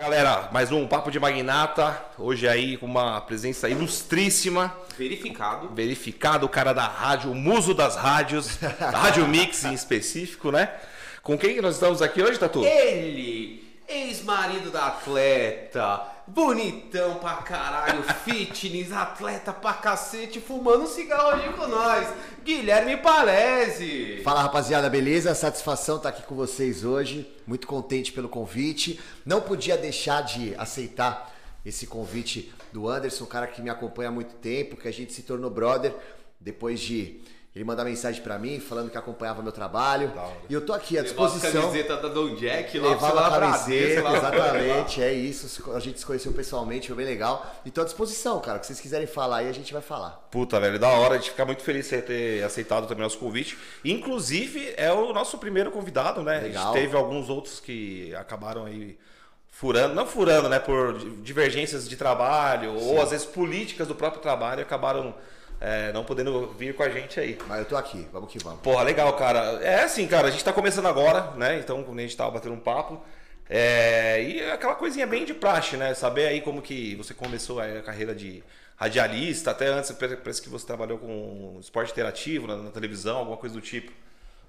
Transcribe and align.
Galera, 0.00 0.48
mais 0.52 0.70
um 0.70 0.86
Papo 0.86 1.10
de 1.10 1.18
Magnata. 1.18 2.00
Hoje 2.16 2.46
aí 2.46 2.76
com 2.76 2.86
uma 2.86 3.20
presença 3.20 3.68
ilustríssima. 3.68 4.72
Verificado. 4.96 5.70
Verificado, 5.74 6.46
o 6.46 6.48
cara 6.48 6.72
da 6.72 6.86
rádio, 6.86 7.32
o 7.32 7.34
muso 7.34 7.74
das 7.74 7.96
rádios, 7.96 8.58
da 8.78 8.90
Rádio 8.90 9.26
Mix 9.26 9.64
em 9.64 9.74
específico, 9.74 10.52
né? 10.52 10.72
Com 11.20 11.36
quem 11.36 11.56
que 11.56 11.60
nós 11.60 11.74
estamos 11.74 12.00
aqui 12.00 12.22
hoje, 12.22 12.38
Tatu? 12.38 12.64
Ele, 12.64 13.68
ex-marido 13.88 14.70
da 14.70 14.86
atleta, 14.86 16.00
bonitão 16.28 17.14
pra 17.16 17.36
caralho, 17.36 18.02
fitness, 18.24 18.92
atleta 18.92 19.52
pra 19.52 19.72
cacete, 19.72 20.40
fumando 20.40 20.84
um 20.84 20.86
cigarro 20.86 21.36
hoje 21.36 21.48
com 21.54 21.66
nós, 21.66 22.06
Guilherme 22.44 22.98
Palese. 22.98 24.20
Fala 24.22 24.42
rapaziada, 24.42 24.90
beleza? 24.90 25.34
Satisfação 25.34 25.96
estar 25.96 26.10
aqui 26.10 26.22
com 26.22 26.34
vocês 26.34 26.84
hoje. 26.84 27.28
Muito 27.46 27.66
contente 27.66 28.12
pelo 28.12 28.28
convite. 28.28 29.00
Não 29.24 29.40
podia 29.40 29.76
deixar 29.76 30.22
de 30.22 30.54
aceitar 30.56 31.34
esse 31.64 31.86
convite 31.86 32.52
do 32.72 32.88
Anderson, 32.88 33.24
um 33.24 33.26
cara 33.28 33.46
que 33.46 33.62
me 33.62 33.70
acompanha 33.70 34.10
há 34.10 34.12
muito 34.12 34.34
tempo, 34.34 34.76
que 34.76 34.86
a 34.86 34.92
gente 34.92 35.12
se 35.12 35.22
tornou 35.22 35.50
brother 35.50 35.94
depois 36.38 36.78
de 36.78 37.20
ele 37.58 37.64
mandar 37.64 37.84
mensagem 37.84 38.22
pra 38.22 38.38
mim 38.38 38.60
falando 38.60 38.88
que 38.88 38.96
acompanhava 38.96 39.42
meu 39.42 39.50
trabalho. 39.50 40.12
E 40.48 40.54
eu 40.54 40.64
tô 40.64 40.72
aqui 40.72 40.96
à 40.96 41.02
Levava 41.02 41.24
a 41.24 41.28
disposição. 41.28 41.62
camiseta 41.62 41.96
da 41.96 42.08
Don 42.08 42.36
Jack 42.36 42.78
lá, 42.78 42.90
Levava 42.90 43.26
a 43.26 43.40
camiseta, 43.40 44.16
exatamente, 44.16 45.02
é 45.02 45.12
isso. 45.12 45.68
A 45.74 45.80
gente 45.80 45.98
se 45.98 46.06
conheceu 46.06 46.32
pessoalmente, 46.32 46.86
foi 46.86 46.96
bem 46.96 47.06
legal. 47.06 47.44
E 47.64 47.70
tô 47.72 47.80
à 47.80 47.84
disposição, 47.84 48.38
cara. 48.40 48.58
O 48.58 48.60
que 48.60 48.66
vocês 48.68 48.78
quiserem 48.78 49.08
falar 49.08 49.38
aí, 49.38 49.48
a 49.48 49.52
gente 49.52 49.72
vai 49.72 49.82
falar. 49.82 50.28
Puta, 50.30 50.60
velho, 50.60 50.78
da 50.78 50.88
hora. 50.88 51.14
A 51.14 51.18
gente 51.18 51.30
fica 51.30 51.44
muito 51.44 51.64
feliz 51.64 51.90
de 51.90 52.00
ter 52.00 52.44
aceitado 52.44 52.86
também 52.86 53.02
nosso 53.02 53.18
convite. 53.18 53.58
Inclusive, 53.84 54.74
é 54.76 54.92
o 54.92 55.12
nosso 55.12 55.36
primeiro 55.36 55.72
convidado, 55.72 56.22
né? 56.22 56.38
A 56.38 56.42
Legal. 56.42 56.72
gente 56.72 56.80
teve 56.80 56.96
alguns 56.96 57.28
outros 57.28 57.58
que 57.58 58.14
acabaram 58.14 58.66
aí 58.66 58.96
furando, 59.50 59.96
não 59.96 60.06
furando, 60.06 60.48
né? 60.48 60.60
Por 60.60 60.96
divergências 61.22 61.88
de 61.88 61.96
trabalho, 61.96 62.72
ou 62.74 63.02
às 63.02 63.10
vezes 63.10 63.26
políticas 63.26 63.88
do 63.88 63.96
próprio 63.96 64.22
trabalho, 64.22 64.62
acabaram 64.62 65.12
é, 65.60 65.92
não 65.92 66.04
podendo 66.04 66.48
vir 66.48 66.74
com 66.74 66.82
a 66.82 66.88
gente 66.88 67.18
aí. 67.18 67.38
Mas 67.46 67.60
eu 67.60 67.64
tô 67.64 67.76
aqui, 67.76 68.06
vamos 68.12 68.30
que 68.30 68.38
vamos. 68.38 68.60
Porra, 68.60 68.82
legal, 68.82 69.12
cara. 69.14 69.58
É 69.62 69.82
assim, 69.82 70.06
cara, 70.06 70.28
a 70.28 70.30
gente 70.30 70.44
tá 70.44 70.52
começando 70.52 70.86
agora, 70.86 71.32
né? 71.36 71.58
Então, 71.58 71.82
quando 71.82 71.98
a 71.98 72.02
gente 72.02 72.16
tava 72.16 72.30
batendo 72.30 72.54
um 72.54 72.60
papo. 72.60 73.00
É, 73.50 74.22
e 74.22 74.40
é 74.40 74.52
aquela 74.52 74.74
coisinha 74.74 75.06
bem 75.06 75.24
de 75.24 75.34
praxe, 75.34 75.76
né? 75.76 75.94
Saber 75.94 76.26
aí 76.26 76.40
como 76.40 76.60
que 76.60 76.94
você 76.96 77.14
começou 77.14 77.60
a 77.60 77.82
carreira 77.82 78.14
de 78.14 78.44
radialista, 78.76 79.50
até 79.50 79.66
antes 79.66 79.90
parece 79.90 80.40
que 80.40 80.48
você 80.48 80.64
trabalhou 80.64 80.98
com 80.98 81.56
esporte 81.58 81.90
interativo 81.90 82.46
na, 82.46 82.56
na 82.56 82.70
televisão, 82.70 83.18
alguma 83.18 83.36
coisa 83.36 83.54
do 83.54 83.60
tipo. 83.60 83.90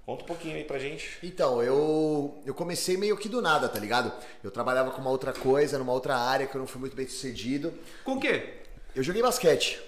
Conta 0.06 0.24
um 0.24 0.28
pouquinho 0.28 0.56
aí 0.56 0.64
pra 0.64 0.78
gente. 0.78 1.18
Então, 1.24 1.62
eu, 1.64 2.42
eu 2.46 2.54
comecei 2.54 2.98
meio 2.98 3.16
que 3.16 3.30
do 3.30 3.42
nada, 3.42 3.70
tá 3.70 3.80
ligado? 3.80 4.12
Eu 4.44 4.52
trabalhava 4.52 4.92
com 4.92 5.02
uma 5.02 5.10
outra 5.10 5.34
coisa, 5.34 5.78
numa 5.78 5.94
outra 5.94 6.16
área 6.18 6.46
que 6.48 6.56
eu 6.56 6.60
não 6.60 6.68
fui 6.68 6.80
muito 6.80 6.96
bem 6.96 7.08
sucedido. 7.08 7.74
Com 8.04 8.14
o 8.14 8.20
quê? 8.20 8.56
Eu 8.96 9.04
joguei 9.04 9.22
basquete. 9.22 9.80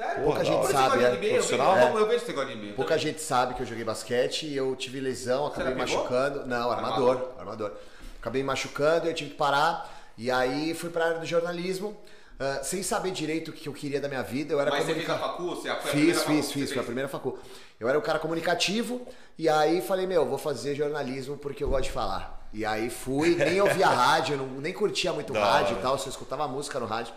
Sério? 0.00 0.24
Pouca 0.24 0.44
gente 0.44 0.66
sabe, 0.66 0.88
gosta 0.88 0.98
é. 0.98 1.10
de 1.10 1.16
NBA? 1.16 1.26
Eu 1.26 1.32
Profissional? 1.34 1.74
vejo- 1.74 1.98
Eu 1.98 2.06
vejo 2.06 2.20
que 2.20 2.26
você 2.26 2.32
gosta 2.32 2.50
de 2.50 2.56
NBA. 2.56 2.72
Pouca 2.74 2.98
gente 2.98 3.20
sabe 3.20 3.54
que 3.54 3.62
eu 3.62 3.66
joguei 3.66 3.84
basquete 3.84 4.46
e 4.46 4.56
eu 4.56 4.74
tive 4.74 4.98
lesão, 5.00 5.46
acabei 5.46 5.74
me 5.74 5.80
machucando. 5.80 6.46
Não, 6.46 6.70
armador, 6.70 7.32
armador. 7.38 7.72
Acabei 8.18 8.42
me 8.42 8.46
machucando, 8.46 9.06
eu 9.06 9.14
tive 9.14 9.30
que 9.30 9.36
parar. 9.36 9.88
E 10.16 10.30
aí 10.30 10.72
fui 10.74 10.88
pra 10.90 11.04
área 11.06 11.18
do 11.18 11.26
jornalismo, 11.26 11.96
ah, 12.38 12.60
sem 12.62 12.82
saber 12.82 13.10
direito 13.10 13.48
o 13.50 13.52
que 13.52 13.68
eu 13.68 13.72
queria 13.74 14.00
da 14.00 14.08
minha 14.08 14.22
vida. 14.22 14.52
Eu 14.54 14.60
era 14.60 14.70
Mas 14.70 14.84
você 14.84 14.94
fez 14.94 15.08
a 15.10 15.14
comunica- 15.18 15.28
facu? 15.28 15.48
Você 15.56 15.62
foi 15.62 15.70
a 15.70 15.76
Fiz, 15.76 16.22
fiz, 16.24 16.52
fiz, 16.52 16.68
você 16.68 16.74
foi 16.74 16.82
a 16.82 16.86
primeira 16.86 17.08
facu. 17.08 17.38
Eu 17.78 17.86
era 17.88 17.98
um 17.98 18.02
cara 18.02 18.18
comunicativo 18.18 19.06
e 19.38 19.48
aí 19.50 19.82
falei, 19.82 20.06
meu, 20.06 20.24
vou 20.26 20.38
fazer 20.38 20.74
jornalismo 20.74 21.36
porque 21.36 21.62
eu 21.62 21.68
gosto 21.68 21.84
de 21.84 21.90
falar. 21.90 22.48
E 22.52 22.64
aí 22.64 22.88
fui, 22.90 23.34
nem 23.36 23.60
ouvia 23.60 23.86
rádio, 23.88 24.36
não, 24.38 24.46
nem 24.46 24.72
curtia 24.72 25.12
muito 25.12 25.32
Da 25.32 25.44
rádio 25.44 25.76
e 25.78 25.82
tal, 25.82 25.96
só 25.98 26.08
escutava 26.10 26.48
música 26.48 26.80
no 26.80 26.86
rádio. 26.86 27.12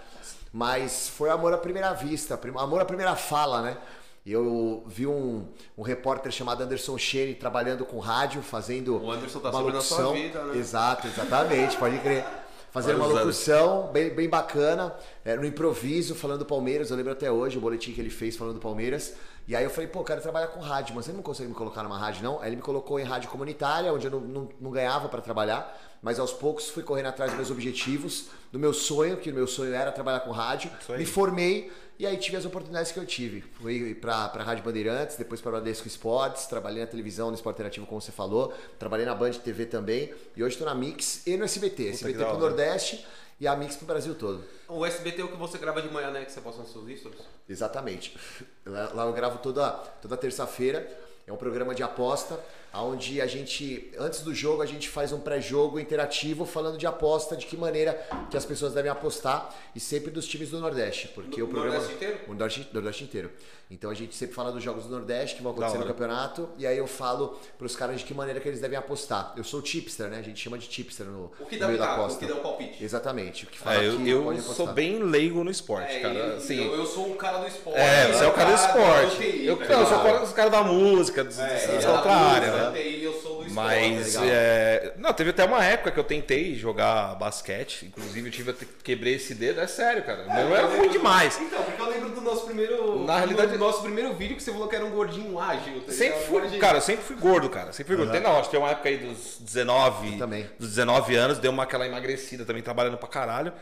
Mas 0.53 1.09
foi 1.09 1.31
amor 1.31 1.51
à 1.51 1.57
primeira 1.57 1.91
vista, 1.93 2.39
amor 2.57 2.79
à 2.79 2.85
primeira 2.85 3.15
fala, 3.15 3.63
né? 3.63 3.77
Eu 4.25 4.83
vi 4.87 5.05
um, 5.05 5.45
um 5.77 5.81
repórter 5.81 6.31
chamado 6.31 6.61
Anderson 6.63 6.97
Chene 6.97 7.33
trabalhando 7.33 7.83
com 7.83 7.99
rádio, 7.99 8.41
fazendo 8.41 9.03
O 9.03 9.11
Anderson 9.11 9.39
tá 9.39 9.49
uma 9.49 9.59
sobre 9.59 9.73
na 9.73 9.81
sua 9.81 9.97
locução. 9.97 10.13
vida, 10.13 10.43
né? 10.43 10.57
Exato, 10.57 11.07
exatamente, 11.07 11.75
pode 11.75 11.97
crer. 11.99 12.23
Fazendo 12.71 12.97
uma 12.97 13.05
locução 13.05 13.91
bem, 13.91 14.09
bem 14.15 14.27
bacana, 14.27 14.95
é, 15.25 15.35
no 15.35 15.45
improviso, 15.45 16.15
falando 16.15 16.39
do 16.39 16.45
Palmeiras. 16.45 16.89
Eu 16.89 16.97
lembro 16.97 17.11
até 17.11 17.31
hoje 17.31 17.57
o 17.57 17.61
boletim 17.61 17.93
que 17.93 18.01
ele 18.01 18.09
fez 18.09 18.35
falando 18.35 18.55
do 18.55 18.59
Palmeiras. 18.59 19.13
E 19.47 19.55
aí 19.55 19.63
eu 19.63 19.69
falei, 19.69 19.87
pô, 19.87 19.99
eu 19.99 20.03
quero 20.03 20.21
trabalhar 20.21 20.47
com 20.47 20.59
rádio, 20.59 20.95
mas 20.95 21.05
você 21.05 21.11
não 21.11 21.21
consegue 21.21 21.49
me 21.49 21.55
colocar 21.55 21.83
numa 21.83 21.97
rádio, 21.97 22.23
não? 22.23 22.39
Aí 22.39 22.49
ele 22.49 22.55
me 22.55 22.61
colocou 22.61 22.99
em 22.99 23.03
rádio 23.03 23.29
comunitária, 23.29 23.93
onde 23.93 24.07
eu 24.07 24.11
não, 24.11 24.21
não, 24.21 24.49
não 24.59 24.71
ganhava 24.71 25.09
para 25.09 25.21
trabalhar, 25.21 25.77
mas 26.01 26.17
aos 26.17 26.31
poucos 26.31 26.69
fui 26.69 26.81
correndo 26.81 27.07
atrás 27.07 27.31
dos 27.31 27.37
meus 27.37 27.51
objetivos, 27.51 28.27
do 28.51 28.59
meu 28.59 28.73
sonho, 28.73 29.17
que 29.17 29.29
o 29.29 29.33
meu 29.33 29.45
sonho 29.45 29.73
era 29.73 29.91
trabalhar 29.91 30.21
com 30.21 30.31
rádio. 30.31 30.71
Me 30.97 31.05
formei 31.05 31.69
e 31.99 32.07
aí 32.07 32.17
tive 32.17 32.37
as 32.37 32.45
oportunidades 32.45 32.91
que 32.91 32.99
eu 32.99 33.05
tive. 33.05 33.41
Fui 33.61 33.95
pra, 33.95 34.29
pra 34.29 34.43
Rádio 34.43 34.63
Bandeirantes, 34.63 35.17
depois 35.17 35.41
pra 35.41 35.51
Bradesco 35.51 35.87
Esportes, 35.87 36.45
trabalhei 36.45 36.81
na 36.81 36.87
televisão, 36.87 37.27
no 37.29 37.35
Esporte 37.35 37.57
Interativo, 37.57 37.85
como 37.85 38.01
você 38.01 38.11
falou, 38.11 38.53
trabalhei 38.79 39.05
na 39.05 39.13
Band 39.13 39.31
TV 39.31 39.65
também, 39.65 40.13
e 40.35 40.43
hoje 40.43 40.57
tô 40.57 40.65
na 40.65 40.73
Mix 40.73 41.25
e 41.27 41.35
no 41.35 41.43
SBT. 41.43 41.89
SBT 41.89 42.17
da 42.17 42.25
pro 42.25 42.35
hora. 42.35 42.49
Nordeste 42.49 43.05
e 43.39 43.47
a 43.47 43.55
Mix 43.55 43.75
pro 43.75 43.85
Brasil 43.85 44.15
todo. 44.15 44.43
O 44.67 44.85
SBT 44.85 45.21
é 45.21 45.23
o 45.25 45.27
que 45.27 45.37
você 45.37 45.57
grava 45.57 45.81
de 45.81 45.89
manhã, 45.89 46.11
né? 46.11 46.25
Que 46.25 46.31
você 46.31 46.41
posta 46.41 46.61
nos 46.61 46.71
seus 46.71 46.99
stories. 46.99 47.21
Exatamente. 47.47 48.17
Lá, 48.65 48.91
lá 48.93 49.05
eu 49.05 49.13
gravo 49.13 49.39
toda, 49.39 49.71
toda 50.01 50.15
terça-feira. 50.15 50.89
É 51.27 51.33
um 51.33 51.37
programa 51.37 51.75
de 51.75 51.83
aposta, 51.83 52.39
onde 52.75 53.21
a 53.21 53.27
gente, 53.27 53.91
antes 53.99 54.21
do 54.21 54.33
jogo, 54.33 54.61
a 54.61 54.65
gente 54.65 54.89
faz 54.89 55.11
um 55.11 55.19
pré-jogo 55.19 55.79
interativo 55.79 56.45
falando 56.45 56.77
de 56.77 56.87
aposta, 56.87 57.35
de 57.35 57.45
que 57.45 57.55
maneira 57.55 57.93
que 58.31 58.37
as 58.37 58.45
pessoas 58.45 58.73
devem 58.73 58.89
apostar, 58.91 59.53
e 59.75 59.79
sempre 59.79 60.09
dos 60.11 60.27
times 60.27 60.49
do 60.49 60.59
Nordeste, 60.59 61.07
porque 61.09 61.39
No 61.41 61.45
o 61.47 61.49
programa. 61.49 61.75
Nordeste 61.75 61.95
inteiro? 61.95 62.19
O 62.27 62.33
Nordeste, 62.33 62.69
Nordeste 62.73 63.03
inteiro. 63.03 63.31
Então 63.71 63.89
a 63.89 63.93
gente 63.93 64.13
sempre 64.13 64.35
fala 64.35 64.51
dos 64.51 64.61
jogos 64.63 64.83
do 64.85 64.91
Nordeste 64.91 65.37
que 65.37 65.41
vão 65.41 65.51
acontecer 65.51 65.77
no 65.79 65.85
campeonato, 65.87 66.47
e 66.57 66.67
aí 66.67 66.77
eu 66.77 66.85
falo 66.85 67.39
pros 67.57 67.75
caras 67.75 67.99
de 67.99 68.05
que 68.05 68.13
maneira 68.13 68.39
que 68.39 68.47
eles 68.47 68.59
devem 68.61 68.77
apostar. 68.77 69.33
Eu 69.35 69.43
sou 69.43 69.61
tipster, 69.63 70.07
né? 70.09 70.19
A 70.19 70.21
gente 70.21 70.39
chama 70.39 70.57
de 70.59 70.67
tipster 70.67 71.05
no, 71.07 71.31
O 71.39 71.45
que 71.45 71.55
no 71.55 71.61
dá 71.61 71.67
meio 71.67 71.79
da 71.79 71.85
pitaco, 71.85 72.01
o 72.01 72.05
aposta. 72.05 72.19
que 72.19 72.31
dá 72.31 72.35
um 72.39 72.43
palpite. 72.43 72.83
Exatamente. 72.83 73.45
O 73.45 73.47
que 73.47 73.57
fala 73.57 73.77
É, 73.77 73.87
eu 73.87 74.05
eu 74.05 74.23
pode 74.23 74.41
sou 74.41 74.67
bem 74.67 75.01
leigo 75.01 75.43
no 75.43 75.49
esporte, 75.49 75.91
É, 75.91 75.99
cara. 76.01 76.35
Assim, 76.35 76.63
eu, 76.63 76.75
eu 76.75 76.85
sou 76.85 77.07
um 77.11 77.15
cara 77.15 77.39
do 77.39 77.47
esporte. 77.47 77.79
É, 77.79 78.11
você 78.13 78.23
é 78.23 78.27
o 78.27 78.33
cara 78.33 78.49
do 78.51 78.55
esporte. 78.55 79.15
TI, 79.17 79.45
Eu, 79.47 79.57
tá 79.57 79.65
não, 79.73 79.79
eu 79.81 79.87
sou 79.87 79.97
o 79.97 80.03
cara- 80.03 80.23
os 80.23 80.33
caras 80.33 80.51
da 80.51 80.63
música, 80.63 81.23
dos, 81.23 81.39
É, 81.39 81.47
dessa 81.67 81.87
é 81.87 81.91
outra 81.91 82.11
área, 82.11 82.51
né? 82.51 82.62
Da 82.65 82.71
TI, 82.71 83.03
eu 83.03 83.13
sou 83.13 83.37
do 83.37 83.47
esporte. 83.47 83.53
Mas, 83.53 84.15
legal. 84.15 84.23
é... 84.27 84.93
não, 84.97 85.13
teve 85.13 85.29
até 85.31 85.43
uma 85.45 85.63
época 85.63 85.91
que 85.91 85.99
eu 85.99 86.03
tentei 86.03 86.55
jogar 86.55 87.15
basquete, 87.15 87.85
inclusive 87.85 88.27
eu 88.27 88.31
tive 88.31 88.53
quebrei 88.83 89.15
esse 89.15 89.33
dedo, 89.35 89.61
é 89.61 89.67
sério, 89.67 90.03
cara. 90.03 90.25
É, 90.29 90.43
eu 90.43 90.55
era 90.55 90.67
ruim 90.67 90.89
demais. 90.89 91.39
Então, 91.39 91.63
porque 91.63 91.81
eu 91.81 91.89
lembro 91.89 92.09
do 92.09 92.21
nosso 92.21 92.45
primeiro. 92.45 93.03
Na 93.05 93.17
realidade- 93.17 93.51
do 93.51 93.57
nosso 93.57 93.81
primeiro 93.81 94.13
vídeo 94.13 94.35
que 94.35 94.43
você 94.43 94.51
falou 94.51 94.67
que 94.67 94.75
era 94.75 94.85
um 94.85 94.91
gordinho 94.91 95.39
ágil. 95.39 95.81
tá 95.81 95.91
Sempre 95.91 96.19
fui, 96.21 96.39
Gordinho. 96.41 96.61
cara, 96.61 96.77
eu 96.77 96.81
sempre 96.81 97.03
fui 97.03 97.15
gordo, 97.15 97.49
cara. 97.49 97.71
Sempre 97.73 97.95
fui 97.95 97.97
gordo. 97.97 98.11
Tem, 98.11 98.21
não, 98.21 98.33
acho 98.39 98.43
que 98.43 98.51
tem 98.51 98.59
uma 98.59 98.69
época 98.71 98.89
aí 98.89 98.97
dos 98.97 99.37
19, 99.39 100.13
Eu 100.13 100.17
também. 100.17 100.49
dos 100.59 100.69
19 100.69 101.15
anos, 101.15 101.37
deu 101.39 101.51
uma 101.51 101.63
aquela 101.63 101.85
emagrecida 101.85 102.45
também, 102.45 102.61
trabalhando 102.61 102.97
pra 102.97 103.07
caralho. 103.07 103.53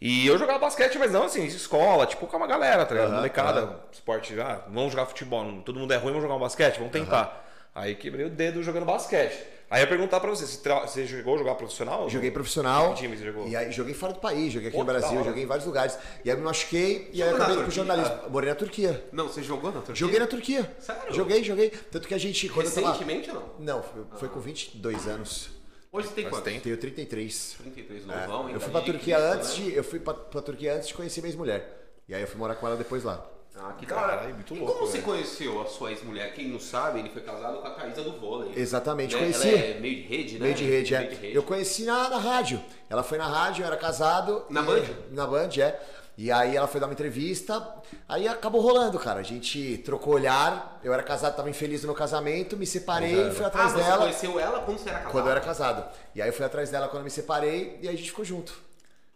E 0.00 0.26
eu 0.28 0.38
jogava 0.38 0.60
basquete, 0.60 0.96
mas 0.96 1.10
não 1.10 1.24
assim, 1.24 1.44
escola, 1.44 2.06
tipo 2.06 2.26
com 2.28 2.36
uma 2.36 2.46
galera, 2.46 2.86
tá 2.86 2.94
ligado? 2.94 3.08
Aham, 3.08 3.16
Molecada, 3.16 3.80
esporte, 3.90 4.38
ah, 4.40 4.60
vamos 4.68 4.92
jogar 4.92 5.06
futebol, 5.06 5.44
todo 5.64 5.80
mundo 5.80 5.92
é 5.92 5.96
ruim, 5.96 6.10
vamos 6.12 6.22
jogar 6.22 6.36
um 6.36 6.38
basquete, 6.38 6.76
vamos 6.76 6.92
tentar. 6.92 7.47
Aí 7.78 7.94
quebrei 7.94 8.26
o 8.26 8.30
dedo 8.30 8.60
jogando 8.60 8.84
basquete. 8.84 9.38
Aí 9.70 9.80
eu 9.80 9.84
ia 9.84 9.86
perguntar 9.86 10.18
pra 10.18 10.30
você, 10.30 10.44
você, 10.46 11.06
jogou 11.06 11.38
jogar 11.38 11.54
profissional? 11.54 12.08
Joguei 12.08 12.30
profissional. 12.30 12.94
Que 12.94 13.02
time 13.02 13.16
você 13.16 13.24
jogou? 13.24 13.46
E 13.46 13.54
aí 13.54 13.70
joguei 13.70 13.94
fora 13.94 14.14
do 14.14 14.18
país, 14.18 14.52
joguei 14.52 14.68
aqui 14.68 14.76
Pô, 14.76 14.82
no 14.82 14.90
Brasil, 14.90 15.22
joguei 15.22 15.44
em 15.44 15.46
vários 15.46 15.64
lugares. 15.64 15.96
E 16.24 16.30
aí 16.30 16.36
me 16.36 16.42
machuquei 16.42 17.08
e 17.12 17.22
aí 17.22 17.28
acabei 17.28 17.54
indo 17.54 17.62
pro 17.62 17.70
jornalismo. 17.70 18.30
Morei 18.30 18.48
na 18.48 18.56
Turquia. 18.56 19.04
Não, 19.12 19.28
você 19.28 19.42
jogou 19.42 19.70
na 19.70 19.80
Turquia? 19.80 19.94
Joguei 19.94 20.18
na 20.18 20.26
Turquia. 20.26 20.76
Sério? 20.80 21.14
Joguei, 21.14 21.44
joguei. 21.44 21.70
Tanto 21.70 22.08
que 22.08 22.14
a 22.14 22.18
gente, 22.18 22.48
quando 22.48 22.72
tava... 22.74 22.86
Recentemente 22.88 23.30
ou 23.30 23.36
não? 23.36 23.50
Não, 23.60 23.82
foi, 23.82 24.04
foi 24.18 24.28
com 24.28 24.40
22 24.40 25.06
anos. 25.06 25.50
Hoje 25.92 26.08
você 26.08 26.14
tem 26.14 26.28
quanto? 26.28 26.44
Tenho 26.44 26.76
33. 26.76 27.56
33 27.62 28.02
É, 28.02 28.06
novão, 28.06 28.46
ainda 28.46 28.56
eu 28.56 28.60
fui 28.60 28.70
pra 28.70 28.80
Turquia 28.80 29.18
antes 29.18 29.58
né? 29.58 29.64
de. 29.64 29.74
Eu 29.74 29.84
fui 29.84 30.00
pra, 30.00 30.14
pra 30.14 30.42
Turquia 30.42 30.74
antes 30.74 30.88
de 30.88 30.94
conhecer 30.94 31.20
minha 31.20 31.30
ex-mulher. 31.30 31.92
E 32.08 32.14
aí 32.14 32.22
eu 32.22 32.26
fui 32.26 32.38
morar 32.38 32.56
com 32.56 32.66
ela 32.66 32.76
depois 32.76 33.04
lá. 33.04 33.37
Ah, 33.56 33.72
que 33.76 33.84
da 33.86 33.96
hora. 33.96 34.22
muito 34.34 34.54
e 34.54 34.58
louco, 34.58 34.74
como 34.74 34.86
você 34.86 34.92
velho. 34.98 35.04
conheceu 35.04 35.60
a 35.60 35.66
sua 35.66 35.90
ex-mulher? 35.90 36.32
Quem 36.32 36.46
não 36.48 36.60
sabe, 36.60 37.00
ele 37.00 37.08
foi 37.10 37.22
casado 37.22 37.58
com 37.58 37.66
a 37.66 37.70
Thaísa 37.70 38.02
do 38.02 38.12
vôlei. 38.12 38.52
Exatamente, 38.54 39.14
Né? 39.14 39.20
conheci. 39.20 39.48
Ela 39.48 39.58
é 39.58 39.80
meio 39.80 39.96
de 39.96 40.02
rede, 40.02 40.34
né? 40.34 40.44
Meio 40.44 40.54
de 40.54 40.64
rede, 40.64 40.94
é. 40.94 40.98
Meio 41.00 41.10
de 41.10 41.16
rede. 41.16 41.34
Eu 41.36 41.42
conheci 41.42 41.84
na, 41.84 42.08
na 42.08 42.18
rádio. 42.18 42.60
Ela 42.88 43.02
foi 43.02 43.18
na 43.18 43.26
rádio, 43.26 43.62
eu 43.62 43.66
era 43.66 43.76
casado. 43.76 44.44
Na 44.48 44.62
e- 44.62 44.64
Band? 44.64 44.82
Na 45.10 45.26
Band, 45.26 45.50
é. 45.58 45.80
E 46.16 46.30
aí 46.32 46.56
ela 46.56 46.66
foi 46.66 46.80
dar 46.80 46.86
uma 46.88 46.92
entrevista, 46.92 47.64
aí 48.08 48.26
acabou 48.26 48.60
rolando, 48.60 48.98
cara. 48.98 49.20
A 49.20 49.22
gente 49.22 49.78
trocou 49.78 50.14
olhar, 50.14 50.80
eu 50.82 50.92
era 50.92 51.02
casado, 51.02 51.36
tava 51.36 51.48
infeliz 51.48 51.82
no 51.82 51.86
meu 51.88 51.94
casamento, 51.96 52.56
me 52.56 52.66
separei, 52.66 53.30
fui 53.30 53.44
Ah, 53.44 53.48
atrás 53.48 53.70
você 53.72 53.78
dela 53.84 53.98
conheceu 53.98 54.40
ela 54.40 54.60
quando 54.60 54.78
você 54.78 54.88
era 54.88 54.98
casado? 54.98 55.12
quando 55.12 55.24
eu 55.26 55.30
era 55.30 55.40
casado. 55.40 55.84
E 56.16 56.20
aí 56.22 56.28
eu 56.28 56.32
fui 56.32 56.44
atrás 56.44 56.70
dela 56.70 56.88
quando 56.88 56.98
eu 57.02 57.04
me 57.04 57.10
separei 57.10 57.78
e 57.82 57.88
aí 57.88 57.94
a 57.94 57.96
gente 57.96 58.10
ficou 58.10 58.24
junto. 58.24 58.52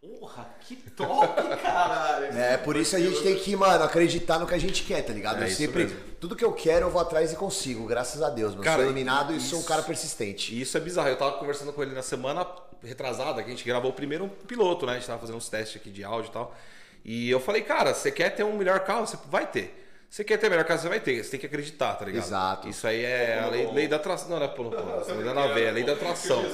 Porra, 0.03 0.49
que 0.63 0.75
top, 0.97 1.37
caralho. 1.63 2.37
É, 2.37 2.57
por 2.57 2.77
isso 2.77 2.97
a 2.97 2.99
gente 2.99 3.23
tem 3.23 3.37
que, 3.37 3.55
mano, 3.55 3.85
acreditar 3.85 4.37
no 4.41 4.49
que 4.49 4.55
a 4.55 4.59
gente 4.59 4.83
quer, 4.83 5.01
tá 5.03 5.13
ligado? 5.13 5.41
É 5.41 5.47
eu 5.47 5.51
sempre. 5.51 5.85
mesmo. 5.85 5.99
Tudo 6.21 6.35
que 6.35 6.45
eu 6.45 6.53
quero, 6.53 6.87
eu 6.87 6.91
vou 6.91 7.01
atrás 7.01 7.33
e 7.33 7.37
consigo, 7.37 7.87
graças 7.87 8.21
a 8.21 8.29
Deus, 8.29 8.51
mano. 8.51 8.65
Cara, 8.65 8.79
sou 8.79 8.85
iluminado 8.87 9.33
e 9.33 9.37
isso- 9.37 9.51
sou 9.51 9.61
um 9.61 9.63
cara 9.63 9.81
persistente. 9.83 10.55
E 10.57 10.61
isso 10.61 10.77
é 10.77 10.81
bizarro. 10.81 11.09
Eu 11.09 11.17
tava 11.17 11.39
conversando 11.39 11.73
com 11.73 11.81
ele 11.85 11.95
na 11.95 12.03
semana 12.03 12.45
retrasada, 12.83 13.43
que 13.45 13.49
a 13.49 13.53
gente 13.53 13.65
gravou 13.65 13.93
primeiro 13.93 14.25
um 14.25 14.29
piloto, 14.29 14.87
né? 14.87 14.93
A 14.93 14.95
gente 14.97 15.07
tava 15.07 15.21
fazendo 15.21 15.37
uns 15.37 15.49
testes 15.49 15.81
aqui 15.81 15.89
de 15.91 16.03
áudio 16.03 16.31
e 16.31 16.33
tal. 16.33 16.57
E 17.05 17.31
eu 17.31 17.39
falei, 17.39 17.63
cara, 17.63 17.95
você 17.95 18.11
quer 18.11 18.31
ter 18.31 18.43
um 18.43 18.57
melhor 18.57 18.81
carro? 18.81 19.07
Você 19.07 19.17
vai 19.31 19.47
ter. 19.47 19.82
Você 20.13 20.23
quer 20.25 20.37
ter 20.37 20.51
melhor 20.51 20.67
carro? 20.67 20.79
Você 20.79 20.91
vai 20.91 21.01
ter. 21.01 21.25
Você 21.25 21.31
tem 21.31 21.41
que 21.41 21.47
acreditar, 21.47 21.95
tá 21.95 22.05
ligado? 22.05 22.23
Exato. 22.23 22.69
Isso 22.69 22.87
aí 22.87 23.03
é 23.03 23.41
a 23.43 23.47
lei, 23.47 23.67
lei 23.73 23.89
da 23.89 23.97
atração. 23.97 24.29
Não, 24.29 24.39
não 24.41 24.45
é 24.45 24.49
pô, 24.49 24.65
não, 24.65 24.71
pô. 24.71 25.13
Lei 25.15 25.25
da 25.25 25.33
nave, 25.33 25.63
é 25.63 25.69
a 25.71 25.73
lei 25.73 25.85
da 25.85 25.95
atração. 25.95 26.45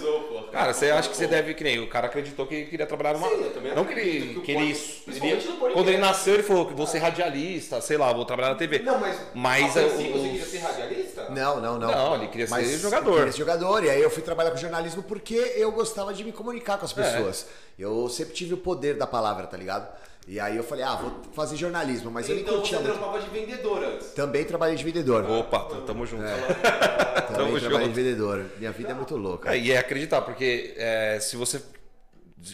Cara, 0.53 0.73
você 0.73 0.93
acha 0.93 1.09
que 1.09 1.17
você 1.17 1.27
deve, 1.27 1.55
que 1.55 1.65
nem 1.65 1.81
o 1.81 1.89
cara 1.89 2.07
acreditou 2.07 2.47
que 2.47 2.67
queria 2.67 2.87
trabalhar 2.87 3.15
numa. 3.15 3.29
Sim, 3.29 3.43
eu 3.43 3.51
também 3.53 3.75
não 3.75 3.85
que 3.85 3.95
ele, 3.95 4.01
acredito 4.01 4.33
que 4.35 4.39
o 4.39 4.43
que 4.45 4.53
ele, 4.53 4.61
pod- 4.61 4.71
ele- 4.71 5.03
principalmente 5.07 5.47
no 5.49 5.53
podcast. 5.55 5.73
Quando 5.75 5.89
ele 5.89 5.99
nasceu, 5.99 6.35
ele 6.35 6.43
falou 6.45 6.67
que 6.67 6.75
vou 6.75 6.87
ser 6.87 6.99
radialista, 6.99 7.81
sei 7.81 7.97
lá, 7.97 8.13
vou 8.13 8.25
trabalhar 8.25 8.51
na 8.51 8.55
TV. 8.55 8.79
Não, 8.79 9.01
mas. 9.01 9.21
Mas 9.35 9.77
a 9.77 9.81
é 9.81 9.89
você 9.89 10.05
queria 10.05 10.45
ser 10.45 10.59
radialista? 10.59 11.29
Não, 11.31 11.61
não, 11.61 11.79
não. 11.81 11.91
Não, 11.91 12.15
ele 12.15 12.29
queria 12.29 12.47
ser 12.47 12.53
Mas 12.53 12.81
jogador. 12.81 13.11
eu 13.11 13.17
Queria 13.17 13.33
ser 13.33 13.39
jogador. 13.39 13.83
E 13.83 13.91
aí 13.91 14.01
eu 14.01 14.09
fui 14.11 14.23
trabalhar 14.23 14.53
com 14.53 14.57
jornalismo 14.57 15.03
porque 15.03 15.35
eu 15.57 15.73
gostava 15.73 16.15
de 16.15 16.23
me 16.23 16.31
comunicar 16.31 16.79
com 16.79 16.85
as 16.85 16.93
pessoas. 16.93 17.49
Eu 17.77 18.09
sempre 18.09 18.35
tive 18.35 18.55
o 18.55 18.59
poder 18.59 18.95
da 18.95 19.07
palavra, 19.09 19.49
tá 19.49 19.57
ligado? 19.57 19.89
E 20.31 20.39
aí 20.39 20.59
eu 20.59 20.63
falei, 20.63 20.85
ah, 20.85 20.95
vou 20.95 21.11
fazer 21.33 21.57
jornalismo, 21.57 22.11
mas 22.11 22.29
eu 22.29 22.35
nem 22.35 22.45
Então 22.45 22.57
você 22.57 22.61
curtia 22.61 22.79
muito. 22.81 22.93
trampava 22.99 23.19
de 23.19 23.31
vendedor 23.31 23.83
antes. 23.83 24.09
Também 24.09 24.45
trabalhei 24.45 24.77
de 24.77 24.85
vendedor. 24.85 25.25
Opa, 25.29 25.61
tamo 25.87 26.05
junto. 26.05 26.23
Também 26.23 27.35
tamo 27.35 27.59
trabalhei 27.59 27.87
junto. 27.87 27.89
de 27.89 28.03
vendedor. 28.03 28.45
Minha 28.59 28.71
vida 28.71 28.91
é 28.91 28.95
muito 28.95 29.17
louca. 29.17 29.55
É, 29.55 29.59
e 29.59 29.73
é 29.73 29.79
acreditar, 29.79 30.21
porque 30.21 30.75
é, 30.77 31.19
se 31.19 31.35
você. 31.35 31.63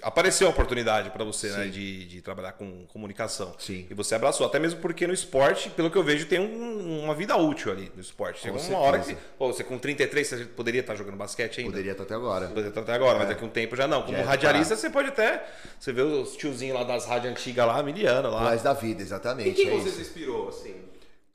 Apareceu 0.02 0.46
a 0.46 0.50
oportunidade 0.50 1.10
pra 1.10 1.24
você, 1.24 1.48
né, 1.50 1.66
de, 1.66 2.04
de 2.06 2.20
trabalhar 2.22 2.52
com 2.52 2.84
comunicação. 2.86 3.54
Sim. 3.58 3.86
E 3.90 3.94
você 3.94 4.14
abraçou. 4.14 4.46
Até 4.46 4.58
mesmo 4.58 4.80
porque 4.80 5.06
no 5.06 5.12
esporte, 5.14 5.70
pelo 5.70 5.90
que 5.90 5.96
eu 5.96 6.02
vejo, 6.02 6.26
tem 6.26 6.40
um- 6.40 7.04
uma 7.04 7.14
vida 7.14 7.36
útil 7.36 7.70
ali 7.72 7.90
no 7.94 8.00
esporte. 8.00 8.40
Chega 8.42 8.58
uma 8.58 8.78
hora 8.78 8.98
que. 9.00 9.16
Pô, 9.38 9.52
você 9.52 9.62
com 9.64 9.78
33, 9.78 10.26
você 10.26 10.44
poderia 10.44 10.80
estar 10.80 10.94
jogando 10.94 11.16
basquete 11.16 11.60
ainda? 11.60 11.70
Poderia 11.72 11.92
estar 11.92 12.04
até 12.04 12.14
agora. 12.14 12.48
Poderia 12.48 12.68
estar 12.68 12.80
até 12.80 12.92
agora, 12.92 13.18
mas 13.18 13.28
daqui 13.28 13.42
a 13.44 13.46
um 13.46 13.50
tempo 13.50 13.76
já 13.76 13.86
não. 13.86 14.02
Como 14.02 14.12
Já 14.16 14.22
é 14.22 14.26
radialista, 14.26 14.76
você 14.76 14.90
pode 14.90 15.08
até. 15.08 15.44
Você 15.78 15.92
vê 15.92 16.02
os 16.02 16.36
tiozinhos 16.36 16.76
lá 16.76 16.84
das 16.84 17.06
rádios 17.06 17.32
antigas 17.32 17.66
lá, 17.66 17.82
miliano 17.82 18.30
lá. 18.30 18.40
Mais 18.42 18.62
da 18.62 18.72
vida, 18.72 19.00
E 19.02 19.04
exatamente. 19.04 19.52
quem 19.54 19.68
é 19.68 19.70
você 19.72 19.88
isso. 19.88 19.96
se 19.96 20.02
inspirou, 20.02 20.48
assim? 20.48 20.74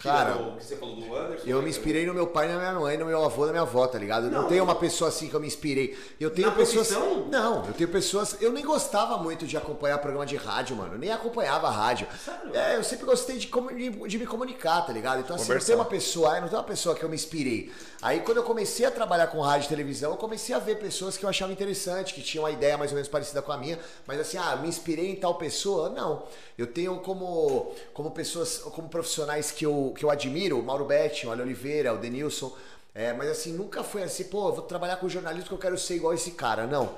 Cara, 0.01 0.35
o 0.37 0.55
que 0.55 0.63
você 0.63 0.77
falou 0.77 0.95
do 0.95 1.13
Anderson. 1.15 1.45
Eu 1.45 1.61
me 1.61 1.69
inspirei 1.69 2.05
no 2.05 2.13
meu 2.13 2.27
pai, 2.27 2.47
na 2.47 2.57
minha 2.57 2.73
mãe, 2.73 2.97
no 2.97 3.05
meu 3.05 3.23
avô, 3.23 3.45
na 3.45 3.51
minha 3.51 3.63
avó, 3.63 3.85
tá 3.85 3.99
ligado? 3.99 4.29
Não, 4.29 4.43
Não. 4.43 4.47
tenho 4.47 4.63
uma 4.63 4.75
pessoa 4.75 5.09
assim 5.09 5.27
que 5.27 5.33
eu 5.33 5.39
me 5.39 5.47
inspirei. 5.47 5.97
Eu 6.19 6.29
tenho 6.31 6.47
Na 6.47 6.55
pessoas. 6.55 6.87
profissão? 6.87 7.27
Não, 7.27 7.65
eu 7.65 7.73
tenho 7.73 7.89
pessoas. 7.89 8.37
Eu 8.41 8.51
nem 8.53 8.63
gostava 8.63 9.17
muito 9.17 9.45
de 9.45 9.57
acompanhar 9.57 9.97
programa 9.97 10.25
de 10.25 10.37
rádio, 10.37 10.75
mano. 10.75 10.93
Eu 10.93 10.99
nem 10.99 11.11
acompanhava 11.11 11.67
a 11.67 11.71
rádio. 11.71 12.07
Sério? 12.23 12.55
É, 12.55 12.77
eu 12.77 12.83
sempre 12.83 13.05
gostei 13.05 13.37
de, 13.37 13.47
de, 13.47 13.89
de 14.07 14.17
me 14.17 14.25
comunicar, 14.25 14.81
tá 14.85 14.93
ligado? 14.93 15.19
Então, 15.19 15.35
assim, 15.35 15.51
não 15.53 15.59
tem 15.59 15.75
uma 15.75 15.85
pessoa, 15.85 16.37
ah, 16.37 16.41
não 16.41 16.47
tem 16.47 16.57
uma 16.57 16.63
pessoa 16.63 16.95
que 16.95 17.03
eu 17.03 17.09
me 17.09 17.15
inspirei. 17.15 17.71
Aí 18.01 18.21
quando 18.21 18.37
eu 18.37 18.43
comecei 18.43 18.85
a 18.85 18.91
trabalhar 18.91 19.27
com 19.27 19.41
rádio 19.41 19.65
e 19.65 19.69
televisão, 19.69 20.11
eu 20.11 20.17
comecei 20.17 20.55
a 20.55 20.59
ver 20.59 20.75
pessoas 20.79 21.17
que 21.17 21.25
eu 21.25 21.29
achava 21.29 21.51
interessante, 21.51 22.13
que 22.13 22.21
tinham 22.21 22.43
uma 22.45 22.51
ideia 22.51 22.77
mais 22.77 22.91
ou 22.91 22.95
menos 22.95 23.09
parecida 23.09 23.41
com 23.41 23.51
a 23.51 23.57
minha, 23.57 23.77
mas 24.07 24.17
assim, 24.21 24.37
ah, 24.37 24.55
me 24.55 24.69
inspirei 24.69 25.09
em 25.11 25.15
tal 25.17 25.35
pessoa? 25.35 25.89
Não. 25.89 26.23
Eu 26.57 26.67
tenho 26.67 26.97
como, 27.01 27.73
como 27.93 28.11
pessoas, 28.11 28.57
como 28.59 28.87
profissionais 28.89 29.51
que 29.51 29.65
eu, 29.65 29.88
que 29.93 30.03
eu 30.03 30.09
admiro, 30.09 30.59
o 30.59 30.63
Mauro 30.63 30.85
Betti, 30.85 31.27
o 31.27 31.31
Ale 31.31 31.41
Oliveira, 31.41 31.93
o 31.93 31.97
Denilson. 31.97 32.55
É, 32.93 33.13
mas 33.13 33.29
assim, 33.29 33.53
nunca 33.53 33.83
foi 33.83 34.03
assim, 34.03 34.25
pô, 34.25 34.51
vou 34.51 34.63
trabalhar 34.63 34.97
com 34.97 35.07
jornalismo 35.07 35.47
que 35.47 35.53
eu 35.53 35.59
quero 35.59 35.77
ser 35.77 35.95
igual 35.95 36.13
esse 36.13 36.31
cara. 36.31 36.65
Não. 36.67 36.97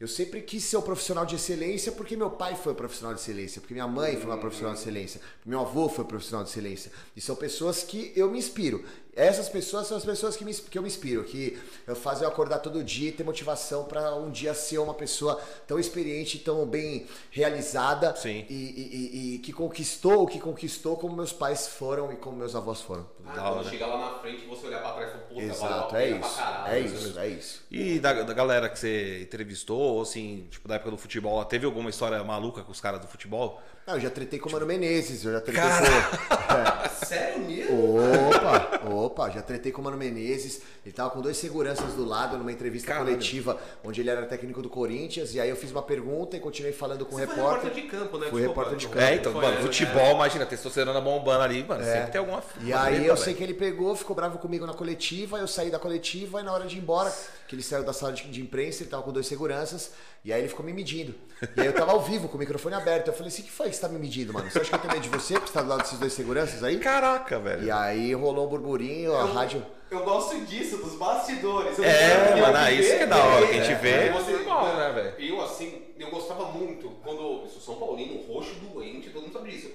Eu 0.00 0.08
sempre 0.08 0.40
quis 0.40 0.64
ser 0.64 0.78
um 0.78 0.82
profissional 0.82 1.26
de 1.26 1.34
excelência 1.34 1.92
porque 1.92 2.16
meu 2.16 2.30
pai 2.30 2.56
foi 2.56 2.72
um 2.72 2.74
profissional 2.74 3.14
de 3.14 3.20
excelência, 3.20 3.60
porque 3.60 3.74
minha 3.74 3.86
mãe 3.86 4.16
foi 4.16 4.30
uma 4.30 4.38
profissional 4.38 4.72
de 4.72 4.80
excelência, 4.80 5.20
meu 5.44 5.60
avô 5.60 5.90
foi 5.90 6.04
um 6.04 6.08
profissional 6.08 6.42
de 6.42 6.48
excelência. 6.48 6.90
E 7.14 7.20
são 7.20 7.36
pessoas 7.36 7.82
que 7.82 8.10
eu 8.16 8.30
me 8.30 8.38
inspiro. 8.38 8.82
Essas 9.20 9.48
pessoas 9.48 9.86
são 9.86 9.96
as 9.98 10.04
pessoas 10.04 10.34
que, 10.36 10.44
me, 10.44 10.54
que 10.54 10.78
eu 10.78 10.82
me 10.82 10.88
inspiro, 10.88 11.24
que 11.24 11.58
eu 11.86 11.94
fazem 11.94 12.24
eu 12.24 12.28
acordar 12.30 12.60
todo 12.60 12.82
dia 12.82 13.10
e 13.10 13.12
ter 13.12 13.22
motivação 13.22 13.84
para 13.84 14.14
um 14.16 14.30
dia 14.30 14.54
ser 14.54 14.78
uma 14.78 14.94
pessoa 14.94 15.38
tão 15.66 15.78
experiente, 15.78 16.38
tão 16.38 16.64
bem 16.64 17.06
realizada 17.30 18.14
Sim. 18.16 18.46
E, 18.48 18.54
e- 18.54 18.90
e- 18.96 19.34
e 19.34 19.38
que 19.40 19.52
conquistou 19.52 20.22
o 20.22 20.26
que 20.26 20.38
conquistou 20.40 20.96
como 20.96 21.14
meus 21.14 21.32
pais 21.32 21.68
foram 21.68 22.12
e 22.12 22.16
como 22.16 22.36
meus 22.38 22.54
avós 22.56 22.80
foram. 22.80 23.06
Ah, 23.26 23.32
Da 23.34 23.50
hora. 23.50 23.68
chegar 23.68 23.86
lá 23.88 24.12
na 24.12 24.18
frente, 24.20 24.46
você 24.46 24.66
olhar 24.68 24.80
pra 24.80 24.92
trás 24.92 25.08
e 25.08 25.12
falar, 25.12 25.24
puta, 25.28 25.40
Exato, 25.42 25.96
é 25.96 26.10
isso. 26.10 26.36
caralho. 26.36 26.72
É 26.74 26.80
isso, 26.80 27.18
é 27.18 27.28
isso. 27.28 27.62
E 27.70 27.98
da, 28.00 28.12
da 28.22 28.32
galera 28.34 28.68
que 28.68 28.78
você 28.78 29.20
entrevistou, 29.22 29.78
ou 29.78 30.02
assim, 30.02 30.46
tipo, 30.50 30.66
da 30.66 30.76
época 30.76 30.90
do 30.92 30.96
futebol, 30.98 31.44
teve 31.44 31.66
alguma 31.66 31.90
história 31.90 32.22
maluca 32.24 32.62
com 32.62 32.72
os 32.72 32.80
caras 32.80 33.00
do 33.00 33.06
futebol? 33.06 33.60
Ah, 33.90 33.96
eu 33.96 34.00
já 34.00 34.10
tretei 34.10 34.38
com 34.38 34.48
o 34.48 34.52
Mano 34.52 34.66
Menezes, 34.66 35.24
eu 35.24 35.32
já 35.32 35.40
tretei 35.40 35.60
Cara. 35.62 35.86
com. 35.90 36.88
Sério 37.04 37.40
mesmo? 37.44 37.96
Opa, 38.28 38.80
opa, 38.88 39.30
já 39.30 39.42
tretei 39.42 39.72
com 39.72 39.80
o 39.80 39.84
Mano 39.84 39.96
Menezes. 39.96 40.60
Ele 40.86 40.94
tava 40.94 41.10
com 41.10 41.20
dois 41.20 41.36
seguranças 41.36 41.92
do 41.94 42.04
lado 42.04 42.38
numa 42.38 42.52
entrevista 42.52 42.88
Caralho. 42.88 43.08
coletiva, 43.08 43.58
onde 43.84 44.00
ele 44.00 44.08
era 44.10 44.24
técnico 44.26 44.62
do 44.62 44.68
Corinthians. 44.70 45.34
E 45.34 45.40
aí 45.40 45.50
eu 45.50 45.56
fiz 45.56 45.72
uma 45.72 45.82
pergunta 45.82 46.36
e 46.36 46.40
continuei 46.40 46.72
falando 46.72 47.04
com 47.04 47.16
o 47.16 47.18
Você 47.18 47.26
foi 47.26 47.34
repórter. 47.36 47.64
repórter 47.64 47.82
de 47.84 47.90
campo, 47.90 48.18
né? 48.18 48.26
Fui 48.30 48.40
Desculpa, 48.40 48.60
repórter 48.60 48.76
de 48.78 48.86
campo. 48.86 49.00
É, 49.00 49.14
então, 49.16 49.32
foi- 49.32 49.42
mano, 49.42 49.58
é, 49.58 49.60
futebol, 49.62 50.10
imagina, 50.14 50.46
testosterona 50.46 51.00
bombando 51.00 51.42
ali, 51.42 51.64
mano, 51.64 51.82
É. 51.82 51.92
sempre 51.94 52.12
tem 52.12 52.18
alguma. 52.20 52.42
E 52.62 52.72
aí 52.72 53.04
eu 53.06 53.16
sei 53.16 53.34
que 53.34 53.42
ele 53.42 53.54
pegou, 53.54 53.96
ficou 53.96 54.14
bravo 54.14 54.38
comigo 54.38 54.64
na 54.66 54.72
coletiva, 54.74 55.38
eu 55.38 55.48
saí 55.48 55.68
da 55.70 55.80
coletiva 55.80 56.40
e 56.40 56.44
na 56.44 56.52
hora 56.52 56.66
de 56.66 56.76
ir 56.76 56.78
embora, 56.80 57.12
que 57.48 57.56
ele 57.56 57.62
saiu 57.62 57.82
da 57.84 57.92
sala 57.92 58.12
de, 58.12 58.22
de 58.30 58.40
imprensa, 58.40 58.82
ele 58.84 58.90
tava 58.90 59.02
com 59.02 59.12
dois 59.12 59.26
seguranças, 59.26 59.90
e 60.24 60.32
aí 60.32 60.40
ele 60.40 60.48
ficou 60.48 60.64
me 60.64 60.72
medindo. 60.72 61.14
E 61.56 61.60
aí 61.60 61.66
eu 61.66 61.72
tava 61.72 61.92
ao 61.92 62.00
vivo, 62.00 62.28
com 62.28 62.36
o 62.36 62.38
microfone 62.38 62.74
aberto. 62.74 63.08
Eu 63.08 63.14
falei 63.14 63.28
assim, 63.28 63.42
o 63.42 63.44
que 63.46 63.50
foi 63.50 63.70
que 63.70 63.74
você 63.76 63.80
tá 63.80 63.88
me 63.88 63.98
medindo, 63.98 64.32
mano? 64.32 64.50
Você 64.50 64.58
acha 64.60 64.68
que 64.70 64.74
eu 64.76 64.80
tenho 64.80 64.92
medo 64.92 65.02
de 65.02 65.08
você, 65.08 65.34
porque 65.34 65.46
você 65.48 65.54
tá 65.54 65.62
do 65.62 65.68
lado 65.68 65.82
desses 65.82 65.98
dois 65.98 66.12
seguranças 66.12 66.62
aí? 66.62 66.78
Caraca, 66.78 67.38
velho. 67.38 67.64
E 67.64 67.70
aí 67.70 68.12
rolou 68.14 68.46
um 68.46 68.48
burburinho, 68.48 69.14
a 69.16 69.20
Eu- 69.20 69.32
rádio... 69.32 69.66
Eu 69.90 70.04
gosto 70.04 70.38
disso, 70.46 70.76
dos 70.76 70.94
bastidores. 70.94 71.76
Eu 71.76 71.82
É, 71.84 72.32
eu 72.34 72.38
mano, 72.38 72.56
ah, 72.58 72.64
vi 72.70 72.78
isso 72.78 72.96
que 72.96 73.02
é 73.02 73.06
da 73.08 73.16
hora, 73.24 73.44
que 73.48 73.52
a 73.54 73.56
gente 73.56 73.72
é, 73.72 73.74
vê. 73.74 73.90
é, 73.90 74.12
Você, 74.12 74.32
né, 74.36 74.92
velho? 74.94 75.14
Eu, 75.34 75.40
assim, 75.40 75.82
eu 75.98 76.10
gostava 76.10 76.44
muito, 76.52 76.88
quando 77.02 77.20
eu 77.20 77.48
sou 77.52 77.60
São 77.60 77.74
Paulino, 77.74 78.22
roxo, 78.32 78.54
doente, 78.72 79.10
todo 79.10 79.22
mundo 79.22 79.32
sabe 79.32 79.50
disso. 79.50 79.70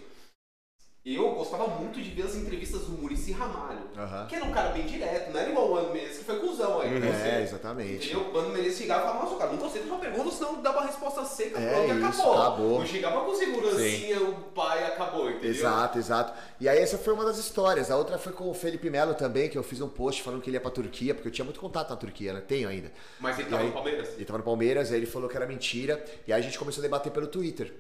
Eu 1.06 1.36
gostava 1.36 1.68
muito 1.68 2.02
de 2.02 2.10
ver 2.10 2.24
as 2.24 2.34
entrevistas 2.34 2.82
do 2.82 2.94
Murici 2.94 3.32
Ramalho. 3.32 3.78
Que 4.28 4.36
era 4.38 4.44
um 4.44 4.52
cara 4.52 4.70
bem 4.70 4.88
direto, 4.88 5.32
não 5.32 5.40
era 5.40 5.52
igual 5.52 5.70
o 5.70 5.76
Ano 5.76 5.94
Menezes, 5.94 6.18
que 6.18 6.24
foi 6.24 6.40
cuzão 6.40 6.82
aí. 6.82 7.00
você. 7.00 7.28
É, 7.28 7.42
exatamente. 7.44 8.08
Entendeu? 8.12 8.32
O 8.34 8.38
Ano 8.40 8.50
Menezes 8.50 8.80
chegava 8.80 9.02
e 9.02 9.04
falava, 9.06 9.24
nossa, 9.26 9.38
cara, 9.38 9.52
não 9.52 9.60
tô 9.60 9.66
aceitando 9.68 9.90
sua 9.94 10.00
pergunta, 10.00 10.32
senão 10.32 10.62
dava 10.64 10.80
a 10.80 10.86
resposta 10.88 11.24
seca, 11.24 11.60
É 11.60 11.74
pronto, 11.74 11.94
e 11.94 12.10
isso, 12.10 12.22
acabou. 12.22 12.42
acabou. 12.42 12.80
Não 12.80 12.86
chegava 12.88 13.24
com 13.24 13.36
segurancinha, 13.36 14.20
o 14.20 14.34
pai 14.56 14.84
acabou, 14.84 15.30
entendeu? 15.30 15.52
Exato, 15.52 16.00
exato. 16.00 16.34
E 16.60 16.68
aí 16.68 16.80
essa 16.80 16.98
foi 16.98 17.14
uma 17.14 17.24
das 17.24 17.38
histórias. 17.38 17.92
A 17.92 17.98
outra 17.98 18.18
foi 18.18 18.34
com 18.34 18.50
o 18.50 18.54
Felipe 18.56 18.90
Melo 18.90 19.14
também, 19.14 19.48
que 19.48 19.60
eu 19.60 19.64
fiz 19.64 19.82
um 19.82 19.88
post 19.90 20.24
falando 20.24 20.42
que 20.42 20.50
ele 20.50 20.58
ia 20.58 20.62
pra 20.62 20.72
Turquia, 20.72 21.14
porque 21.14 21.28
eu 21.28 21.32
tinha 21.32 21.46
muito 21.46 21.60
contato 21.60 21.92
na 21.92 21.98
Turquia, 21.98 22.34
né? 22.34 22.42
Tenho 22.42 22.68
ainda. 22.68 22.92
Mas 23.20 23.38
ele 23.38 23.48
E 23.48 23.52
tava 23.52 23.62
aí- 23.62 23.68
no 23.68 23.74
Palmeiras? 23.76 24.10
Ele 24.16 24.26
tava 24.26 24.40
no 24.40 24.44
Palmeiras, 24.44 24.92
aí 24.92 24.98
ele 24.98 25.06
falou 25.06 25.30
que 25.30 25.38
era 25.38 25.46
mentira. 25.46 26.04
E 26.28 26.34
aí 26.34 26.40
a 26.40 26.44
gente 26.44 26.58
começou 26.58 26.82
a 26.82 26.84
debater 26.84 27.12
pelo 27.12 27.28
Twitter. 27.28 27.72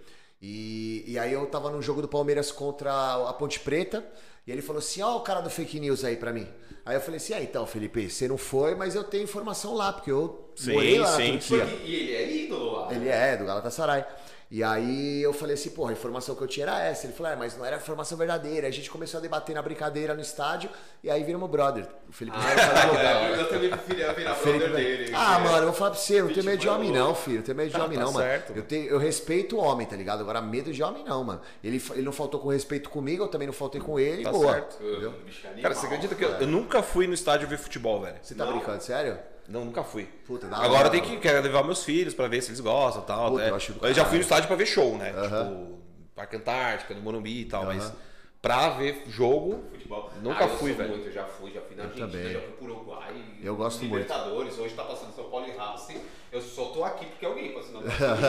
E, 0.41 1.03
e 1.07 1.17
aí 1.17 1.33
eu 1.33 1.45
tava 1.47 1.69
num 1.69 1.81
jogo 1.81 2.01
do 2.01 2.07
Palmeiras 2.07 2.51
contra 2.51 2.91
a 3.27 3.33
Ponte 3.33 3.59
Preta. 3.59 4.05
E 4.45 4.51
ele 4.51 4.61
falou 4.61 4.79
assim: 4.79 5.01
Ó, 5.01 5.17
o 5.17 5.21
cara 5.21 5.41
do 5.41 5.49
fake 5.49 5.79
news 5.79 6.03
aí 6.03 6.15
pra 6.15 6.31
mim. 6.31 6.47
Aí 6.85 6.95
eu 6.95 7.01
falei 7.01 7.17
assim: 7.17 7.33
Ah, 7.33 7.41
então, 7.41 7.65
Felipe, 7.65 8.09
você 8.09 8.27
não 8.27 8.37
foi, 8.37 8.75
mas 8.75 8.95
eu 8.95 9.03
tenho 9.03 9.23
informação 9.23 9.73
lá, 9.73 9.91
porque 9.91 10.11
eu 10.11 10.51
Sim, 10.55 10.73
morei 10.73 10.99
lá 10.99 11.15
sim, 11.15 11.33
na 11.33 11.41
sim. 11.41 11.57
Turquia. 11.57 11.79
E 11.83 11.95
ele 11.95 12.15
é 12.15 12.35
ídolo 12.43 12.71
lá. 12.73 12.93
Ele 12.93 13.09
é, 13.09 13.37
do 13.37 13.45
Galatasaray. 13.45 14.05
E 14.49 14.63
aí 14.63 15.23
eu 15.23 15.33
falei 15.33 15.55
assim, 15.55 15.71
porra, 15.71 15.89
a 15.89 15.93
informação 15.93 16.35
que 16.35 16.41
eu 16.41 16.47
tinha 16.47 16.67
era 16.67 16.79
essa. 16.83 17.07
Ele 17.07 17.13
falou, 17.13 17.31
é, 17.31 17.35
mas 17.35 17.57
não 17.57 17.65
era 17.65 17.77
a 17.77 17.79
informação 17.79 18.15
verdadeira. 18.17 18.67
A 18.67 18.71
gente 18.71 18.89
começou 18.91 19.17
a 19.17 19.21
debater 19.21 19.55
na 19.55 19.61
brincadeira 19.61 20.13
no 20.13 20.21
estádio 20.21 20.69
e 21.03 21.09
aí 21.09 21.23
viramos 21.23 21.49
brother. 21.49 21.87
O 22.07 22.13
Felipe 22.13 22.37
Melo 22.37 22.59
falou, 22.59 22.95
É, 22.95 23.41
eu, 23.41 23.49
também 23.49 23.69
preferia 23.69 24.13
virar 24.13 24.35
Felipe 24.35 24.65
brother 24.67 24.75
dele. 24.85 25.11
Ah, 25.15 25.37
é. 25.39 25.43
mano, 25.43 25.57
eu 25.57 25.63
vou 25.65 25.73
falar 25.73 25.91
pra 25.91 25.99
você, 25.99 26.19
eu 26.21 26.25
não 26.25 26.33
tenho 26.33 26.45
medo 26.45 26.59
de 26.59 26.69
homem 26.69 26.91
não, 26.91 27.15
filho. 27.15 27.39
Eu 27.39 27.43
tenho 27.43 27.57
medo 27.57 27.71
de 27.71 27.75
homem 27.81 27.97
tá 27.97 28.03
não, 28.05 28.11
mano. 28.13 28.29
Eu, 28.55 28.63
tenho, 28.63 28.85
eu 28.87 28.97
respeito 28.99 29.57
o 29.57 29.59
homem, 29.59 29.87
tá 29.87 29.95
ligado? 29.95 30.21
Agora, 30.21 30.39
medo 30.41 30.71
de 30.71 30.83
homem 30.83 31.03
não, 31.03 31.23
mano. 31.23 31.41
Ele, 31.63 31.81
ele 31.91 32.03
não 32.03 32.11
faltou 32.13 32.39
com 32.39 32.49
respeito 32.49 32.89
comigo, 32.89 33.23
eu 33.23 33.27
também 33.27 33.47
não 33.47 33.53
faltei 33.53 33.81
com 33.81 33.99
ele, 33.99 34.23
Tá 34.23 34.31
boa. 34.31 34.53
certo. 34.53 34.77
Entendeu? 34.83 35.13
Cara, 35.61 35.73
você 35.73 35.85
acredita 35.87 36.13
que 36.13 36.23
eu, 36.23 36.29
eu 36.29 36.47
nunca 36.47 36.83
fui 36.83 37.07
no 37.07 37.13
estádio 37.15 37.47
ver 37.47 37.57
futebol, 37.57 37.99
velho? 38.01 38.17
Você 38.21 38.35
tá 38.35 38.45
Não. 38.45 38.53
brincando, 38.53 38.81
sério? 38.83 39.17
Não, 39.47 39.63
nunca 39.65 39.83
fui. 39.83 40.05
Puta, 40.25 40.47
Agora 40.47 40.71
hora, 40.71 40.89
tem 40.89 41.01
que 41.01 41.09
mano. 41.09 41.21
quero 41.21 41.41
levar 41.41 41.63
meus 41.63 41.83
filhos 41.83 42.13
pra 42.13 42.27
ver 42.27 42.41
se 42.41 42.49
eles 42.49 42.59
gostam 42.59 43.03
e 43.03 43.05
tal. 43.05 43.31
Puta, 43.31 43.43
né? 43.43 43.49
eu 43.51 43.55
acho 43.55 43.75
eu 43.81 43.93
já 43.93 44.05
fui 44.05 44.17
no 44.17 44.21
estádio 44.23 44.47
pra 44.47 44.55
ver 44.55 44.65
show, 44.65 44.97
né? 44.97 45.11
Aham. 45.11 45.43
Tipo, 45.49 45.77
Parque 46.15 46.35
Antártica, 46.37 46.93
no 46.95 47.01
Morumbi 47.01 47.41
e 47.41 47.45
tal, 47.45 47.65
mas 47.65 47.83
Aham. 47.85 47.95
pra 48.41 48.69
ver 48.69 49.03
jogo, 49.07 49.63
Futebol. 49.71 50.09
Nunca 50.21 50.45
Ah, 50.45 50.47
eu 50.47 50.57
fui, 50.57 50.73
velho. 50.73 50.89
Muito, 50.97 51.11
já 51.11 51.25
fui, 51.25 51.51
já 51.51 51.61
fui 51.61 51.75
na 51.75 51.83
Eu 51.83 51.89
Argentina, 51.89 52.07
também. 52.11 52.33
já 52.33 52.39
fui 52.39 52.51
pro 52.53 52.73
Uruguai. 52.73 53.13
Eu 53.43 53.55
gosto 53.55 53.79
muito. 53.85 53.93
Libertadores, 53.93 54.57
hoje 54.57 54.73
tá 54.73 54.83
passando 54.83 55.13
São 55.13 55.29
Paulo 55.29 55.45
e 55.47 55.51
Racing. 55.51 56.01
Eu 56.35 56.41
só 56.41 56.65
tô 56.65 56.83
aqui 56.83 57.05
porque 57.05 57.25
alguém, 57.25 57.55
senão... 57.65 57.81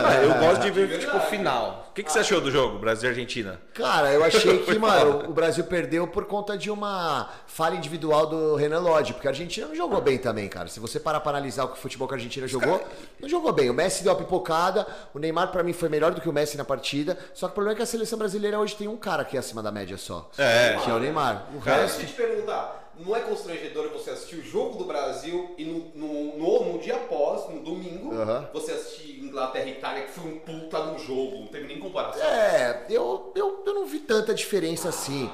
Ah, 0.06 0.14
eu 0.22 0.32
gosto 0.34 0.62
de 0.62 0.70
ver, 0.70 0.88
tipo, 0.96 1.10
verdade. 1.10 1.28
final. 1.28 1.88
O 1.90 1.92
que, 1.92 2.04
que 2.04 2.12
você 2.12 2.20
achou 2.20 2.40
do 2.40 2.52
jogo, 2.52 2.78
Brasil 2.78 3.08
e 3.08 3.10
Argentina? 3.10 3.60
Cara, 3.74 4.12
eu 4.12 4.22
achei 4.22 4.58
que, 4.62 4.78
mano, 4.78 5.28
o 5.28 5.32
Brasil 5.32 5.64
perdeu 5.64 6.06
por 6.06 6.24
conta 6.26 6.56
de 6.56 6.70
uma 6.70 7.28
falha 7.48 7.74
individual 7.74 8.26
do 8.28 8.54
Renan 8.54 8.78
Lodge, 8.78 9.12
porque 9.12 9.26
a 9.26 9.32
Argentina 9.32 9.66
não 9.66 9.74
jogou 9.74 10.00
bem 10.00 10.18
também, 10.18 10.48
cara. 10.48 10.68
Se 10.68 10.78
você 10.78 11.00
parar 11.00 11.18
pra 11.18 11.32
analisar 11.32 11.64
o 11.64 11.68
que 11.70 11.78
o 11.78 11.80
futebol 11.80 12.06
que 12.06 12.14
a 12.14 12.16
Argentina 12.16 12.46
jogou, 12.46 12.80
não 13.18 13.28
jogou 13.28 13.52
bem. 13.52 13.68
O 13.70 13.74
Messi 13.74 14.04
deu 14.04 14.12
a 14.12 14.16
pipocada, 14.16 14.86
o 15.12 15.18
Neymar 15.18 15.50
pra 15.50 15.64
mim 15.64 15.72
foi 15.72 15.88
melhor 15.88 16.14
do 16.14 16.20
que 16.20 16.28
o 16.28 16.32
Messi 16.32 16.56
na 16.56 16.64
partida, 16.64 17.18
só 17.34 17.48
que 17.48 17.52
o 17.52 17.54
problema 17.56 17.74
é 17.74 17.76
que 17.78 17.82
a 17.82 17.86
seleção 17.86 18.16
brasileira 18.16 18.60
hoje 18.60 18.76
tem 18.76 18.86
um 18.86 18.96
cara 18.96 19.22
aqui 19.22 19.36
acima 19.36 19.64
da 19.64 19.72
média 19.72 19.96
só. 19.96 20.30
É. 20.38 20.78
Que 20.84 20.88
é 20.88 20.94
o 20.94 21.00
Neymar. 21.00 21.48
O 21.56 21.60
Cara, 21.60 21.82
resto... 21.82 21.98
deixa 21.98 22.12
eu 22.12 22.16
te 22.16 22.30
perguntar, 22.30 22.85
não 22.98 23.14
é 23.14 23.20
constrangedor 23.20 23.90
você 23.90 24.10
assistir 24.10 24.36
o 24.36 24.42
jogo 24.42 24.78
do 24.78 24.84
Brasil 24.84 25.54
e 25.58 25.64
no, 25.64 25.90
no, 25.94 26.38
no, 26.38 26.72
no 26.72 26.78
dia 26.78 26.96
após, 26.96 27.48
no 27.52 27.60
domingo, 27.60 28.14
Aham. 28.14 28.48
você 28.52 28.72
assistir 28.72 29.22
Inglaterra 29.22 29.66
e 29.66 29.72
Itália, 29.72 30.04
que 30.04 30.12
foi 30.12 30.32
um 30.32 30.38
puta 30.38 30.84
no 30.84 30.98
jogo, 30.98 31.40
não 31.40 31.46
teve 31.46 31.66
nem 31.66 31.78
comparação. 31.78 32.22
É, 32.22 32.86
eu, 32.88 33.32
eu, 33.34 33.62
eu 33.66 33.74
não 33.74 33.86
vi 33.86 34.00
tanta 34.00 34.32
diferença 34.34 34.88
assim. 34.88 35.30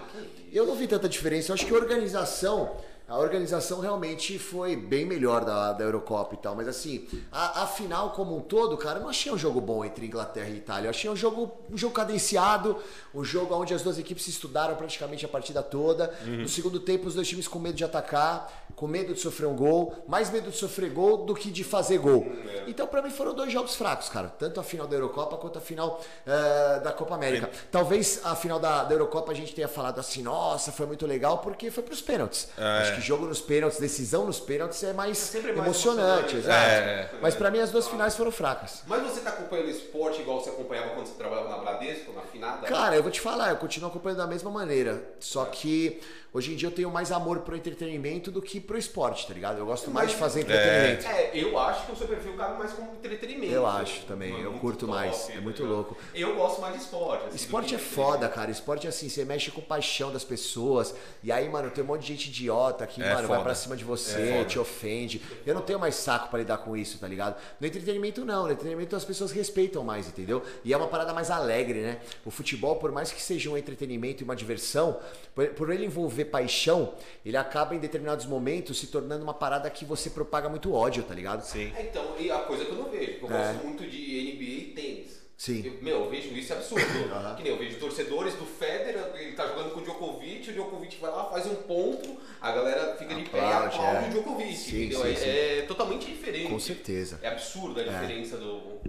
Eu 0.53 0.67
não 0.67 0.75
vi 0.75 0.87
tanta 0.87 1.09
diferença. 1.09 1.51
Eu 1.51 1.55
acho 1.55 1.65
que 1.65 1.73
a 1.73 1.77
organização, 1.77 2.77
a 3.13 3.19
organização 3.19 3.79
realmente 3.79 4.39
foi 4.39 4.75
bem 4.75 5.05
melhor 5.05 5.45
da, 5.45 5.75
da 5.75 5.85
Eurocopa 5.85 6.35
e 6.35 6.39
tal. 6.39 6.57
Mas 6.57 6.67
assim, 6.67 7.07
a, 7.31 7.65
a 7.65 7.67
final 7.67 8.13
como 8.13 8.35
um 8.35 8.41
todo, 8.41 8.75
cara, 8.79 8.99
eu 8.99 9.03
não 9.03 9.11
achei 9.11 9.31
um 9.31 9.37
jogo 9.37 9.61
bom 9.61 9.85
entre 9.85 10.07
Inglaterra 10.07 10.49
e 10.49 10.57
Itália. 10.57 10.87
Eu 10.87 10.91
achei 10.91 11.11
um 11.11 11.15
jogo, 11.15 11.53
um 11.71 11.77
jogo 11.77 11.93
cadenciado, 11.93 12.75
um 13.15 13.23
jogo 13.23 13.55
onde 13.55 13.75
as 13.75 13.83
duas 13.83 13.99
equipes 13.99 14.25
se 14.25 14.31
estudaram 14.31 14.77
praticamente 14.77 15.27
a 15.27 15.29
partida 15.29 15.63
toda. 15.63 16.11
No 16.25 16.49
segundo 16.49 16.81
tempo, 16.81 17.07
os 17.07 17.15
dois 17.15 17.29
times 17.29 17.47
com 17.47 17.59
medo 17.59 17.75
de 17.77 17.85
atacar, 17.85 18.62
com 18.75 18.87
medo 18.87 19.15
de 19.15 19.21
sofrer 19.21 19.47
um 19.47 19.55
gol, 19.55 19.95
mais 20.09 20.31
medo 20.31 20.51
de 20.51 20.57
sofrer 20.57 20.91
gol 20.91 21.19
do 21.19 21.35
que 21.35 21.51
de 21.51 21.63
fazer 21.63 21.99
gol. 21.99 22.27
Então, 22.67 22.87
pra 22.87 23.03
mim, 23.03 23.11
foram 23.11 23.35
dois 23.35 23.53
jogos 23.53 23.75
fracos, 23.75 24.09
cara. 24.09 24.29
Tanto 24.29 24.59
a 24.59 24.63
final 24.63 24.87
da 24.87 24.97
Eurocopa 24.97 25.37
quanto 25.37 25.59
a 25.59 25.61
final 25.61 26.01
eh, 26.27 26.81
da 26.83 26.93
Copa 26.93 27.15
América. 27.15 27.51
Talvez 27.71 28.21
a 28.25 28.35
final 28.35 28.59
da, 28.59 28.85
da 28.85 28.95
Eurocopa 28.95 29.33
a 29.33 29.35
gente 29.35 29.55
tenha 29.55 29.69
falado 29.69 29.99
assim, 29.99 30.23
nossa, 30.23 30.73
foi 30.73 30.87
muito 30.87 31.07
legal, 31.07 31.39
porque 31.39 31.71
foi 31.71 31.83
pros 31.83 32.01
pênaltis. 32.01 32.49
Acho 32.57 32.97
que 32.97 33.01
jogo 33.01 33.27
nos 33.27 33.41
pênaltis, 33.41 33.79
decisão 33.79 34.27
nos 34.27 34.41
pênaltis 34.41 34.83
é 34.83 34.93
mais 34.93 35.13
mais 35.13 35.35
emocionante, 35.35 35.57
emocionante. 35.59 36.37
exato. 36.37 36.59
É. 36.59 37.11
Mas 37.21 37.35
pra 37.35 37.51
mim 37.51 37.59
as 37.59 37.71
duas 37.71 37.89
finais 37.89 38.17
foram 38.17 38.31
fracas. 38.31 38.83
Mas 38.87 39.03
você 39.03 39.21
tá 39.21 39.31
acompanhando 39.31 39.71
esporte 39.71 40.21
igual 40.21 40.41
você 40.41 40.51
acompanhava 40.51 40.91
quando 40.91 41.07
você 41.07 41.15
trabalhava 41.15 41.49
na 41.49 41.59
Bradesco, 41.59 42.13
na 42.13 42.23
finada? 42.23 42.67
Cara, 42.67 42.97
eu 42.97 43.03
vou 43.03 43.11
te 43.11 43.21
falar, 43.21 43.51
eu 43.51 43.57
continuo 43.57 43.91
acompanhando 43.91 44.19
da 44.19 44.27
mesma 44.27 44.51
maneira. 44.51 45.03
Só 45.21 45.45
que 45.45 46.01
hoje 46.33 46.53
em 46.53 46.57
dia 46.57 46.69
eu 46.69 46.73
tenho 46.73 46.91
mais 46.91 47.13
amor 47.13 47.41
pro 47.41 47.57
entretenimento 47.57 48.31
do 48.31 48.41
que 48.41 48.61
pro 48.63 48.79
esporte, 48.79 49.27
tá 49.27 49.35
ligado? 49.35 49.59
Eu 49.59 49.67
gosto 49.67 49.91
mais 49.91 50.11
de 50.11 50.17
fazer 50.17 50.41
entretenimento. 50.41 51.07
É, 51.07 51.31
eu 51.35 51.59
acho 51.59 51.87
que 51.87 51.93
o 51.93 51.97
seu 51.97 52.07
perfil 52.09 52.35
cabe 52.37 52.59
mais 52.59 52.73
como 52.73 52.93
entretenimento. 52.95 53.53
Eu 53.53 53.67
acho 53.67 54.03
também, 54.07 54.35
é 54.41 54.45
eu 54.47 54.53
curto 54.55 54.87
top, 54.87 54.93
mais, 54.99 55.29
é 55.31 55.35
tá 55.35 55.41
muito 55.41 55.65
louco. 55.65 55.97
Eu 56.15 56.35
gosto 56.37 56.61
mais 56.61 56.75
de 56.75 56.81
esporte. 56.83 57.27
assim, 57.27 57.37
Esporte 57.37 57.75
é 57.75 57.79
foda, 57.79 58.29
cara. 58.29 58.51
Esporte 58.51 58.87
é 58.87 58.91
assim, 58.91 59.09
você 59.09 59.25
mexe 59.25 59.51
com 59.51 59.61
paixão 59.61 60.13
das 60.13 60.25
pessoas. 60.25 60.95
E 61.23 61.31
aí, 61.33 61.49
mano, 61.49 61.71
tem 61.71 61.83
um 61.83 61.87
monte 61.87 62.03
de 62.03 62.09
gente 62.09 62.29
idiota 62.29 62.87
que, 62.87 63.03
É 63.03 63.07
mano, 63.15 63.29
vai 63.29 63.39
foda. 63.39 63.43
pra 63.43 63.55
cima 63.55 63.77
de 63.77 63.85
você, 63.85 64.21
É 64.41 64.45
te 64.45 64.59
ofende. 64.59 65.21
Eu 65.47 65.55
não 65.55 65.63
tenho 65.63 65.79
mais 65.79 65.95
saco 65.95 66.29
pra 66.29 66.39
lidar 66.39 66.59
com 66.59 66.77
isso, 66.77 66.99
tá 66.99 67.07
ligado? 67.09 67.37
No 67.61 67.67
entretenimento, 67.67 68.25
não. 68.25 68.47
No 68.47 68.53
entretenimento 68.53 68.95
as 68.97 69.05
pessoas 69.05 69.33
respeitam 69.33 69.83
mais, 69.85 70.07
entendeu? 70.09 70.43
E 70.65 70.73
é 70.73 70.77
uma 70.77 70.89
parada 70.89 71.13
mais 71.13 71.31
alegre, 71.31 71.81
né? 71.81 72.01
O 72.25 72.31
futebol, 72.31 72.77
por 72.77 72.93
mais 72.93 73.11
que 73.11 73.21
seja 73.21 73.51
um 73.51 73.57
entretenimento 73.57 74.23
e 74.23 74.25
uma 74.25 74.37
diversão, 74.37 74.99
por, 75.35 75.47
por 75.49 75.71
ele 75.71 75.87
envolver 75.87 76.27
paixão, 76.27 76.95
ele 77.25 77.37
acaba 77.37 77.75
em 77.75 77.79
determinados 77.79 78.27
momentos 78.27 78.52
se 78.75 78.87
tornando 78.89 79.23
uma 79.25 79.35
parada 79.35 79.71
que 79.71 79.85
você 79.85 80.11
propaga 80.11 80.49
muito 80.49 80.73
ódio, 80.75 81.03
tá 81.03 81.15
ligado? 81.15 81.43
Sim. 81.43 81.73
É, 81.77 81.83
Então, 81.83 82.15
e 82.19 82.31
a 82.31 82.39
coisa 82.41 82.65
que 82.65 82.71
eu 82.73 82.77
não 82.77 82.91
vejo, 82.91 83.19
porque 83.21 83.33
eu 83.33 83.39
É. 83.39 83.53
gosto 83.53 83.65
muito 83.67 83.87
de 83.87 83.99
NBA 83.99 84.45
e 84.45 84.73
tênis. 84.75 85.23
Sim. 85.37 85.63
Eu, 85.65 85.83
meu, 85.83 86.05
eu 86.05 86.11
vejo 86.11 86.29
isso 86.37 86.53
é 86.53 86.57
absurdo. 86.57 86.85
Que 87.37 87.43
nem 87.43 87.53
eu 87.53 87.59
vejo 87.59 87.79
torcedores 87.79 88.35
do 88.35 88.45
Federer, 88.45 89.11
ele 89.17 89.33
tá 89.33 89.47
jogando 89.49 89.73
com 89.73 89.81
o 89.81 89.83
Djokovic, 89.83 90.51
o 90.51 90.53
Djokovic 90.53 91.01
vai 91.01 91.11
lá, 91.11 91.25
faz 91.25 91.47
um 91.47 91.55
ponto, 91.57 92.17
a 92.41 92.53
galera 92.53 92.97
fica 92.97 93.15
de 93.15 93.23
pé 93.29 93.39
e 93.39 93.41
Aplaude, 93.41 93.79
é. 94.05 94.09
o 94.09 94.11
Djokovic, 94.13 94.55
Sim, 94.57 94.77
entendeu? 94.85 95.01
sim, 95.03 95.11
é, 95.11 95.15
sim. 95.17 95.29
é 95.29 95.63
totalmente 95.67 96.07
diferente. 96.07 96.49
Com 96.49 96.61
certeza. 96.61 97.19
É 97.23 97.29
absurdo 97.29 97.81
a 97.81 97.83
diferença 97.83 98.37
do, 98.37 98.81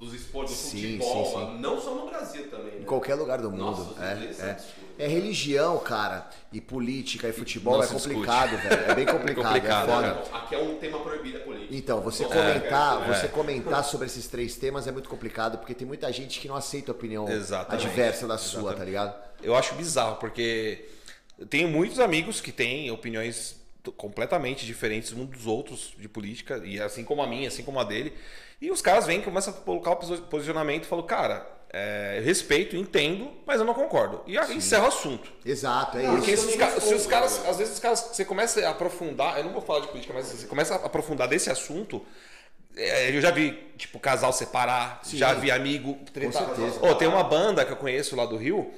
dos 0.00 0.12
esportes 0.14 0.54
do 0.54 0.58
Sim, 0.60 0.98
futebol, 0.98 1.24
sim, 1.26 1.30
sim. 1.30 1.36
mano. 1.36 1.58
não 1.60 1.80
só 1.80 1.94
no 1.94 2.06
Brasil 2.08 2.48
também, 2.48 2.72
né? 2.74 2.80
Em 2.80 2.84
qualquer 2.84 3.14
lugar 3.14 3.40
do 3.40 3.50
mundo. 3.50 3.62
Nossa, 3.62 4.02
é, 4.02 4.06
é. 4.46 4.50
absurdos. 4.50 4.89
É 5.02 5.06
religião, 5.08 5.78
cara, 5.78 6.28
e 6.52 6.60
política 6.60 7.28
e 7.28 7.32
futebol 7.32 7.76
Não 7.78 7.82
é 7.82 7.86
se 7.86 7.94
discute. 7.94 8.14
complicado, 8.14 8.50
velho. 8.56 8.90
É 8.90 8.94
bem 8.94 9.06
complicado, 9.06 9.44
complicado, 9.54 9.88
é 9.90 9.92
foda. 9.94 10.14
né? 10.14 10.22
Aqui 10.32 10.54
é 10.54 10.58
um 10.62 10.74
tema 10.76 10.98
proibido 11.00 11.38
a 11.38 11.40
política. 11.40 11.74
Então, 11.74 12.00
você 12.00 12.24
É, 12.24 12.28
comentar, 12.28 13.02
é. 13.10 13.14
você 13.14 13.28
comentar 13.28 13.84
sobre 13.84 14.06
esses 14.06 14.26
três 14.28 14.56
temas 14.56 14.86
é 14.86 14.92
muito 14.92 15.08
complicado, 15.08 15.58
porque 15.58 15.74
tem 15.74 15.86
muita 15.86 16.12
gente 16.12 16.38
que 16.40 16.48
não 16.48 16.56
aceita 16.56 16.90
a 16.90 16.94
opinião 16.94 17.28
Exatamente. 17.28 17.86
adversa 17.86 18.26
da 18.26 18.36
sua, 18.38 18.60
Exatamente. 18.72 18.78
tá 18.78 18.84
ligado? 18.84 19.14
Eu 19.42 19.54
acho 19.56 19.74
bizarro, 19.74 20.16
porque 20.16 20.86
eu 21.38 21.46
tenho 21.46 21.68
muitos 21.68 21.98
amigos 21.98 22.40
que 22.40 22.52
têm 22.52 22.90
opiniões 22.90 23.58
completamente 23.96 24.66
diferentes 24.66 25.12
uns 25.12 25.26
dos 25.26 25.46
outros 25.46 25.94
de 25.98 26.06
política, 26.08 26.60
e 26.64 26.78
assim 26.80 27.02
como 27.02 27.22
a 27.22 27.26
minha, 27.26 27.48
assim 27.48 27.62
como 27.62 27.80
a 27.80 27.84
dele. 27.84 28.12
E 28.60 28.70
os 28.70 28.82
caras 28.82 29.06
vêm, 29.06 29.22
começam 29.22 29.54
a 29.54 29.56
colocar 29.56 29.92
o 29.92 29.96
posi- 29.96 30.20
posicionamento 30.28 30.84
e 30.84 30.86
falam, 30.86 31.06
cara, 31.06 31.46
é, 31.72 32.20
respeito, 32.24 32.74
entendo, 32.76 33.30
mas 33.46 33.60
eu 33.60 33.64
não 33.66 33.74
concordo. 33.74 34.22
E 34.26 34.36
aí 34.36 34.56
encerra 34.56 34.84
o 34.84 34.88
assunto. 34.88 35.30
Exato, 35.44 35.98
é 35.98 36.02
Não, 36.02 36.16
Porque 36.16 36.32
isso. 36.32 36.46
esses 36.48 36.56
também 36.58 36.74
ca- 36.74 36.80
se 36.80 36.94
os 36.94 37.06
caras, 37.06 37.46
às 37.46 37.56
vezes 37.58 37.74
os 37.74 37.78
caras, 37.80 38.00
você 38.12 38.24
começa 38.24 38.60
a 38.66 38.70
aprofundar, 38.70 39.38
eu 39.38 39.44
não 39.44 39.52
vou 39.52 39.62
falar 39.62 39.80
de 39.80 39.88
política, 39.88 40.12
mas 40.12 40.26
você 40.26 40.46
começa 40.46 40.74
a 40.74 40.78
aprofundar 40.86 41.28
desse 41.28 41.48
assunto. 41.50 42.04
é, 42.76 43.14
eu 43.14 43.20
já 43.20 43.30
vi, 43.32 43.52
tipo, 43.76 43.98
casal 43.98 44.32
separar, 44.32 45.00
já 45.04 45.32
vi 45.34 45.50
amigo 45.50 45.98
tretar. 46.12 46.44
certeza. 46.46 46.84
Ô, 46.86 46.94
tem 46.94 47.08
uma 47.08 47.24
banda 47.24 47.64
que 47.64 47.72
eu 47.72 47.76
conheço 47.76 48.14
lá 48.16 48.24
do 48.24 48.36
Rio, 48.36 48.72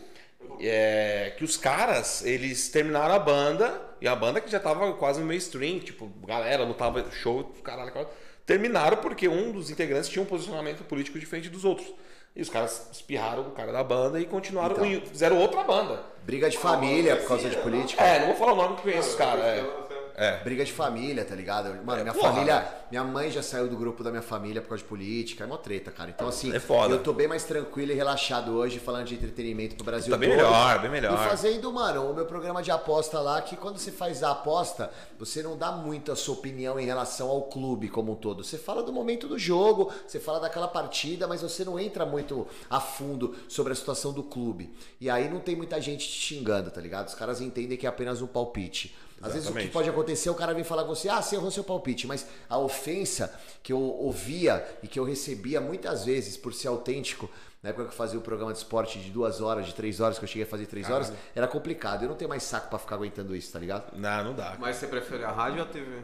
é, 0.60 1.34
que 1.36 1.44
os 1.44 1.56
caras, 1.56 2.24
eles 2.24 2.68
terminaram 2.68 3.14
a 3.14 3.18
banda, 3.18 3.80
e 4.00 4.08
a 4.08 4.14
banda 4.16 4.40
que 4.40 4.50
já 4.50 4.58
tava 4.58 4.92
quase 4.94 5.20
no 5.20 5.26
mainstream, 5.26 5.78
tipo, 5.78 6.06
galera, 6.26 6.64
lutava 6.64 7.04
show, 7.10 7.44
caralho, 7.62 7.90
caralho, 7.92 8.08
terminaram 8.46 8.96
porque 8.98 9.28
um 9.28 9.52
dos 9.52 9.70
integrantes 9.70 10.08
tinha 10.08 10.22
um 10.22 10.26
posicionamento 10.26 10.84
político 10.84 11.18
diferente 11.18 11.48
dos 11.48 11.64
outros. 11.64 11.92
E 12.34 12.40
os 12.40 12.48
caras 12.48 12.88
espirraram 12.90 13.42
o 13.42 13.50
cara 13.50 13.72
da 13.72 13.84
banda 13.84 14.18
e 14.18 14.24
continuaram, 14.24 14.72
Então. 14.74 14.86
e 14.86 15.00
fizeram 15.02 15.38
outra 15.38 15.62
banda. 15.64 16.02
Briga 16.24 16.48
de 16.48 16.56
família 16.56 17.16
por 17.16 17.28
causa 17.28 17.50
de 17.50 17.56
política. 17.58 18.02
É, 18.02 18.20
não 18.20 18.28
vou 18.28 18.36
falar 18.36 18.52
o 18.54 18.56
nome 18.56 18.76
que 18.76 18.82
conheço 18.82 19.10
os 19.10 19.14
caras. 19.16 19.44
É. 19.44 19.91
É. 20.16 20.42
Briga 20.44 20.64
de 20.64 20.72
família, 20.72 21.24
tá 21.24 21.34
ligado? 21.34 21.74
Mano, 21.84 22.02
minha 22.02 22.12
porra, 22.14 22.32
família. 22.32 22.68
Minha 22.90 23.04
mãe 23.04 23.30
já 23.30 23.42
saiu 23.42 23.68
do 23.68 23.76
grupo 23.76 24.04
da 24.04 24.10
minha 24.10 24.22
família 24.22 24.60
por 24.60 24.68
causa 24.70 24.82
de 24.82 24.88
política. 24.88 25.44
É 25.44 25.46
uma 25.46 25.58
treta, 25.58 25.90
cara. 25.90 26.10
Então, 26.10 26.28
assim, 26.28 26.54
É 26.54 26.60
foda. 26.60 26.94
eu 26.94 27.02
tô 27.02 27.12
bem 27.12 27.26
mais 27.26 27.44
tranquilo 27.44 27.92
e 27.92 27.94
relaxado 27.94 28.52
hoje, 28.52 28.78
falando 28.78 29.06
de 29.06 29.14
entretenimento 29.14 29.74
pro 29.76 29.84
Brasil 29.84 30.10
Tá 30.10 30.18
bem 30.18 30.28
todo. 30.30 30.36
melhor, 30.38 30.78
bem 30.80 30.90
melhor. 30.90 31.14
E 31.14 31.28
fazendo, 31.28 31.72
mano, 31.72 32.10
o 32.10 32.14
meu 32.14 32.26
programa 32.26 32.62
de 32.62 32.70
aposta 32.70 33.20
lá, 33.20 33.40
que 33.40 33.56
quando 33.56 33.78
você 33.78 33.90
faz 33.90 34.22
a 34.22 34.32
aposta, 34.32 34.90
você 35.18 35.42
não 35.42 35.56
dá 35.56 35.72
muito 35.72 36.12
a 36.12 36.16
sua 36.16 36.34
opinião 36.34 36.78
em 36.78 36.84
relação 36.84 37.28
ao 37.28 37.42
clube 37.42 37.88
como 37.88 38.12
um 38.12 38.16
todo. 38.16 38.44
Você 38.44 38.58
fala 38.58 38.82
do 38.82 38.92
momento 38.92 39.26
do 39.26 39.38
jogo, 39.38 39.90
você 40.06 40.20
fala 40.20 40.40
daquela 40.40 40.68
partida, 40.68 41.26
mas 41.26 41.42
você 41.42 41.64
não 41.64 41.78
entra 41.80 42.04
muito 42.04 42.46
a 42.68 42.80
fundo 42.80 43.34
sobre 43.48 43.72
a 43.72 43.76
situação 43.76 44.12
do 44.12 44.22
clube. 44.22 44.72
E 45.00 45.08
aí 45.08 45.28
não 45.28 45.40
tem 45.40 45.56
muita 45.56 45.80
gente 45.80 46.06
te 46.06 46.20
xingando, 46.20 46.70
tá 46.70 46.80
ligado? 46.80 47.08
Os 47.08 47.14
caras 47.14 47.40
entendem 47.40 47.78
que 47.78 47.86
é 47.86 47.88
apenas 47.88 48.20
um 48.20 48.26
palpite. 48.26 48.94
Às 49.22 49.34
vezes 49.34 49.48
o 49.48 49.54
que 49.54 49.68
pode 49.68 49.88
acontecer, 49.88 50.28
o 50.30 50.34
cara 50.34 50.52
vem 50.52 50.64
falar 50.64 50.82
com 50.82 50.94
você, 50.94 51.08
ah, 51.08 51.22
você 51.22 51.36
errou 51.36 51.50
seu 51.50 51.62
palpite, 51.62 52.06
mas 52.06 52.26
a 52.48 52.58
ofensa 52.58 53.32
que 53.62 53.72
eu 53.72 53.80
ouvia 53.80 54.66
e 54.82 54.88
que 54.88 54.98
eu 54.98 55.04
recebia 55.04 55.60
muitas 55.60 56.04
vezes 56.04 56.36
por 56.36 56.52
ser 56.52 56.68
autêntico, 56.68 57.30
na 57.62 57.70
época 57.70 57.84
que 57.84 57.90
eu 57.92 57.96
fazia 57.96 58.18
o 58.18 58.22
programa 58.22 58.52
de 58.52 58.58
esporte 58.58 58.98
de 58.98 59.10
duas 59.10 59.40
horas, 59.40 59.66
de 59.66 59.74
três 59.74 60.00
horas, 60.00 60.18
que 60.18 60.24
eu 60.24 60.28
cheguei 60.28 60.42
a 60.42 60.46
fazer 60.46 60.66
três 60.66 60.90
horas, 60.90 61.12
era 61.34 61.46
complicado. 61.46 62.02
Eu 62.02 62.08
não 62.08 62.16
tenho 62.16 62.28
mais 62.28 62.42
saco 62.42 62.68
pra 62.68 62.78
ficar 62.78 62.96
aguentando 62.96 63.36
isso, 63.36 63.52
tá 63.52 63.60
ligado? 63.60 63.96
Não, 63.96 64.24
não 64.24 64.34
dá. 64.34 64.56
Mas 64.58 64.76
você 64.76 64.88
prefere 64.88 65.24
a 65.24 65.30
rádio 65.30 65.60
ou 65.60 65.64
a 65.64 65.68
TV? 65.68 66.02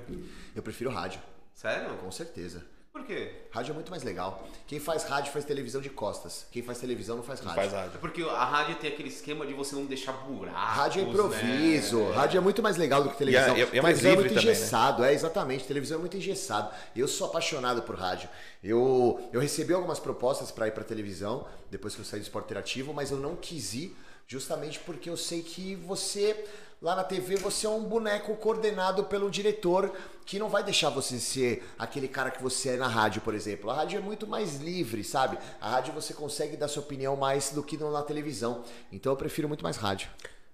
Eu 0.54 0.62
prefiro 0.62 0.90
rádio, 0.90 1.20
Sério? 1.52 1.96
com 1.96 2.10
certeza. 2.12 2.64
Por 2.92 3.04
quê? 3.04 3.32
Rádio 3.50 3.72
é 3.72 3.74
muito 3.74 3.90
mais 3.90 4.02
legal. 4.02 4.46
Quem 4.66 4.80
faz 4.80 5.04
rádio 5.04 5.32
faz 5.32 5.44
televisão 5.44 5.80
de 5.80 5.88
costas. 5.90 6.46
Quem 6.50 6.62
faz 6.62 6.78
televisão 6.78 7.16
não 7.16 7.22
faz 7.22 7.38
rádio. 7.40 7.54
Faz 7.54 7.72
É 7.72 7.76
rádio. 7.76 7.98
porque 8.00 8.22
a 8.22 8.44
rádio 8.44 8.76
tem 8.76 8.90
aquele 8.90 9.08
esquema 9.08 9.46
de 9.46 9.54
você 9.54 9.74
não 9.76 9.84
deixar 9.84 10.12
buracos. 10.12 10.58
Rádio 10.60 11.02
é 11.02 11.04
improviso, 11.04 11.98
né? 12.00 12.14
rádio 12.16 12.38
é 12.38 12.40
muito 12.40 12.62
mais 12.62 12.76
legal 12.76 13.02
do 13.02 13.10
que 13.10 13.16
televisão. 13.16 13.56
E 13.56 13.62
é- 13.62 13.68
e 13.72 13.78
é 13.78 13.82
mais 13.82 13.98
televisão 13.98 14.10
livre 14.10 14.24
muito 14.24 14.34
também, 14.34 14.46
né? 14.46 14.52
engessado, 14.52 15.04
é 15.04 15.12
exatamente. 15.12 15.64
Televisão 15.64 15.98
é 15.98 16.00
muito 16.00 16.16
engessado. 16.16 16.74
Eu 16.96 17.06
sou 17.06 17.28
apaixonado 17.28 17.82
por 17.82 17.94
rádio. 17.96 18.28
Eu, 18.64 19.28
eu 19.32 19.40
recebi 19.40 19.72
algumas 19.72 20.00
propostas 20.00 20.50
para 20.50 20.66
ir 20.66 20.72
para 20.72 20.82
televisão 20.82 21.46
depois 21.70 21.94
que 21.94 22.00
eu 22.00 22.04
saí 22.04 22.20
do 22.20 22.24
esporte 22.24 22.46
interativo, 22.46 22.92
mas 22.92 23.10
eu 23.10 23.18
não 23.18 23.36
quis 23.36 23.74
ir 23.74 23.96
justamente 24.26 24.78
porque 24.80 25.08
eu 25.08 25.16
sei 25.16 25.42
que 25.42 25.74
você 25.76 26.44
lá 26.80 26.94
na 26.94 27.04
TV 27.04 27.36
você 27.36 27.66
é 27.66 27.70
um 27.70 27.84
boneco 27.84 28.36
coordenado 28.36 29.04
pelo 29.04 29.30
diretor 29.30 29.92
que 30.24 30.38
não 30.38 30.48
vai 30.48 30.62
deixar 30.62 30.90
você 30.90 31.18
ser 31.18 31.66
aquele 31.78 32.06
cara 32.06 32.30
que 32.30 32.42
você 32.42 32.70
é 32.70 32.76
na 32.76 32.86
rádio, 32.86 33.22
por 33.22 33.34
exemplo. 33.34 33.70
A 33.70 33.74
rádio 33.74 33.98
é 33.98 34.02
muito 34.02 34.26
mais 34.26 34.56
livre, 34.56 35.02
sabe? 35.02 35.38
A 35.60 35.70
rádio 35.70 35.92
você 35.92 36.12
consegue 36.12 36.56
dar 36.56 36.68
sua 36.68 36.82
opinião 36.82 37.16
mais 37.16 37.50
do 37.50 37.62
que 37.62 37.76
na 37.76 38.02
televisão. 38.02 38.62
Então 38.92 39.12
eu 39.12 39.16
prefiro 39.16 39.48
muito 39.48 39.62
mais 39.62 39.76
rádio. 39.76 40.08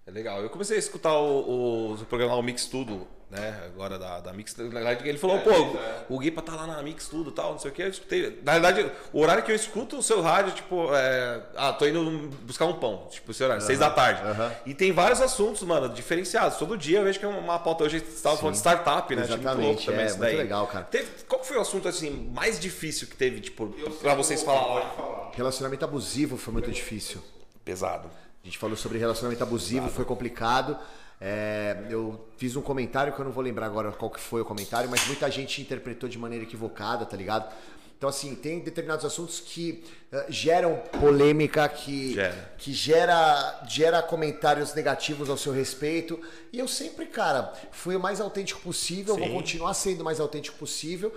É 0.07 0.11
legal. 0.11 0.41
Eu 0.43 0.51
comecei 0.51 0.77
a 0.77 0.79
escutar 0.79 1.15
o, 1.19 1.41
o, 1.41 1.93
o 1.95 2.05
programa 2.05 2.35
o 2.37 2.43
Mix 2.43 2.67
Tudo, 2.67 3.07
né? 3.31 3.59
Agora 3.65 3.99
da, 3.99 4.21
da 4.21 4.35
Mix. 4.35 4.55
Na 4.55 4.65
verdade, 4.69 5.09
ele 5.09 5.17
falou, 5.17 5.37
É, 5.37 5.41
pô, 5.41 5.51
é. 5.51 6.05
o 6.11 6.19
Guipa 6.19 6.43
tá 6.43 6.55
lá 6.55 6.67
na 6.67 6.83
Mix 6.83 7.09
Tudo 7.09 7.31
e 7.31 7.33
tal, 7.33 7.53
não 7.53 7.59
sei 7.59 7.71
o 7.71 7.75
que. 7.75 7.81
Eu 7.83 7.89
escutei. 7.89 8.39
Na 8.45 8.53
verdade, 8.53 8.93
o 9.15 9.21
horário 9.23 9.43
que 9.43 9.51
eu 9.51 9.57
escuto 9.57 9.97
o 9.97 10.03
seu 10.03 10.21
rádio, 10.21 10.53
tipo, 10.53 10.95
é. 10.95 11.41
Ah, 11.57 11.73
tô 11.73 11.87
indo 11.87 12.29
buscar 12.43 12.67
um 12.67 12.75
pão. 12.75 13.07
Tipo, 13.11 13.31
esse 13.31 13.43
horário, 13.43 13.63
seis 13.63 13.79
da 13.79 13.89
tarde. 13.91 14.21
aham. 14.23 14.53
E 14.67 14.75
tem 14.75 14.93
vários 14.93 15.23
assuntos, 15.23 15.63
mano, 15.63 15.89
diferenciados. 15.89 16.59
Todo 16.59 16.77
dia 16.77 16.99
eu 16.99 17.05
vejo 17.05 17.19
que 17.19 17.25
é 17.25 17.29
uma 17.29 17.59
pauta. 17.59 17.85
Hoje 17.85 18.01
você 18.01 18.05
estava 18.15 18.37
falando 18.37 18.53
de 18.53 18.59
startup, 18.59 19.17
né? 19.17 19.23
Achei 19.23 19.37
muito 19.37 19.47
Exatamente, 19.49 19.67
louco 19.69 19.85
também 19.87 20.01
é, 20.03 20.07
isso 20.07 20.19
muito 20.19 20.29
daí. 20.29 20.37
legal, 20.37 20.67
cara. 20.67 20.85
Teve- 20.85 21.09
qual 21.27 21.43
foi 21.43 21.57
o 21.57 21.61
assunto 21.63 21.89
assim 21.89 22.31
mais 22.35 22.61
difícil 22.61 23.09
que 23.09 23.17
teve, 23.17 23.41
tipo, 23.41 23.75
Eu 23.79 23.91
pra 23.91 24.15
vocês 24.15 24.43
falar 24.43 24.67
lá? 24.67 24.91
falar. 24.91 25.31
Relacionamento 25.35 25.83
abusivo 25.83 26.37
foi 26.37 26.53
muito 26.53 26.71
difícil. 26.71 27.23
Pesado. 27.65 28.11
A 28.45 28.47
gente 28.47 28.59
falou 28.59 28.77
sobre 28.77 28.99
relacionamento 28.99 29.43
abusivo, 29.43 29.89
foi 29.89 30.05
complicado. 30.05 30.77
É, 31.19 31.79
eu 31.89 32.29
fiz 32.37 32.55
um 32.57 32.61
comentário 32.61 33.11
que 33.15 33.19
eu 33.19 33.25
não 33.25 33.33
vou 33.33 33.43
lembrar 33.43 33.65
agora 33.65 33.91
qual 33.91 34.11
que 34.11 34.21
foi 34.21 34.43
o 34.43 34.45
comentário, 34.45 34.91
mas 34.91 35.07
muita 35.07 35.31
gente 35.31 35.63
interpretou 35.63 36.11
de 36.11 36.19
maneira 36.19 36.45
equivocada, 36.45 37.07
tá 37.07 37.17
ligado? 37.17 37.51
Então, 37.97 38.11
assim, 38.11 38.35
tem 38.35 38.61
determinados 38.61 39.03
assuntos 39.07 39.41
que 39.41 39.83
eh, 40.13 40.27
geram 40.29 40.77
polêmica, 41.01 41.67
que 41.67 42.13
Gera. 42.13 42.53
que 42.59 42.71
gera, 42.75 43.63
gera 43.67 44.03
comentários 44.03 44.75
negativos 44.75 45.31
ao 45.31 45.39
seu 45.39 45.51
respeito. 45.51 46.21
E 46.53 46.59
eu 46.59 46.69
sempre, 46.69 47.07
cara, 47.07 47.51
fui 47.71 47.97
o 47.97 48.01
mais 48.01 48.21
autêntico 48.21 48.61
possível, 48.61 49.17
vou 49.17 49.27
Sim. 49.27 49.33
continuar 49.33 49.73
sendo 49.73 50.03
o 50.03 50.05
mais 50.05 50.21
autêntico 50.21 50.59
possível. 50.59 51.15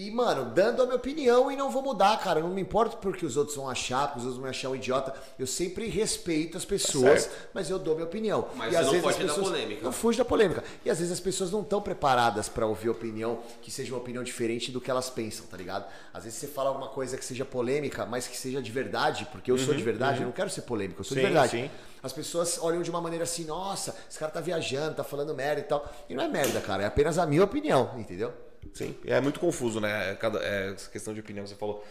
E, 0.00 0.12
mano, 0.12 0.44
dando 0.54 0.80
a 0.80 0.84
minha 0.84 0.94
opinião 0.94 1.50
e 1.50 1.56
não 1.56 1.72
vou 1.72 1.82
mudar, 1.82 2.16
cara. 2.20 2.38
Não 2.38 2.50
me 2.50 2.62
importa 2.62 2.96
porque 2.98 3.26
os 3.26 3.36
outros 3.36 3.56
vão 3.56 3.68
achar, 3.68 4.06
porque 4.06 4.20
os 4.20 4.24
outros 4.26 4.40
vão 4.40 4.48
achar 4.48 4.68
um 4.68 4.76
idiota. 4.76 5.12
Eu 5.36 5.44
sempre 5.44 5.88
respeito 5.88 6.56
as 6.56 6.64
pessoas, 6.64 7.26
Tá 7.26 7.32
mas 7.52 7.68
eu 7.68 7.80
dou 7.80 7.96
minha 7.96 8.06
opinião. 8.06 8.46
Mas 8.54 8.72
e 8.72 8.76
às 8.76 8.86
não 8.86 8.92
vezes 8.92 9.04
as 9.08 9.12
foge 9.16 9.26
da 9.26 9.34
pessoas 9.34 9.48
polêmica. 9.48 9.82
não 9.82 9.90
fuge 9.90 10.18
da 10.18 10.24
polêmica. 10.24 10.62
E 10.84 10.90
às 10.90 10.98
vezes 11.00 11.12
as 11.12 11.18
pessoas 11.18 11.50
não 11.50 11.62
estão 11.62 11.82
preparadas 11.82 12.48
pra 12.48 12.64
ouvir 12.64 12.90
opinião 12.90 13.40
que 13.60 13.72
seja 13.72 13.92
uma 13.92 14.00
opinião 14.00 14.22
diferente 14.22 14.70
do 14.70 14.80
que 14.80 14.88
elas 14.88 15.10
pensam, 15.10 15.46
tá 15.46 15.56
ligado? 15.56 15.84
Às 16.14 16.22
vezes 16.22 16.38
você 16.38 16.46
fala 16.46 16.68
alguma 16.68 16.90
coisa 16.90 17.18
que 17.18 17.24
seja 17.24 17.44
polêmica, 17.44 18.06
mas 18.06 18.28
que 18.28 18.36
seja 18.36 18.62
de 18.62 18.70
verdade, 18.70 19.26
porque 19.32 19.50
eu 19.50 19.58
sou 19.58 19.74
de 19.74 19.82
verdade, 19.82 20.20
eu 20.20 20.26
não 20.26 20.32
quero 20.32 20.48
ser 20.48 20.62
polêmico, 20.62 21.00
eu 21.00 21.04
sou 21.04 21.16
de 21.16 21.22
Uhum, 21.24 21.28
Sim, 21.28 21.32
verdade. 21.34 21.50
sim. 21.50 21.70
As 22.00 22.12
pessoas 22.12 22.56
olham 22.62 22.82
de 22.82 22.90
uma 22.90 23.00
maneira 23.00 23.24
assim, 23.24 23.44
nossa, 23.44 23.96
esse 24.08 24.16
cara 24.16 24.30
tá 24.30 24.40
viajando, 24.40 24.94
tá 24.94 25.02
falando 25.02 25.34
merda 25.34 25.60
e 25.60 25.64
tal. 25.64 25.92
E 26.08 26.14
não 26.14 26.22
é 26.22 26.28
merda, 26.28 26.60
cara, 26.60 26.84
é 26.84 26.86
apenas 26.86 27.18
a 27.18 27.26
minha 27.26 27.42
opinião, 27.42 27.90
entendeu? 27.98 28.32
Sim, 28.74 28.94
é 29.06 29.20
muito 29.20 29.40
confuso, 29.40 29.80
né? 29.80 30.16
Cada, 30.20 30.38
é, 30.40 30.72
essa 30.74 30.90
questão 30.90 31.14
de 31.14 31.20
opinião 31.20 31.44
que 31.44 31.50
você 31.50 31.56
falou. 31.56 31.84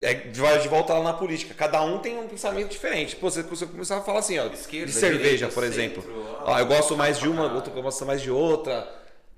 É, 0.00 0.14
vai 0.30 0.58
de 0.60 0.68
volta 0.68 0.94
lá 0.94 1.02
na 1.02 1.12
política. 1.12 1.54
Cada 1.54 1.82
um 1.82 1.98
tem 1.98 2.16
um 2.16 2.28
pensamento 2.28 2.70
diferente. 2.70 3.16
Pô, 3.16 3.28
você, 3.28 3.42
você 3.42 3.66
começava 3.66 4.00
a 4.00 4.04
falar 4.04 4.20
assim, 4.20 4.38
ó, 4.38 4.46
Esquerda, 4.46 4.86
de 4.86 4.92
cerveja, 4.92 5.18
direita, 5.18 5.48
por 5.48 5.64
centro, 5.64 6.00
exemplo. 6.02 6.38
Ó, 6.44 6.58
eu 6.58 6.66
gosto 6.66 6.96
mais 6.96 7.18
de 7.18 7.28
uma, 7.28 7.52
outra 7.52 7.72
gosta 7.72 8.04
mais 8.04 8.22
de 8.22 8.30
outra. 8.30 8.88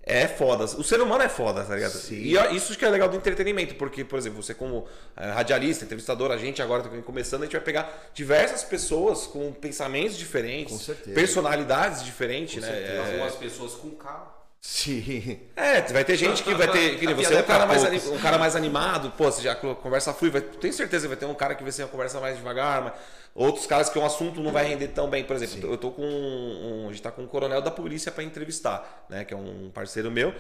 É 0.03 0.27
foda. 0.27 0.65
O 0.65 0.83
ser 0.83 1.01
humano 1.01 1.23
é 1.23 1.29
foda, 1.29 1.63
tá 1.63 1.75
ligado? 1.75 1.93
Sim. 1.93 2.17
E 2.17 2.35
isso 2.57 2.77
que 2.77 2.85
é 2.85 2.89
legal 2.89 3.09
do 3.09 3.17
entretenimento, 3.17 3.75
porque, 3.75 4.03
por 4.03 4.19
exemplo, 4.19 4.43
você 4.43 4.55
como 4.55 4.87
eh, 5.17 5.31
radialista, 5.31 5.85
entrevistador, 5.85 6.31
a 6.31 6.39
gente 6.39 6.61
agora 6.63 6.83
tá 6.83 6.89
começando, 7.03 7.43
a 7.43 7.45
gente 7.45 7.53
vai 7.53 7.61
pegar 7.61 8.11
diversas 8.15 8.65
pessoas 8.65 9.27
com 9.27 9.53
pensamentos 9.53 10.17
diferentes, 10.17 10.87
Com 10.87 11.13
personalidades 11.13 12.03
diferentes, 12.03 12.63
né? 12.63 12.69
certeza. 12.69 12.93
É, 12.93 13.13
Algumas 13.13 13.35
pessoas 13.37 13.75
com 13.75 13.91
carro. 13.91 14.40
Sim. 14.61 15.41
é, 15.57 15.81
vai 15.93 16.05
ter 16.05 16.17
gente 16.17 16.43
que 16.43 16.55
vai 16.55 16.71
ter. 16.71 16.99
Que 16.99 17.15
você 17.15 17.33
é 17.33 17.37
um 17.37 17.41
é 17.41 17.43
cara, 17.43 17.67
mais, 17.67 17.83
poucos. 17.83 18.07
um 18.09 18.19
cara 18.19 18.39
mais 18.39 18.55
animado, 18.55 19.11
pô, 19.17 19.25
você 19.25 19.41
já 19.41 19.55
conversa 19.55 20.13
flui, 20.13 20.31
vai, 20.31 20.43
tenho 20.43 20.73
certeza 20.75 21.05
que 21.05 21.09
vai 21.09 21.17
ter 21.17 21.25
um 21.25 21.35
cara 21.35 21.55
que 21.55 21.63
vai 21.63 21.73
ser 21.73 21.85
uma 21.85 21.89
conversa 21.89 22.21
mais 22.21 22.37
devagar, 22.37 22.83
mas 22.83 22.93
outros 23.35 23.67
caras 23.67 23.89
que 23.89 23.99
um 23.99 24.05
assunto 24.05 24.39
não 24.43 24.53
vai 24.53 24.67
render 24.67 24.89
tão 24.89 25.09
bem. 25.09 25.25
Por 25.25 25.35
exemplo, 25.35 25.71
eu 25.71 25.79
tô 25.79 25.91
com 25.91 26.03
um. 26.03 26.89
A 26.89 26.93
gente 26.93 27.01
tá 27.01 27.11
com 27.11 27.23
um 27.23 27.27
coronel 27.27 27.63
da 27.63 27.71
polícia 27.71 28.13
pra 28.13 28.23
entrevistar, 28.23 29.07
né? 29.09 29.25
Que 29.25 29.33
é 29.33 29.37
um 29.37 29.71
parceiro 29.73 30.11
meu. 30.11 30.35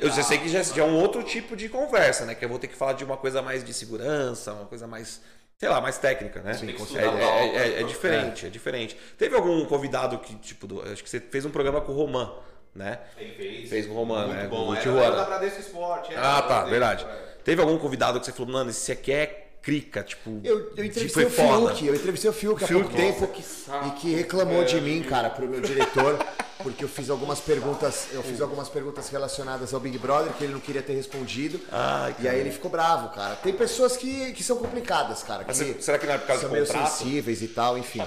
Eu 0.00 0.10
já 0.10 0.22
sei 0.22 0.38
que 0.38 0.48
já, 0.48 0.62
já 0.62 0.82
é 0.82 0.86
um 0.86 0.96
outro 0.96 1.22
tipo 1.22 1.54
de 1.54 1.68
conversa, 1.68 2.24
né? 2.24 2.34
Que 2.34 2.46
eu 2.46 2.48
vou 2.48 2.58
ter 2.58 2.68
que 2.68 2.76
falar 2.76 2.94
de 2.94 3.04
uma 3.04 3.18
coisa 3.18 3.42
mais 3.42 3.62
de 3.62 3.74
segurança, 3.74 4.52
uma 4.54 4.64
coisa 4.66 4.86
mais. 4.86 5.20
Sei 5.58 5.68
lá, 5.68 5.80
mais 5.80 5.98
técnica, 5.98 6.40
né? 6.40 6.54
Tem 6.54 6.72
que 6.72 6.98
é, 6.98 7.02
é- 7.02 7.56
é- 7.56 7.72
é 7.80 7.82
né? 7.82 7.88
diferente, 7.88 8.46
é 8.46 8.48
diferente. 8.48 8.96
Teve 9.18 9.34
algum 9.34 9.64
convidado 9.64 10.16
que, 10.20 10.36
tipo, 10.36 10.68
do- 10.68 10.80
acho 10.82 11.02
que 11.02 11.10
você 11.10 11.18
fez 11.18 11.44
um 11.44 11.50
programa 11.50 11.80
com 11.80 11.90
o 11.90 11.96
Roman, 11.96 12.32
né? 12.78 12.98
Ele 13.18 13.34
fez. 13.34 13.68
Fez 13.68 13.86
com 13.86 13.92
o 13.92 13.96
Roman, 13.96 14.26
Muito 14.26 14.36
né? 14.38 14.46
bom. 14.48 14.74
Era, 14.74 14.90
era 14.90 15.16
da 15.16 15.24
Bradesco 15.24 15.60
Esporte. 15.60 16.12
era 16.12 16.20
Ah, 16.38 16.42
tá, 16.42 16.46
Bradesco, 16.64 16.70
verdade. 16.70 17.04
é. 17.04 17.28
Teve 17.44 17.60
algum 17.60 17.78
convidado 17.78 18.18
que 18.20 18.26
você 18.26 18.32
falou, 18.32 18.52
mano, 18.52 18.70
esse 18.70 18.92
aqui 18.92 19.12
é 19.12 19.44
crica, 19.62 20.02
tipo. 20.02 20.40
Eu, 20.44 20.72
eu 20.76 20.84
entrevistei 20.84 21.24
o. 21.26 21.30
Fiuk, 21.30 21.86
eu 21.86 21.94
entrevistei 21.94 22.30
o 22.30 22.32
Fiuk 22.32 22.64
há 22.64 22.68
pouco 22.68 22.90
tempo 22.90 23.20
nossa, 23.20 23.26
que 23.32 23.42
saco, 23.42 23.88
e 23.88 23.90
que 23.92 24.14
reclamou 24.14 24.64
de 24.64 24.80
mim, 24.80 25.02
cara, 25.02 25.28
pro 25.30 25.46
meu 25.48 25.60
diretor, 25.60 26.18
porque 26.62 26.84
eu 26.84 26.88
fiz 26.88 27.08
algumas 27.10 27.40
perguntas, 27.40 28.08
eu 28.12 28.22
fiz 28.22 28.40
algumas 28.40 28.68
perguntas 28.68 29.08
relacionadas 29.08 29.72
ao 29.74 29.80
Big 29.80 29.98
Brother 29.98 30.32
que 30.34 30.44
ele 30.44 30.52
não 30.52 30.60
queria 30.60 30.82
ter 30.82 30.92
respondido. 30.94 31.60
Ai, 31.72 32.14
e 32.20 32.28
aí 32.28 32.38
ele 32.40 32.50
ficou 32.50 32.70
bravo, 32.70 33.08
cara. 33.14 33.34
Tem 33.36 33.52
pessoas 33.52 33.96
que, 33.96 34.32
que 34.32 34.42
são 34.42 34.56
complicadas, 34.58 35.22
cara. 35.22 35.44
Que 35.44 35.54
será 35.82 35.98
que 35.98 36.06
não 36.06 36.14
é 36.14 36.18
por 36.18 36.26
causa 36.26 36.42
são 36.42 36.50
do 36.50 36.54
meio 36.54 36.66
contrato? 36.66 36.88
sensíveis 36.90 37.42
e 37.42 37.48
tal, 37.48 37.76
enfim. 37.78 38.02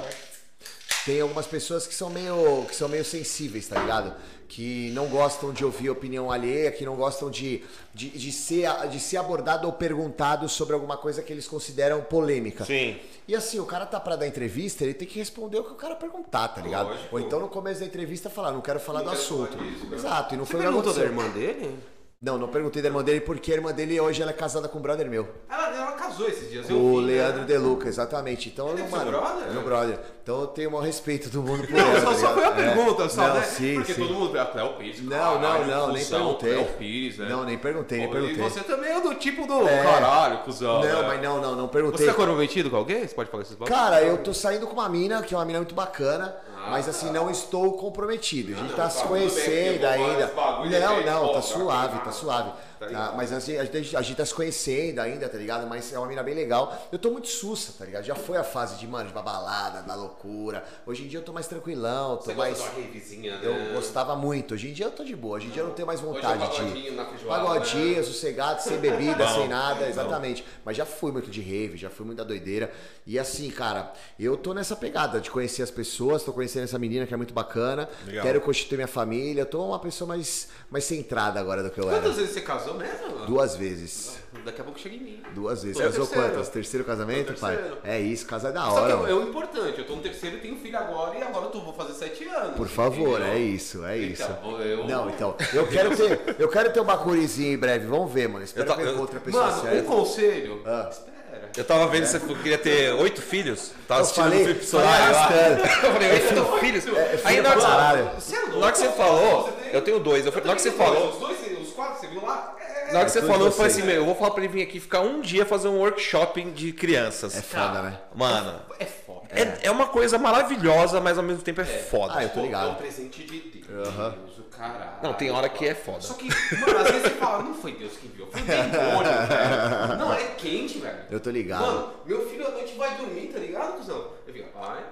Tem 1.06 1.20
algumas 1.20 1.48
pessoas 1.48 1.88
que 1.88 1.96
são 1.96 2.10
meio 2.10 2.66
que 2.68 2.76
são 2.76 2.88
meio 2.88 3.04
sensíveis, 3.04 3.68
tá 3.68 3.80
ligado? 3.80 4.14
Que 4.48 4.92
não 4.92 5.08
gostam 5.08 5.52
de 5.52 5.64
ouvir 5.66 5.90
opinião 5.90 6.30
alheia, 6.32 6.72
que 6.72 6.86
não 6.86 6.96
gostam 6.96 7.30
de, 7.32 7.64
de, 7.94 8.10
de, 8.10 8.32
ser, 8.32 8.70
de 8.90 9.00
ser 9.00 9.18
abordado 9.18 9.66
ou 9.66 9.74
perguntado 9.74 10.48
sobre 10.50 10.74
alguma 10.74 10.98
coisa 10.98 11.22
que 11.24 11.32
eles 11.32 11.48
consideram 11.48 12.02
polêmica. 12.02 12.66
Sim. 12.66 13.00
E 13.28 13.34
assim, 13.36 13.60
o 13.60 13.66
cara 13.66 13.86
tá 13.86 14.00
pra 14.00 14.16
dar 14.16 14.28
entrevista, 14.28 14.84
ele 14.84 14.94
tem 14.94 15.08
que 15.08 15.18
responder 15.18 15.58
o 15.60 15.64
que 15.64 15.72
o 15.72 15.76
cara 15.76 15.96
perguntar, 15.96 16.50
tá 16.50 16.62
ligado? 16.62 16.90
Lógico. 16.90 17.08
Ou 17.16 17.20
então 17.20 17.40
no 17.40 17.48
começo 17.48 17.80
da 17.80 17.86
entrevista 17.86 18.30
falar, 18.30 18.52
não 18.52 18.62
quero 18.62 18.80
falar 18.80 19.00
Não 19.00 19.06
do 19.06 19.12
quero 19.12 19.24
falar 19.24 19.46
assunto. 19.46 19.64
disso, 19.64 19.86
né? 19.88 19.96
Exato, 19.96 20.36
e 20.36 20.38
não 20.38 20.46
Você 20.46 20.52
foi 20.52 20.68
o 20.68 20.82
que 20.84 20.94
da 20.94 21.02
irmã 21.06 21.30
dele? 21.30 21.80
Não, 22.24 22.38
não 22.38 22.48
perguntei 22.50 22.84
da 22.84 22.88
irmã 22.88 23.04
dele 23.04 23.20
porque 23.20 23.52
a 23.52 23.56
irmã 23.56 23.72
dele 23.72 24.00
hoje 24.00 24.22
ela 24.22 24.30
é 24.30 24.34
casada 24.36 24.68
com 24.68 24.78
um 24.78 24.82
brother 24.82 25.10
meu. 25.10 25.28
Ela, 25.50 25.76
ela 25.76 25.92
casou 25.94 26.28
esses 26.28 26.52
dias. 26.52 26.70
eu 26.70 26.78
O 26.78 27.00
vi, 27.02 27.08
né? 27.08 27.14
Leandro 27.14 27.46
De 27.46 27.58
Luca, 27.58 27.88
exatamente. 27.90 28.48
Então 28.48 28.68
eu 28.68 28.74
Ele 28.76 28.84
é 28.84 28.88
seu 28.88 28.96
mano. 28.96 29.10
brother? 29.10 29.48
É 29.48 29.52
meu 29.52 29.64
brother. 29.64 30.00
Então 30.22 30.42
eu 30.42 30.46
tenho 30.46 30.70
o 30.70 30.72
maior 30.74 30.84
respeito 30.86 31.30
do 31.30 31.42
mundo 31.42 31.64
por 31.66 31.72
Não, 31.72 31.80
ela. 31.80 32.00
só, 32.00 32.12
tá 32.12 32.18
só 32.20 32.34
foi 32.36 32.44
a 32.46 32.50
ligado? 32.52 32.60
É. 32.62 32.76
pergunta, 32.76 33.10
só, 33.10 33.28
não, 33.28 33.34
né? 33.34 33.42
Sim, 33.42 33.74
Porque 33.74 33.94
sim. 33.96 34.02
todo 34.04 34.14
mundo 34.14 34.38
é 34.38 34.46
Cléo 34.46 34.74
Pires. 34.74 35.02
Não, 35.02 35.10
não, 35.10 35.42
caralho, 35.42 35.66
não, 35.66 35.88
nem 35.94 36.04
cuzão, 36.04 36.20
perguntei. 36.36 36.54
Cléo 36.54 36.66
Pires, 36.78 37.18
né? 37.18 37.26
Não, 37.28 37.44
nem 37.44 37.58
perguntei, 37.58 37.98
nem 37.98 38.10
perguntei. 38.12 38.36
E 38.36 38.50
você 38.50 38.60
também 38.60 38.92
é 38.92 39.02
do 39.02 39.16
tipo 39.16 39.48
do 39.48 39.68
É. 39.68 39.82
caralho, 39.84 40.38
cuzão. 40.44 40.76
Não, 40.76 41.02
né? 41.02 41.08
mas 41.08 41.22
não, 41.24 41.42
não, 41.42 41.56
não 41.56 41.66
Você 41.66 41.72
perguntei. 41.74 42.06
tá 42.06 42.14
comprometido 42.14 42.70
com 42.70 42.76
alguém? 42.76 43.08
Você 43.08 43.16
pode 43.16 43.32
falar 43.32 43.42
esses 43.42 43.56
bagulhos? 43.56 43.76
Cara, 43.80 44.04
eu 44.04 44.20
tô 44.20 44.32
saindo 44.32 44.68
com 44.68 44.74
uma 44.74 44.88
mina, 44.88 45.24
que 45.24 45.34
é 45.34 45.38
uma 45.40 45.46
mina 45.46 45.58
muito 45.58 45.74
bacana, 45.74 46.36
Ah, 46.64 46.70
mas 46.72 46.88
assim, 46.88 47.08
tá. 47.08 47.14
não 47.14 47.30
estou 47.30 47.74
comprometido. 47.74 48.54
A 48.54 48.58
gente 48.58 48.70
Não, 48.70 48.76
tá 48.78 48.84
tá 48.84 48.90
se 48.90 49.04
conhecendo 49.04 49.86
ainda. 49.86 50.32
Não, 50.80 51.04
não, 51.04 51.34
tá 51.34 51.42
suave, 51.42 51.88
queimado. 51.90 52.06
tá 52.06 52.12
suave. 52.12 52.52
Tá 52.82 52.88
Ah, 52.88 52.90
ligado. 52.90 53.16
mas 53.18 53.32
assim, 53.32 53.58
a 53.58 53.64
gente, 53.64 53.96
a 53.96 54.02
gente 54.02 54.18
tá 54.18 54.26
se 54.26 54.34
conhecendo 54.34 54.98
ainda, 55.00 55.30
tá 55.30 55.38
ligado? 55.38 55.68
Mas 55.68 55.94
é 55.94 56.00
uma 56.00 56.08
mina 56.08 56.24
bem 56.24 56.34
legal. 56.34 56.88
Eu 56.92 56.98
tô 56.98 57.12
muito 57.12 57.28
sussa, 57.28 57.72
tá 57.78 57.86
ligado? 57.86 58.04
Já 58.04 58.16
foi 58.16 58.38
a 58.38 58.44
fase 58.44 58.76
de, 58.80 58.88
mano, 58.88 59.06
de 59.08 59.14
uma 59.14 59.22
balada, 59.22 59.84
da 59.84 59.94
loucura. 59.94 60.64
Hoje 60.84 61.04
em 61.04 61.08
dia 61.08 61.20
eu 61.20 61.24
tô 61.24 61.32
mais 61.32 61.46
tranquilão, 61.46 62.18
tô 62.18 62.24
Você 62.26 62.34
mais. 62.34 62.58
gosta 62.58 62.82
de 62.82 63.18
uma 63.28 63.38
né? 63.38 63.40
Eu 63.44 63.76
gostava 63.76 64.16
muito. 64.16 64.56
Hoje 64.56 64.70
em 64.70 64.74
dia 64.74 64.88
eu 64.88 64.92
tô 64.92 65.04
de 65.04 65.16
boa. 65.16 65.36
Hoje 65.38 65.46
em 65.46 65.50
dia 65.52 65.62
eu 65.62 65.68
não 65.68 65.76
tenho 65.76 65.86
mais 65.86 66.02
Hoje 66.02 66.10
é 66.10 66.14
vontade 66.22 66.44
um 66.44 66.50
de. 66.50 66.58
pagodinho 66.58 66.96
na 66.96 67.06
feijoada, 67.06 67.44
Pagodinho, 67.46 67.96
né? 67.98 68.04
sossegado, 68.04 68.62
sem 68.64 68.78
bebida, 68.80 69.26
Bom, 69.28 69.34
sem 69.36 69.48
nada, 69.48 69.80
bom. 69.82 69.86
exatamente. 69.86 70.44
Mas 70.66 70.76
já 70.76 70.86
fui 70.86 71.12
muito 71.12 71.30
de 71.30 71.40
rave, 71.40 71.78
já 71.78 71.90
fui 71.92 72.04
muito 72.04 72.18
da 72.18 72.24
doideira. 72.24 72.72
E 73.06 73.20
assim, 73.20 73.52
cara, 73.52 73.94
eu 74.20 74.36
tô 74.36 74.56
nessa 74.56 74.76
pegada 74.76 75.22
de 75.22 75.30
conhecer 75.30 75.62
as 75.62 75.70
pessoas, 75.70 76.24
tô 76.24 76.34
conhecendo 76.34 76.64
essa 76.64 76.80
menina 76.80 77.06
que 77.06 77.14
é 77.14 77.18
muito 77.18 77.34
bacana. 77.34 77.88
Legal. 78.08 78.24
Quero 78.26 78.42
constituir 78.42 78.78
minha 78.78 78.88
família. 78.88 79.46
Tô 79.46 79.64
uma 79.68 79.78
pessoa 79.78 80.08
mais, 80.08 80.48
mais 80.72 80.84
centrada 80.84 81.40
agora 81.40 81.62
do 81.62 81.70
que 81.70 81.80
eu 81.80 81.88
era. 81.88 82.00
Quantas 82.02 82.16
vezes 82.18 82.32
você 82.34 82.42
casou 82.42 82.71
mesmo? 82.76 83.26
Duas 83.26 83.56
vezes. 83.56 84.20
Daqui 84.46 84.62
a 84.62 84.64
pouco 84.64 84.80
chega 84.80 84.96
em 84.96 85.00
mim. 85.00 85.24
Duas 85.34 85.62
vezes. 85.62 85.78
Tô 85.78 85.84
Casou 85.84 86.06
terceiro. 86.08 86.30
quantas? 86.34 86.50
Terceiro 86.50 86.86
casamento, 86.86 87.34
Tô 87.34 87.40
pai? 87.40 87.56
terceiro. 87.56 87.78
É 87.84 88.00
isso, 88.00 88.26
casa 88.26 88.50
é 88.50 88.52
da 88.52 88.62
Só 88.66 88.72
que 88.72 88.80
hora. 88.80 88.94
é, 88.94 88.96
mano. 88.96 89.10
é 89.10 89.14
o 89.14 89.22
importante, 89.24 89.78
eu 89.80 89.86
tô 89.86 89.96
no 89.96 90.02
terceiro 90.02 90.38
e 90.38 90.40
tenho 90.40 90.56
filho 90.58 90.78
agora 90.78 91.18
e 91.18 91.22
agora 91.22 91.46
eu 91.46 91.50
tô, 91.52 91.62
vou 91.62 91.74
fazer 91.74 91.94
sete 91.94 92.26
anos. 92.28 92.56
Por 92.56 92.68
favor, 92.68 93.20
entendeu? 93.20 93.34
é 93.36 93.40
isso, 93.40 93.86
é 93.86 93.98
isso. 93.98 94.24
Então, 94.24 94.60
eu- 94.62 94.88
Não, 94.88 95.10
então, 95.10 95.36
eu 95.54 95.68
quero 95.68 95.96
ter, 95.96 96.36
eu 96.40 96.48
quero 96.50 96.72
ter 96.74 96.80
um 96.80 96.86
bacurizinho 96.86 97.54
em 97.54 97.58
breve, 97.58 97.86
vamos 97.86 98.12
ver, 98.12 98.28
mano. 98.30 98.44
Espero 98.44 98.66
Eu 98.66 98.72
tá- 98.74 98.82
ver 98.82 98.88
eu- 98.88 98.94
com 98.96 99.02
outra 99.02 99.20
pessoa 99.20 99.46
Mano, 99.46 99.58
um 99.58 99.62
certa. 99.62 99.84
conselho. 99.84 100.62
Ah. 100.66 100.88
Espera. 100.92 101.12
Eu 101.58 101.66
tava 101.66 101.88
vendo 101.88 102.04
que 102.04 102.10
você 102.20 102.20
queria 102.36 102.58
ter 102.58 102.94
oito 102.94 103.22
filhos. 103.22 103.72
Tava 103.88 104.00
Eu 104.00 104.04
assistindo 104.04 104.24
falei- 104.24 104.42
o 104.42 104.46
Felipe 104.56 104.76
lá. 104.76 104.84
arrastando. 104.84 105.62
Eu 105.62 105.92
falei, 105.94 106.12
oito 106.12 106.60
filhos? 106.60 106.88
é 106.88 107.18
filho 107.18 107.22
Aí 107.26 107.42
na 107.42 107.50
hora 107.50 107.58
que 107.58 107.62
você- 107.66 107.72
caralho. 107.72 108.10
Você 108.20 108.36
é 108.36 108.40
louco? 108.40 108.52
na 108.60 108.66
hora 108.66 108.72
que 108.72 108.78
você 108.78 108.90
falou, 108.90 109.54
eu 109.74 109.82
tenho 109.82 110.00
dois. 110.00 110.26
Eu 110.26 110.32
falei- 110.32 110.46
Na 110.46 110.52
hora 110.52 110.56
que 110.56 110.62
você 110.64 110.72
falou, 110.72 111.02
dois, 111.02 111.14
Os 111.14 111.20
dois, 111.20 111.60
os 111.68 111.74
quatro, 111.74 112.00
você 112.00 112.08
viu 112.08 112.22
lá? 112.26 112.56
É, 112.60 112.81
na 112.92 113.00
hora 113.00 113.06
que 113.06 113.12
você 113.12 113.20
tudo 113.22 113.32
falou, 113.32 113.48
eu 113.48 113.52
falei 113.52 113.72
você. 113.72 113.78
assim, 113.80 113.88
meu, 113.88 113.96
eu 113.98 114.06
vou 114.06 114.16
falar 114.16 114.32
pra 114.32 114.44
ele 114.44 114.54
vir 114.54 114.62
aqui 114.64 114.80
ficar 114.80 115.02
um 115.02 115.22
dia 115.22 115.46
fazer 115.46 115.68
um 115.68 115.78
workshop 115.78 116.44
de 116.52 116.74
crianças. 116.74 117.36
É 117.38 117.42
foda, 117.42 117.82
né? 117.82 118.00
Mano, 118.14 118.62
é 118.80 118.86
foda. 118.86 119.28
é, 119.30 119.60
é 119.68 119.72
uma 119.72 119.88
coisa 119.88 120.18
maravilhosa, 120.18 121.00
mas 121.00 121.18
ao 121.18 121.24
mesmo 121.24 121.44
tempo 121.44 121.62
é 121.62 121.66
foda. 121.66 122.14
Ah, 122.18 122.24
eu 122.24 122.30
tô 122.30 122.42
ligado. 122.42 122.70
É 122.70 122.72
um 122.72 122.76
presente 122.76 123.24
de 123.24 123.40
Deus, 123.62 123.88
Aham. 123.88 124.16
o 124.38 124.44
caralho. 124.44 125.04
Não, 125.04 125.14
tem 125.14 125.32
hora 125.32 125.50
que 125.50 125.66
é 125.68 125.74
foda. 125.76 126.02
Só 126.02 126.14
que, 126.16 126.26
mano, 126.60 126.78
às 126.80 126.88
vezes 126.92 127.02
você 127.04 127.10
fala, 127.12 127.44
não 127.44 127.54
foi 127.54 127.74
Deus 127.74 127.94
que 127.98 128.08
enviou, 128.08 128.28
foi 128.32 128.42
o 128.42 128.46
demônio, 128.46 129.28
velho. 129.28 129.98
Não, 129.98 130.14
é 130.14 130.26
quente, 130.38 130.80
velho. 130.80 131.06
Eu 131.10 131.20
tô 131.20 131.30
ligado. 131.30 131.62
Mano, 131.66 131.94
meu 132.06 132.30
filho 132.30 132.48
à 132.48 132.52
noite 132.52 132.76
vai 132.78 132.96
dormir, 132.96 133.28
tá 133.28 133.40
ligado, 133.40 133.78
cuzão? 133.78 134.12
Eu 134.28 134.34
fico, 134.34 134.50
pai, 134.50 134.84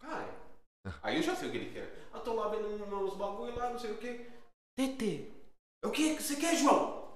pai. 0.00 0.24
Aí 1.02 1.16
eu 1.16 1.22
já 1.22 1.34
sei 1.36 1.48
o 1.48 1.50
que 1.52 1.56
ele 1.58 1.70
quer. 1.70 2.00
TT. 4.76 5.30
O 5.84 5.90
que 5.90 6.14
você 6.20 6.36
quer, 6.36 6.56
João? 6.56 7.09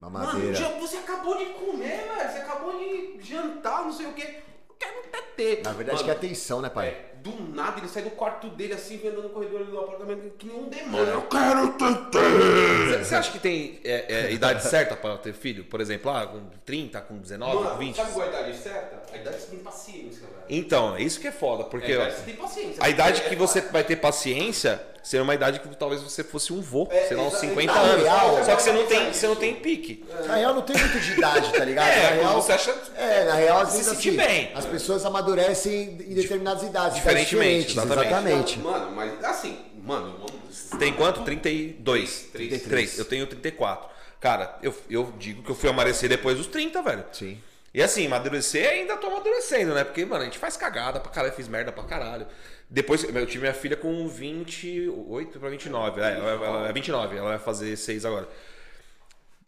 Mano, 0.00 0.14
Mamadeira. 0.14 0.54
já- 0.54 0.78
você 0.78 0.96
acabou 0.98 1.36
de 1.36 1.46
comer, 1.46 2.06
velho. 2.08 2.32
Você 2.32 2.38
acabou 2.38 2.78
de 2.78 3.20
jantar, 3.20 3.84
não 3.84 3.92
sei 3.92 4.06
o 4.06 4.12
quê. 4.14 4.42
Eu 4.68 4.74
quero 4.76 4.98
um 5.00 5.02
TT. 5.02 5.62
Na 5.62 5.72
verdade, 5.72 5.96
Mano, 5.98 6.04
que 6.04 6.10
é 6.10 6.14
atenção, 6.14 6.60
né, 6.62 6.70
pai? 6.70 6.88
é, 6.88 7.14
do 7.22 7.54
nada 7.54 7.78
ele 7.80 7.88
sai 7.88 8.02
do 8.02 8.10
quarto 8.10 8.48
dele 8.50 8.72
assim, 8.74 8.96
vendo 8.98 9.22
no 9.22 9.28
corredor 9.30 9.64
do 9.64 9.78
apartamento 9.78 10.30
que 10.38 10.46
nem 10.46 10.56
um 10.56 10.68
demônio. 10.68 11.06
Eu 11.06 11.22
quero 11.22 11.68
TT. 11.72 12.18
Você- 12.18 13.04
Você 13.04 13.14
acha 13.14 13.32
que 13.32 13.38
tem 13.38 13.80
é, 13.84 14.26
é, 14.28 14.32
idade 14.32 14.62
certa 14.62 14.94
pra 14.96 15.16
ter 15.16 15.32
filho? 15.32 15.64
Por 15.64 15.80
exemplo, 15.80 16.10
ah, 16.10 16.26
com 16.26 16.40
30, 16.64 17.00
com 17.00 17.16
19, 17.18 17.56
com 17.56 17.62
Mano, 17.64 17.78
20? 17.78 17.96
sabe 17.96 18.12
qual 18.12 18.24
é 18.24 18.28
a 18.28 18.30
idade 18.40 18.56
certa? 18.58 19.02
A 19.12 19.16
idade 19.16 19.36
que 19.36 19.42
você 19.42 19.48
tem 19.50 19.58
paciência, 19.60 20.20
velho. 20.20 20.32
Então, 20.50 20.96
é 20.96 21.02
isso 21.02 21.20
que 21.20 21.26
é 21.28 21.32
foda, 21.32 21.64
porque 21.64 21.92
É 21.92 21.96
a 21.96 21.98
idade 21.98 22.10
que 22.14 22.18
você 22.20 22.24
tem 22.26 22.36
paciência. 22.36 22.76
a 22.84 22.88
idade 22.88 23.20
que 23.22 23.34
é 23.34 23.36
você 23.36 23.58
fácil. 23.60 23.72
vai 23.72 23.84
ter 23.84 23.96
paciência 23.96 24.82
seria 25.02 25.22
uma 25.24 25.34
idade 25.34 25.60
que 25.60 25.68
talvez 25.76 26.02
você 26.02 26.22
fosse 26.22 26.52
um 26.52 26.60
vô, 26.60 26.86
É, 26.90 27.06
sei 27.06 27.16
lá, 27.16 27.22
uns 27.22 27.28
exa- 27.34 27.40
50 27.40 27.72
na 27.72 27.80
anos. 27.80 28.02
real, 28.02 28.44
Só 28.44 28.56
que 28.56 28.62
você 28.62 28.72
não 28.72 28.86
tem, 28.86 29.10
você 29.12 29.26
não 29.26 29.36
tem 29.36 29.54
pique. 29.54 30.04
Na 30.26 30.34
real, 30.36 30.54
não 30.54 30.60
tem 30.60 30.76
muito 30.76 31.00
de 31.00 31.12
idade, 31.12 31.50
tá 31.52 31.64
ligado? 31.64 31.88
É, 31.88 32.02
na 32.02 32.16
real, 32.16 32.42
você 32.42 32.52
acha- 32.52 32.74
É, 32.94 33.24
na 33.24 33.34
real, 33.34 33.60
às 33.60 33.68
se 33.70 33.76
vezes 33.78 33.92
sentir 33.94 34.08
assim, 34.10 34.16
bem. 34.18 34.50
as 34.54 34.66
pessoas 34.66 35.06
amadurecem 35.06 35.82
em 36.06 36.14
determinadas 36.14 36.62
idades. 36.62 36.98
Diferentemente, 37.08 37.72
exatamente. 37.72 38.06
exatamente. 38.06 38.58
Mano, 38.58 38.90
mas 38.92 39.24
assim, 39.24 39.58
mano, 39.82 40.16
vamos. 40.18 40.70
Tem 40.78 40.92
quanto? 40.92 41.22
32. 41.22 42.28
33. 42.32 42.62
33. 42.62 42.98
Eu 42.98 43.04
tenho 43.04 43.26
34. 43.26 43.88
Cara, 44.20 44.58
eu, 44.62 44.74
eu 44.90 45.12
digo 45.18 45.42
que 45.42 45.50
eu 45.50 45.54
fui 45.54 45.70
amadurecer 45.70 46.08
depois 46.08 46.36
dos 46.36 46.46
30, 46.46 46.82
velho. 46.82 47.04
Sim. 47.12 47.40
E 47.72 47.82
assim, 47.82 48.06
amadurecer 48.06 48.68
ainda 48.68 48.96
tô 48.96 49.06
amadurecendo, 49.06 49.74
né? 49.74 49.84
Porque, 49.84 50.04
mano, 50.04 50.22
a 50.22 50.24
gente 50.24 50.38
faz 50.38 50.56
cagada 50.56 50.98
pra 50.98 51.10
caralho, 51.10 51.32
eu 51.32 51.36
fiz 51.36 51.46
merda 51.48 51.70
pra 51.70 51.84
caralho. 51.84 52.26
Depois, 52.68 53.02
eu 53.02 53.26
tive 53.26 53.40
minha 53.40 53.54
filha 53.54 53.76
com 53.76 54.08
28 54.08 55.38
pra 55.38 55.48
29. 55.48 56.00
É, 56.00 56.18
ela, 56.18 56.30
ela 56.30 56.68
é 56.68 56.72
29, 56.72 57.16
ela 57.16 57.28
vai 57.30 57.38
fazer 57.38 57.76
6 57.76 58.04
agora. 58.04 58.28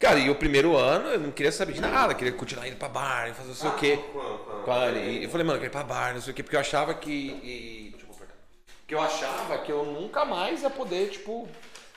Cara, 0.01 0.17
e 0.17 0.31
o 0.31 0.35
primeiro 0.35 0.75
ano 0.75 1.09
eu 1.09 1.19
não 1.19 1.29
queria 1.29 1.51
saber 1.51 1.73
de 1.73 1.81
nada, 1.81 2.15
queria 2.15 2.33
continuar 2.33 2.67
indo 2.67 2.75
pra 2.75 2.89
bar, 2.89 3.31
fazer 3.35 3.49
não 3.49 3.55
sei 3.55 3.69
o 3.69 3.73
quê. 3.73 3.99
Com 4.63 4.71
a 4.71 4.85
Anne. 4.85 4.99
E 5.19 5.23
eu 5.23 5.29
falei, 5.29 5.45
mano, 5.45 5.57
eu 5.57 5.61
queria 5.61 5.71
ir 5.71 5.71
pra 5.71 5.83
bar, 5.83 6.13
não 6.13 6.21
sei 6.21 6.31
o 6.31 6.35
quê, 6.35 6.43
porque 6.43 6.55
eu 6.55 6.59
achava 6.61 6.93
que. 6.93 7.11
e- 7.11 7.89
deixa 7.91 8.05
eu 8.07 8.11
apertar. 8.15 8.35
Que 8.87 8.95
eu 8.95 9.01
achava 9.01 9.57
que 9.59 9.71
eu 9.71 9.85
nunca 9.85 10.25
mais 10.25 10.61
ia 10.63 10.69
poder, 10.69 11.09
tipo, 11.09 11.47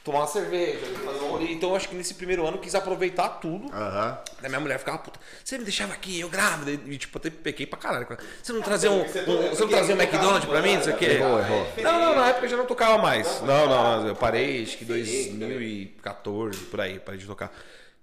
tomar 0.05 0.21
uma 0.21 0.27
cerveja, 0.27 0.79
fazer 1.05 1.21
um. 1.25 1.41
Então 1.43 1.71
eu 1.71 1.77
acho 1.77 1.89
que 1.89 1.95
nesse 1.95 2.15
primeiro 2.15 2.47
ano 2.47 2.59
eu 2.59 2.61
quis 2.61 2.75
aproveitar 2.75 3.29
tudo. 3.41 3.73
Aham. 3.73 4.19
Daí 4.41 4.49
minha 4.51 4.61
mulher 4.61 4.79
ficava 4.79 4.99
puta. 4.99 5.19
Você 5.43 5.57
me 5.59 5.65
deixava 5.65 5.93
aqui, 5.95 6.21
eu 6.21 6.29
grávida. 6.29 6.73
E 6.73 6.99
tipo, 6.99 7.17
eu 7.17 7.21
até 7.21 7.31
pequei 7.31 7.67
pra 7.67 7.79
caralho. 7.79 8.07
Você 8.43 8.53
não 8.53 8.61
trazia 8.63 8.91
um. 8.91 9.01
um- 9.03 9.05
você 9.09 9.61
não 9.63 9.69
trazia 9.69 9.95
um 9.95 9.99
McDonald's 10.01 10.45
pra 10.49 10.61
mim? 10.63 10.77
Não 10.77 10.83
sei 10.83 10.93
o 10.93 10.97
quê. 10.99 11.05
Errou, 11.07 11.39
errou. 11.41 11.67
Não, 11.79 11.99
não, 12.01 12.15
na 12.17 12.29
época 12.29 12.47
eu 12.47 12.51
já 12.51 12.57
não 12.57 12.67
tocava 12.67 12.99
mais. 12.99 13.41
Não, 13.43 13.67
não, 13.67 14.07
eu 14.09 14.15
parei, 14.17 14.63
acho 14.63 14.77
que 14.77 14.85
2014, 14.85 16.59
por 16.67 16.81
aí, 16.81 16.99
parei 17.01 17.19
de 17.21 17.27
tocar. 17.27 17.51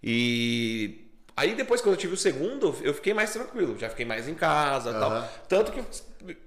E. 0.03 1.07
Aí 1.41 1.55
depois, 1.55 1.81
quando 1.81 1.95
eu 1.95 1.97
tive 1.97 2.13
o 2.13 2.17
segundo, 2.17 2.75
eu 2.83 2.93
fiquei 2.93 3.15
mais 3.15 3.33
tranquilo, 3.33 3.75
já 3.75 3.89
fiquei 3.89 4.05
mais 4.05 4.27
em 4.27 4.35
casa 4.35 4.91
e 4.91 4.93
tal. 4.93 5.27
Tanto 5.49 5.71
que, 5.71 5.83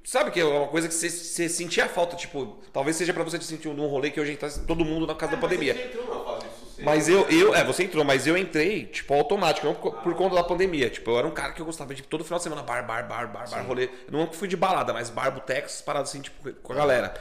sabe 0.05 0.31
que 0.31 0.39
é 0.39 0.45
uma 0.45 0.69
coisa 0.69 0.87
que 0.87 0.95
você, 0.95 1.11
você 1.11 1.49
sentia 1.49 1.89
falta, 1.89 2.15
tipo, 2.15 2.61
talvez 2.73 2.95
seja 2.95 3.13
pra 3.13 3.25
você 3.25 3.37
te 3.37 3.45
sentir 3.45 3.67
num 3.71 3.89
rolê 3.89 4.13
que 4.13 4.21
hoje 4.21 4.37
tá 4.37 4.49
todo 4.65 4.85
mundo 4.85 5.05
na 5.05 5.17
casa 5.17 5.33
da 5.33 5.39
pandemia. 5.39 5.75
Você 5.75 5.83
entrou 5.83 6.07
numa 6.07 6.25
fase 6.25 6.47
de 6.47 6.55
sucesso. 6.55 6.83
Mas 6.85 7.09
eu, 7.09 7.29
eu, 7.29 7.53
é, 7.57 7.65
você 7.65 7.83
entrou, 7.83 8.05
mas 8.05 8.25
eu 8.29 8.39
entrei, 8.39 8.85
tipo, 8.85 9.13
automático, 9.15 9.67
não 9.67 9.75
por, 9.75 9.95
por 9.95 10.15
conta 10.15 10.37
da 10.37 10.45
pandemia. 10.45 10.89
Tipo, 10.89 11.11
eu 11.11 11.19
era 11.19 11.27
um 11.27 11.33
cara 11.33 11.53
que 11.53 11.61
eu 11.61 11.67
gostava 11.67 11.93
de 11.93 12.05
todo 12.05 12.23
final 12.23 12.39
de 12.39 12.45
semana, 12.45 12.63
bar, 12.63 12.87
bar, 12.87 13.09
bar, 13.09 13.33
bar, 13.33 13.51
bar, 13.51 13.67
rolê. 13.67 13.87
Eu 14.07 14.13
nunca 14.13 14.33
fui 14.35 14.47
de 14.47 14.57
balada, 14.57 14.93
mas 14.93 15.11
bar, 15.11 15.33
botex, 15.33 15.83
paradas 15.83 16.11
assim, 16.11 16.21
tipo, 16.21 16.53
com 16.63 16.73
a 16.73 16.77
galera. 16.77 17.15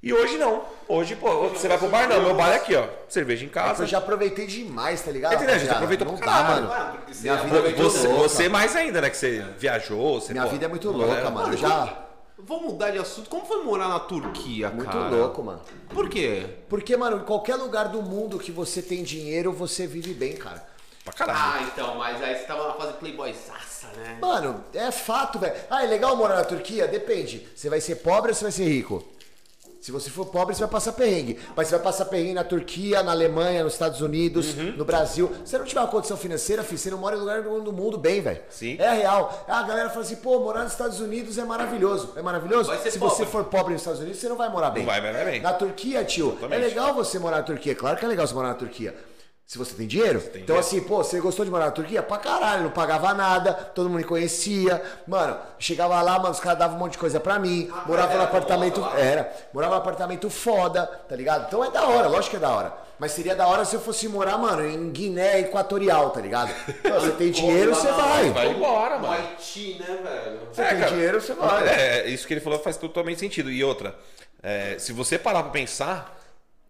E 0.00 0.12
hoje 0.12 0.38
não. 0.38 0.62
Hoje, 0.86 1.16
pô, 1.16 1.48
você 1.48 1.66
vai 1.66 1.76
pro 1.76 1.88
bar, 1.88 2.08
não. 2.08 2.22
Meu 2.22 2.34
bar 2.34 2.52
é 2.52 2.56
aqui, 2.56 2.74
ó. 2.76 2.86
Cerveja 3.08 3.44
em 3.44 3.48
É 3.48 3.50
casa. 3.50 3.82
eu 3.82 3.86
já 3.86 3.98
aproveitei 3.98 4.46
demais, 4.46 5.02
tá 5.02 5.10
ligado? 5.10 5.34
Entendeu? 5.34 5.56
A 5.56 5.58
gente 5.58 5.70
aproveitou 5.70 6.06
Não 6.06 6.16
pra 6.16 6.26
dá, 6.26 6.32
caralho. 6.32 6.68
mano. 6.68 6.92
Porque 6.98 7.14
você 7.14 7.22
Minha 7.22 7.36
vida 7.42 7.58
é 7.58 7.62
muito 7.62 7.82
Você, 7.82 8.06
louca. 8.08 8.28
você 8.28 8.48
mais 8.48 8.76
ainda, 8.76 9.00
né? 9.00 9.10
Que 9.10 9.16
você 9.16 9.44
viajou, 9.58 10.20
você 10.20 10.32
Minha 10.32 10.44
pô, 10.44 10.50
vida 10.50 10.64
é 10.66 10.68
muito 10.68 10.88
louca, 10.90 11.06
galera- 11.08 11.30
mano. 11.30 11.52
Eu 11.52 11.56
já. 11.58 12.04
Vamos 12.40 12.72
mudar 12.72 12.90
de 12.92 12.98
assunto. 12.98 13.28
Como 13.28 13.44
foi 13.44 13.64
morar 13.64 13.88
na 13.88 13.98
Turquia, 13.98 14.70
Muito 14.70 14.88
cara? 14.88 15.08
louco, 15.08 15.42
mano. 15.42 15.60
Por 15.92 16.08
quê? 16.08 16.46
Porque, 16.68 16.96
mano, 16.96 17.16
em 17.16 17.24
qualquer 17.24 17.56
lugar 17.56 17.88
do 17.88 18.00
mundo 18.00 18.38
que 18.38 18.52
você 18.52 18.80
tem 18.80 19.02
dinheiro, 19.02 19.52
você 19.52 19.84
vive 19.88 20.14
bem, 20.14 20.36
cara. 20.36 20.64
Pra 21.04 21.12
caralho. 21.12 21.40
Ah, 21.42 21.62
então, 21.72 21.96
mas 21.96 22.22
aí 22.22 22.36
você 22.36 22.44
tava 22.44 22.68
na 22.68 22.74
fase 22.74 22.92
playboyzaça, 22.94 23.88
né? 23.96 24.18
Mano, 24.20 24.62
é 24.72 24.92
fato, 24.92 25.40
velho. 25.40 25.54
Ah, 25.68 25.82
é 25.82 25.86
legal 25.88 26.14
morar 26.14 26.36
na 26.36 26.44
Turquia? 26.44 26.86
Depende. 26.86 27.48
Você 27.56 27.68
vai 27.68 27.80
ser 27.80 27.96
pobre 27.96 28.30
ou 28.30 28.34
você 28.34 28.44
vai 28.44 28.52
ser 28.52 28.64
rico? 28.68 29.02
Se 29.80 29.92
você 29.92 30.10
for 30.10 30.26
pobre, 30.26 30.54
você 30.54 30.60
vai 30.60 30.68
passar 30.68 30.92
perrengue. 30.92 31.38
Mas 31.56 31.68
você 31.68 31.76
vai 31.76 31.84
passar 31.84 32.04
perrengue 32.06 32.34
na 32.34 32.42
Turquia, 32.42 33.00
na 33.02 33.12
Alemanha, 33.12 33.62
nos 33.62 33.74
Estados 33.74 34.00
Unidos, 34.00 34.54
Uhum. 34.56 34.72
no 34.76 34.84
Brasil. 34.84 35.30
Se 35.44 35.50
você 35.52 35.58
não 35.58 35.64
tiver 35.64 35.80
uma 35.80 35.86
condição 35.86 36.16
financeira, 36.16 36.64
filho, 36.64 36.78
você 36.78 36.90
não 36.90 36.98
mora 36.98 37.14
em 37.16 37.18
lugar 37.20 37.42
do 37.42 37.72
mundo 37.72 37.96
bem, 37.96 38.20
velho. 38.20 38.40
Sim. 38.50 38.76
É 38.78 38.92
real. 38.92 39.44
Ah, 39.46 39.60
a 39.60 39.62
galera 39.62 39.88
fala 39.88 40.02
assim, 40.02 40.16
pô, 40.16 40.40
morar 40.40 40.64
nos 40.64 40.72
Estados 40.72 40.98
Unidos 41.00 41.38
é 41.38 41.44
maravilhoso. 41.44 42.12
É 42.16 42.22
maravilhoso? 42.22 42.68
Vai 42.70 42.78
Se 42.90 42.98
pobre. 42.98 43.14
você 43.16 43.24
for 43.26 43.44
pobre 43.44 43.72
nos 43.72 43.82
Estados 43.82 44.00
Unidos, 44.00 44.18
você 44.20 44.28
não 44.28 44.36
vai 44.36 44.48
morar 44.50 44.70
bem. 44.70 44.82
Não 44.84 44.90
vai 44.92 45.00
morar 45.00 45.24
bem. 45.24 45.40
Na 45.40 45.52
Turquia, 45.52 46.04
tio, 46.04 46.30
Exatamente. 46.32 46.62
é 46.64 46.66
legal 46.68 46.92
você 46.94 47.18
morar 47.20 47.36
na 47.38 47.42
Turquia. 47.44 47.74
Claro 47.76 47.96
que 47.96 48.04
é 48.04 48.08
legal 48.08 48.26
você 48.26 48.34
morar 48.34 48.48
na 48.48 48.54
Turquia. 48.54 48.94
Se 49.48 49.56
você 49.56 49.74
tem 49.74 49.86
dinheiro. 49.86 50.20
tem 50.20 50.42
então, 50.42 50.56
dinheiro. 50.56 50.60
assim, 50.60 50.80
pô, 50.82 51.02
você 51.02 51.18
gostou 51.20 51.42
de 51.42 51.50
morar 51.50 51.64
na 51.64 51.70
Turquia? 51.70 52.02
Pra 52.02 52.18
caralho, 52.18 52.64
não 52.64 52.70
pagava 52.70 53.14
nada, 53.14 53.54
todo 53.54 53.88
mundo 53.88 53.96
me 53.96 54.04
conhecia. 54.04 54.82
Mano, 55.06 55.38
chegava 55.58 56.02
lá, 56.02 56.18
mano, 56.18 56.32
os 56.32 56.38
caras 56.38 56.58
davam 56.58 56.76
um 56.76 56.78
monte 56.78 56.92
de 56.92 56.98
coisa 56.98 57.18
pra 57.18 57.38
mim. 57.38 57.66
morava 57.86 58.10
era 58.10 58.18
num 58.18 58.24
apartamento. 58.24 58.84
Era. 58.94 59.34
Morava 59.54 59.76
num 59.76 59.80
apartamento 59.80 60.28
foda, 60.28 60.86
tá 60.86 61.16
ligado? 61.16 61.46
Então 61.46 61.64
é 61.64 61.70
da 61.70 61.82
hora, 61.86 62.08
lógico 62.08 62.32
que 62.32 62.36
é 62.36 62.40
da 62.40 62.50
hora. 62.50 62.74
Mas 62.98 63.12
seria 63.12 63.34
da 63.34 63.46
hora 63.46 63.64
se 63.64 63.74
eu 63.74 63.80
fosse 63.80 64.06
morar, 64.06 64.36
mano, 64.36 64.66
em 64.68 64.90
Guiné 64.90 65.40
Equatorial, 65.40 66.10
tá 66.10 66.20
ligado? 66.20 66.52
Pô, 66.82 67.00
você 67.00 67.12
tem 67.12 67.30
dinheiro, 67.32 67.74
você 67.74 67.90
vai. 67.90 68.28
Vai 68.28 68.50
embora, 68.50 68.98
mano. 68.98 69.06
No 69.06 69.12
Haiti, 69.30 69.78
né, 69.80 69.98
velho? 70.02 70.40
Você 70.52 70.62
tem 70.62 70.88
dinheiro, 70.88 71.20
você 71.22 71.32
vai. 71.32 71.66
É, 71.66 72.06
isso 72.06 72.26
que 72.26 72.34
ele 72.34 72.42
falou 72.42 72.58
faz 72.58 72.76
totalmente 72.76 73.18
sentido. 73.18 73.50
E 73.50 73.64
outra, 73.64 73.96
é, 74.42 74.76
se 74.78 74.92
você 74.92 75.18
parar 75.18 75.42
pra 75.44 75.52
pensar, 75.52 76.17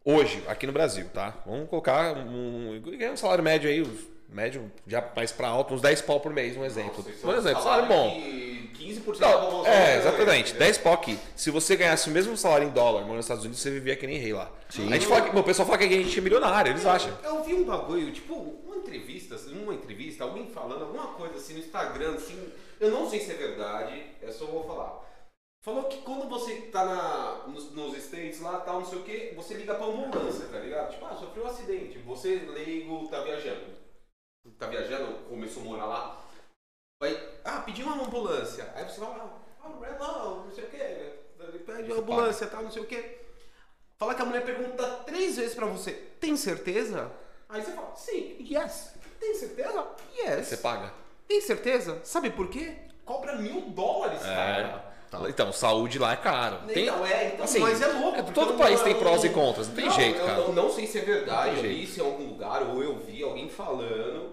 hoje, 0.05 0.43
aqui 0.47 0.67
no 0.67 0.73
Brasil, 0.73 1.07
tá? 1.13 1.35
Vamos 1.47 1.69
colocar 1.69 2.17
um, 2.17 2.81
um 2.81 3.17
salário 3.17 3.43
médio 3.45 3.69
aí, 3.71 3.87
médio 4.29 4.71
já 4.87 5.05
mais 5.15 5.33
pra 5.33 5.49
alto, 5.49 5.75
uns 5.75 5.81
10 5.81 6.03
pau 6.03 6.21
por 6.21 6.33
mês, 6.33 6.57
um 6.57 6.65
exemplo. 6.65 7.05
Um 7.25 7.33
exemplo, 7.33 7.63
salário 7.63 7.87
bom. 7.87 8.11
Que 8.11 8.59
15% 8.79 9.19
da 9.19 9.29
Não, 9.29 9.67
é, 9.67 9.71
ganha, 9.71 9.97
exatamente. 9.99 10.51
entendeu? 10.51 10.59
10 10.67 10.79
pau 10.79 10.93
aqui. 10.93 11.19
Se 11.35 11.51
você 11.51 11.77
ganhasse 11.77 12.09
o 12.09 12.13
mesmo 12.13 12.37
salário 12.37 12.69
em 12.69 12.71
dólar 12.71 13.01
morando 13.01 13.17
nos 13.17 13.25
Estados 13.25 13.45
Unidos, 13.45 13.61
você 13.61 13.71
vivia 13.71 13.97
que 13.97 14.07
nem 14.07 14.19
rei 14.19 14.33
lá. 14.33 14.51
A 14.69 14.81
gente 14.81 15.07
fala 15.07 15.23
que, 15.23 15.37
o 15.37 15.43
pessoal 15.43 15.67
fala 15.67 15.79
que 15.79 15.85
a 15.85 15.89
gente 15.89 16.19
é 16.19 16.23
milionário, 16.23 16.73
eles 16.73 16.87
acham. 16.87 17.13
Eu 17.25 17.43
vi 17.43 17.55
um 17.55 17.65
bagulho, 17.65 18.13
tipo, 18.13 18.35
uma 18.65 18.77
entrevista, 18.77 19.35
assim, 19.35 19.61
uma 19.63 19.75
entrevista, 19.75 20.25
alguém 20.25 20.47
falando 20.49 20.83
alguma 20.83 21.09
coisa 21.09 21.37
assim 21.37 21.55
no 21.55 21.59
Instagram, 21.61 22.15
assim, 22.15 22.39
eu 22.81 22.91
não 22.91 23.09
sei 23.09 23.21
se 23.21 23.33
é 23.33 23.35
verdade, 23.35 24.03
eu 24.23 24.33
só 24.33 24.47
vou 24.47 24.65
falar. 24.65 25.08
Falou 25.61 25.85
que 25.85 26.03
quando 26.03 26.29
você 26.29 26.63
tá 26.73 26.85
na, 26.85 27.49
nos, 27.49 27.73
nos 27.73 27.97
States 27.97 28.41
lá, 28.41 28.61
tal, 28.61 28.81
não 28.81 28.87
sei 28.87 28.99
o 28.99 29.03
que, 29.03 29.35
você 29.35 29.55
liga 29.55 29.75
pra 29.75 29.87
ambulância, 29.87 30.47
tá 30.47 30.59
ligado? 30.59 30.93
Tipo, 30.93 31.07
ah, 31.07 31.17
sofreu 31.17 31.45
um 31.45 31.49
acidente, 31.49 31.99
você 31.99 32.37
leigo, 32.37 33.09
tá 33.09 33.21
viajando. 33.23 33.77
Tá 34.57 34.67
viajando, 34.69 35.29
começou 35.29 35.63
a 35.63 35.67
morar 35.67 35.87
lá. 35.87 36.25
Vai, 37.03 37.15
ah, 37.45 37.61
pediu 37.61 37.87
uma 37.87 38.05
ambulância. 38.05 38.73
Aí 38.75 38.85
você 38.85 39.01
vai 39.01 39.11
lá, 39.11 39.39
ah, 39.63 39.69
não, 39.69 40.45
não 40.47 40.53
sei 40.53 40.65
o 40.65 40.71
que, 40.71 41.59
pede 41.67 41.93
uma 41.93 42.01
ambulância, 42.01 42.47
tal, 42.47 42.63
não 42.63 42.71
sei 42.71 42.83
o 42.83 42.87
que. 42.87 43.19
Fala 43.99 44.15
que 44.15 44.23
a 44.23 44.25
mulher 44.25 44.45
pergunta 44.45 44.87
três 45.05 45.37
vezes 45.37 45.57
pra 45.57 45.67
você, 45.67 45.93
tem 46.21 46.37
certeza? 46.37 47.11
Aí 47.49 47.61
você 47.63 47.73
fala, 47.73 47.97
sim, 47.97 48.37
yes. 48.41 48.95
Tem 49.19 49.35
certeza? 49.35 49.89
Yes. 50.17 50.47
Você 50.47 50.57
paga. 50.59 50.95
Tem 51.27 51.41
certeza? 51.41 52.01
Sabe 52.05 52.31
por 52.31 52.49
quê? 52.49 52.77
Cobra 53.05 53.37
mil 53.37 53.63
dólares, 53.71 54.23
cara. 54.23 54.88
Então, 55.29 55.53
saúde 55.53 55.99
lá 55.99 56.13
é 56.13 56.17
caro. 56.17 56.59
Tem, 56.67 56.85
Então, 56.85 57.07
é, 57.07 57.29
então, 57.29 57.45
assim, 57.45 57.59
mas 57.61 57.81
é 57.81 57.87
louco. 57.87 58.19
é, 58.19 58.23
todo 58.23 58.55
país 58.55 58.79
não- 58.79 58.85
tem 58.85 58.95
prós 58.97 59.25
e 59.25 59.29
não- 59.29 59.35
contras, 59.35 59.69
não 59.69 59.75
tem 59.75 59.91
jeito, 59.91 60.19
eu, 60.19 60.27
cara. 60.27 60.39
Eu 60.41 60.53
não 60.53 60.71
sei 60.71 60.87
se 60.87 60.99
é 60.99 61.01
verdade, 61.03 61.51
Não 61.51 61.57
eu 61.57 61.63
vi 61.63 61.69
jeito. 61.77 61.91
isso 61.91 62.01
em 62.01 62.05
algum 62.05 62.25
lugar, 62.29 62.63
ou 62.63 62.83
eu 62.83 62.99
vi 62.99 63.23
alguém 63.23 63.49
falando, 63.49 64.33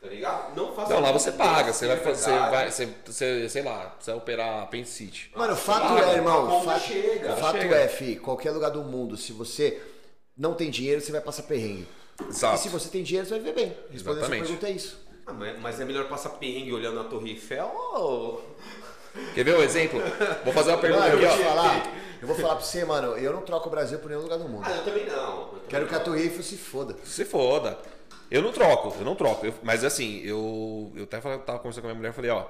tá 0.00 0.08
ligado? 0.08 0.56
Não 0.56 0.72
faça 0.72 0.94
Não, 0.94 1.00
lá 1.00 1.12
você 1.12 1.32
paga, 1.32 1.68
é 1.70 1.72
você 1.72 1.86
vai 1.86 1.96
fazer, 1.98 2.30
verdade. 2.30 2.50
vai, 2.50 2.70
você, 2.70 2.88
você, 3.04 3.48
sei 3.48 3.62
lá, 3.62 3.94
você 3.98 4.10
vai 4.10 4.18
operar 4.18 4.62
apendicite. 4.62 5.30
Mano, 5.34 5.52
o 5.52 5.56
fato 5.56 5.88
Paga, 5.88 6.00
é, 6.00 6.10
a 6.10 6.14
irmão, 6.14 6.46
conta 6.48 6.72
fato, 6.72 6.82
chega. 6.84 7.32
o 7.32 7.36
fato 7.36 7.58
Chega. 7.58 7.76
é, 7.76 7.88
fi, 7.88 8.16
qualquer 8.16 8.52
lugar 8.52 8.70
do 8.70 8.82
mundo, 8.82 9.16
se 9.16 9.32
você 9.32 9.82
não 10.36 10.54
tem 10.54 10.70
dinheiro, 10.70 11.00
você 11.00 11.12
vai 11.12 11.20
passar 11.20 11.42
perrengue. 11.42 11.86
Exato. 12.26 12.54
E 12.54 12.58
se 12.58 12.68
você 12.70 12.88
tem 12.88 13.02
dinheiro, 13.02 13.28
você 13.28 13.34
vai 13.34 13.40
viver 13.44 13.54
bem. 13.54 13.76
Respondendo 13.90 14.22
a 14.22 14.26
sua 14.26 14.36
Exatamente. 14.36 14.42
pergunta 14.46 14.68
é 14.68 14.70
isso. 14.70 15.04
Ah, 15.26 15.32
mas, 15.34 15.58
mas 15.60 15.80
é 15.80 15.84
melhor 15.84 16.08
passar 16.08 16.30
perrengue 16.30 16.72
olhando 16.72 17.00
a 17.00 17.04
Torre 17.04 17.30
Eiffel 17.32 17.70
ou... 17.94 18.42
Quer 19.34 19.44
ver 19.44 19.54
o 19.56 19.62
exemplo? 19.62 20.00
Vou 20.44 20.52
fazer 20.52 20.70
uma 20.70 20.78
pergunta 20.78 21.04
Mano, 21.08 21.20
eu 21.22 21.28
aqui, 21.30 21.36
vou 21.42 21.46
ó. 21.46 21.54
falar, 21.54 21.86
eu 22.22 22.26
vou 22.28 22.36
falar 22.36 22.56
pra 22.56 22.64
você, 22.64 22.84
mano, 22.84 23.16
eu 23.18 23.32
não 23.32 23.42
troco 23.42 23.68
o 23.68 23.70
Brasil 23.70 23.98
por 23.98 24.08
nenhum 24.10 24.22
lugar 24.22 24.38
do 24.38 24.48
mundo. 24.48 24.64
Ah, 24.66 24.70
eu 24.76 24.84
também 24.84 25.06
não. 25.06 25.14
eu 25.40 25.46
também 25.46 25.62
Quero 25.68 25.86
que 25.86 25.94
a 25.94 25.98
não. 26.04 26.16
Eiffel 26.16 26.42
se 26.42 26.56
foda. 26.56 26.96
Se 27.04 27.24
foda. 27.24 27.78
Eu 28.30 28.42
não 28.42 28.50
troco, 28.52 28.94
eu 28.98 29.04
não 29.04 29.14
troco. 29.14 29.46
Eu- 29.46 29.54
mas 29.62 29.84
assim, 29.84 30.20
eu, 30.24 30.90
eu 30.96 31.04
até 31.04 31.20
falei- 31.20 31.38
tava 31.38 31.58
conversando 31.58 31.82
com 31.82 31.88
a 31.88 31.90
minha 31.90 31.98
mulher 31.98 32.10
e 32.10 32.14
falei, 32.14 32.30
ó. 32.30 32.44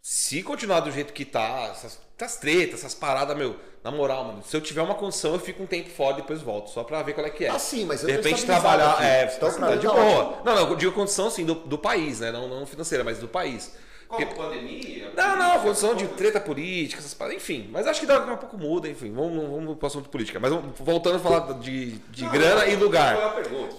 se 0.00 0.42
continuar 0.42 0.80
do 0.80 0.90
jeito 0.90 1.12
que 1.12 1.24
tá, 1.24 1.68
essas, 1.70 1.98
essas 2.18 2.36
tretas, 2.36 2.80
essas 2.80 2.94
paradas, 2.94 3.36
meu, 3.36 3.54
na 3.84 3.90
moral, 3.90 4.24
mano, 4.24 4.42
se 4.42 4.56
eu 4.56 4.60
tiver 4.60 4.82
uma 4.82 4.94
condição, 4.96 5.34
eu 5.34 5.38
fico 5.38 5.62
um 5.62 5.66
tempo 5.66 5.90
fora 5.90 6.14
e 6.14 6.22
depois 6.22 6.40
volto, 6.42 6.70
só 6.70 6.82
pra 6.82 7.02
ver 7.02 7.12
qual 7.12 7.24
é 7.26 7.30
que 7.30 7.44
é. 7.44 7.48
Ah, 7.50 7.58
sim, 7.58 7.84
mas 7.84 8.02
eu 8.02 8.08
De 8.08 8.12
repente 8.16 8.44
trabalhar, 8.44 8.92
aqui. 8.94 9.04
é, 9.04 9.32
Então, 9.36 9.48
tá, 9.50 9.56
pra 9.58 9.70
mim 9.70 9.78
de 9.78 9.86
tá 9.86 9.92
boa. 9.92 10.04
ótimo. 10.04 10.44
Não, 10.44 10.54
não, 10.56 10.68
eu 10.70 10.76
digo 10.76 10.92
condição, 10.92 11.28
assim, 11.28 11.44
do, 11.44 11.54
do 11.54 11.78
país, 11.78 12.18
né, 12.20 12.32
não, 12.32 12.48
não 12.48 12.66
financeira, 12.66 13.04
mas 13.04 13.18
do 13.18 13.28
país. 13.28 13.76
Como 14.12 14.26
Porque- 14.26 14.40
pandemia? 14.42 15.10
não, 15.16 15.36
não, 15.38 15.58
condição 15.60 15.94
de 15.94 16.06
treta 16.08 16.38
política, 16.38 17.00
essas 17.00 17.14
paradas, 17.14 17.38
enfim. 17.42 17.68
Mas 17.72 17.86
acho 17.86 18.00
que 18.00 18.06
daqui 18.06 18.30
a 18.30 18.36
pouco 18.36 18.58
muda, 18.58 18.86
enfim. 18.88 19.10
Vamos, 19.12 19.48
vamos 19.50 19.78
pro 19.78 19.86
assunto 19.86 20.10
política. 20.10 20.38
Mas 20.38 20.50
vamos- 20.50 20.78
voltando 20.78 21.16
a 21.16 21.18
falar 21.18 21.54
de, 21.60 21.92
de 22.10 22.26
grana 22.28 22.66
e 22.66 22.76
lugar. 22.76 23.16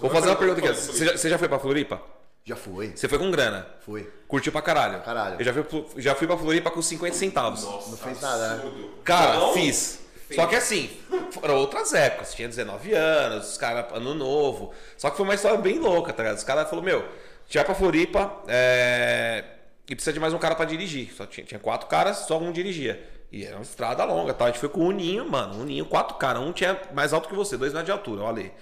Vou 0.00 0.10
fazer 0.10 0.28
uma 0.28 0.36
pergunta 0.36 0.60
pergunta, 0.60 0.72
aqui. 0.72 0.92
Você 0.92 1.04
já, 1.06 1.12
você 1.16 1.30
já 1.30 1.38
foi 1.38 1.48
pra 1.48 1.58
Floripa? 1.60 2.00
Já 2.44 2.56
foi. 2.56 2.92
Você 2.96 3.08
foi 3.08 3.18
com 3.18 3.30
grana. 3.30 3.66
Foi. 3.86 4.10
Curtiu 4.26 4.50
pra 4.50 4.60
caralho. 4.60 5.00
Caralho. 5.02 5.36
Eu 5.38 5.44
já 5.44 5.52
fui, 5.52 5.62
pro- 5.62 5.86
já 5.96 6.14
fui 6.16 6.26
pra 6.26 6.36
Floripa 6.36 6.70
com 6.70 6.82
50 6.82 7.14
centavos. 7.16 7.62
Nossa, 7.62 7.90
Não 7.90 7.96
fez 7.96 8.20
nada, 8.20 8.56
né? 8.56 8.72
Cara, 9.04 9.34
Não, 9.38 9.52
fiz. 9.54 10.00
Só 10.34 10.46
que 10.46 10.56
assim, 10.56 10.90
foram 11.30 11.56
outras 11.56 11.94
épocas. 11.94 12.34
Tinha 12.34 12.48
19 12.48 12.92
anos, 12.92 13.50
os 13.52 13.56
caras, 13.56 13.86
ano 13.94 14.14
novo. 14.14 14.72
Só 14.98 15.10
que 15.10 15.16
foi 15.16 15.24
uma 15.24 15.34
história 15.34 15.56
bem 15.58 15.78
louca, 15.78 16.12
tá 16.12 16.22
ligado? 16.24 16.38
Os 16.38 16.42
caras 16.44 16.68
falaram, 16.68 16.84
meu, 16.84 17.04
vai 17.52 17.64
pra 17.64 17.74
Floripa 17.74 18.42
é, 18.48 19.44
e 19.88 19.94
precisa 19.94 20.12
de 20.12 20.20
mais 20.20 20.32
um 20.32 20.38
cara 20.38 20.54
pra 20.54 20.64
dirigir. 20.64 21.12
Só 21.14 21.26
tinha, 21.26 21.44
tinha 21.44 21.60
quatro 21.60 21.88
caras, 21.88 22.18
só 22.18 22.38
um 22.38 22.52
dirigia. 22.52 23.10
E 23.30 23.44
era 23.44 23.56
uma 23.56 23.62
estrada 23.62 24.04
longa, 24.04 24.32
tá? 24.32 24.44
A 24.44 24.48
gente 24.48 24.60
foi 24.60 24.68
com 24.68 24.86
o 24.86 24.92
Ninho, 24.92 25.28
mano. 25.28 25.60
Um 25.60 25.64
Ninho, 25.64 25.84
quatro 25.84 26.16
caras. 26.16 26.42
Um 26.42 26.52
tinha 26.52 26.80
mais 26.92 27.12
alto 27.12 27.28
que 27.28 27.34
você, 27.34 27.56
dois 27.56 27.72
metros 27.72 27.86
de 27.86 27.92
altura, 27.92 28.22
olha 28.22 28.42
aí. 28.44 28.52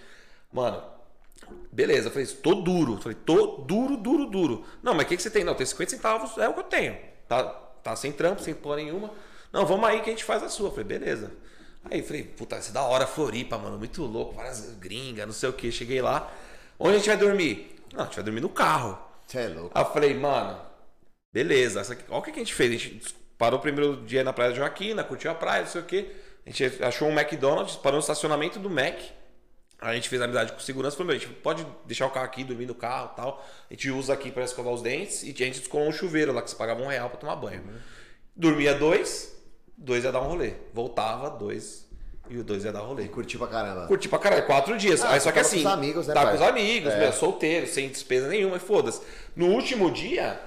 Mano, 0.53 0.83
beleza. 1.71 2.09
Eu 2.09 2.13
falei, 2.13 2.27
tô 2.27 2.55
duro. 2.55 2.95
Eu 2.95 2.99
falei, 2.99 3.19
tô 3.25 3.59
duro, 3.59 3.97
duro, 3.97 4.27
duro. 4.27 4.65
Não, 4.83 4.95
mas 4.95 5.05
o 5.05 5.09
que, 5.09 5.17
que 5.17 5.23
você 5.23 5.31
tem? 5.31 5.45
Não, 5.45 5.55
tem 5.55 5.67
50 5.67 5.91
centavos, 5.91 6.39
é 6.39 6.49
o 6.49 6.55
que 6.55 6.61
eu 6.61 6.65
tenho. 6.65 6.97
Tá, 7.29 7.45
tá 7.45 7.95
sem 7.95 8.13
trampo, 8.13 8.43
sem 8.43 8.55
porra 8.55 8.77
nenhuma. 8.77 9.11
Não, 9.53 9.67
vamos 9.67 9.87
aí 9.89 10.01
que 10.01 10.09
a 10.09 10.13
gente 10.13 10.25
faz 10.25 10.43
a 10.43 10.49
sua. 10.49 10.69
Eu 10.69 10.71
falei, 10.71 10.85
beleza. 10.85 11.31
Aí 11.91 12.03
falei, 12.03 12.23
puta, 12.25 12.57
isso 12.59 12.71
é 12.71 12.73
da 12.73 12.83
hora, 12.83 13.07
Floripa, 13.07 13.59
mano, 13.59 13.77
muito 13.77 14.03
louco, 14.05 14.35
várias 14.35 14.75
gringas, 14.79 15.27
não 15.27 15.33
sei 15.33 15.49
o 15.49 15.53
que. 15.53 15.71
Cheguei 15.71 16.01
lá. 16.01 16.33
Onde 16.79 16.95
a 16.95 16.99
gente 16.99 17.09
vai 17.09 17.17
dormir? 17.17 17.77
Não, 17.93 18.03
a 18.03 18.05
gente 18.05 18.15
vai 18.15 18.25
dormir 18.25 18.41
no 18.41 18.49
carro. 18.49 18.99
Você 19.27 19.39
é 19.39 19.49
louco. 19.49 19.71
Aí 19.75 19.83
eu 19.83 19.93
falei, 19.93 20.15
mano, 20.15 20.59
beleza. 21.33 21.81
Essa 21.81 21.93
aqui, 21.95 22.05
olha 22.09 22.19
o 22.19 22.23
que 22.23 22.31
a 22.31 22.35
gente 22.35 22.55
fez. 22.55 22.71
A 22.71 22.77
gente 22.77 23.15
parou 23.39 23.59
o 23.59 23.63
primeiro 23.63 23.97
dia 24.05 24.23
na 24.23 24.33
Praia 24.33 24.53
de 24.53 24.59
Joaquina, 24.59 25.03
curtiu 25.03 25.31
a 25.31 25.35
praia, 25.35 25.63
não 25.63 25.69
sei 25.71 25.81
o 25.81 25.85
quê. 25.85 26.11
A 26.47 26.51
gente 26.51 26.83
achou 26.83 27.09
um 27.09 27.13
McDonald's, 27.19 27.77
parou 27.77 27.97
no 27.99 28.01
estacionamento 28.03 28.59
do 28.59 28.69
Mac. 28.71 28.99
A 29.81 29.95
gente 29.95 30.09
fez 30.09 30.23
amizade 30.23 30.53
com 30.53 30.61
segurança, 30.61 30.97
falou, 30.97 31.09
meu, 31.09 31.17
a 31.17 31.19
gente 31.19 31.33
pode 31.33 31.67
deixar 31.87 32.07
o 32.07 32.11
carro 32.11 32.27
aqui, 32.27 32.45
dormir 32.45 32.67
no 32.67 32.75
carro 32.75 33.11
e 33.13 33.17
tal. 33.17 33.45
A 33.69 33.75
gente 33.75 33.91
usa 33.91 34.13
aqui 34.13 34.31
para 34.31 34.45
escovar 34.45 34.73
os 34.73 34.81
dentes. 34.81 35.25
E 35.25 35.31
a 35.31 35.45
gente 35.45 35.59
descolou 35.59 35.89
um 35.89 35.93
chuveiro 35.93 36.33
lá 36.33 36.41
que 36.41 36.51
você 36.51 36.57
pagava 36.57 36.81
um 36.81 36.87
real 36.87 37.09
pra 37.11 37.19
tomar 37.19 37.35
banho. 37.35 37.65
Dormia 38.37 38.75
dois, 38.75 39.37
dois 39.77 40.05
ia 40.05 40.13
dar 40.13 40.21
um 40.21 40.29
rolê. 40.29 40.55
Voltava, 40.73 41.29
dois, 41.31 41.89
e 42.31 42.39
o 42.39 42.45
dois 42.45 42.65
ia 42.65 42.71
dar 42.73 42.79
rolê. 42.81 43.09
Curtiu 43.09 43.41
pra 43.41 43.49
caramba. 43.49 43.89
Curti 43.89 44.09
pra 44.09 44.21
caralho, 44.21 44.47
quatro 44.47 44.79
dias. 44.79 45.03
Ah, 45.03 45.15
Aí 45.15 45.21
só 45.21 45.31
você 45.31 45.33
que 45.33 45.39
assim. 45.41 45.63
com 45.63 45.69
os 45.69 45.75
amigos, 45.75 46.07
né, 46.07 46.15
pai? 46.15 46.29
com 46.29 46.35
os 46.37 46.43
amigos, 46.43 46.93
É. 46.93 46.99
meu, 47.01 47.13
solteiro, 47.13 47.67
sem 47.67 47.89
despesa 47.89 48.29
nenhuma, 48.29 48.57
e 48.59 48.61
foda-se. 48.61 49.03
No 49.35 49.47
último 49.49 49.91
dia, 49.91 50.41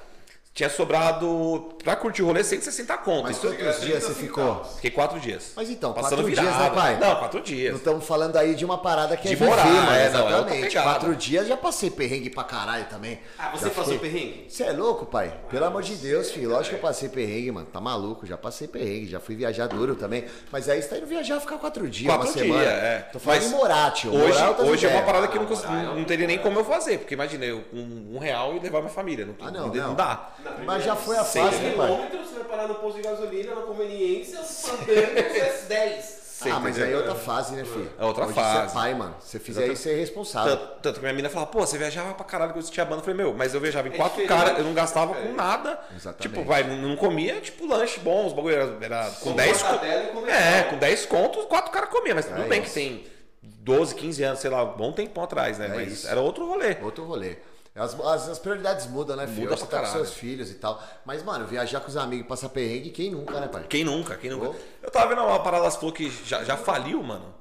tinha 0.55 0.69
sobrado 0.69 1.75
pra 1.83 1.97
curtir 1.97 2.23
o 2.23 2.27
rolê 2.27 2.41
160 2.41 2.97
conto. 2.99 3.23
Mas 3.23 3.35
Isso- 3.37 3.53
quantos 3.53 3.81
dias 3.81 4.03
você 4.03 4.13
ficou? 4.13 4.63
Fiquei 4.75 4.89
quatro 4.89 5.19
dias. 5.19 5.51
Mas 5.53 5.69
então, 5.69 5.91
Passando 5.91 6.19
quatro 6.23 6.25
dias, 6.31 6.39
virada. 6.39 6.63
né, 6.63 6.69
pai? 6.69 6.97
Não, 6.97 7.15
quatro 7.17 7.37
Não 7.39 7.45
dias. 7.45 7.75
estamos 7.75 8.05
falando 8.07 8.37
aí 8.37 8.55
de 8.55 8.63
uma 8.63 8.77
parada 8.77 9.17
que 9.17 9.27
é 9.27 9.31
De 9.31 9.35
viver, 9.35 9.49
morar, 9.49 9.65
mano. 9.65 9.77
é, 9.77 9.83
não, 9.85 9.93
é 9.93 10.05
exatamente. 10.07 10.77
Quatro 10.81 11.15
dias 11.15 11.47
já 11.47 11.57
passei 11.57 11.89
perrengue 11.91 12.29
pra 12.29 12.45
caralho 12.45 12.85
também. 12.85 13.19
Ah, 13.37 13.49
você 13.51 13.65
Já 13.65 13.71
passou 13.71 13.93
fiquei- 13.95 14.09
perrengue? 14.09 14.45
Você 14.49 14.63
é 14.63 14.71
louco, 14.71 15.05
pai? 15.05 15.33
Pelo 15.49 15.65
amor 15.65 15.83
de 15.83 15.95
Deus, 15.95 16.31
filho. 16.31 16.49
Lógico 16.49 16.69
que 16.69 16.75
eu 16.75 16.87
passei 16.87 17.09
perrengue, 17.09 17.51
mano. 17.51 17.67
Tá 17.67 17.81
maluco, 17.81 18.25
já 18.25 18.37
passei 18.37 18.67
perrengue, 18.69 19.07
já 19.07 19.19
fui 19.19 19.35
viajar 19.35 19.67
duro 19.67 19.93
também. 19.95 20.23
Mas 20.53 20.69
aí 20.69 20.81
você 20.81 20.87
tá 20.87 20.97
indo 20.97 21.05
viajar 21.05 21.37
ficar 21.41 21.57
quatro 21.57 21.85
dias, 21.89 22.09
Quatro 22.13 22.27
uma 22.29 22.33
dias, 22.33 22.45
semana. 22.47 22.63
é. 22.63 22.99
Tô 23.11 23.19
falando 23.19 23.41
Mas 23.41 23.51
em 23.51 23.55
morar, 23.55 23.91
tio. 23.91 24.13
Hoje, 24.15 24.39
Morar, 24.39 24.61
hoje 24.61 24.85
é 24.85 24.89
uma 24.89 25.01
parada 25.01 25.27
que 25.27 25.37
eu 25.37 25.43
não, 25.43 25.51
é 25.51 25.95
não 25.95 26.05
teria 26.05 26.27
nem 26.27 26.37
como 26.39 26.59
eu 26.61 26.63
fazer. 26.63 26.99
Porque 26.99 27.13
imagina, 27.13 27.43
eu 27.43 27.61
com 27.69 27.77
um 27.77 28.17
real 28.19 28.55
e 28.55 28.59
levar 28.59 28.79
minha 28.79 28.89
família. 28.93 29.25
Não, 29.25 29.35
Ah, 29.45 29.51
não, 29.51 29.67
não, 29.67 29.73
não. 29.89 29.95
dá. 29.95 30.29
Mas 30.65 30.83
já 30.83 30.95
foi 30.95 31.17
a 31.17 31.23
fase, 31.23 31.57
né, 31.57 31.73
pai? 31.75 31.87
quilômetro, 31.87 32.19
você 32.19 32.35
vai 32.35 32.43
parar 32.45 32.67
no 32.67 32.75
posto 32.75 32.97
de 32.97 33.03
gasolina, 33.03 33.55
na 33.55 33.61
conveniência, 33.61 34.39
andando, 34.39 34.89
é 34.89 35.61
10. 35.67 36.25
Sei, 36.35 36.51
ah, 36.51 36.59
mas 36.59 36.77
aí 36.77 36.91
é 36.91 36.97
outra 36.97 37.15
fase, 37.15 37.55
né, 37.55 37.63
filho? 37.63 37.89
É 37.97 38.03
outra 38.03 38.25
Hoje 38.25 38.33
fase. 38.33 38.71
Você 38.71 38.77
é 38.77 38.81
pai, 38.81 38.93
mano. 38.93 39.15
Se 39.21 39.29
você 39.29 39.39
fizer 39.39 39.67
isso, 39.67 39.83
você 39.83 39.93
é 39.93 39.95
responsável. 39.95 40.57
Tanto, 40.57 40.71
tanto 40.81 40.95
que 40.95 41.01
minha 41.01 41.13
mina 41.13 41.29
fala, 41.29 41.45
pô, 41.45 41.61
você 41.61 41.77
viajava 41.77 42.13
pra 42.13 42.25
caralho 42.25 42.51
quando 42.51 42.65
você 42.65 42.71
tinha 42.73 42.85
banda. 42.85 42.97
Eu 42.97 43.05
falei, 43.05 43.15
meu, 43.15 43.33
mas 43.33 43.53
eu 43.53 43.61
viajava 43.61 43.87
em 43.87 43.93
É 43.93 43.95
quatro 43.95 44.25
caras, 44.27 44.57
eu 44.57 44.65
não 44.65 44.73
gastava 44.73 45.17
é 45.17 45.21
com 45.21 45.33
nada. 45.33 45.79
Exatamente. 45.95 46.21
Tipo, 46.21 46.43
vai, 46.43 46.63
não, 46.63 46.97
comia, 46.97 47.39
tipo, 47.39 47.65
lanche 47.65 48.01
bom, 48.01 48.27
os 48.27 48.33
bagulho 48.33 48.53
era, 48.53 48.77
era 48.81 49.05
com 49.11 49.29
Só 49.29 49.35
10 49.35 49.63
mortadela 49.63 50.03
e 50.03 50.07
contos. 50.07 50.29
É, 50.29 50.63
com 50.63 50.77
10 50.77 51.05
contos, 51.05 51.45
quatro 51.45 51.71
caras 51.71 51.89
comiam, 51.89 52.15
mas 52.15 52.25
tudo 52.25 52.41
É 52.41 52.47
bem 52.49 52.61
isso. 52.61 52.73
que 52.73 52.73
tem 52.73 53.07
12, 53.41 53.95
15 53.95 54.23
anos, 54.23 54.39
sei 54.39 54.49
lá, 54.49 54.61
um 54.61 54.75
bom 54.75 54.91
tempão 54.91 55.23
atrás, 55.23 55.57
né? 55.57 55.67
É 55.67 55.69
mas 55.69 55.93
isso. 55.93 56.07
era 56.09 56.19
outro 56.19 56.45
rolê. 56.45 56.75
Outro 56.81 57.05
rolê. 57.05 57.37
As, 57.75 57.93
as, 57.99 58.29
as 58.29 58.39
prioridades 58.39 58.87
mudam, 58.87 59.17
né, 59.17 59.27
filho? 59.27 59.41
Muda 59.49 59.57
você 59.57 59.65
pra 59.65 59.81
tá 59.81 59.85
com 59.87 59.91
seus 59.91 60.13
filhos 60.13 60.49
e 60.49 60.53
tal. 60.55 60.81
Mas, 61.05 61.21
mano, 61.23 61.45
viajar 61.45 61.81
com 61.81 61.89
os 61.89 61.97
amigos, 61.97 62.25
passar 62.27 62.47
perrengue, 62.49 62.89
quem 62.89 63.11
nunca, 63.11 63.37
né, 63.39 63.47
pai? 63.49 63.65
Quem 63.67 63.83
nunca, 63.83 64.15
quem 64.15 64.29
nunca. 64.29 64.49
Oh. 64.49 64.55
Eu 64.81 64.89
tava 64.89 65.09
vendo 65.09 65.21
uma 65.25 65.43
parada, 65.43 65.69
você 65.69 65.77
falou 65.77 65.91
que 65.93 66.09
já, 66.25 66.43
já 66.45 66.55
faliu, 66.55 67.03
mano. 67.03 67.35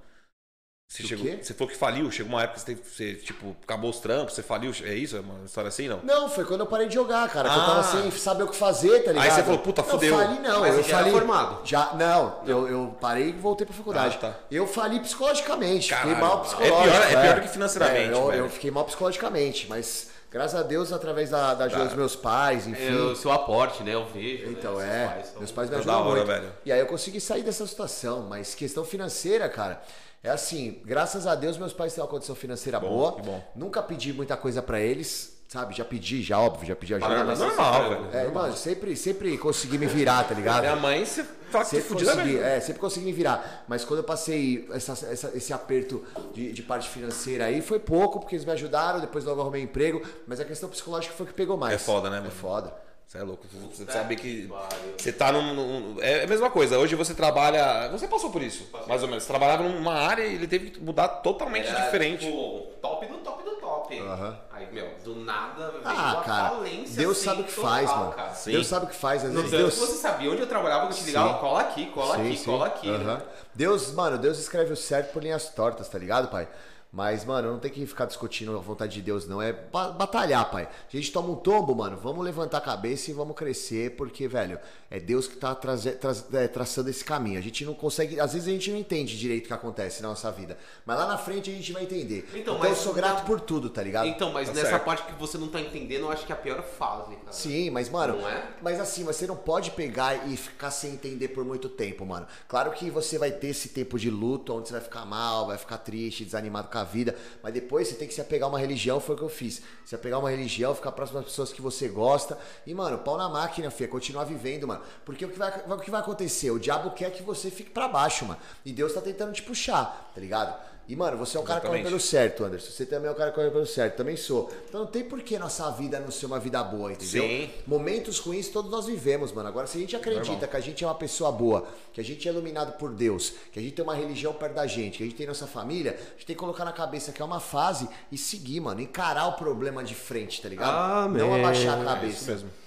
Você, 0.90 1.03
chegou, 1.03 1.25
quê? 1.25 1.38
você 1.42 1.55
falou 1.55 1.70
que 1.73 1.77
faliu, 1.77 2.11
chegou 2.11 2.33
uma 2.33 2.42
época 2.42 2.55
que 2.61 2.61
você, 2.61 2.75
teve, 2.75 2.88
você, 2.88 3.14
tipo, 3.14 3.57
acabou 3.62 3.90
os 3.90 3.99
trampos, 3.99 4.35
você 4.35 4.42
faliu, 4.42 4.73
é 4.83 4.94
isso? 4.94 5.16
É 5.16 5.20
uma 5.20 5.44
história 5.44 5.68
assim, 5.68 5.88
não? 5.88 6.01
Não, 6.05 6.29
foi 6.29 6.44
quando 6.44 6.61
eu 6.61 6.66
parei 6.66 6.87
de 6.88 6.94
jogar, 6.94 7.29
cara. 7.31 7.49
Que 7.49 7.55
eu 7.57 7.61
Ah. 7.62 7.66
tava 7.66 7.83
sem 7.85 8.11
saber 8.12 8.42
o 8.44 8.49
que 8.49 8.57
fazer, 8.57 9.03
tá 9.05 9.12
ligado? 9.12 9.35
você 9.35 9.42
falou, 9.42 9.59
puta, 9.61 9.83
não, 9.83 9.88
fudeu. 9.88 10.16
Fali, 10.16 10.38
não, 10.40 10.61
Mas 10.61 10.75
eu 10.77 10.83
já 10.83 10.88
era 10.88 10.97
falei. 10.99 11.12
formado? 11.12 11.61
Já, 11.66 11.94
não, 11.94 12.42
Eu, 12.47 12.68
eu 12.68 12.97
parei 13.01 13.31
e 13.31 13.33
voltei 13.33 13.66
pra 13.66 13.75
faculdade. 13.75 14.16
Ah, 14.18 14.20
tá. 14.33 14.35
Eu 14.51 14.66
falei 14.68 15.01
psicologicamente, 15.01 15.88
Caralho. 15.90 16.11
fiquei 16.11 16.25
mal 16.29 16.38
É 16.38 16.42
psicológico. 16.42 16.83
pior- 16.83 17.03
é 17.03 17.23
pior 17.23 17.35
do 17.37 17.40
que 17.42 17.49
financeiramente, 17.49 18.11
É, 18.11 18.14
eu, 18.14 18.33
eu 18.33 18.51
fiquei 18.51 18.70
mal 18.70 18.85
psicologicamente, 18.85 19.66
mas 19.68 20.11
graças 20.35 20.61
a 20.61 20.62
Deus, 20.62 20.92
através 20.92 21.31
da, 21.31 21.55
da 21.55 21.64
ajuda 21.64 21.85
dos 21.87 21.94
meus 21.94 22.16
pais, 22.16 22.66
enfim. 22.66 22.88
É 22.88 23.01
o 23.01 23.14
seu 23.16 23.31
aporte, 23.33 23.83
né? 23.83 23.94
Eu 23.94 24.05
vejo. 24.07 24.51
Então, 24.51 24.77
né? 24.77 25.05
é. 25.05 25.09
Pais 25.14 25.27
são- 25.29 25.38
Meus 25.38 25.53
pais 25.53 25.70
me 25.70 25.77
ajudam 25.77 25.94
da 25.94 26.01
hora, 26.01 26.14
muito. 26.16 26.27
velho. 26.27 26.53
E 26.64 26.73
aí 26.73 26.81
eu 26.81 26.87
consegui 26.87 27.20
sair 27.20 27.42
dessa 27.42 27.66
situação. 27.66 28.23
Mas 28.29 28.55
questão 28.55 28.85
financeira, 28.85 29.49
cara, 29.49 29.81
é 30.23 30.29
assim, 30.31 30.83
graças 30.85 31.27
a 31.27 31.35
Deus 31.35 31.57
meus 31.57 31.73
pais 31.73 31.94
têm 31.94 32.03
uma 32.03 32.11
condição 32.11 32.35
financeira 32.35 32.81
Bom, 32.81 32.88
boa. 32.88 33.12
que 33.14 33.23
bom. 33.23 33.42
Nunca 33.55 33.83
pedi 33.83 34.12
muita 34.12 34.37
coisa 34.37 34.61
pra 34.61 34.81
eles, 34.81 35.34
sabe? 35.55 35.75
Já 35.75 35.85
pedi, 35.85 36.23
já 36.23 36.38
óbvio, 36.38 36.67
já 36.67 36.77
pedi 36.77 36.95
ajuda. 36.95 37.21
Ah, 37.21 37.25
mas 37.25 37.38
normal, 37.38 37.88
velho. 37.90 38.09
é, 38.12 38.29
mano, 38.29 38.55
sempre, 38.57 38.97
sempre 38.97 39.38
consegui 39.38 39.79
me 39.79 39.87
virar, 39.87 40.25
tá 40.25 40.35
ligado? 40.35 40.61
Minha 40.62 40.77
mãe, 40.77 41.05
você 41.05 41.23
que 41.25 41.64
Sempre 41.67 41.81
fudida 41.83 42.11
consegui, 42.11 42.33
mesmo. 42.33 42.45
é, 42.47 42.61
sempre 42.61 42.81
consegui 42.81 43.07
me 43.07 43.12
virar. 43.12 43.64
Mas 43.69 43.85
quando 43.85 43.99
eu 44.01 44.05
passei 44.05 44.69
essa- 44.73 44.93
essa- 45.07 45.31
esse 45.37 45.53
aperto 45.53 46.05
de, 46.35 46.53
de 46.53 46.62
parte 46.62 46.88
financeira 46.88 47.45
aí, 47.45 47.62
foi 47.62 47.79
pouco, 47.79 48.19
porque 48.19 48.35
eles 48.35 48.45
me 48.45 48.51
ajudaram, 48.53 48.99
depois 49.01 49.25
logo 49.25 49.40
arrumei 49.40 49.62
emprego. 49.62 50.03
Mas 50.27 50.40
a 50.40 50.45
questão 50.45 50.69
psicológica 50.69 51.14
foi 51.14 51.27
que 51.27 51.33
pegou 51.33 51.57
mais. 51.57 51.75
É 51.75 51.79
foda, 51.79 52.11
né, 52.11 52.17
É 52.17 52.21
mano? 52.21 52.33
foda. 52.33 52.75
Você 53.07 53.19
é 53.19 53.23
louco. 53.23 53.45
Você 53.71 53.85
sabe 53.85 54.17
que 54.17 54.51
você 54.99 55.12
tá 55.12 55.31
num, 55.31 55.55
num- 55.55 56.01
É 56.01 56.25
a 56.25 56.27
mesma 56.27 56.51
coisa. 56.51 56.77
Hoje 56.79 56.97
você 56.97 57.14
trabalha. 57.14 57.88
Você 57.93 58.09
passou 58.09 58.31
por 58.31 58.43
isso, 58.43 58.67
mais 58.88 59.03
ou 59.03 59.09
menos. 59.09 59.23
Você 59.23 59.29
trabalhava 59.29 59.62
numa 59.62 59.93
área 59.95 60.25
e 60.25 60.35
ele 60.35 60.49
teve 60.49 60.71
que 60.71 60.81
mudar 60.81 61.07
totalmente 61.07 61.69
Era, 61.69 61.83
diferente. 61.85 62.27
Tipo, 62.27 62.62
top 62.83 63.07
do 63.07 63.19
top 63.19 63.45
do 63.45 63.54
top. 64.03 64.37
Aí, 64.53 64.73
meu, 64.73 64.91
do 65.05 65.17
nada 65.17 65.71
veio 65.71 65.83
Ah, 65.85 66.13
uma 66.15 66.23
cara, 66.23 66.49
falência 66.51 66.97
Deus 66.97 67.17
assim, 67.19 67.25
sabe 67.27 67.41
o 67.43 67.45
que 67.45 67.55
total, 67.55 67.71
faz, 67.71 67.91
mano. 67.91 68.13
cara. 68.13 68.35
Sim. 68.35 68.51
Deus 68.53 68.67
sabe 68.67 68.87
o 68.87 68.89
que 68.89 68.97
faz. 68.97 69.25
Às 69.25 69.33
vezes 69.33 69.51
Deus. 69.51 69.75
você 69.75 69.93
sabia 69.99 70.31
onde 70.31 70.41
eu 70.41 70.47
trabalhava, 70.47 70.87
que 70.89 70.93
eu 70.93 70.97
te 70.99 71.05
ligava, 71.05 71.35
Sim. 71.35 71.39
cola 71.41 71.61
aqui, 71.61 71.87
cola 71.87 72.15
Sim, 72.17 72.27
aqui, 72.29 72.37
sim. 72.37 72.45
cola 72.45 72.67
aqui. 72.67 72.91
Né? 72.91 73.23
Deus, 73.55 73.93
mano, 73.93 74.19
Deus 74.19 74.39
escreve 74.39 74.73
o 74.73 74.77
certo 74.77 75.13
por 75.13 75.23
linhas 75.23 75.49
tortas, 75.49 75.89
tá 75.89 75.99
ligado, 75.99 76.29
pai? 76.29 76.49
Mas, 76.95 77.25
mano, 77.25 77.51
não 77.51 77.59
tem 77.59 77.73
que 77.73 77.85
ficar 77.87 78.05
discutindo 78.07 78.57
a 78.57 78.61
vontade 78.61 78.95
de 78.95 79.03
Deus, 79.03 79.27
não. 79.27 79.43
É 79.43 79.53
ba- 79.53 79.91
batalhar, 79.91 80.49
pai. 80.49 80.69
A 80.93 80.97
gente 80.97 81.11
toma 81.11 81.29
um 81.31 81.35
tombo, 81.35 81.75
mano. 81.75 81.97
Vamos 81.97 82.25
levantar 82.25 82.59
a 82.59 82.61
cabeça 82.61 83.11
e 83.11 83.15
vamos 83.15 83.35
crescer, 83.35 83.97
porque, 83.97 84.29
velho, 84.29 84.61
é 84.89 85.01
Deus 85.01 85.27
que 85.27 85.35
tá 85.37 85.53
traze- 85.57 85.91
tra- 85.97 86.15
é, 86.35 86.47
traçando 86.47 86.89
esse 86.89 87.05
caminho. 87.05 87.37
A 87.37 87.43
gente 87.43 87.65
não 87.65 87.75
consegue. 87.75 88.21
Às 88.21 88.33
vezes 88.35 88.47
a 88.47 88.53
gente 88.53 88.71
não 88.71 88.79
entende 88.79 89.19
direito 89.19 89.47
o 89.47 89.49
que 89.49 89.53
acontece 89.53 90.03
na 90.03 90.09
nossa 90.11 90.31
vida. 90.31 90.57
Mas 90.87 90.97
lá 90.97 91.09
na 91.09 91.19
frente 91.19 91.51
a 91.51 91.53
gente 91.53 91.73
vai 91.73 91.83
entender. 91.83 92.29
Então, 92.29 92.55
Então, 92.55 92.59
mas 92.61 92.69
eu 92.71 92.77
sou 92.77 92.95
grato 92.95 93.19
não- 93.19 93.25
por 93.25 93.41
tudo, 93.41 93.69
tá 93.71 93.83
ligado? 93.83 94.07
Então, 94.07 94.33
mas 94.33 94.47
Tá 94.49 94.55
nessa 94.55 94.69
certo. 94.71 94.85
parte 94.85 95.03
que 95.03 95.13
você 95.19 95.37
não 95.37 95.49
tá 95.49 95.61
entendendo, 95.61 96.03
eu 96.03 96.13
acho 96.13 96.25
que 96.25 96.31
é 96.31 96.37
a 96.37 96.39
pior 96.39 96.63
fase, 96.63 97.17
cara. 97.17 97.33
Sim, 97.33 97.71
mas, 97.71 97.89
mano, 97.89 98.19
Não 98.21 98.29
é? 98.29 98.51
mas 98.63 98.79
assim, 98.79 99.03
você 99.03 99.27
não 99.27 99.35
pode 99.35 99.73
pegar 99.73 100.29
e 100.29 100.37
ficar 100.37 100.71
sem 100.71 100.93
entender 100.93 101.27
por 101.29 101.45
muito 101.45 101.69
tempo, 101.69 102.07
mano. 102.07 102.25
Claro 102.47 102.71
que 102.71 102.89
você 102.89 103.19
vai 103.19 103.33
ter 103.33 103.49
esse 103.49 103.71
tempo 103.71 103.99
de 103.99 104.11
luto, 104.11 104.55
onde 104.55 104.69
você 104.69 104.75
vai 104.75 104.83
ficar 104.83 105.05
mal, 105.05 105.49
vai 105.49 105.59
ficar 105.59 105.79
triste, 105.79 106.25
desanimado 106.25 106.69
com 106.69 106.84
vida, 106.85 107.16
mas 107.42 107.53
depois 107.53 107.88
você 107.88 107.94
tem 107.94 108.07
que 108.07 108.14
se 108.14 108.20
apegar 108.20 108.47
a 108.47 108.51
uma 108.51 108.59
religião, 108.59 109.01
foi 109.01 109.14
o 109.14 109.18
que 109.18 109.25
eu 109.25 109.29
fiz. 109.29 109.62
Se 109.85 109.94
apegar 109.94 110.18
a 110.18 110.20
uma 110.20 110.31
religião, 110.31 110.75
ficar 110.75 110.92
próximo 110.92 111.18
das 111.18 111.31
pessoas 111.31 111.53
que 111.53 111.61
você 111.61 111.88
gosta, 111.88 112.38
e, 112.66 112.75
mano, 112.75 112.99
pau 112.99 113.16
na 113.16 113.29
máquina, 113.29 113.70
filha, 113.70 113.88
continuar 113.88 114.25
vivendo, 114.25 114.68
mano. 114.68 114.83
Porque 115.05 115.25
o 115.25 115.29
que 115.29 115.38
vai, 115.38 115.64
o 115.68 115.79
que 115.79 115.90
vai 115.90 116.01
acontecer? 116.01 116.51
O 116.51 116.59
diabo 116.59 116.90
quer 116.92 117.11
que 117.11 117.23
você 117.23 117.51
fique 117.51 117.70
pra 117.70 117.88
baixo, 117.88 118.25
mano. 118.25 118.40
E 118.64 118.73
Deus 118.73 118.92
tá 118.92 119.01
tentando 119.01 119.33
te 119.33 119.42
puxar, 119.42 120.11
tá 120.14 120.20
ligado? 120.20 120.74
E, 120.87 120.94
mano, 120.94 121.16
você 121.16 121.37
é 121.37 121.40
um 121.40 121.44
cara 121.44 121.61
que 121.61 121.66
corre 121.66 121.83
pelo 121.83 121.99
certo, 121.99 122.44
Anderson. 122.44 122.70
Você 122.70 122.85
também 122.85 123.09
é 123.09 123.11
um 123.11 123.14
cara 123.14 123.31
que 123.31 123.37
corre 123.37 123.51
pelo 123.51 123.66
certo. 123.66 123.97
Também 123.97 124.16
sou. 124.16 124.51
Então 124.68 124.83
não 124.83 124.87
tem 124.87 125.03
por 125.03 125.23
que 125.23 125.38
nossa 125.38 125.70
vida 125.70 125.99
não 125.99 126.11
ser 126.11 126.27
uma 126.27 126.38
vida 126.38 126.62
boa, 126.62 126.92
entendeu? 126.92 127.23
Sim. 127.23 127.51
Momentos 127.66 128.18
ruins 128.18 128.49
todos 128.49 128.70
nós 128.70 128.85
vivemos, 128.87 129.33
mano. 129.33 129.49
Agora, 129.49 129.66
se 129.66 129.79
a 129.79 129.81
gente 129.81 129.97
acredita 129.97 130.31
Normal. 130.33 130.49
que 130.49 130.57
a 130.57 130.61
gente 130.61 130.85
é 130.85 130.87
uma 130.87 130.94
pessoa 130.94 131.33
boa, 131.33 131.66
que 131.92 132.01
a 132.01 132.05
gente 132.05 132.29
é 132.29 132.31
iluminado 132.33 132.77
por 132.79 132.92
Deus, 132.92 133.33
que 133.51 133.59
a 133.59 133.62
gente 133.62 133.75
tem 133.75 133.83
uma 133.83 133.94
religião 133.94 134.35
perto 134.35 134.55
da 134.55 134.66
gente, 134.66 134.99
que 134.99 135.05
a 135.05 135.07
gente 135.07 135.16
tem 135.16 135.27
nossa 135.27 135.47
família, 135.47 135.92
a 135.92 136.12
gente 136.14 136.27
tem 136.27 136.37
que 136.37 136.40
colocar 136.40 136.64
na 136.66 136.73
cabeça 136.73 137.12
que 137.12 137.23
é 137.23 137.25
uma 137.25 137.40
fase 137.40 137.88
e 138.12 138.18
seguir, 138.18 138.61
mano. 138.61 138.81
Encarar 138.81 139.27
o 139.29 139.33
problema 139.33 139.83
de 139.83 139.94
frente, 139.94 140.42
tá 140.42 140.49
ligado? 140.51 140.75
Amém. 141.05 141.23
Não 141.23 141.35
abaixar 141.35 141.79
a 141.79 141.79
É 141.79 141.81
isso 141.81 141.87
cabeça. 141.94 142.31
mesmo. 142.33 142.63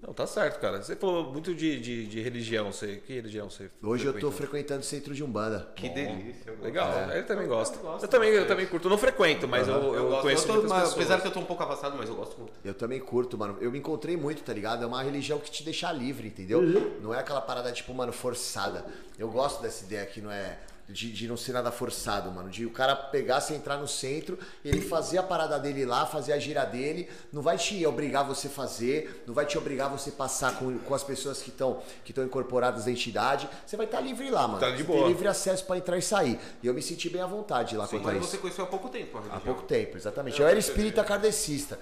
Não, 0.00 0.14
tá 0.14 0.28
certo, 0.28 0.60
cara. 0.60 0.80
Você 0.80 0.94
falou 0.94 1.32
muito 1.32 1.52
de, 1.52 1.80
de, 1.80 2.06
de 2.06 2.20
religião. 2.20 2.70
Você, 2.70 3.02
que 3.04 3.12
religião 3.12 3.50
você 3.50 3.68
Hoje 3.82 4.06
eu 4.06 4.12
tô 4.12 4.30
frequenta? 4.30 4.36
frequentando 4.36 4.80
o 4.80 4.84
centro 4.84 5.12
de 5.12 5.24
Umbanda. 5.24 5.72
Que 5.74 5.88
delícia. 5.88 6.42
eu 6.46 6.52
gosto. 6.54 6.64
Legal, 6.64 7.10
ele 7.10 7.22
também 7.24 7.48
gosta. 7.48 7.76
eu 7.76 7.82
gosto 7.82 8.04
Eu 8.04 8.08
também, 8.08 8.30
eu 8.30 8.46
também 8.46 8.66
curto. 8.66 8.86
Eu 8.86 8.90
não 8.90 8.98
frequento, 8.98 9.48
mas 9.48 9.66
eu, 9.66 9.74
eu, 9.94 10.08
gosto. 10.08 10.22
conheço 10.22 10.42
Eu 10.44 10.46
tô- 10.46 10.52
muitas 10.52 10.70
mas, 10.70 10.80
pessoas. 10.82 10.94
Apesar 11.04 11.20
que 11.20 11.26
eu 11.26 11.32
tô 11.32 11.40
um 11.40 11.44
pouco 11.44 11.62
afastado, 11.64 11.96
mas 11.98 12.08
eu 12.08 12.14
gosto 12.14 12.38
muito. 12.38 12.52
Eu 12.64 12.74
também 12.74 13.00
curto, 13.00 13.36
mano. 13.36 13.58
Eu 13.60 13.72
me 13.72 13.78
encontrei 13.78 14.16
muito, 14.16 14.42
tá 14.44 14.52
ligado? 14.52 14.84
É 14.84 14.86
uma 14.86 15.02
religião 15.02 15.40
que 15.40 15.50
te 15.50 15.64
deixa 15.64 15.90
livre, 15.90 16.28
entendeu? 16.28 16.62
Não 17.02 17.12
é 17.12 17.18
aquela 17.18 17.40
parada, 17.40 17.72
tipo, 17.72 17.92
mano, 17.92 18.12
forçada. 18.12 18.84
Eu 19.18 19.28
gosto 19.28 19.60
dessa 19.62 19.84
ideia 19.84 20.06
que 20.06 20.20
não 20.20 20.30
é. 20.30 20.58
De, 20.88 21.12
de 21.12 21.28
não 21.28 21.36
ser 21.36 21.52
nada 21.52 21.70
forçado, 21.70 22.30
mano. 22.30 22.48
De 22.48 22.64
o 22.64 22.70
cara 22.70 22.96
pegar, 22.96 23.42
você 23.42 23.54
entrar 23.54 23.76
no 23.76 23.86
centro, 23.86 24.38
ele 24.64 24.80
fazer 24.80 25.18
a 25.18 25.22
parada 25.22 25.58
dele 25.58 25.84
lá, 25.84 26.06
fazer 26.06 26.32
a 26.32 26.38
gira 26.38 26.64
dele. 26.64 27.08
Não 27.30 27.42
vai 27.42 27.58
te 27.58 27.84
obrigar 27.84 28.24
você 28.24 28.48
fazer, 28.48 29.22
não 29.26 29.34
vai 29.34 29.44
te 29.44 29.58
obrigar 29.58 29.90
você 29.90 30.10
passar 30.10 30.58
com, 30.58 30.78
com 30.78 30.94
as 30.94 31.04
pessoas 31.04 31.42
que 31.42 31.50
estão 31.50 31.82
que 32.04 32.18
incorporadas 32.18 32.86
na 32.86 32.92
entidade. 32.92 33.48
Você 33.66 33.76
vai 33.76 33.84
estar 33.84 34.00
livre 34.00 34.30
lá, 34.30 34.48
mano. 34.48 34.60
Tá 34.60 34.70
de 34.70 34.82
boa. 34.82 35.00
tem 35.00 35.08
livre 35.08 35.28
acesso 35.28 35.64
pra 35.66 35.76
entrar 35.76 35.98
e 35.98 36.02
sair. 36.02 36.40
E 36.62 36.66
eu 36.66 36.72
me 36.72 36.80
senti 36.80 37.10
bem 37.10 37.20
à 37.20 37.26
vontade 37.26 37.76
lá 37.76 37.86
quanto 37.86 38.08
a 38.08 38.12
Mas 38.12 38.22
isso. 38.22 38.30
você 38.30 38.38
conheceu 38.38 38.64
há 38.64 38.68
pouco 38.68 38.88
tempo 38.88 39.18
a 39.18 39.36
Há 39.36 39.40
pouco 39.40 39.62
tempo, 39.64 39.96
exatamente. 39.96 40.40
Eu 40.40 40.48
era 40.48 40.58
espírita 40.58 41.04
kardecista. 41.04 41.78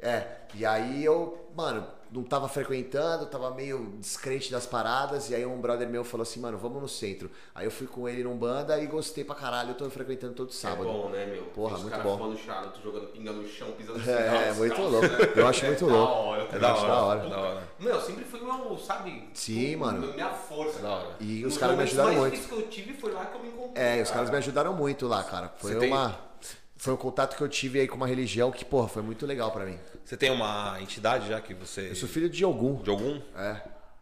É, 0.00 0.26
e 0.54 0.64
aí 0.64 1.04
eu, 1.04 1.50
mano, 1.54 1.86
não 2.12 2.22
tava 2.24 2.48
frequentando, 2.48 3.26
tava 3.26 3.50
meio 3.52 3.94
descrente 3.98 4.50
das 4.50 4.66
paradas, 4.66 5.30
e 5.30 5.34
aí 5.34 5.46
um 5.46 5.60
brother 5.60 5.88
meu 5.88 6.02
falou 6.02 6.22
assim, 6.22 6.40
mano, 6.40 6.58
vamos 6.58 6.82
no 6.82 6.88
centro. 6.88 7.30
Aí 7.54 7.64
eu 7.66 7.70
fui 7.70 7.86
com 7.86 8.08
ele 8.08 8.24
num 8.24 8.36
banda 8.36 8.78
e 8.80 8.86
gostei 8.86 9.22
pra 9.24 9.34
caralho, 9.34 9.70
eu 9.70 9.74
tô 9.74 9.88
frequentando 9.90 10.34
todo 10.34 10.52
sábado. 10.52 10.82
É 10.88 10.92
bom, 10.92 11.08
né, 11.10 11.26
meu? 11.26 11.44
Porra, 11.44 11.74
Os 11.76 11.82
muito 11.82 11.92
caras 11.92 12.06
bom. 12.10 12.18
fumando 12.18 12.38
charuto, 12.38 12.80
jogando 12.82 13.06
pinga 13.08 13.32
no 13.32 13.46
chão, 13.48 13.70
pisando 13.72 13.98
no 13.98 14.04
É, 14.10 14.16
cigarro, 14.16 14.54
muito 14.56 14.80
louco. 14.82 15.06
né? 15.06 15.32
Eu 15.36 15.46
acho 15.46 15.66
muito 15.66 15.84
é 15.84 15.88
louco. 15.88 16.06
Da 16.12 16.18
hora, 16.20 16.48
É 16.52 16.58
da 16.58 16.72
acho 16.72 16.82
hora, 16.84 16.90
da 16.90 17.02
hora. 17.02 17.26
é 17.26 17.28
da 17.30 17.38
hora. 17.38 17.68
Meu, 17.78 18.00
sempre 18.00 18.24
foi 18.24 18.40
meu, 18.40 18.76
sabe? 18.78 19.28
Sim, 19.34 19.76
o- 19.76 19.78
mano. 19.80 20.12
Minha 20.12 20.30
força. 20.30 20.80
Da 20.80 20.90
hora. 20.90 21.16
E 21.20 21.44
os 21.46 21.56
caras 21.56 21.76
me 21.76 21.82
ajudaram 21.84 22.08
mais 22.08 22.18
muito. 22.20 22.34
difíceis 22.34 22.58
que 22.60 22.64
eu 22.64 22.68
tive 22.70 22.94
foi 22.94 23.12
lá 23.12 23.26
que 23.26 23.36
eu 23.36 23.42
me 23.42 23.48
encontrei. 23.48 23.84
É, 23.84 23.98
e 23.98 24.02
os 24.02 24.08
cara. 24.08 24.14
caras 24.18 24.30
me 24.30 24.36
ajudaram 24.38 24.72
muito 24.74 25.06
lá, 25.06 25.22
cara. 25.22 25.52
Foi 25.58 25.72
Você 25.74 25.78
tem- 25.78 25.92
uma. 25.92 26.28
Foi 26.76 26.94
um 26.94 26.96
contato 26.96 27.36
que 27.36 27.42
eu 27.42 27.48
tive 27.48 27.78
aí 27.78 27.86
com 27.86 27.96
uma 27.96 28.06
religião 28.06 28.50
que, 28.50 28.64
porra, 28.64 28.88
foi 28.88 29.02
muito 29.02 29.26
legal 29.26 29.50
pra 29.50 29.66
mim. 29.66 29.78
Você 30.04 30.16
tem 30.16 30.30
uma 30.30 30.76
entidade 30.80 31.28
já 31.28 31.40
que 31.40 31.54
você. 31.54 31.88
Eu 31.90 31.94
sou 31.96 32.08
filho 32.08 32.28
de 32.28 32.44
Ogum. 32.44 32.76
de 32.82 32.90
algum? 32.90 33.20
É. 33.36 33.56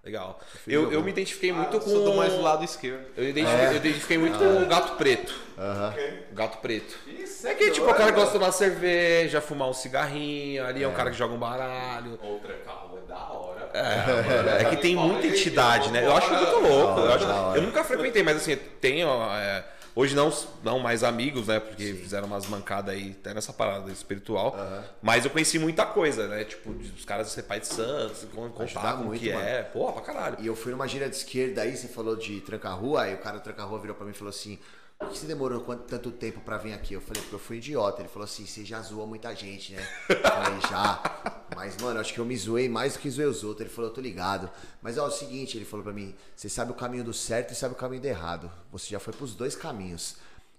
Legal. 0.05 0.41
Eu, 0.67 0.83
eu 0.85 0.87
algum. 0.87 1.03
me 1.03 1.11
identifiquei 1.11 1.53
muito 1.53 1.77
Ah, 1.77 1.81
com. 1.81 1.91
Sou 1.91 2.05
do 2.05 2.15
mais 2.15 2.33
do 2.33 2.41
lado 2.41 2.65
esquerdo. 2.65 3.05
Eu 3.17 3.29
identifiquei, 3.29 3.67
eu 3.67 3.77
identifiquei 3.77 4.19
muito 4.19 4.39
com 4.39 4.63
o 4.63 4.67
gato 4.67 4.97
preto. 4.97 5.35
Aham. 5.59 5.95
Gato 6.33 6.59
preto. 6.59 6.97
Isso 7.07 7.47
É 7.47 7.55
que, 7.55 7.71
tipo, 7.73 7.91
o 7.91 7.95
cara 7.95 8.11
gosta 8.13 8.33
de 8.33 8.39
tomar 8.39 8.53
cerveja, 8.53 9.41
fumar 9.43 9.69
um 9.69 9.75
cigarrinho, 9.75 10.65
ali 10.65 10.83
é, 10.83 10.89
um 10.89 10.95
cara 10.95 11.11
que 11.11 11.17
joga 11.17 11.35
um 11.35 11.39
baralho. 11.39 12.19
Outra 12.23 12.55
carro 12.65 12.99
é 13.05 13.07
da 13.09 13.19
hora. 13.33 13.69
É, 13.75 14.07
mano, 14.37 14.49
é 14.51 14.65
que 14.65 14.77
tem 14.79 14.97
muita 14.97 15.27
entidade, 15.27 15.91
né? 15.91 16.07
Eu 16.07 16.17
acho 16.17 16.33
muito 16.33 16.57
louco. 16.69 17.01
Eu, 17.01 17.13
acho- 17.13 17.57
eu 17.57 17.63
nunca 17.63 17.85
frequentei, 17.85 18.23
mas 18.23 18.37
assim, 18.37 18.57
tenho. 18.81 19.09
é, 19.35 19.65
hoje 20.01 20.15
não, 20.15 20.33
não 20.63 20.79
mais 20.79 21.03
amigos, 21.03 21.49
né? 21.49 21.59
Porque 21.59 21.93
fizeram 21.95 22.27
umas 22.27 22.47
mancadas 22.47 22.95
aí, 22.95 23.17
até 23.21 23.35
nessa 23.35 23.53
parada 23.53 23.91
espiritual. 23.91 24.57
Mas 25.03 25.25
eu 25.25 25.31
conheci 25.31 25.59
muita 25.59 25.85
coisa, 25.85 26.29
né? 26.29 26.45
Tipo, 26.45 26.71
os 26.71 27.05
caras 27.05 27.29
ser 27.29 27.43
pai 27.43 27.61
de 27.61 27.67
santos, 27.67 28.25
con- 28.35 28.49
contar 28.51 28.93
como 28.93 29.05
muito, 29.07 29.21
que 29.21 29.33
mano. 29.33 29.45
é. 29.45 29.63
Porra, 29.63 29.93
pra 29.95 30.03
caralho. 30.03 30.37
E 30.41 30.47
eu 30.47 30.55
fui 30.55 30.71
numa 30.73 30.87
gira 30.87 31.09
de 31.09 31.17
esquerda 31.17 31.63
aí, 31.63 31.77
você 31.77 31.89
falou 31.89 32.15
de 32.17 32.41
tranca-rua, 32.43 33.03
aí 33.03 33.15
o 33.15 33.19
cara 33.19 33.41
tranca-rua 33.41 33.79
virou 33.81 33.97
pra 33.97 34.05
mim 34.07 34.13
e 34.13 34.15
falou 34.15 34.31
assim: 34.31 34.59
que 35.07 35.19
você 35.19 35.27
demorou 35.27 35.61
quanto, 35.61 35.85
tanto 35.85 36.11
tempo 36.11 36.41
pra 36.41 36.59
vir 36.59 36.73
aqui? 36.73 36.95
Eu 36.95 37.01
falei, 37.01 37.23
porque 37.23 37.35
eu 37.35 37.39
fui 37.39 37.57
idiota. 37.59 38.03
Ele 38.03 38.09
falou 38.09 38.25
assim: 38.25 38.47
você 38.47 38.65
já 38.65 38.81
zoou 38.81 39.07
muita 39.07 39.35
gente, 39.35 39.73
né? 39.73 39.89
Eu 40.09 40.17
falei, 40.17 40.61
já. 40.69 41.45
Mas, 41.55 41.77
mano, 41.79 41.99
acho 42.01 42.13
que 42.13 42.21
eu 42.21 42.25
me 42.25 42.37
zoei 42.37 42.69
mais 42.69 42.95
do 42.95 43.01
que 43.01 43.11
zoei 43.11 43.27
os 43.27 43.43
outros. 43.43 43.67
Ele 43.67 43.75
falou, 43.75 43.91
eu 43.91 43.95
tô 43.95 44.01
ligado. 44.01 44.51
Mas 44.83 44.99
ó, 44.99 45.05
é 45.07 45.09
o 45.09 45.11
seguinte, 45.11 45.57
ele 45.57 45.65
falou 45.65 45.85
pra 45.85 45.93
mim: 45.93 46.15
você 46.35 46.49
sabe 46.49 46.73
o 46.73 46.75
caminho 46.75 47.05
do 47.05 47.13
certo 47.13 47.53
e 47.53 47.57
sabe 47.57 47.75
o 47.75 47.77
caminho 47.77 48.03
do 48.03 48.07
errado. 48.07 48.51
Você 48.71 48.91
já 48.91 49.01
foi 49.01 49.13
pros 49.13 49.35
dois 49.35 49.57
caminhos. 49.57 50.17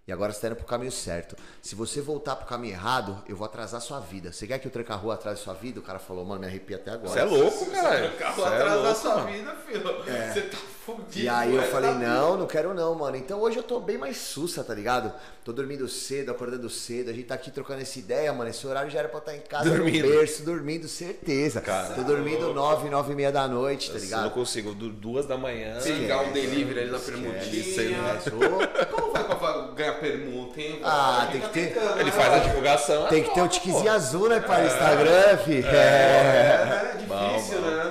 E 0.10 0.12
agora 0.12 0.34
você 0.34 0.42
tá 0.42 0.48
indo 0.48 0.56
pro 0.56 0.66
caminho 0.66 0.92
certo. 0.92 1.36
Se 1.62 1.76
você 1.76 2.02
voltar 2.02 2.36
pro 2.36 2.48
caminho 2.48 2.74
errado, 2.74 3.24
eu 3.30 3.36
vou 3.36 3.46
atrasar 3.46 3.80
sua 3.80 4.00
vida. 4.00 4.32
Você 4.34 4.48
quer 4.48 4.58
que 4.58 4.68
o 4.68 4.72
tranca-rua 4.72 5.14
atrase 5.14 5.40
sua 5.40 5.54
vida? 5.54 5.80
O 5.80 5.84
cara 5.84 6.00
falou, 6.00 6.26
mano, 6.26 6.42
me 6.42 6.48
arrepia 6.48 6.78
até 6.78 6.90
agora. 6.90 7.10
Você 7.10 7.20
é 7.20 7.24
louco, 7.26 7.66
cara. 7.70 8.10
Carro 8.18 8.42
Você 8.42 8.56
é 8.56 8.58
da 8.58 8.74
louco, 8.76 9.00
sua 9.00 9.16
mano. 9.18 9.28
vida, 9.32 9.56
filho. 9.68 9.84
Você 10.34 10.42
tá 10.42 10.58
fudido. 10.84 11.20
E 11.20 11.30
aí 11.30 11.56
eu 11.56 11.62
falei, 11.62 11.94
vida. 11.94 12.08
não, 12.08 12.38
não 12.38 12.48
quero 12.48 12.74
não, 12.74 12.96
mano. 12.96 13.18
Então 13.18 13.40
hoje 13.40 13.58
eu 13.58 13.62
tô 13.64 13.80
bem 13.80 14.00
mais 14.00 14.18
sussa, 14.18 14.64
tá 14.64 14.74
ligado? 14.74 15.14
Tô 15.46 15.54
dormindo 15.54 15.88
cedo, 15.88 16.32
acordando 16.32 16.68
cedo. 16.72 17.12
A 17.12 17.14
gente 17.14 17.26
tá 17.28 17.36
aqui 17.36 17.52
trocando 17.52 17.82
essa 17.84 18.00
ideia, 18.00 18.34
mano. 18.34 18.50
Esse 18.50 18.66
horário 18.66 18.90
já 18.90 18.98
era 19.00 19.10
pra 19.10 19.20
estar 19.20 19.36
em 19.36 19.42
casa 19.42 19.70
Dormindo. 19.70 20.08
no 20.08 20.12
berço, 20.16 20.42
dormindo, 20.44 20.88
certeza. 20.88 21.62
Cara. 21.62 21.94
Tô 21.94 22.02
dormindo 22.02 22.52
nove, 22.52 22.90
nove 22.90 23.14
e 23.14 23.16
meia 23.16 23.32
da 23.32 23.48
noite, 23.48 23.90
tá 23.92 23.94
Eu 23.98 24.00
não 24.00 24.06
ligado? 24.06 24.32
consigo. 24.32 24.74
Du- 24.74 24.90
Duas 24.90 25.28
da 25.28 25.38
manhã. 25.38 25.80
Pegar 25.84 26.18
um 26.22 26.28
Esquece, 26.30 26.48
delivery 26.48 26.80
ali 26.80 26.90
na 26.92 26.98
sei 26.98 27.14
permutinha. 27.14 28.00
ô, 28.92 29.09
Ganhar 29.80 29.94
permuta, 29.94 30.60
hein? 30.60 30.78
Ah, 30.84 31.26
tem 31.32 31.40
que 31.40 31.48
ter- 31.50 31.78
Ele 31.96 32.04
né, 32.04 32.12
faz 32.12 32.34
a 32.34 32.38
divulgação. 32.40 33.08
Tem 33.08 33.24
que 33.24 33.34
ter 33.34 33.42
o 33.42 33.48
tiquezinho 33.48 33.90
azul, 33.90 34.28
né, 34.28 34.42
para 34.42 34.62
o 34.62 34.68
Instagram, 34.68 35.38
fi. 35.46 35.64
É. 35.66 36.89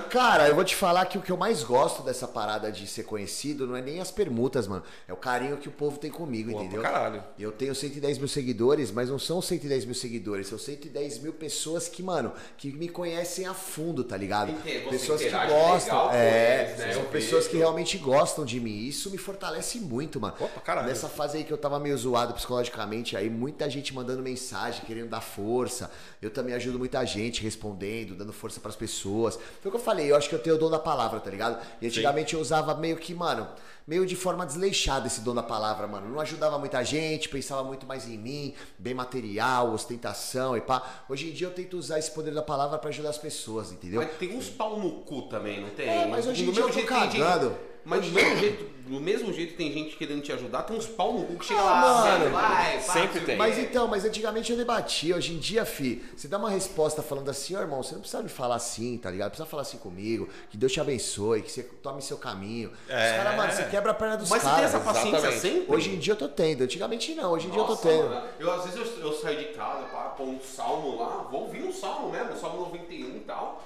É? 0.08 0.18
Cara, 0.20 0.48
eu 0.48 0.54
vou 0.54 0.64
te 0.64 0.74
falar 0.74 1.04
que 1.06 1.18
o 1.18 1.22
que 1.22 1.30
eu 1.30 1.36
mais 1.36 1.62
gosto 1.62 2.02
dessa 2.02 2.26
parada 2.26 2.70
de 2.72 2.86
ser 2.86 3.04
conhecido 3.04 3.66
não 3.66 3.76
é 3.76 3.82
nem 3.82 4.00
as 4.00 4.10
permutas, 4.10 4.66
mano. 4.66 4.82
É 5.06 5.12
o 5.12 5.16
carinho 5.16 5.56
que 5.56 5.68
o 5.68 5.72
povo 5.72 5.98
tem 5.98 6.10
comigo, 6.10 6.50
Pô, 6.50 6.60
entendeu? 6.60 6.82
caralho. 6.82 7.22
Eu 7.38 7.52
tenho 7.52 7.74
110 7.74 8.18
mil 8.18 8.28
seguidores, 8.28 8.90
mas 8.90 9.08
não 9.10 9.18
são 9.18 9.40
110 9.42 9.84
mil 9.84 9.94
seguidores, 9.94 10.46
são 10.48 10.58
110 10.58 11.18
mil 11.18 11.32
pessoas 11.32 11.88
que, 11.88 12.02
mano, 12.02 12.32
que 12.56 12.72
me 12.72 12.88
conhecem 12.88 13.46
a 13.46 13.54
fundo, 13.54 14.02
tá 14.04 14.16
ligado? 14.16 14.52
Você 14.62 14.98
Pessoas 14.98 15.20
que 15.20 15.28
interage 15.28 15.52
gostam, 15.52 16.10
é, 16.12 16.64
eles, 16.68 16.78
né? 16.78 16.92
são 16.92 17.02
Eu 17.02 17.08
pessoas 17.08 17.44
vejo. 17.44 17.50
que 17.50 17.56
realmente 17.58 17.98
gostam 17.98 18.44
de 18.44 18.58
mim. 18.60 18.78
Isso 18.86 19.10
me 19.10 19.18
fortalece 19.18 19.78
muito, 19.78 20.20
mano. 20.20 20.34
Pra 20.36 20.48
caralho. 20.62 20.88
Nessa 20.88 21.08
fase 21.08 21.38
aí 21.38 21.44
que 21.44 21.52
eu 21.52 21.58
tava 21.58 21.78
meio 21.78 21.96
zoado 21.96 22.34
psicologicamente, 22.34 23.16
aí 23.16 23.28
muita 23.30 23.68
gente 23.70 23.94
mandando 23.94 24.22
mensagem, 24.22 24.82
querendo 24.86 25.08
dar 25.08 25.20
força. 25.20 25.90
Eu 26.20 26.30
também 26.30 26.54
ajudo 26.54 26.78
muita 26.78 27.04
gente 27.04 27.42
respondendo, 27.42 28.14
dando 28.14 28.32
força 28.32 28.60
pras 28.60 28.76
pessoas. 28.76 29.36
Foi 29.60 29.68
o 29.68 29.70
que 29.70 29.76
eu 29.76 29.82
falei, 29.84 29.97
eu 30.06 30.16
acho 30.16 30.28
que 30.28 30.34
eu 30.34 30.38
tenho 30.38 30.56
o 30.56 30.58
dom 30.58 30.70
da 30.70 30.78
palavra, 30.78 31.18
tá 31.20 31.30
ligado? 31.30 31.58
E 31.80 31.86
antigamente 31.86 32.34
eu 32.34 32.40
usava 32.40 32.74
meio 32.74 32.96
que, 32.96 33.12
mano, 33.14 33.48
meio 33.86 34.04
de 34.06 34.14
forma 34.14 34.44
desleixada 34.46 35.06
esse 35.06 35.20
dom 35.22 35.34
da 35.34 35.42
palavra, 35.42 35.86
mano. 35.86 36.08
Não 36.08 36.20
ajudava 36.20 36.58
muita 36.58 36.82
gente, 36.84 37.28
pensava 37.28 37.64
muito 37.64 37.86
mais 37.86 38.06
em 38.06 38.18
mim, 38.18 38.54
bem 38.78 38.94
material, 38.94 39.72
ostentação 39.72 40.56
e 40.56 40.60
pá. 40.60 40.82
Hoje 41.08 41.28
em 41.30 41.32
dia 41.32 41.46
eu 41.46 41.52
tento 41.52 41.76
usar 41.76 41.98
esse 41.98 42.10
poder 42.10 42.32
da 42.34 42.42
palavra 42.42 42.78
pra 42.78 42.90
ajudar 42.90 43.10
as 43.10 43.18
pessoas, 43.18 43.72
entendeu? 43.72 44.00
Mas 44.02 44.16
tem 44.18 44.36
uns 44.36 44.48
pau 44.48 44.78
no 44.78 44.90
cu 45.02 45.22
também, 45.22 45.60
não 45.60 45.70
tem? 45.70 45.88
É, 45.88 46.06
mas 46.06 46.26
hoje 46.26 46.44
em 46.44 46.52
dia 46.52 46.62
eu 46.62 46.66
tô 46.68 46.72
tem 46.74 46.82
gente- 46.82 46.88
cagando. 46.88 47.56
Mas 47.88 48.04
do 48.06 48.12
mesmo, 48.12 48.36
jeito, 48.36 48.64
do 48.86 49.00
mesmo 49.00 49.32
jeito 49.32 49.56
tem 49.56 49.72
gente 49.72 49.96
querendo 49.96 50.20
te 50.20 50.30
ajudar, 50.30 50.62
tem 50.64 50.76
uns 50.76 50.86
pau 50.86 51.14
no 51.14 51.24
cu 51.24 51.36
que 51.38 51.46
chega 51.46 51.58
Ah, 51.60 51.64
lá, 51.64 52.18
mano, 52.18 52.30
vai, 52.30 52.80
sempre 52.80 53.20
pá, 53.20 53.26
tem. 53.26 53.36
Mas 53.36 53.58
então, 53.58 53.88
mas 53.88 54.04
antigamente 54.04 54.52
eu 54.52 54.58
debatia, 54.58 55.16
hoje 55.16 55.32
em 55.32 55.38
dia, 55.38 55.64
fi, 55.64 56.04
você 56.14 56.28
dá 56.28 56.36
uma 56.36 56.50
resposta 56.50 57.02
falando 57.02 57.30
assim, 57.30 57.56
ó 57.56 57.60
irmão, 57.62 57.82
você 57.82 57.94
não 57.94 58.00
precisa 58.02 58.22
me 58.22 58.28
falar 58.28 58.56
assim, 58.56 58.98
tá 58.98 59.10
ligado? 59.10 59.30
Precisa 59.30 59.48
falar 59.48 59.62
assim 59.62 59.78
comigo, 59.78 60.28
que 60.50 60.56
Deus 60.58 60.70
te 60.70 60.80
abençoe, 60.80 61.40
que 61.40 61.50
você 61.50 61.62
tome 61.62 62.02
seu 62.02 62.18
caminho. 62.18 62.70
É. 62.88 63.10
Os 63.12 63.16
caras, 63.16 63.36
mano, 63.36 63.52
você 63.52 63.64
quebra 63.64 63.90
a 63.92 63.94
perna 63.94 64.16
dos 64.18 64.28
Mas 64.28 64.42
você 64.42 64.48
tem 64.48 64.56
caras. 64.56 64.74
essa 64.74 64.84
paciência 64.84 65.16
exatamente. 65.16 65.40
sempre? 65.40 65.74
Hoje 65.74 65.90
em 65.94 65.98
dia 65.98 66.12
eu 66.12 66.16
tô 66.18 66.28
tendo, 66.28 66.64
antigamente 66.64 67.14
não, 67.14 67.32
hoje 67.32 67.46
em 67.46 67.50
dia 67.50 67.60
eu 67.60 67.64
tô 67.64 67.70
Nossa, 67.72 67.88
tendo. 67.88 68.08
mano, 68.10 68.26
eu, 68.38 68.52
às 68.52 68.64
vezes 68.66 68.98
eu, 68.98 69.02
eu 69.06 69.12
saio 69.14 69.38
de 69.38 69.44
casa 69.54 69.84
para 69.86 70.10
pôr 70.10 70.26
um 70.28 70.40
salmo 70.40 70.96
lá, 70.98 71.26
vou 71.30 71.42
ouvir 71.44 71.62
um 71.64 71.72
salmo 71.72 72.10
mesmo, 72.10 72.36
salmo 72.38 72.60
91 72.66 73.16
e 73.16 73.20
tal. 73.20 73.62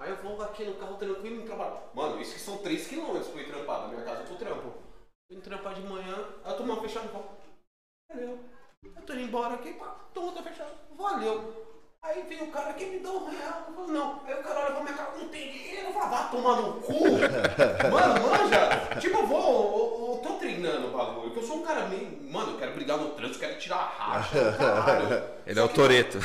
Aí 0.00 0.08
eu 0.08 0.16
vou 0.16 0.40
aqui 0.40 0.64
no 0.64 0.76
carro 0.76 0.96
tranquilo 0.96 1.42
e 1.42 1.44
trabalho. 1.44 1.78
Mano, 1.92 2.18
isso 2.22 2.32
que 2.32 2.40
são 2.40 2.56
3km 2.62 3.04
pra 3.04 3.20
eu 3.20 3.40
ir 3.40 3.48
trampar 3.48 3.82
da 3.82 3.88
minha 3.88 4.02
casa 4.02 4.24
pro 4.24 4.36
trampo. 4.36 4.72
Eu 5.28 5.36
indo 5.36 5.44
trampar 5.44 5.74
de 5.74 5.82
manhã, 5.82 6.16
aí 6.42 6.52
eu 6.52 6.56
tomo 6.56 6.72
uma 6.72 6.80
fechada 6.80 7.06
e 7.06 8.14
valeu. 8.14 8.38
Eu 8.82 9.02
tô 9.02 9.12
indo 9.12 9.22
embora 9.22 9.54
aqui, 9.56 9.74
pá, 9.74 10.08
tomo 10.14 10.28
outra 10.28 10.42
fechada, 10.42 10.74
valeu. 10.96 11.69
Aí 12.02 12.22
vem 12.28 12.42
o 12.42 12.46
cara 12.50 12.70
aqui 12.70 12.86
me 12.86 12.98
dá 13.00 13.10
um 13.10 13.28
real, 13.28 13.64
eu 13.68 13.74
falo, 13.74 13.88
não. 13.92 14.20
Aí 14.26 14.32
o 14.34 14.42
cara 14.42 14.60
olha 14.60 14.70
pra 14.72 14.80
minha 14.82 14.94
cara, 14.94 15.10
não 15.18 15.28
tem 15.28 15.52
dinheiro, 15.52 15.88
eu 15.88 15.92
falo, 15.92 16.10
vai 16.10 16.30
tomar 16.30 16.56
no 16.56 16.72
cu. 16.80 17.04
Mano, 17.92 18.26
manja, 18.26 18.98
tipo, 18.98 19.18
eu 19.18 19.26
vou, 19.26 19.38
eu, 19.38 20.14
eu 20.14 20.20
tô 20.22 20.34
treinando 20.38 20.88
o 20.88 20.90
bagulho, 20.92 21.20
porque 21.24 21.40
eu 21.40 21.42
sou 21.46 21.56
um 21.58 21.62
cara 21.62 21.86
meio, 21.88 22.08
mano, 22.30 22.52
eu 22.52 22.58
quero 22.58 22.72
brigar 22.72 22.96
no 22.96 23.10
trânsito, 23.10 23.38
quero 23.38 23.58
tirar 23.58 23.76
a 23.76 23.86
racha, 23.86 24.52
caralho. 24.58 25.22
Ele 25.46 25.60
é 25.60 25.62
o 25.62 25.68
Toreto. 25.68 26.18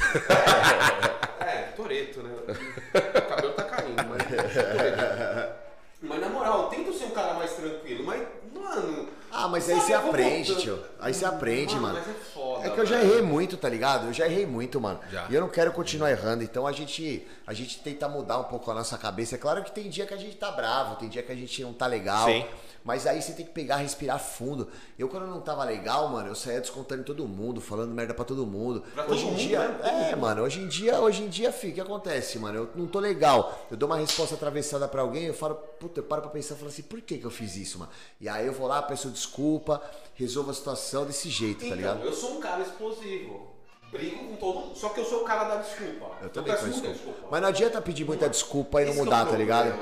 É, 1.40 1.62
Toreto, 1.76 2.24
né? 2.24 2.34
O 2.40 3.22
cabelo 3.30 3.54
tá 3.54 3.64
caindo, 3.66 4.04
mas. 4.08 4.24
Toreto. 4.24 5.66
Mas 6.02 6.20
na 6.22 6.30
moral, 6.30 6.64
eu 6.64 6.68
tento 6.70 6.94
ser 6.94 7.06
um 7.06 7.12
cara 7.12 7.34
mais 7.34 7.52
tranquilo, 7.54 8.04
mas, 8.06 8.22
mano. 8.54 9.10
Ah, 9.32 9.48
mas 9.50 9.70
aí 9.70 9.76
você 9.80 9.94
aprende, 9.94 10.54
voltando. 10.54 10.64
tio. 10.64 10.84
Aí 11.00 11.14
você 11.14 11.26
aprende, 11.26 11.76
mano. 11.76 11.96
Mas 11.96 12.08
é 12.08 12.14
foda. 12.14 12.44
É 12.65 12.69
que 12.69 12.80
eu 12.80 12.86
já 12.86 13.01
errei 13.01 13.21
muito, 13.21 13.58
tá 13.58 13.69
ligado? 13.69 14.08
Eu 14.08 14.13
já 14.13 14.25
errei 14.25 14.46
muito, 14.46 14.79
mano. 14.79 15.00
Já. 15.12 15.27
E 15.29 15.35
eu 15.35 15.42
não 15.42 15.50
quero 15.50 15.71
continuar 15.71 16.12
errando. 16.12 16.44
Então 16.44 16.65
a 16.65 16.71
gente, 16.71 17.25
a 17.46 17.54
gente 17.54 17.79
tenta 17.79 18.08
mudar 18.08 18.40
um 18.40 18.44
pouco 18.46 18.69
a 18.71 18.73
nossa 18.73 18.98
cabeça. 18.98 19.35
É 19.35 19.37
claro 19.37 19.63
que 19.63 19.71
tem 19.71 19.90
dia 19.90 20.06
que 20.06 20.13
a 20.13 20.17
gente 20.17 20.35
tá 20.35 20.52
bravo, 20.52 20.96
tem 20.96 21.10
dia 21.10 21.23
que 21.23 21.31
a 21.31 21.35
gente 21.35 21.62
não 21.62 21.73
tá 21.73 21.87
legal. 21.87 22.27
Sim. 22.27 22.46
Mas 22.86 23.08
aí 23.08 23.19
você 23.19 23.33
tem 23.33 23.44
que 23.44 23.52
pegar, 23.52 23.77
respirar 23.77 24.19
fundo. 24.19 24.67
Eu, 24.98 25.10
quando 25.10 25.25
não 25.25 25.42
tava 25.42 25.63
legal, 25.63 26.08
mano, 26.08 26.29
eu 26.29 26.36
saía 26.36 26.62
descontando 26.62 27.02
em 27.02 27.04
todo 27.04 27.27
mundo, 27.27 27.60
falando 27.60 27.92
merda 27.92 28.13
pra 28.13 28.23
todo 28.23 28.46
mundo. 28.46 28.83
Pra 28.94 29.04
todo 29.04 29.13
hoje 29.15 29.23
em 29.25 29.31
mundo, 29.31 29.38
dia. 29.40 29.60
né? 29.67 29.73
Todo 29.79 29.88
É, 29.88 30.15
mano, 30.15 30.44
hoje 30.44 30.62
em 30.62 30.67
dia, 30.67 31.00
hoje 31.02 31.23
em 31.23 31.27
dia, 31.27 31.52
filho, 31.52 31.71
o 31.73 31.75
que 31.75 31.81
acontece, 31.81 32.38
mano? 32.38 32.60
Eu 32.60 32.69
não 32.75 32.86
tô 32.86 33.00
legal. 33.00 33.65
Eu 33.71 33.75
dou 33.75 33.90
uma 33.90 33.98
resposta 33.98 34.36
atravessada 34.36 34.88
pra 34.88 35.02
alguém, 35.02 35.23
eu 35.23 35.33
falo, 35.33 35.56
puta, 35.56 36.00
eu 36.00 36.04
paro 36.04 36.21
pra 36.21 36.29
pensar 36.29 36.54
e 36.54 36.58
falo 36.58 36.69
assim, 36.69 36.83
por 36.83 37.02
que 37.02 37.17
que 37.17 37.25
eu 37.25 37.31
fiz 37.31 37.56
isso, 37.56 37.79
mano? 37.79 37.92
E 38.21 38.29
aí 38.29 38.46
eu 38.46 38.54
vou 38.54 38.67
lá, 38.67 38.79
peço 38.83 39.10
desculpa, 39.10 39.81
resolvo 40.13 40.52
a 40.52 40.54
situação 40.54 41.06
desse 41.08 41.27
jeito, 41.27 41.62
tá 41.62 41.65
Então, 41.65 41.77
ligado? 41.77 42.04
eu 42.06 42.13
sou 42.13 42.38
um 42.38 42.40
cara 42.40 42.62
explosivo. 42.62 43.54
Brigo 43.98 44.27
com 44.27 44.35
todo 44.35 44.60
mundo. 44.60 44.75
Só 44.75 44.89
que 44.89 45.00
eu 45.00 45.06
sou 45.06 45.21
o 45.21 45.23
cara 45.23 45.43
da 45.46 45.56
desculpa. 45.58 46.12
Eu 46.21 46.29
também 46.29 46.54
peço 46.54 46.67
muita 46.67 46.87
desculpa. 46.89 47.27
Mas 47.31 47.41
não 47.41 47.50
adianta 47.50 47.81
pedir 47.81 48.06
muita 48.06 48.29
desculpa 48.29 48.81
e 48.81 48.85
não 48.85 48.91
é 48.91 48.96
o 48.96 48.98
mudar, 49.00 49.25
tá 49.25 49.35
ligado? 49.37 49.75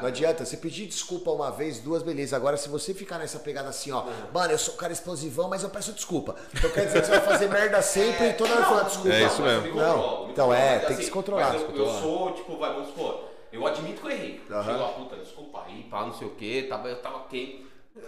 Não 0.00 0.06
adianta. 0.08 0.44
Você 0.44 0.56
pedir 0.56 0.86
desculpa 0.86 1.30
uma 1.30 1.50
vez, 1.50 1.78
duas, 1.78 2.02
beleza. 2.02 2.36
Agora, 2.36 2.56
se 2.56 2.68
você 2.68 2.92
ficar 2.94 3.18
nessa 3.18 3.38
pegada 3.38 3.68
assim, 3.68 3.92
ó, 3.92 4.04
mano, 4.32 4.52
eu 4.52 4.58
sou 4.58 4.74
um 4.74 4.76
cara 4.76 4.92
explosivão, 4.92 5.48
mas 5.48 5.62
eu 5.62 5.70
peço 5.70 5.92
desculpa. 5.92 6.34
Então 6.54 6.70
quer 6.70 6.86
dizer 6.86 7.00
que 7.00 7.06
você 7.06 7.12
vai 7.12 7.20
fazer 7.20 7.48
merda 7.48 7.80
sempre 7.82 8.28
e 8.28 8.32
toda 8.34 8.54
hora 8.54 8.64
falar 8.64 8.82
desculpa. 8.84 9.12
É 9.12 9.24
isso 9.24 9.42
eu 9.42 9.46
mesmo. 9.46 9.62
me 9.62 9.68
Não, 9.80 9.94
controlo, 9.94 10.30
então 10.30 10.54
é, 10.54 10.78
tem 10.80 10.96
que 10.96 11.04
se 11.04 11.10
controlar, 11.10 11.54
eu, 11.54 11.76
eu 11.76 11.86
sou, 12.00 12.32
tipo, 12.32 12.56
vai, 12.56 12.72
vamos 12.72 12.88
supor, 12.88 13.24
eu 13.52 13.66
admito 13.66 14.00
que 14.00 14.06
eu 14.06 14.10
errei. 14.10 14.40
Aham. 14.50 14.64
Chegou 14.64 14.86
a 14.86 14.88
puta, 14.90 15.16
desculpa 15.16 15.64
aí, 15.66 15.82
pá, 15.90 16.06
não 16.06 16.12
sei 16.12 16.26
o 16.26 16.30
quê, 16.30 16.66
tava, 16.68 16.88
eu 16.88 17.00
tava 17.02 17.20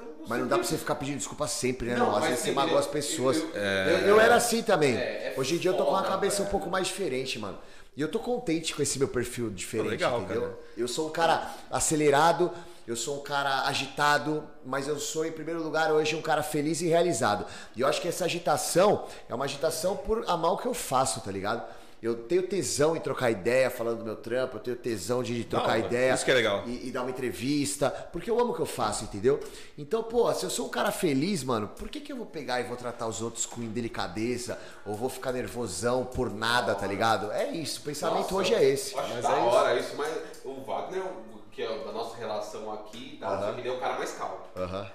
quem. 0.01 0.13
Mas 0.29 0.41
não 0.41 0.47
dá 0.49 0.57
pra 0.57 0.65
você 0.67 0.79
ficar 0.79 0.95
pedindo 0.95 1.19
desculpa 1.19 1.47
sempre, 1.49 1.89
né? 1.89 1.97
Não, 1.97 2.07
Não, 2.11 2.17
às 2.17 2.25
vezes 2.25 2.39
você 2.41 2.45
tem- 2.47 2.55
magoa 2.55 2.79
as 2.79 2.87
pessoas. 2.87 3.37
eu- 3.39 3.49
Eu, 3.55 3.99
eu 4.09 4.21
era 4.21 4.35
assim 4.37 4.63
também. 4.63 4.97
É, 4.97 5.01
é 5.01 5.35
Hoje 5.37 5.57
em 5.57 5.59
dia 5.59 5.71
eu 5.71 5.77
tô 5.77 5.85
com 5.85 5.91
uma 5.91 6.03
cabeça 6.05 6.37
um 6.37 6.45
velho. 6.45 6.51
pouco 6.51 6.71
mais 6.71 6.87
diferente, 6.87 7.39
mano. 7.39 7.59
E 7.97 8.01
eu 8.01 8.09
tô 8.09 8.19
contente 8.19 8.75
com 8.75 8.81
esse 8.83 8.99
meu 8.99 9.09
perfil 9.09 9.51
diferente, 9.51 9.91
legal, 9.91 10.21
entendeu? 10.23 10.43
cara. 10.43 10.59
Eu 10.77 10.89
sou 10.89 11.09
um 11.09 11.11
cara 11.11 11.51
acelerado, 11.71 12.51
eu 12.87 12.97
sou 12.97 13.19
um 13.19 13.23
cara 13.23 13.67
agitado, 13.67 14.45
mas 14.65 14.89
eu 14.89 14.99
sou, 14.99 15.27
em 15.27 15.33
primeiro 15.33 15.63
lugar, 15.63 15.93
hoje 15.93 16.17
um 16.17 16.23
cara 16.23 16.43
feliz 16.43 16.81
e 16.81 16.87
realizado. 16.87 17.45
E 17.77 17.81
eu 17.83 17.87
acho 17.87 18.01
que 18.01 18.09
essa 18.09 18.25
agitação 18.25 19.05
é 19.29 19.35
uma 19.35 19.45
agitação 19.45 19.97
por 19.97 20.25
amar 20.27 20.53
o 20.53 20.57
que 20.57 20.67
eu 20.67 20.73
faço, 20.73 21.21
tá 21.21 21.31
ligado? 21.31 21.63
Eu 22.03 22.17
tenho 22.17 22.43
tesão 22.43 22.97
em 22.97 23.01
trocar 23.01 23.31
ideia 23.31 23.71
falando 23.71 23.99
do 24.01 24.05
meu 24.05 24.17
trampo, 24.17 24.57
eu 24.57 24.61
tenho 24.61 24.77
tesão 24.77 25.23
de 25.23 25.45
trocar 25.45 25.69
hora. 25.69 25.79
ideia 25.79 26.13
Isso 26.15 26.25
que 26.25 26.33
é 26.33 26.35
legal. 26.35 26.65
e, 26.67 26.89
e 26.89 26.91
dar 26.91 27.03
uma 27.03 27.11
entrevista, 27.11 27.91
porque 28.13 28.29
eu 28.29 28.41
amo 28.41 28.51
o 28.51 28.55
que 28.57 28.61
eu 28.61 28.67
faço, 28.67 29.05
entendeu? 29.05 29.39
Então, 29.79 30.03
pô, 30.03 30.33
se 30.35 30.45
eu 30.45 30.51
sou 30.51 30.67
um 30.67 30.69
cara 30.69 30.91
feliz, 30.91 31.45
mano, 31.45 31.69
por 31.69 31.89
que, 31.89 32.01
que 32.01 32.13
eu 32.13 32.17
vou 32.17 32.27
pegar 32.27 32.61
e 32.61 32.65
vou 32.65 32.77
tratar 32.77 33.07
os 33.07 33.23
outros 33.23 33.47
com 33.47 33.63
indelicadeza 33.63 34.59
ou 34.85 34.97
vou 34.97 35.09
ficar 35.09 35.31
nervosão 35.31 36.05
por 36.05 36.29
nada, 36.29 36.75
tá 36.75 36.89
ligado? 36.89 37.31
É 37.31 37.49
isso, 37.53 37.79
o 37.81 37.85
pensamento 37.85 38.23
Nossa, 38.23 38.35
hoje 38.35 38.55
é 38.55 38.65
esse. 38.65 38.99
Acho 38.99 39.15
Mas 39.15 39.23
da 39.23 39.31
é 39.31 39.39
isso. 39.39 39.49
hora 39.49 39.79
isso, 39.79 39.97
mas 39.97 40.13
o 40.45 40.55
Wagner, 40.65 41.05
que 41.53 41.63
é 41.63 41.85
da 41.85 41.93
nossa 41.93 42.17
relação 42.17 42.73
aqui, 42.73 43.17
tá? 43.21 43.29
Aham. 43.29 43.59
ele 43.59 43.69
é 43.69 43.73
o 43.73 43.79
cara 43.79 43.97
mais 43.97 44.11
calmo. 44.15 44.39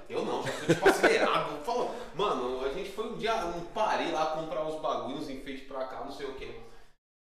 Eu 0.10 0.26
não, 0.26 0.44
já 0.44 0.52
fui 0.52 0.76
tipo 0.76 0.90
acelerado. 0.90 1.64
Falou, 1.64 1.96
mano, 2.16 2.66
a 2.66 2.70
gente 2.74 2.92
foi 2.92 3.06
um 3.14 3.16
dia, 3.16 3.34
um 3.46 3.62
parei 3.74 4.12
lá 4.12 4.26
comprar 4.26 4.68
os 4.68 4.82
bagulhos, 4.82 5.30
enfeite 5.30 5.62
pra 5.62 5.86
cá, 5.86 6.02
não 6.04 6.12
sei 6.12 6.26
o 6.28 6.34
quê. 6.34 6.52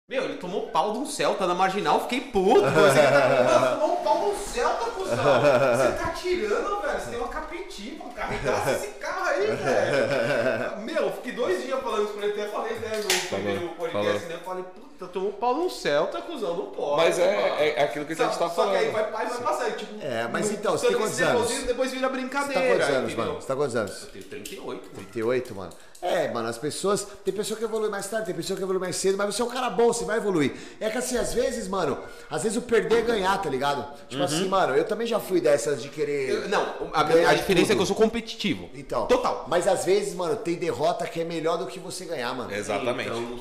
Meu, 0.08 0.22
ele 0.22 0.36
tomou 0.36 0.68
pau 0.68 0.92
de 0.92 0.98
um 0.98 1.04
Celta 1.06 1.48
na 1.48 1.54
marginal, 1.54 2.02
fiquei 2.02 2.20
puto. 2.20 2.60
Você 2.70 3.02
tá 3.02 3.76
tomou 3.76 3.98
um 3.98 4.04
pau 4.04 4.20
de 4.20 4.26
um 4.26 4.36
Celta, 4.36 4.90
cuzão. 4.92 5.16
Você 5.16 5.98
tá 5.98 6.10
tirando, 6.12 6.80
velho. 6.80 7.00
Você 7.00 7.10
tem 7.10 7.18
uma 7.18 7.26
capitinha 7.26 7.98
pra 7.98 8.22
carregar 8.22 8.72
esse 8.72 8.86
carro 9.00 9.24
aí, 9.24 9.46
velho. 9.48 10.78
Meu, 10.86 11.10
fiquei 11.10 11.32
dois 11.32 11.60
dias 11.60 11.80
falando 11.82 12.04
isso 12.04 12.12
pra 12.12 12.24
ele. 12.24 12.40
Até 12.40 12.52
falei, 12.52 12.74
né, 12.78 13.02
no 13.02 13.28
primeiro 13.36 13.68
podcast, 13.70 14.26
né? 14.26 14.34
Eu 14.34 14.40
falei, 14.42 14.62
puta, 14.62 14.95
tomou 15.16 15.32
pau 15.32 15.54
de 15.54 15.60
um 15.60 15.70
Celta, 15.70 16.20
cuzão, 16.22 16.56
não 16.56 16.66
pode. 16.66 16.96
Mas 17.02 17.18
é, 17.18 17.24
é, 17.58 17.74
é 17.78 17.82
aquilo 17.84 18.04
que 18.04 18.12
a 18.12 18.16
gente 18.16 18.34
Só- 18.34 18.38
tá 18.48 18.50
só 18.54 18.66
que 18.70 18.76
aí 18.76 18.90
falando. 18.90 19.10
vai, 19.10 19.26
vai, 19.26 19.26
vai 19.34 19.42
passar, 19.42 19.72
tipo... 19.76 19.94
É, 20.02 20.28
mas 20.30 20.46
no- 20.50 20.52
então, 20.56 20.72
você 20.72 20.88
tem 20.88 20.96
quantos 20.96 21.20
anos? 21.20 21.50
Depois 21.64 21.90
vira 21.92 22.08
Você 22.08 22.12
brincadeira. 22.14 22.60
tá 22.60 22.66
quantos 22.86 22.88
anos, 22.96 23.14
mano? 23.14 23.34
Você 23.34 23.46
tá 23.46 23.56
quantos 23.56 23.76
anos? 23.76 24.02
Eu 24.02 24.08
tenho 24.10 24.24
38, 24.24 24.66
mano. 24.66 24.80
38, 24.94 25.54
mano. 25.54 25.72
É, 26.02 26.28
mano, 26.30 26.46
as 26.46 26.58
pessoas. 26.58 27.06
Tem 27.24 27.32
pessoa 27.32 27.58
que 27.58 27.64
evolui 27.64 27.88
mais 27.88 28.06
tarde, 28.06 28.26
tem 28.26 28.34
pessoa 28.34 28.54
que 28.56 28.62
evolui 28.62 28.78
mais 28.78 28.96
cedo, 28.96 29.16
mas 29.16 29.34
você 29.34 29.40
é 29.40 29.44
um 29.44 29.48
cara 29.48 29.70
bom, 29.70 29.86
você 29.88 30.04
vai 30.04 30.18
evoluir. 30.18 30.52
É 30.78 30.90
que 30.90 30.98
assim, 30.98 31.16
às 31.16 31.32
vezes, 31.32 31.66
mano, 31.68 31.98
às 32.30 32.42
vezes 32.42 32.56
o 32.58 32.62
perder 32.62 32.98
é 32.98 33.02
ganhar, 33.02 33.40
tá 33.40 33.48
ligado? 33.48 33.84
Tipo 34.06 34.22
assim, 34.22 34.46
mano, 34.46 34.76
eu 34.76 34.84
também 34.84 35.06
já 35.06 35.18
fui 35.18 35.40
dessas 35.40 35.82
de 35.82 35.88
querer. 35.88 36.28
Eu- 36.30 36.48
Não, 36.50 36.62
a, 36.92 37.00
a 37.00 37.34
diferença 37.34 37.72
é 37.72 37.74
tudo. 37.74 37.76
que 37.76 37.82
eu 37.82 37.86
sou 37.86 37.96
competitivo. 37.96 38.68
Então. 38.74 39.06
Total. 39.06 39.46
Mas 39.48 39.66
às 39.66 39.86
vezes, 39.86 40.14
mano, 40.14 40.36
tem 40.36 40.56
derrota 40.56 41.06
que 41.06 41.18
é 41.22 41.24
melhor 41.24 41.56
do 41.56 41.66
que 41.66 41.78
você 41.80 42.04
ganhar, 42.04 42.32
mano. 42.34 42.52
Exatamente. 42.54 43.08
Então, 43.08 43.40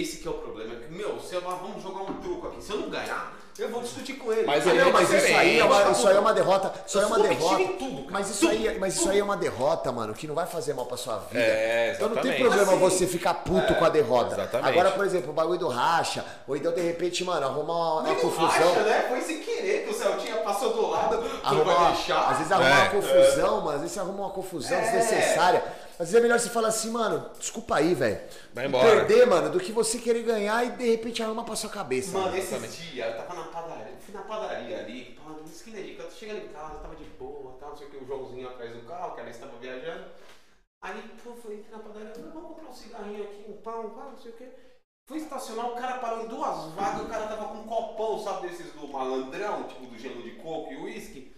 esse 0.00 0.18
que 0.18 0.28
é 0.28 0.30
o 0.30 0.34
problema. 0.34 0.74
Meu, 0.90 1.20
se 1.20 1.34
eu, 1.34 1.40
vamos 1.40 1.82
jogar 1.82 2.02
um 2.02 2.14
truco 2.14 2.48
aqui. 2.48 2.62
Se 2.62 2.72
eu 2.72 2.78
não 2.78 2.88
ganhar, 2.90 3.32
eu 3.58 3.68
vou 3.68 3.82
discutir 3.82 4.14
com 4.14 4.32
ele. 4.32 4.46
Mas 4.46 4.66
aí 4.66 4.78
não, 4.78 4.88
é 4.88 4.92
mas 4.92 5.10
isso 5.12 5.36
aí, 5.36 5.58
é 5.58 5.64
uma, 5.64 5.90
isso 5.92 6.08
aí 6.08 6.16
é 6.16 6.20
uma 6.20 6.32
derrota. 6.32 6.72
Isso 6.86 6.98
aí 6.98 7.04
é 7.04 7.06
uma 7.06 7.18
derrota. 7.18 7.62
em 7.62 7.76
tudo, 7.76 8.06
mas, 8.10 8.30
isso 8.30 8.40
Tudo, 8.40 8.50
aí, 8.52 8.78
mas 8.78 8.94
isso 8.96 9.08
aí 9.10 9.18
é 9.18 9.24
uma 9.24 9.36
derrota, 9.36 9.92
mano, 9.92 10.14
que 10.14 10.26
não 10.26 10.34
vai 10.34 10.46
fazer 10.46 10.72
mal 10.74 10.86
pra 10.86 10.96
sua 10.96 11.18
vida. 11.18 11.38
É, 11.44 11.92
então 11.94 12.08
não 12.08 12.16
tem 12.22 12.38
problema 12.40 12.62
Assim, 12.72 12.78
você 12.78 13.06
ficar 13.06 13.34
puto 13.34 13.74
com 13.74 13.84
a 13.84 13.88
derrota. 13.90 14.34
exatamente. 14.34 14.68
Agora, 14.70 14.90
por 14.92 15.04
exemplo, 15.04 15.30
o 15.30 15.32
bagulho 15.34 15.58
do 15.58 15.68
racha, 15.68 16.24
ou 16.48 16.56
então 16.56 16.72
de 16.72 16.80
repente, 16.80 17.22
mano, 17.24 17.46
arrumar 17.46 17.72
uma, 17.74 18.00
uma 18.00 18.14
confusão. 18.14 18.46
racha, 18.48 18.82
né? 18.84 19.06
Foi 19.10 19.20
sem 19.20 19.40
querer 19.40 19.84
que 19.84 19.90
o 19.90 19.94
Celtinha 19.94 20.36
passou 20.38 20.72
do 20.72 20.88
lado. 20.90 21.22
Arrumar 21.44 21.64
vai 21.64 21.76
uma- 21.76 21.90
deixar. 21.92 22.30
às 22.30 22.36
vezes 22.38 22.52
arrumar 22.52 22.70
É. 22.70 22.82
uma 22.82 22.90
confusão, 22.90 23.56
mano. 23.60 23.70
Às 23.74 23.80
vezes 23.80 23.92
você 23.92 24.00
arruma 24.00 24.18
uma 24.24 24.30
confusão 24.30 24.78
É. 24.78 24.80
desnecessária. 24.80 25.62
Às 26.02 26.08
vezes 26.08 26.16
é 26.16 26.20
melhor 26.20 26.40
você 26.40 26.50
falar 26.50 26.66
assim, 26.66 26.90
mano, 26.90 27.30
desculpa 27.38 27.76
aí, 27.76 27.94
velho. 27.94 28.20
Vai 28.52 28.66
embora. 28.66 29.06
Perder, 29.06 29.24
mano, 29.24 29.50
do 29.50 29.60
que 29.60 29.70
você 29.70 30.00
querer 30.00 30.24
ganhar 30.24 30.66
e 30.66 30.72
de 30.72 30.90
repente 30.90 31.22
arrumar 31.22 31.44
pra 31.44 31.54
sua 31.54 31.70
cabeça. 31.70 32.18
Mano, 32.18 32.36
esses 32.36 32.76
dias 32.76 33.06
eu 33.06 33.16
tava 33.18 33.34
na 33.34 33.44
padaria, 33.44 33.96
fui 34.00 34.12
na 34.12 34.22
padaria 34.22 34.80
ali, 34.80 35.14
pá, 35.14 35.30
na 35.30 35.48
esquina 35.48 35.80
de 35.80 35.94
casa, 35.94 36.10
chegando 36.10 36.44
em 36.44 36.48
casa, 36.48 36.80
tava 36.80 36.96
de 36.96 37.04
boa, 37.04 37.56
tal, 37.60 37.68
não 37.68 37.76
sei 37.76 37.86
o 37.86 37.90
que, 37.90 37.96
o 37.98 38.04
Joãozinho 38.04 38.48
atrás 38.48 38.74
do 38.74 38.82
carro, 38.84 39.14
que 39.14 39.20
ela 39.20 39.30
estava 39.30 39.56
viajando. 39.58 40.04
Aí, 40.82 41.10
pô, 41.22 41.36
fui 41.36 41.54
entrei 41.54 41.70
na 41.70 41.78
padaria, 41.78 42.12
falei, 42.12 42.30
vamos 42.32 42.48
comprar 42.48 42.68
um 42.68 42.74
cigarrinho 42.74 43.22
aqui, 43.22 43.44
um 43.48 43.56
pão, 43.58 43.90
pá, 43.90 44.08
não 44.10 44.18
sei 44.18 44.32
o 44.32 44.34
que. 44.34 44.48
Fui 45.08 45.18
estacionar, 45.18 45.70
o 45.70 45.76
cara 45.76 45.98
parou 45.98 46.24
em 46.24 46.26
duas 46.26 46.64
vagas, 46.72 47.02
o 47.02 47.08
cara 47.08 47.28
tava 47.28 47.44
com 47.46 47.58
um 47.58 47.68
copão, 47.68 48.18
sabe, 48.18 48.48
desses 48.48 48.72
do 48.72 48.88
malandrão, 48.88 49.68
tipo 49.68 49.86
do 49.86 49.96
gelo 49.96 50.20
de 50.20 50.32
coco 50.32 50.72
e 50.72 50.78
uísque. 50.78 51.32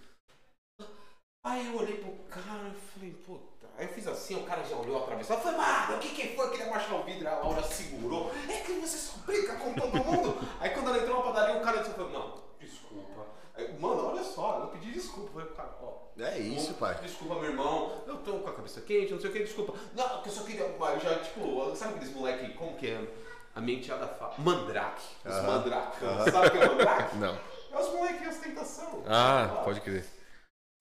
Aí 1.45 1.67
eu 1.67 1.79
olhei 1.79 1.99
pro 1.99 2.13
cara 2.31 2.69
e 2.69 2.99
falei, 2.99 3.13
puta. 3.27 3.54
Aí 3.77 3.87
eu 3.87 3.93
fiz 3.93 4.07
assim, 4.07 4.37
o 4.37 4.45
cara 4.45 4.63
já 4.63 4.77
olhou 4.77 5.03
atravessado. 5.03 5.39
Eu 5.39 5.43
falei, 5.43 5.59
mano, 5.59 5.97
o 5.97 6.01
que 6.01 6.09
que 6.11 6.37
foi? 6.37 6.51
Queria 6.51 6.67
baixar 6.67 6.95
o 6.95 7.03
vidro, 7.03 7.29
a 7.29 7.35
Laura 7.35 7.63
segurou. 7.63 8.31
É 8.49 8.61
que 8.61 8.73
você 8.75 8.97
só 8.97 9.19
brinca 9.27 9.57
com 9.57 9.75
todo 9.75 10.05
mundo. 10.05 10.39
Aí 10.61 10.71
quando 10.71 10.89
ela 10.91 10.99
entrou 10.99 11.17
na 11.17 11.33
padaria, 11.33 11.57
o 11.61 11.65
cara 11.65 11.83
disse, 11.83 11.99
não, 11.99 12.43
desculpa. 12.61 13.27
Aí, 13.57 13.73
mano, 13.79 14.09
olha 14.09 14.23
só, 14.23 14.61
eu 14.61 14.67
pedi 14.69 14.93
desculpa. 14.93 15.29
Eu 15.29 15.33
falei, 15.33 15.57
cara, 15.57 15.79
ó. 15.83 16.05
É 16.19 16.39
isso, 16.39 16.55
desculpa, 16.69 16.87
pai. 16.87 17.03
Desculpa, 17.03 17.35
meu 17.35 17.51
irmão. 17.51 18.03
Eu 18.07 18.19
tô 18.19 18.39
com 18.39 18.49
a 18.49 18.55
cabeça 18.55 18.81
quente, 18.81 19.13
não 19.13 19.21
sei 19.21 19.31
o 19.31 19.33
que, 19.33 19.45
desculpa. 19.45 19.75
Não, 19.95 20.23
que 20.23 20.29
eu 20.29 20.33
só 20.33 20.45
queria. 20.45 20.65
Eu 20.65 21.01
já, 21.01 21.19
tipo, 21.19 21.75
sabe 21.75 21.95
aqueles 21.95 22.15
moleque, 22.15 22.55
como 22.55 22.77
que 22.77 22.91
é? 22.91 23.09
A 23.55 23.61
menteada 23.61 24.07
fala. 24.09 24.35
Mandrake. 24.39 25.03
Os 25.25 25.33
Aham. 25.33 25.47
mandracão. 25.47 26.25
Sabe 26.25 26.47
o 26.47 26.51
que 26.51 26.59
é 26.59 26.69
mandrake? 26.69 27.17
Não. 27.19 27.39
É 27.73 27.79
os 27.81 27.93
moleques 27.93 28.29
ostentação. 28.29 29.03
Ah, 29.07 29.63
pode 29.65 29.81
crer. 29.81 30.05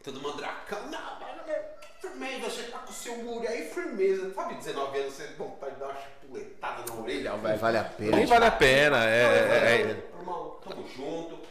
Todo 0.03 0.21
mandracão. 0.21 0.81
Não, 0.89 1.19
mano, 1.19 1.43
firmeza, 2.07 2.49
você 2.49 2.63
tá 2.63 2.79
com 2.79 2.91
o 2.91 2.93
seu 2.93 3.15
muro 3.17 3.47
aí, 3.47 3.69
firmeza. 3.69 4.33
Sabe, 4.33 4.55
19 4.55 4.99
anos, 4.99 5.13
você 5.13 5.27
vontade 5.37 5.73
de 5.73 5.79
dar 5.79 5.85
uma 5.87 5.95
chupuletada 5.95 6.83
na 6.93 7.01
orelha, 7.01 7.29
Não 7.31 7.39
velho. 7.39 7.57
vale 7.59 7.77
a 7.77 7.83
pena. 7.83 8.17
Nem 8.17 8.25
vale 8.25 8.45
a 8.45 8.51
pena. 8.51 9.05
É, 9.05 9.09
é- 9.09 9.81
é- 9.81 10.19
Irmão, 10.19 10.57
tamo 10.67 10.85
junto. 10.95 11.43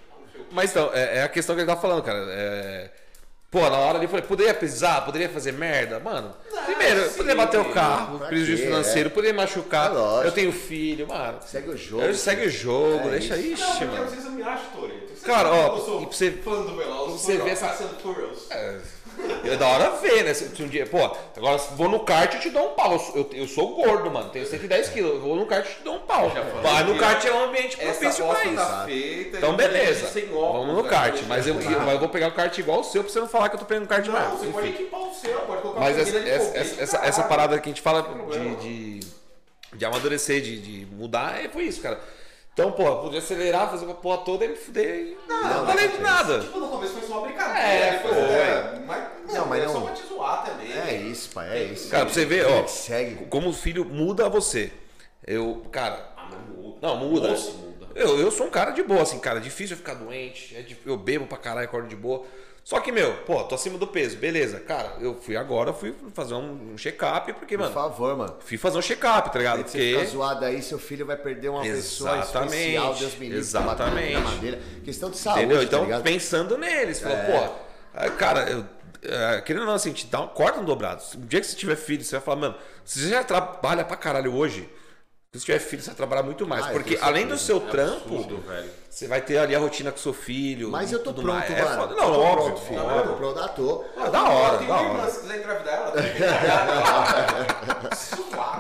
Mas 0.51 0.71
então, 0.71 0.91
é, 0.93 1.19
é 1.19 1.23
a 1.23 1.29
questão 1.29 1.55
que 1.55 1.63
ele 1.63 1.69
tá 1.71 1.77
falando, 1.77 2.03
cara. 2.03 2.19
É... 2.31 2.91
Pô, 3.51 3.61
na 3.69 3.77
hora 3.77 3.97
ali 3.99 4.07
eu 4.07 4.09
falei, 4.09 4.25
poderia 4.25 4.55
pisar, 4.55 5.05
poderia 5.05 5.29
fazer 5.29 5.53
merda? 5.53 6.01
Mano, 6.01 6.35
Não, 6.51 6.65
primeiro, 6.65 7.03
sim. 7.11 7.17
poderia 7.19 7.35
bater 7.37 7.61
o 7.61 7.71
carro, 7.71 8.19
prejuízo 8.21 8.63
financeiro, 8.63 9.11
poderia 9.11 9.35
machucar. 9.37 9.93
É 10.25 10.27
eu 10.27 10.33
tenho 10.33 10.51
filho, 10.53 11.07
mano. 11.07 11.39
Segue 11.43 11.69
o 11.69 11.77
jogo. 11.77 12.03
Eu 12.03 12.15
segue 12.15 12.47
o 12.47 12.51
jogo, 12.51 13.09
É 13.09 13.11
deixa 13.11 13.37
isso. 13.37 13.63
ixi, 13.63 13.85
Não, 13.85 13.93
mano. 13.93 14.05
às 14.05 14.11
vezes 14.11 14.25
eu 14.25 14.33
me 14.33 14.43
acho 14.43 14.65
Toreto. 14.71 15.13
Cara, 15.23 15.51
ó, 15.51 15.69
que 15.75 15.81
eu 15.81 15.85
sou 15.85 16.03
e 16.03 16.07
pra 16.07 16.17
você- 16.17 16.31
fã 16.33 16.63
do 16.63 16.77
Veloz, 16.77 17.13
você 17.13 17.37
vê 17.37 17.51
essa-. 17.51 17.79
É, 18.51 18.79
é 19.45 19.57
da 19.57 19.67
hora 19.69 19.91
ver, 19.97 20.25
né? 20.25 20.33
Se, 20.35 20.49
se 20.55 20.63
um 20.63 20.69
dia, 20.69 20.87
pô, 20.87 20.99
agora 21.37 21.57
vou 21.77 21.89
no 21.89 22.01
kart 22.01 22.33
e 22.35 22.39
te 22.39 22.51
dou 22.51 22.71
um 22.73 22.75
pau. 22.75 22.93
Eu, 22.93 22.99
sou- 22.99 23.17
eu, 23.17 23.31
eu 23.33 23.47
sou 23.49 23.75
gordo, 23.75 24.11
mano, 24.11 24.31
tenho 24.31 24.47
110 24.47 24.89
quilos. 24.91 25.15
Eu 25.15 25.21
vou 25.21 25.37
no 25.37 25.47
kart 25.47 25.67
e 25.67 25.75
te 25.75 25.83
dou 25.83 25.97
um 25.97 26.01
pau. 26.01 26.31
Vai 26.63 26.85
no 26.85 26.97
kart 26.99 27.25
é 27.25 27.33
um 27.33 27.45
ambiente 27.45 27.77
propício 27.77 28.25
pra 28.25 28.33
aposta 28.33 28.49
isso. 28.49 28.57
tá 28.57 28.85
feita. 28.87 29.37
Então 29.39 29.55
beleza, 29.55 30.07
óculos, 30.07 30.31
vamos 30.33 30.75
no 30.77 30.83
né? 30.83 30.89
kart. 30.89 31.13
Deixa 31.13 31.27
Mas 31.29 31.47
eu, 31.47 31.61
eu- 31.61 31.99
vou 31.99 32.09
pegar 32.09 32.29
o 32.29 32.33
kart 32.33 32.57
igual 32.59 32.81
o 32.81 32.85
seu 32.85 33.03
pra 33.05 33.13
você 33.13 33.21
não 33.21 33.29
falar 33.29 33.49
que 33.49 33.57
eu 33.57 33.61
tô 33.61 33.67
pegando 33.67 33.87
kart 33.87 34.05
Não, 34.07 34.13
mais. 34.13 34.33
você 34.39 34.47
pode 34.47 34.69
Enfim. 34.69 34.83
equipar 34.83 35.01
o 35.01 35.15
seu, 35.15 35.39
pode 35.41 35.63
colocar 35.63 35.81
Mas 35.81 35.99
essa, 35.99 36.17
essa, 36.19 36.59
essa, 36.59 36.83
essa, 36.83 36.97
essa 37.05 37.23
parada 37.25 37.59
que 37.59 37.69
a 37.69 37.73
gente 37.73 37.83
fala 37.83 38.03
de, 38.31 38.57
de, 38.57 39.01
de 39.75 39.85
amadurecer, 39.85 40.41
de, 40.41 40.59
de 40.61 40.87
mudar, 40.95 41.45
é, 41.45 41.49
foi 41.49 41.65
isso, 41.65 41.81
cara. 41.81 42.01
Então, 42.55 42.71
pô, 42.73 42.97
podia 42.97 43.19
acelerar, 43.19 43.71
fazer 43.71 43.87
uma 43.87 43.95
porra 43.95 44.19
toda 44.19 44.45
e 44.45 44.49
me 44.49 44.57
fuder 44.57 44.95
e 44.95 45.17
não, 45.27 45.43
não 45.43 45.67
valeu 45.67 45.89
de 45.89 45.99
nada. 46.03 46.41
Tipo, 46.41 46.59
no 46.59 46.69
começo 46.69 46.93
foi 46.93 47.03
só 47.09 47.15
uma 47.19 47.27
brincadeira. 47.27 47.59
É, 47.67 47.99
foi. 48.01 48.11
é, 48.13 48.83
mas, 48.87 49.05
Não, 49.33 49.47
mas 49.47 49.63
é 49.63 49.67
não- 49.67 49.73
só 49.73 49.81
pra 49.81 49.93
te 49.95 50.07
zoar 50.07 50.45
também. 50.45 50.71
É 50.73 50.95
isso. 50.97 51.31
Cara, 51.89 52.05
pra 52.05 52.13
você 52.15 52.27
ver, 52.27 52.47
ó, 52.47 52.67
segue. 52.67 53.25
como 53.31 53.49
o 53.49 53.53
filho 53.55 53.87
muda 53.87 54.29
você. 54.29 54.71
Eu, 55.27 55.63
cara, 55.73 56.13
Ah, 56.15 56.29
mas 56.31 56.41
muda. 56.59 56.79
não, 56.83 56.97
muda. 56.97 57.29
Nossa, 57.29 57.53
muda. 57.53 57.89
Eu, 57.95 58.19
eu 58.21 58.31
sou 58.31 58.47
um 58.47 58.51
cara 58.51 58.71
de 58.73 58.83
boa, 58.83 59.01
assim, 59.03 59.19
cara, 59.19 59.39
é 59.39 59.43
difícil 59.43 59.75
eu 59.75 59.79
ficar 59.79 59.95
doente, 59.95 60.55
é 60.55 60.65
eu 60.85 60.97
bebo 60.99 61.27
pra 61.27 61.39
caralho, 61.39 61.67
acordo 61.67 61.89
de 61.89 61.97
boa. 61.97 62.25
Só 62.65 62.79
que, 62.79 62.93
meu, 62.93 63.13
pô, 63.27 63.43
tô 63.43 63.57
acima 63.57 63.77
do 63.77 63.87
peso, 63.89 64.17
beleza. 64.17 64.61
Cara, 64.61 64.95
eu 65.01 65.17
fui 65.21 65.37
agora, 65.37 65.73
fui 65.73 65.93
fazer 66.15 66.35
um, 66.35 66.73
um 66.75 66.79
check-up, 66.79 67.33
porque, 67.33 67.57
Por 67.57 67.65
mano, 67.65 67.75
favor, 67.75 68.17
mano. 68.17 68.37
fui 68.39 68.57
fazer 68.57 68.79
um 68.79 68.83
check-up, 68.83 69.33
tá 69.33 69.39
ligado? 69.39 69.67
Se 69.67 69.73
você 69.73 69.79
ficar 69.79 69.99
Porque. 69.99 70.13
zoado 70.13 70.45
aí, 70.45 70.63
seu 70.63 70.79
filho 70.79 71.05
vai 71.05 71.17
perder 71.17 71.49
uma 71.49 71.63
pessoa 71.63 72.19
Exatamente, 72.19 72.55
especial, 72.55 72.95
Deus 72.95 73.15
me 73.15 73.19
livre, 73.29 73.35
tá 73.35 73.39
exatamente. 73.39 74.21
madeira. 74.21 74.61
Questão 74.85 75.11
de 75.11 75.19
saúde, 75.19 75.41
Entendeu? 75.41 75.59
tá 75.59 75.65
Então, 75.65 75.85
ligado? 75.85 76.03
pensando 76.05 76.57
neles, 76.57 77.01
falou, 77.01 77.17
pô, 77.19 77.55
ah, 77.95 78.11
cara, 78.11 78.49
eu, 78.49 78.65
ah, 79.11 79.41
querendo 79.43 79.63
ou 79.63 79.67
não, 79.67 79.75
assim, 79.75 79.93
te 79.93 80.07
dá 80.07 80.21
um, 80.21 80.29
corta 80.29 80.61
um 80.61 80.65
dobrado. 80.65 81.03
Um 81.17 81.27
dia 81.27 81.41
que 81.41 81.47
você 81.49 81.57
tiver 81.57 81.75
filho, 81.77 82.05
você 82.05 82.13
vai 82.17 82.25
falar, 82.25 82.37
mano, 82.41 82.55
você 82.85 83.09
já 83.09 83.25
trabalha 83.25 83.85
pra 83.85 83.97
caralho 83.97 84.33
hoje. 84.35 84.69
Se 85.33 85.41
você 85.41 85.47
tiver 85.47 85.59
filho, 85.59 85.83
você 85.83 85.89
vai 85.89 85.97
trabalhar 85.97 86.23
muito 86.23 86.47
mais. 86.47 86.67
Ah, 86.67 86.71
porque 86.71 86.97
além 87.01 87.27
do 87.27 87.37
seu 87.37 87.57
É 87.57 87.71
trampo, 87.71 88.15
absurdo, 88.15 88.37
velho. 88.47 88.71
Você 88.93 89.09
vai 89.09 89.23
ter 89.23 89.39
ali 89.39 89.55
a 89.57 89.59
rotina 89.59 89.91
com 89.91 89.97
seu 89.97 90.13
filho. 90.13 90.71
Mas 90.71 90.93
eu 90.93 90.99
tô 90.99 91.15
tudo 91.15 91.23
pronto, 91.23 91.39
mais. 91.39 91.51
É 91.51 91.63
mano. 91.65 91.81
foda. 91.81 91.95
Eu 91.95 91.97
Não, 91.97 92.13
tô 92.13 92.21
óbvio, 92.21 92.45
pronto, 92.45 92.61
filho. 92.67 92.81
óbvio. 92.85 92.99
Eu 92.99 93.07
tô 93.09 93.15
pronto, 93.17 93.41
ah, 93.41 93.49
tô. 93.49 93.85
Ah, 93.97 94.11
da 94.11 94.23
hora, 94.29 94.53
Eu 94.63 94.69
da 94.69 94.83
irmã, 94.83 94.99
hora. 95.01 95.11
se 95.11 95.21
quiser 95.21 95.39
engravidar 95.39 95.75
ela, 95.75 95.93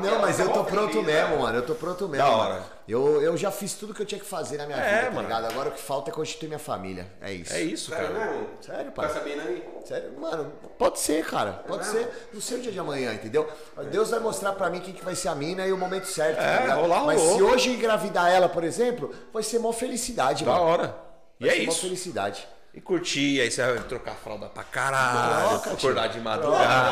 Não, 0.02 0.08
ela 0.08 0.18
mas 0.20 0.36
tá 0.38 0.42
eu 0.42 0.48
tô 0.52 0.64
pronto 0.64 1.02
mesmo, 1.02 1.30
né? 1.36 1.36
mano. 1.36 1.58
Eu 1.58 1.66
tô 1.66 1.74
pronto 1.74 2.08
mesmo. 2.08 2.26
Da 2.26 2.30
hora. 2.34 2.62
Eu, 2.88 3.22
eu 3.22 3.36
já 3.36 3.50
fiz 3.52 3.74
tudo 3.74 3.94
que 3.94 4.02
eu 4.02 4.06
tinha 4.06 4.18
que 4.18 4.26
fazer 4.26 4.58
na 4.58 4.66
minha 4.66 4.76
É, 4.76 4.94
vida, 4.96 5.04
tá 5.06 5.10
mano. 5.12 5.28
ligado? 5.28 5.44
Agora 5.46 5.68
o 5.68 5.72
que 5.72 5.80
falta 5.80 6.10
é 6.10 6.12
constituir 6.12 6.48
minha 6.48 6.58
família. 6.58 7.06
É 7.20 7.32
isso. 7.32 7.52
É 7.54 7.60
isso, 7.60 7.90
Sério 7.90 8.08
cara. 8.12 8.30
mesmo? 8.30 8.46
Sério, 8.60 8.92
pai. 8.92 9.06
Tá 9.08 9.14
sabendo 9.14 9.40
aí? 9.42 9.64
Sério, 9.84 10.12
mano, 10.20 10.52
pode 10.78 10.98
ser, 10.98 11.24
cara. 11.24 11.52
Pode 11.66 11.86
mesmo? 11.86 11.92
ser. 12.00 12.28
Não 12.34 12.40
sei 12.40 12.58
o 12.58 12.60
dia 12.60 12.72
de 12.72 12.80
amanhã, 12.80 13.14
entendeu? 13.14 13.48
Deus 13.90 14.10
vai 14.10 14.18
mostrar 14.18 14.52
pra 14.52 14.68
mim 14.68 14.80
quem 14.80 14.92
que 14.92 15.04
vai 15.04 15.14
ser 15.14 15.28
a 15.28 15.34
mina 15.34 15.64
e 15.64 15.72
o 15.72 15.78
momento 15.78 16.06
certo. 16.06 16.40
É, 16.40 16.56
tá 16.56 16.60
ligado? 16.62 16.80
rolar, 16.80 17.04
Mas 17.04 17.20
rolou. 17.20 17.36
se 17.36 17.42
hoje 17.42 17.70
engravidar 17.70 18.28
ela, 18.32 18.48
por 18.48 18.64
exemplo, 18.64 19.14
vai 19.32 19.44
ser 19.44 19.60
mó 19.60 19.72
felicidade, 19.72 20.21
Da 20.44 20.52
mano. 20.52 20.64
hora. 20.64 20.96
E 21.40 21.48
é 21.48 21.56
isso. 21.56 21.80
felicidade. 21.80 22.46
E 22.74 22.80
curtir, 22.80 23.40
aí 23.40 23.50
você 23.50 23.62
vai 23.66 23.82
trocar 23.84 24.12
a 24.12 24.14
fralda 24.14 24.46
pra 24.46 24.62
caralho, 24.64 25.48
Troca, 25.60 25.76
tio. 25.76 25.90
acordar 25.90 26.06
de 26.08 26.16
Não, 26.18 26.24
madrugada. 26.24 26.90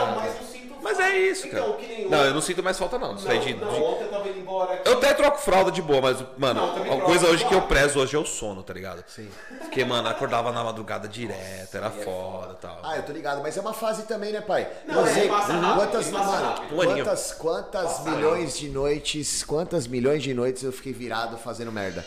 Mas 0.82 0.98
é 0.98 1.16
isso, 1.18 1.46
Então, 1.46 1.72
cara. 1.72 1.76
que 1.78 1.86
nem 1.86 2.08
Não, 2.08 2.24
eu 2.24 2.34
não 2.34 2.40
sinto 2.40 2.62
mais 2.62 2.78
falta, 2.78 2.98
não. 2.98 3.14
Isso 3.14 3.28
aí 3.30 3.38
de- 3.38 3.54
Não, 3.54 3.68
de- 3.72 3.78
não, 3.78 3.84
ontem 3.84 4.04
eu 4.04 4.10
tava 4.10 4.28
indo 4.28 4.38
embora 4.38 4.74
aqui. 4.74 4.88
Eu 4.88 4.94
até 4.94 5.12
troco 5.14 5.38
fralda 5.38 5.70
de 5.70 5.82
boa, 5.82 6.00
mas, 6.00 6.18
mano, 6.38 6.60
Não, 6.60 6.74
uma 6.76 6.84
troco, 6.84 7.02
coisa 7.04 7.26
hoje 7.28 7.44
que 7.44 7.54
eu 7.54 7.62
prezo 7.62 7.98
hoje 8.00 8.16
é 8.16 8.18
o 8.18 8.24
sono, 8.26 8.62
tá 8.62 8.72
ligado? 8.72 9.04
Sim. 9.06 9.28
Porque, 9.58 9.84
mano, 9.84 10.08
acordava 10.08 10.50
na 10.52 10.64
madrugada 10.64 11.06
direto, 11.08 11.76
era 11.76 11.90
foda 11.90 12.52
e 12.58 12.62
tal. 12.62 12.78
Ah, 12.82 12.96
eu 12.96 13.02
tô 13.02 13.12
ligado, 13.12 13.42
mas 13.42 13.56
é 13.56 13.60
uma 13.60 13.72
fase 13.74 14.02
também, 14.04 14.32
né, 14.32 14.40
pai? 14.40 14.68
Não, 14.86 15.06
é, 15.06 15.12
sei 15.14 15.28
passa 15.28 15.52
rápido, 15.52 15.74
quantas, 15.76 16.08
passa 16.08 16.24
mano, 16.30 16.46
rápido. 16.46 16.74
Quantas, 16.74 17.32
quantas 17.32 17.82
Passa 17.90 18.10
milhões 18.10 18.58
de 18.58 18.68
noites, 18.68 19.42
quantas 19.44 19.86
milhões 19.86 20.22
de 20.22 20.32
noites 20.34 20.62
eu 20.62 20.72
fiquei 20.72 20.92
virado 20.92 21.36
fazendo 21.38 21.70
merda. 21.72 22.04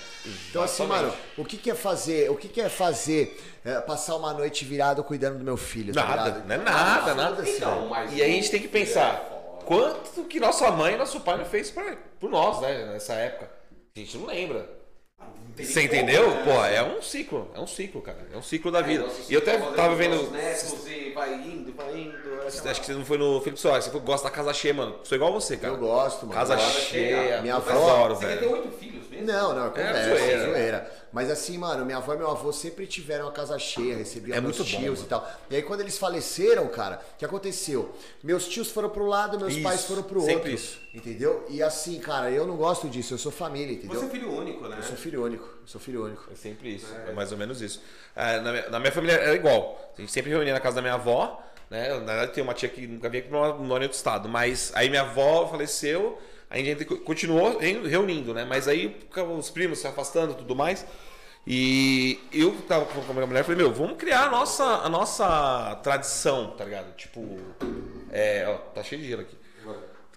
Então 0.50 0.64
assim, 0.64 0.86
mano, 0.86 1.14
o 1.38 1.44
que 1.46 1.58
que 1.58 1.72
é 1.72 1.76
fazer, 1.76 2.30
o 2.30 2.36
que 2.36 2.48
que 2.48 2.62
é 2.62 2.70
fazer, 2.70 3.40
é, 3.66 3.80
passar 3.82 4.16
uma 4.16 4.34
noite 4.34 4.64
virado 4.66 5.04
cuidando 5.04 5.38
do 5.40 5.44
meu 5.44 5.58
filho, 5.58 5.94
tá 5.94 6.04
Nada, 6.06 6.44
não 6.46 6.56
é 6.56 6.58
nada, 6.60 7.14
nada. 7.16 7.36
Foda-se, 7.38 7.58
Então, 7.58 7.76
velho. 7.78 7.90
mas 7.90 8.14
E 8.14 8.22
aí 8.22 8.32
a 8.32 8.34
gente 8.36 8.52
tem 8.52 8.62
que 8.62 8.68
pensar, 8.68 9.14
É 9.16 9.30
foda. 9.30 9.66
quanto 9.66 10.24
que 10.26 10.40
nossa 10.40 10.70
mãe 10.72 10.94
e 10.94 10.98
nosso 10.98 11.20
pai 11.22 11.38
não 11.38 11.46
fez 11.46 11.72
pra, 11.72 11.96
por 12.20 12.30
nós, 12.30 12.62
né, 12.62 12.86
nessa 12.92 13.14
época. 13.14 13.50
A 13.96 14.00
gente 14.00 14.18
não 14.18 14.26
lembra. 14.28 14.68
tem 15.56 15.66
Você 15.66 15.84
entendeu? 15.84 16.30
né? 16.32 16.44
Pô, 16.44 16.66
é 16.66 16.84
um 16.84 17.02
ciclo, 17.02 17.52
é 17.56 17.60
um 17.60 17.68
ciclo, 17.68 18.02
cara. 18.02 18.18
É 18.34 18.38
um 18.38 18.42
ciclo 18.42 18.72
da 18.72 18.82
vida. 18.82 19.04
Nossa, 19.04 19.22
E 19.32 19.34
eu 19.36 19.40
até 19.40 19.58
tava 19.58 19.92
os 19.94 19.98
vendo. 19.98 20.32
netos 20.32 20.88
e 20.88 21.12
vai 21.14 21.34
indo, 21.36 21.72
vai 21.76 21.96
indo. 21.96 22.42
é 22.44 22.48
Acho 22.48 22.80
que 22.82 22.86
você 22.88 22.94
não 22.94 23.06
foi 23.06 23.18
no 23.20 23.40
Felipe 23.42 23.60
Soares, 23.62 23.86
você 23.86 24.00
gosta 24.00 24.28
da 24.28 24.34
casa 24.36 24.52
cheia, 24.54 24.74
mano. 24.74 24.96
Sou 25.04 25.16
igual 25.16 25.32
você, 25.32 25.56
cara. 25.58 25.74
Eu 25.74 25.78
gosto, 25.78 26.26
mano. 26.26 26.34
Casa 26.34 26.58
cheia, 26.58 27.42
Minha 27.42 27.54
eu 27.54 27.58
avó- 27.58 27.70
adoro, 27.72 28.16
Você 28.16 28.26
quer 28.26 28.34
ter 28.40 28.46
velho. 28.46 28.52
oito 28.54 28.72
filhos 28.80 29.08
mesmo? 29.10 29.28
Não, 29.28 29.54
não, 29.54 29.68
é 29.68 29.70
conversa, 29.70 30.10
zoeira. 30.18 30.34
é 30.34 30.46
zoeira. 30.46 31.03
Mas 31.14 31.30
assim, 31.30 31.60
mano, 31.60 31.86
minha 31.86 32.00
avó 32.00 32.14
e 32.16 32.18
meu 32.18 32.30
avô 32.30 32.52
sempre 32.52 32.88
tiveram 32.88 33.28
a 33.28 33.32
casa 33.32 33.58
cheia, 33.60 33.96
recebiam 33.96 34.36
É 34.36 34.42
meus 34.42 34.58
muito 34.58 34.72
bom, 34.72 34.78
tios 34.80 34.96
mano. 35.00 35.06
e 35.06 35.10
tal. 35.10 35.32
E 35.52 35.56
aí 35.56 35.62
quando 35.62 35.82
eles 35.82 35.98
faleceram, 35.98 36.68
cara, 36.68 37.00
o 37.14 37.18
que 37.20 37.24
aconteceu? 37.24 37.94
Meus 38.24 38.48
tios 38.48 38.72
foram 38.72 38.90
pro 38.90 39.06
lado, 39.06 39.40
meus 39.40 39.54
Isso, 39.54 39.62
pais 39.62 39.86
foram 39.86 40.02
pro 40.02 40.20
sempre 40.22 40.34
outro. 40.36 40.52
isso. 40.52 40.80
Entendeu? 40.94 41.46
E 41.50 41.62
assim, 41.62 42.00
cara, 42.00 42.32
eu 42.32 42.48
não 42.48 42.58
gosto 42.58 42.90
disso, 42.90 43.14
eu 43.14 43.18
sou 43.20 43.32
família, 43.32 43.74
entendeu? 43.76 44.00
Você 44.00 44.06
é 44.08 44.10
filho 44.10 44.32
único, 44.32 44.68
né? 44.68 44.76
Eu 44.80 44.84
sou 44.84 44.96
filho 44.98 45.24
único, 45.24 45.46
eu 45.46 45.68
sou 45.68 45.80
filho 45.80 46.04
único. 46.04 46.24
É 46.32 46.36
sempre 46.36 46.74
isso, 46.76 46.88
é, 47.08 47.12
mais 47.14 47.32
ou 47.32 47.38
menos 47.38 47.62
isso. 47.62 47.80
É, 48.16 48.40
na, 48.40 48.52
minha, 48.52 48.70
na 48.70 48.80
minha 48.80 48.92
família 48.92 49.14
era 49.14 49.36
igual. 49.36 49.94
A 49.96 50.02
gente 50.02 50.12
sempre 50.12 50.32
reunia 50.32 50.54
na 50.54 50.60
casa 50.60 50.78
da 50.78 50.82
minha 50.82 50.96
avó, 50.96 51.42
né? 51.70 51.90
Na 51.90 52.00
verdade, 52.00 52.34
tem 52.34 52.44
uma 52.44 52.54
tia 52.56 52.70
que 52.70 52.88
nunca 52.88 53.08
veio 53.08 53.24
aqui 53.24 53.32
no 53.32 53.60
no 53.64 53.74
outro 53.74 53.92
estado. 53.92 54.28
Mas 54.28 54.72
aí 54.74 54.90
minha 54.90 55.02
avó 55.04 55.48
faleceu, 55.48 56.18
a 56.62 56.64
gente 56.64 56.86
continuou 56.86 57.58
re- 57.58 57.88
reunindo, 57.88 58.34
né? 58.34 58.46
Mas 58.46 58.68
aí 58.68 58.96
os 59.38 59.50
primos 59.50 59.80
se 59.80 59.88
afastando 59.88 60.34
e 60.34 60.36
tudo 60.36 60.56
mais. 60.56 60.86
E 61.46 62.20
eu 62.32 62.56
tava 62.68 62.86
com 62.86 63.02
a 63.02 63.14
minha 63.14 63.26
mulher 63.28 63.44
falei, 63.44 63.58
meu, 63.58 63.74
vamos 63.74 63.98
criar 63.98 64.28
a 64.28 64.30
nossa, 64.30 64.64
a 64.64 64.88
nossa 64.88 65.76
tradição, 65.84 66.52
tá 66.52 66.64
ligado? 66.64 66.96
Tipo, 66.96 67.38
é, 68.12 68.46
ó, 68.48 68.58
tá 68.74 68.82
cheio 68.82 69.02
de 69.02 69.08
gelo 69.10 69.22
aqui. 69.24 69.36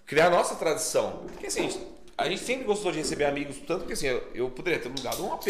Criar 0.05 0.27
a 0.27 0.29
nossa 0.29 0.55
tradição. 0.55 1.23
Porque 1.27 1.47
assim, 1.47 1.69
a 2.17 2.29
gente, 2.29 2.41
sempre 2.41 2.63
gostou 2.65 2.91
de 2.93 2.99
receber 2.99 3.25
amigos, 3.25 3.57
tanto 3.67 3.85
que 3.85 3.91
assim, 3.93 4.07
eu, 4.07 4.23
eu 4.33 4.49
poderia 4.49 4.79
ter 4.79 4.87
alugado 4.87 5.25
um 5.25 5.33
AP. 5.33 5.47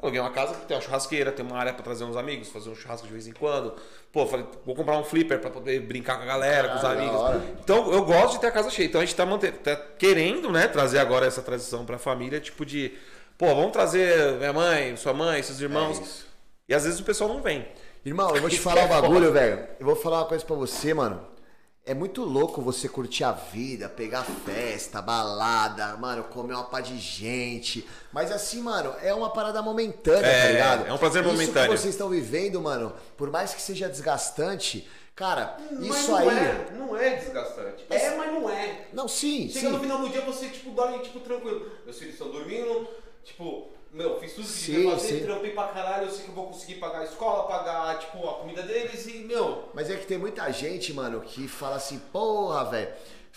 Aluguei 0.00 0.20
uma 0.20 0.30
casa 0.30 0.54
que 0.54 0.64
tem 0.66 0.76
uma 0.76 0.82
churrasqueira, 0.82 1.32
tem 1.32 1.44
uma 1.44 1.58
área 1.58 1.72
pra 1.72 1.82
trazer 1.82 2.04
uns 2.04 2.16
amigos, 2.16 2.48
fazer 2.48 2.70
um 2.70 2.74
churrasco 2.74 3.06
de 3.06 3.12
vez 3.12 3.26
em 3.26 3.32
quando. 3.32 3.74
Pô, 4.12 4.26
falei, 4.26 4.46
vou 4.64 4.74
comprar 4.74 4.96
um 4.96 5.02
flipper 5.02 5.40
pra 5.40 5.50
poder 5.50 5.80
brincar 5.80 6.16
com 6.18 6.22
a 6.22 6.26
galera, 6.26 6.68
com 6.68 6.76
os 6.76 6.84
amigos. 6.84 7.16
hora. 7.16 7.42
Então 7.60 7.92
eu 7.92 8.04
gosto 8.04 8.34
de 8.34 8.40
ter 8.40 8.46
a 8.46 8.52
casa 8.52 8.70
cheia. 8.70 8.86
Então 8.86 9.00
a 9.00 9.04
gente 9.04 9.16
tá, 9.16 9.26
mantendo, 9.26 9.58
tá 9.58 9.74
querendo, 9.74 10.52
né, 10.52 10.68
trazer 10.68 11.00
agora 11.00 11.26
essa 11.26 11.42
tradição 11.42 11.84
pra 11.84 11.98
família, 11.98 12.38
tipo 12.38 12.64
de, 12.64 12.92
pô, 13.36 13.46
vamos 13.48 13.72
trazer 13.72 14.34
minha 14.34 14.52
mãe, 14.52 14.94
sua 14.96 15.12
mãe, 15.12 15.42
seus 15.42 15.60
irmãos. 15.60 15.98
É 16.68 16.72
e 16.72 16.74
às 16.74 16.84
vezes 16.84 17.00
o 17.00 17.04
pessoal 17.04 17.28
não 17.28 17.42
vem. 17.42 17.66
Irmão, 18.04 18.34
eu 18.36 18.40
vou 18.40 18.48
te 18.48 18.58
falar 18.60 18.82
é 18.82 18.84
um 18.84 18.88
foda. 18.88 19.02
bagulho, 19.02 19.32
velho. 19.32 19.66
Eu 19.80 19.86
vou 19.86 19.96
falar 19.96 20.18
uma 20.18 20.26
coisa 20.26 20.44
pra 20.44 20.54
você, 20.54 20.94
mano. 20.94 21.20
É 21.90 21.94
muito 21.94 22.22
louco 22.22 22.60
você 22.60 22.86
curtir 22.86 23.24
a 23.24 23.32
vida, 23.32 23.88
pegar 23.88 24.22
festa, 24.22 25.00
balada, 25.00 25.96
mano, 25.96 26.22
comer 26.24 26.52
uma 26.52 26.64
pá 26.64 26.82
de 26.82 26.98
gente. 26.98 27.88
Mas 28.12 28.30
assim, 28.30 28.60
mano, 28.60 28.94
é 29.00 29.14
uma 29.14 29.30
parada 29.30 29.62
momentânea, 29.62 30.26
É, 30.26 30.42
tá 30.42 30.52
ligado? 30.52 30.86
é 30.86 30.92
um 30.92 30.98
prazer 30.98 31.22
Isso 31.24 31.32
momentâneo. 31.32 31.70
que 31.70 31.78
vocês 31.78 31.94
estão 31.94 32.10
vivendo, 32.10 32.60
mano, 32.60 32.92
por 33.16 33.30
mais 33.30 33.54
que 33.54 33.62
seja 33.62 33.88
desgastante, 33.88 34.86
cara, 35.16 35.56
Mas 35.70 35.96
isso 35.96 36.10
não 36.10 36.18
aí. 36.18 36.28
É, 36.28 36.68
não 36.76 36.94
é 36.94 37.16
desgastante. 37.16 37.86
É, 37.88 38.16
mas 38.18 38.32
não 38.34 38.50
é. 38.50 38.88
Não, 38.92 39.08
sim, 39.08 39.48
Chega 39.48 39.70
no 39.70 39.76
sim. 39.76 39.82
final 39.84 39.98
do 40.00 40.10
dia, 40.10 40.20
você, 40.20 40.46
tipo, 40.48 40.70
dorme, 40.72 40.98
tipo, 40.98 41.20
tranquilo. 41.20 41.72
Meus 41.86 41.98
filhos 41.98 42.12
estão 42.12 42.30
dormindo, 42.30 42.86
tipo, 43.24 43.70
meu, 43.92 44.18
fiz 44.20 44.34
tudo 44.34 44.46
que 44.46 44.52
Sim, 44.52 44.72
devia 44.72 44.90
fazer, 44.92 45.18
sim. 45.20 45.24
trampei 45.24 45.50
pra 45.52 45.68
caralho, 45.68 46.06
eu 46.06 46.10
sei 46.10 46.24
que 46.24 46.30
eu 46.30 46.34
vou 46.34 46.46
conseguir 46.48 46.74
pagar 46.74 47.00
a 47.00 47.04
escola, 47.04 47.44
pagar, 47.48 47.98
tipo, 47.98 48.28
a 48.28 48.34
comida 48.34 48.62
deles 48.62 49.06
e, 49.06 49.18
meu... 49.20 49.68
Mas 49.74 49.88
é 49.90 49.96
que 49.96 50.06
tem 50.06 50.18
muita 50.18 50.50
gente, 50.52 50.92
mano, 50.92 51.20
que 51.20 51.48
fala 51.48 51.76
assim, 51.76 51.98
porra, 52.12 52.64
velho, 52.66 52.88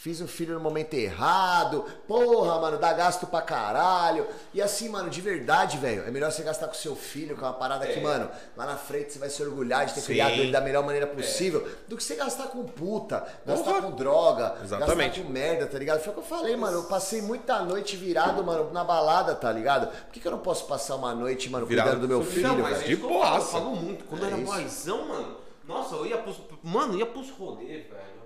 fiz 0.01 0.19
um 0.19 0.27
filho 0.27 0.55
no 0.55 0.59
momento 0.59 0.95
errado, 0.95 1.85
porra, 2.07 2.59
mano, 2.59 2.79
dá 2.79 2.91
gasto 2.91 3.27
pra 3.27 3.39
caralho. 3.39 4.25
E 4.51 4.59
assim, 4.59 4.89
mano, 4.89 5.11
de 5.11 5.21
verdade, 5.21 5.77
velho, 5.77 6.03
é 6.07 6.09
melhor 6.09 6.31
você 6.31 6.41
gastar 6.41 6.67
com 6.67 6.73
seu 6.73 6.95
filho, 6.95 7.37
que 7.37 7.43
é 7.43 7.45
uma 7.45 7.53
parada 7.53 7.85
que, 7.85 7.99
É. 7.99 8.01
mano, 8.01 8.27
lá 8.57 8.65
na 8.65 8.77
frente 8.77 9.13
você 9.13 9.19
vai 9.19 9.29
se 9.29 9.43
orgulhar 9.43 9.85
de 9.85 9.93
ter 9.93 9.99
Sim. 10.01 10.07
criado 10.07 10.31
ele 10.33 10.51
da 10.51 10.59
melhor 10.59 10.83
maneira 10.83 11.05
possível, 11.05 11.67
do 11.87 11.95
que 11.95 12.03
você 12.03 12.15
gastar 12.15 12.47
com 12.47 12.63
puta, 12.65 13.23
gastar 13.45 13.79
com 13.83 13.91
droga, 13.91 14.55
Exatamente. 14.63 15.19
gastar 15.19 15.23
com 15.23 15.29
merda, 15.31 15.67
tá 15.67 15.77
ligado? 15.77 15.99
Foi 16.01 16.09
o 16.09 16.13
que 16.15 16.19
eu 16.21 16.25
falei, 16.25 16.55
mano, 16.55 16.79
eu 16.79 16.83
passei 16.85 17.21
muita 17.21 17.61
noite 17.61 17.95
virado, 17.95 18.43
mano, 18.43 18.73
na 18.73 18.83
balada, 18.83 19.35
tá 19.35 19.51
ligado? 19.51 19.85
Por 19.85 20.13
que, 20.13 20.19
que 20.19 20.27
eu 20.27 20.31
não 20.31 20.39
posso 20.39 20.65
passar 20.65 20.95
uma 20.95 21.13
noite, 21.13 21.47
mano, 21.47 21.67
Virado 21.67 21.89
cuidando 21.89 22.07
do 22.07 22.07
meu 22.07 22.23
filho, 22.23 22.47
não, 22.47 22.57
mas 22.57 22.81
é 22.81 22.85
De 22.87 22.97
que 22.97 23.03
eu 23.03 23.21
falo, 23.41 23.75
muito. 23.75 24.03
Quando 24.05 24.23
É 24.23 24.29
eu 24.29 24.33
era 24.33 24.41
isso. 24.41 24.51
boizão, 24.51 25.07
mano, 25.07 25.37
nossa, 25.67 25.93
eu 25.93 26.07
ia 26.07 26.17
pros... 26.17 26.37
Mano, 26.63 26.93
eu 26.95 26.99
ia 27.01 27.05
pros 27.05 27.29
rolês, 27.29 27.87
velho. 27.87 28.20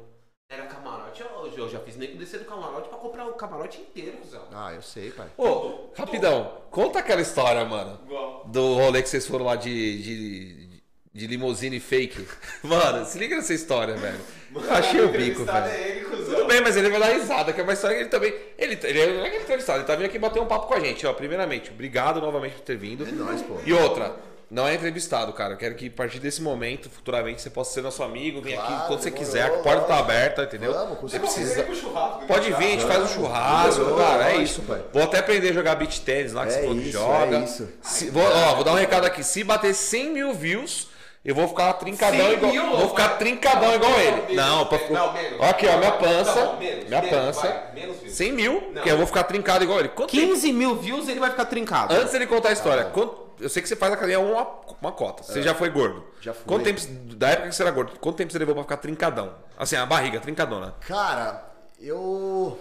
Era 0.56 0.68
camarote, 0.68 1.22
eu, 1.22 1.52
eu 1.58 1.70
já 1.70 1.80
fiz 1.80 1.98
nego 1.98 2.18
descer 2.18 2.40
do 2.40 2.46
camarote 2.46 2.88
pra 2.88 2.98
comprar 2.98 3.26
o 3.26 3.34
camarote 3.34 3.82
inteiro, 3.82 4.16
cuzão. 4.18 4.44
Ah, 4.54 4.74
eu 4.74 4.82
sei, 4.82 5.12
pai. 5.12 5.28
Ô, 5.38 5.90
rapidão, 5.94 6.62
conta 6.72 7.00
aquela 7.00 7.20
história, 7.20 7.66
mano. 7.66 8.00
Igual. 8.06 8.46
Do 8.46 8.76
rolê 8.76 9.04
que 9.04 9.10
vocês 9.10 9.28
foram 9.28 9.44
lá 9.44 9.58
de, 9.58 10.02
de, 10.02 10.82
de 11.14 11.28
limusine 11.28 11.78
fake. 11.82 12.26
Mano, 12.64 13.06
se 13.06 13.20
liga 13.20 13.36
nessa 13.36 13.54
história, 13.54 13.96
velho. 13.96 14.20
Eu 14.54 14.74
achei 14.74 15.02
o 15.02 15.10
bico, 15.10 15.44
velho. 15.44 15.66
é 15.66 15.90
ele, 15.90 16.06
cuzão. 16.06 16.36
Tudo 16.36 16.48
bem, 16.48 16.62
mas 16.62 16.78
ele 16.78 16.90
vai 16.90 17.00
dar 17.02 17.08
risada, 17.08 17.52
que 17.52 17.60
é 17.60 17.64
uma 17.64 17.74
história 17.74 17.98
que 17.98 18.04
ele 18.04 18.10
também. 18.10 18.34
Ele, 18.58 18.80
ele 18.82 19.18
não 19.18 19.26
é 19.26 19.30
que 19.30 19.36
ele 19.36 19.44
entrevistado, 19.44 19.80
ele 19.80 19.88
tá 19.88 19.96
vindo 19.96 20.06
aqui 20.06 20.18
bater 20.18 20.42
um 20.42 20.46
papo 20.46 20.68
com 20.68 20.74
a 20.74 20.80
gente, 20.80 21.06
ó. 21.06 21.12
Primeiramente, 21.12 21.70
obrigado 21.70 22.22
novamente 22.22 22.54
por 22.54 22.62
ter 22.62 22.78
vindo. 22.78 23.06
É 23.06 23.12
nóis, 23.12 23.42
pô. 23.42 23.60
E 23.66 23.74
outra, 23.74 24.16
não 24.56 24.68
é 24.68 24.74
entrevistado, 24.76 25.34
cara. 25.34 25.54
Eu 25.54 25.58
quero 25.58 25.76
que 25.76 25.88
a 25.88 25.92
partir 25.92 26.20
desse 26.20 26.42
momento, 26.42 26.90
futuramente, 26.90 27.42
você 27.42 27.50
possa 27.50 27.74
ser 27.74 27.82
nosso 27.82 28.02
amigo, 28.02 28.42
vem 28.42 28.54
aqui 28.58 28.66
Claro, 28.68 28.88
quando 28.88 29.00
você 29.02 29.10
demorou, 29.12 29.26
quiser, 29.28 29.46
a 29.46 29.50
porta 29.50 29.82
tá 29.82 29.94
lógico. 29.94 29.94
aberta, 29.94 30.44
entendeu? 30.44 30.74
Vamos, 30.74 31.00
você 31.02 31.20
precisa. 31.20 31.66
Churrasco, 31.76 32.26
Pode 32.26 32.54
vir, 32.54 32.66
a 32.66 32.70
gente 32.70 32.86
faz 32.86 33.04
um 33.04 33.08
churrasco, 33.08 33.84
Demorou, 33.84 33.98
cara, 33.98 34.32
é 34.32 34.38
isso. 34.38 34.62
pai. 34.62 34.82
Vou 34.94 35.04
até 35.04 35.20
aprender 35.20 35.50
a 35.50 35.54
jogar 35.54 35.76
beach 35.76 36.02
tênis 36.02 36.32
lá, 36.34 36.44
que 36.46 36.54
É 36.54 36.56
você 36.56 36.62
falou 36.62 36.76
que 36.78 36.92
joga. 36.92 37.38
é 37.38 37.40
isso. 37.44 37.70
Se- 37.82 38.10
vou, 38.10 38.24
ó, 38.24 38.56
vou 38.56 38.64
dar 38.64 38.72
um 38.72 38.76
recado 38.76 39.06
aqui. 39.06 39.24
Se 39.24 39.44
bater 39.44 39.74
100 39.76 40.12
mil 40.12 40.34
views, 40.34 40.88
Eu 41.28 41.34
vou 41.34 41.48
ficar 41.48 41.74
trincadão 41.74 42.20
100 42.20 42.34
igual. 42.34 42.52
mil, 42.52 42.78
vou 42.78 42.90
ficar 42.90 43.08
vai. 43.08 43.18
trincadão 43.18 43.70
Não, 43.70 43.76
igual 43.76 43.92
não, 43.92 44.00
ele. 44.00 44.12
menos, 44.22 44.36
Não, 44.36 44.66
pra, 44.68 44.78
não, 44.92 45.12
menos. 45.14 45.42
Aqui, 45.42 45.66
ó, 45.68 45.78
minha 45.80 45.92
Tá 45.92 45.98
pança. 45.98 46.34
bom, 46.46 46.58
menos, 46.60 46.88
minha 46.88 47.02
menos, 47.02 47.18
pança. 47.18 47.42
vai, 47.48 47.74
menos 47.74 47.98
views. 47.98 48.14
100 48.16 48.32
mil, 48.32 48.72
Não. 48.72 48.84
que 48.84 48.90
eu 48.92 48.96
vou 48.98 49.08
ficar 49.08 49.24
trincado 49.24 49.64
igual 49.64 49.80
ele. 49.80 49.90
Quanto 49.90 50.12
tempo- 50.12 50.24
15 50.34 50.54
mil 50.54 50.76
views 50.76 51.10
ele 51.10 51.20
vai 51.20 51.32
ficar 51.32 51.46
trincado. 51.46 51.96
Antes 51.96 52.12
dele 52.14 52.28
contar 52.28 52.50
a 52.50 52.54
história, 52.54 52.86
quanto- 52.86 53.25
eu 53.40 53.50
sei 53.50 53.62
que 53.62 53.68
você 53.70 53.76
faz 53.76 53.94
a 53.94 53.98
cadeia 53.98 54.20
uma, 54.20 54.48
uma 54.82 54.92
cota. 54.92 55.24
Você 55.24 55.42
já 55.42 55.54
foi 55.54 55.70
gordo. 55.70 56.04
Já 56.22 56.34
fui. 56.34 56.44
Quanto 56.46 56.64
tempo, 56.64 56.82
da 57.16 57.30
época 57.30 57.50
que 57.50 57.56
você 57.56 57.62
era 57.64 57.72
gordo, 57.72 58.00
quanto 58.00 58.16
tempo 58.16 58.32
você 58.32 58.40
levou 58.40 58.56
pra 58.56 58.64
ficar 58.64 58.78
trincadão? 58.78 59.34
Assim, 59.58 59.76
a 59.76 59.86
barriga, 59.86 60.20
trincadona. 60.20 60.76
Cara, 60.82 61.44
eu. 61.80 62.58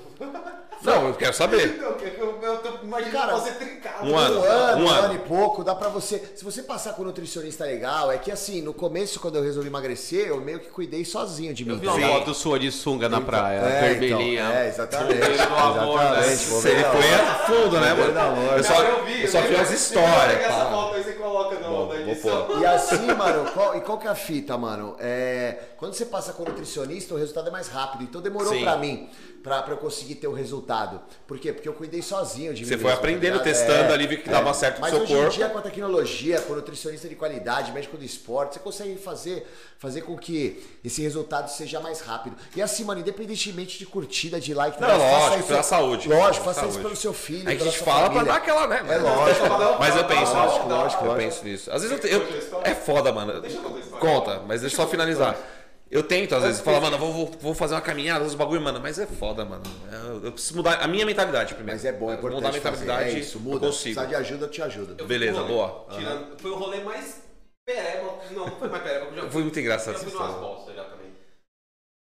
Não, 0.85 1.09
eu 1.09 1.15
quero 1.15 1.33
saber. 1.35 1.79
Eu, 1.81 1.97
eu, 1.99 2.39
eu 2.43 2.57
tô 2.59 2.85
imaginando 2.85 3.17
Cara, 3.17 3.35
você 3.35 3.53
trincado. 3.53 4.07
um 4.07 4.17
ano. 4.17 4.41
Um 4.41 4.45
ano, 4.45 4.85
um 4.85 4.89
ano. 4.89 5.15
e 5.15 5.19
pouco, 5.19 5.65
dá 5.65 5.75
pra 5.75 5.89
você. 5.89 6.23
Se 6.35 6.45
você 6.45 6.63
passar 6.63 6.93
com 6.93 7.03
um 7.03 7.07
nutricionista 7.07 7.65
legal, 7.65 8.13
é 8.13 8.19
que 8.19 8.31
assim, 8.31 8.61
no 8.61 8.75
começo, 8.75 9.19
quando 9.19 9.37
eu 9.37 9.43
resolvi 9.43 9.69
emagrecer, 9.69 10.29
eu 10.29 10.41
meio 10.41 10.61
que 10.61 10.69
cuidei 10.69 11.05
sozinho 11.05 11.55
de 11.55 11.65
mim. 11.65 11.73
Eu 11.73 11.79
vi 11.79 11.87
tá 11.87 11.95
uma 11.95 12.09
foto 12.19 12.35
sua 12.35 12.59
de 12.59 12.71
sunga 12.71 13.09
na 13.09 13.21
praia, 13.21 13.61
É, 13.61 13.81
vermelhinha. 13.95 14.43
então, 14.45 14.53
é, 14.57 14.69
exatamente. 14.69 15.15
Bombeiro 15.15 15.37
do 15.37 15.55
amor, 15.57 15.99
né? 16.01 16.23
Você 16.23 16.61
foi 16.61 17.15
a 17.15 17.35
fundo, 17.47 17.81
né, 17.81 17.89
Bombeiro 17.91 18.13
do 18.13 18.19
mano? 18.19 18.53
Eu 18.59 18.65
só, 18.65 18.83
eu 18.83 19.05
vi, 19.05 19.23
eu 19.23 19.29
só 19.29 19.41
vi. 19.41 19.57
as 19.57 19.71
histórias. 19.71 20.37
Pega 20.39 20.45
essa 20.47 20.65
foto 20.67 20.95
aí, 20.97 21.03
você 21.03 21.13
coloca 21.13 21.59
no, 21.61 21.74
Edição. 22.15 22.61
E 22.61 22.67
assim, 22.67 23.07
mano, 23.15 23.51
qual, 23.53 23.77
e 23.77 23.81
qual 23.81 23.99
que 23.99 24.07
é 24.07 24.11
a 24.11 24.15
fita, 24.15 24.57
mano? 24.57 24.97
É, 24.99 25.57
quando 25.77 25.95
você 25.95 26.07
passa 26.07 26.33
com 26.33 26.45
nutricionista, 26.45 27.15
o 27.15 27.17
resultado 27.19 27.49
é 27.49 27.51
mais 27.51 27.69
rápido. 27.69 28.05
Então 28.05 28.21
demorou 28.21 28.53
Sim. 28.53 28.63
pra 28.63 28.77
mim, 28.77 29.09
pra, 29.43 29.63
pra 29.63 29.75
eu 29.75 29.79
conseguir 29.79 30.15
ter 30.17 30.27
o 30.29 30.33
resultado. 30.33 31.01
Por 31.27 31.39
quê? 31.39 31.53
Porque 31.53 31.69
eu 31.69 31.75
cuidei 31.75 32.01
sozinho 32.03 32.55
de 32.55 32.63
mim 32.63 32.69
Você 32.69 32.75
foi 32.77 32.85
mesmo, 32.87 32.99
aprendendo, 32.99 33.33
ligado? 33.39 33.45
testando 33.45 33.93
ali, 33.93 34.07
viu 34.07 34.23
que 34.23 34.29
dava 34.29 34.53
certo 34.55 34.75
pro 34.75 34.83
Mas 34.83 34.91
seu 34.93 35.03
hoje 35.03 35.15
corpo. 35.15 35.27
em 35.33 35.37
dia, 35.37 35.49
com 35.49 35.59
a 35.59 35.63
tecnologia, 35.63 36.41
com 36.41 36.55
nutricionista 36.55 37.09
de 37.09 37.15
qualidade, 37.15 37.73
médico 37.73 37.97
do 37.97 38.05
esporte, 38.05 38.55
você 38.55 38.61
consegue 38.61 38.97
fazer, 38.97 39.47
fazer 39.79 40.01
com 40.03 40.17
que 40.17 40.63
esse 40.85 41.03
resultado 41.03 41.49
seja 41.51 41.81
mais 41.81 42.01
rápido. 42.01 42.37
E 42.57 42.63
assim, 42.63 42.85
mano, 42.85 43.01
independentemente 43.01 43.79
de 43.79 43.87
curtida, 43.87 44.41
de 44.41 44.55
like, 44.55 44.81
Não, 44.81 44.97
lógico, 44.97 45.39
isso- 45.41 45.49
pela 45.49 45.63
saúde. 45.63 46.09
Lógico, 46.09 46.45
faça 46.45 46.61
isso 46.61 46.71
saúde. 46.71 46.83
pelo 46.85 46.97
seu 46.97 47.13
filho. 47.13 47.49
A 47.49 47.55
gente 47.55 47.79
fala 47.79 48.01
pra 48.11 48.21
família. 48.21 48.25
dar 48.33 48.37
aquela, 48.39 48.67
né? 48.67 48.85
É 48.89 48.97
lógico. 48.99 49.47
Mas 49.79 49.97
eu 49.97 50.05
penso, 50.05 50.35
Lógico, 50.35 50.69
lógico, 50.69 51.05
eu 51.07 51.15
penso 51.17 51.45
nisso. 51.45 51.71
Às 51.71 51.83
vezes 51.83 52.03
eu, 52.04 52.04
eu- 52.05 52.21
eu 52.23 52.61
é 52.63 52.75
foda, 52.75 53.13
mano. 53.13 53.41
Deixa 53.41 53.57
eu 53.59 53.63
contar 53.63 53.77
a 53.77 53.81
história. 53.81 54.01
Conta, 54.07 54.41
mas 54.47 54.61
deixa 54.61 54.77
eu 54.77 54.81
só 54.85 54.87
finalizar. 54.89 55.37
Eu 55.91 56.03
tento, 56.03 56.35
às 56.35 56.43
vezes, 56.43 56.61
falar, 56.61 56.81
mano, 56.81 56.97
eu 56.97 56.99
vou, 57.01 57.13
vou, 57.13 57.27
vou 57.41 57.55
fazer 57.55 57.75
uma 57.75 57.81
caminhada, 57.81 58.25
uns 58.25 58.35
bagulho, 58.35 58.61
mano, 58.61 58.81
mas 58.81 58.99
é 58.99 59.07
foda, 59.07 59.45
mano. 59.45 59.63
Eu, 59.93 60.25
eu 60.25 60.33
preciso 60.33 60.57
mudar 60.57 60.81
a 60.83 60.89
minha 60.89 61.07
mentalidade 61.07 61.55
primeiro. 61.55 61.79
Mas 61.79 61.85
é 61.85 61.93
bom, 61.93 62.11
é 62.11 62.15
importante 62.15 62.37
Mudar 62.37 62.49
a 62.49 62.53
fazer. 62.53 62.69
mentalidade, 62.81 63.17
é 63.17 63.19
isso, 63.21 63.39
eu 63.39 63.43
muda. 63.43 63.67
consigo. 63.67 63.95
Precisa 63.95 64.07
de 64.07 64.15
ajuda, 64.17 64.45
eu 64.47 64.51
te 64.51 64.63
ajudo. 64.63 64.95
Eu 64.99 65.07
Beleza, 65.07 65.41
rolê, 65.41 65.53
boa. 65.53 65.87
tirando- 65.91 66.39
Foi 66.41 66.51
o 66.51 66.55
rolê 66.57 66.81
mais 66.81 67.23
pereba. 67.65 68.19
Não, 68.33 68.47
não 68.49 68.57
foi 68.57 68.69
mais 68.69 68.83
pereba. 68.83 69.07
eu 69.07 69.15
já 69.23 69.31
Foi 69.31 69.43
muito 69.43 69.61
engraçado 69.61 69.95
essa 69.95 70.05
fui 70.05 70.19
bosta 70.19 70.73
já 70.75 70.85
também. 70.85 71.13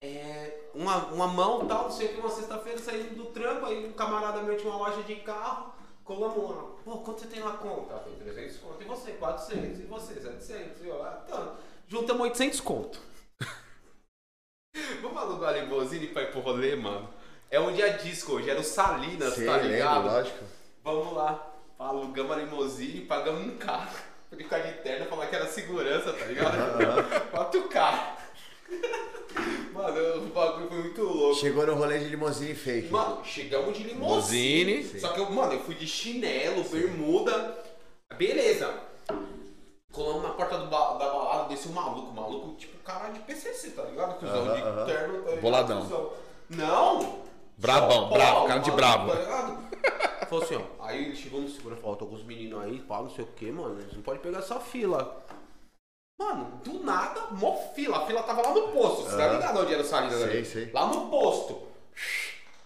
É, 0.03 0.53
uma, 0.73 0.97
uma 1.07 1.27
mão 1.27 1.67
tal, 1.67 1.83
não 1.83 1.91
sei 1.91 2.07
o 2.07 2.09
que, 2.13 2.19
uma 2.19 2.29
sexta-feira 2.29 2.79
saindo 2.79 3.13
do 3.15 3.25
trampo, 3.25 3.65
aí 3.65 3.85
um 3.85 3.91
camarada 3.93 4.41
meu 4.41 4.55
tinha 4.57 4.71
uma 4.73 4.87
loja 4.87 5.03
de 5.03 5.15
carro, 5.17 5.73
colamos 6.03 6.49
lá. 6.49 6.63
Pô, 6.83 6.97
quanto 6.99 7.21
você 7.21 7.27
tem 7.27 7.39
na 7.39 7.51
conta? 7.51 7.95
Ah, 7.95 7.99
tem 7.99 8.15
300 8.15 8.57
conto. 8.57 8.81
E 8.81 8.85
você? 8.85 9.11
400. 9.13 9.79
E 9.79 9.83
você? 9.83 10.13
700. 10.15 10.81
E 10.83 10.87
eu, 10.87 11.03
ah, 11.03 11.23
tá. 11.27 11.55
Juntamos 11.87 12.21
800 12.23 12.59
conto. 12.61 12.99
Vamos 15.01 15.17
alugar 15.21 15.53
a 15.53 15.57
limousine 15.57 16.07
pra 16.07 16.23
ir 16.23 16.31
pro 16.31 16.39
rolê, 16.41 16.75
mano? 16.75 17.09
É 17.49 17.59
um 17.59 17.73
dia 17.73 17.89
disco 17.93 18.33
hoje, 18.33 18.49
era 18.49 18.59
o 18.59 18.63
Salinas, 18.63 19.33
Sei, 19.33 19.45
tá 19.45 19.53
lembro, 19.57 19.71
ligado? 19.71 20.05
lógico. 20.05 20.43
Vamos 20.83 21.13
lá. 21.13 21.47
Alugamos 21.77 22.31
a 22.31 22.35
limousine, 22.39 23.01
pagamos 23.01 23.41
um 23.45 23.57
carro. 23.57 23.91
Pra 24.29 24.37
ele 24.37 24.43
ficar 24.45 24.59
de 24.59 24.73
terno, 24.81 25.05
falar 25.07 25.27
que 25.27 25.35
era 25.35 25.47
segurança, 25.47 26.13
tá 26.13 26.25
ligado? 26.25 26.51
Quatro 27.31 27.67
carros. 27.67 28.20
Mano, 29.73 30.25
o 30.25 30.27
bagulho 30.29 30.67
foi 30.67 30.77
muito 30.79 31.01
louco. 31.03 31.35
Chegou 31.35 31.65
no 31.65 31.75
rolê 31.75 31.99
de 31.99 32.05
limousine 32.09 32.53
fake. 32.53 32.89
Mano, 32.91 33.23
chegamos 33.23 33.75
de 33.77 33.83
limousine. 33.83 34.73
Limousine. 34.73 34.99
Só 34.99 35.09
que 35.09 35.19
eu, 35.19 35.29
mano, 35.31 35.53
eu 35.53 35.59
fui 35.61 35.75
de 35.75 35.87
chinelo, 35.87 36.63
bermuda. 36.65 37.57
Beleza. 38.17 38.73
Colamos 39.91 40.23
na 40.23 40.29
porta 40.29 40.57
do 40.57 40.67
ba- 40.67 40.93
da 40.93 41.05
balada, 41.09 41.49
desceu 41.49 41.71
um 41.71 41.73
maluco, 41.73 42.13
maluco, 42.13 42.55
tipo 42.55 42.77
caralho 42.83 43.13
de 43.13 43.19
PCC, 43.21 43.71
tá 43.71 43.83
ligado? 43.83 44.17
Cusão 44.19 44.45
Aham, 44.45 44.55
de 44.55 44.61
aham. 44.61 44.85
terno, 44.85 45.13
tá 45.15 45.19
ligado? 45.29 45.41
Boladão. 45.41 46.11
Não! 46.49 47.19
Brabão, 47.57 48.07
Só 48.09 48.13
bravo, 48.13 48.47
cara 48.47 48.59
de 48.59 48.71
brabo. 48.71 49.11
Tá 49.11 49.19
ligado? 49.19 50.27
Falou 50.29 50.43
assim, 50.45 50.55
ó. 50.55 50.85
Aí 50.85 51.05
ele 51.05 51.15
chegou 51.15 51.41
no 51.41 51.49
segurança 51.49 51.79
e 51.79 51.81
falou, 51.83 51.97
tô 51.97 52.05
com 52.05 52.15
os 52.15 52.23
meninos 52.23 52.61
aí, 52.63 52.79
pau, 52.79 53.03
não 53.03 53.09
sei 53.09 53.23
o 53.25 53.27
que, 53.27 53.51
mano. 53.51 53.79
Eles 53.81 53.93
não 53.93 54.01
podem 54.01 54.21
pegar 54.21 54.39
essa 54.39 54.59
fila. 54.59 55.23
Mano, 56.21 56.61
do 56.63 56.83
nada, 56.83 57.21
mó 57.31 57.57
fila. 57.73 57.97
A 57.97 58.05
fila 58.05 58.21
tava 58.21 58.43
lá 58.43 58.53
no 58.53 58.67
posto. 58.67 59.03
Você 59.03 59.17
tá 59.17 59.23
Aham. 59.25 59.33
ligado 59.33 59.59
onde 59.59 59.73
era 59.73 59.81
o 59.81 59.85
Salinas 59.85 60.19
Sei, 60.19 60.29
ali? 60.29 60.45
sei. 60.45 60.71
Lá 60.71 60.85
no 60.85 61.09
posto. 61.09 61.67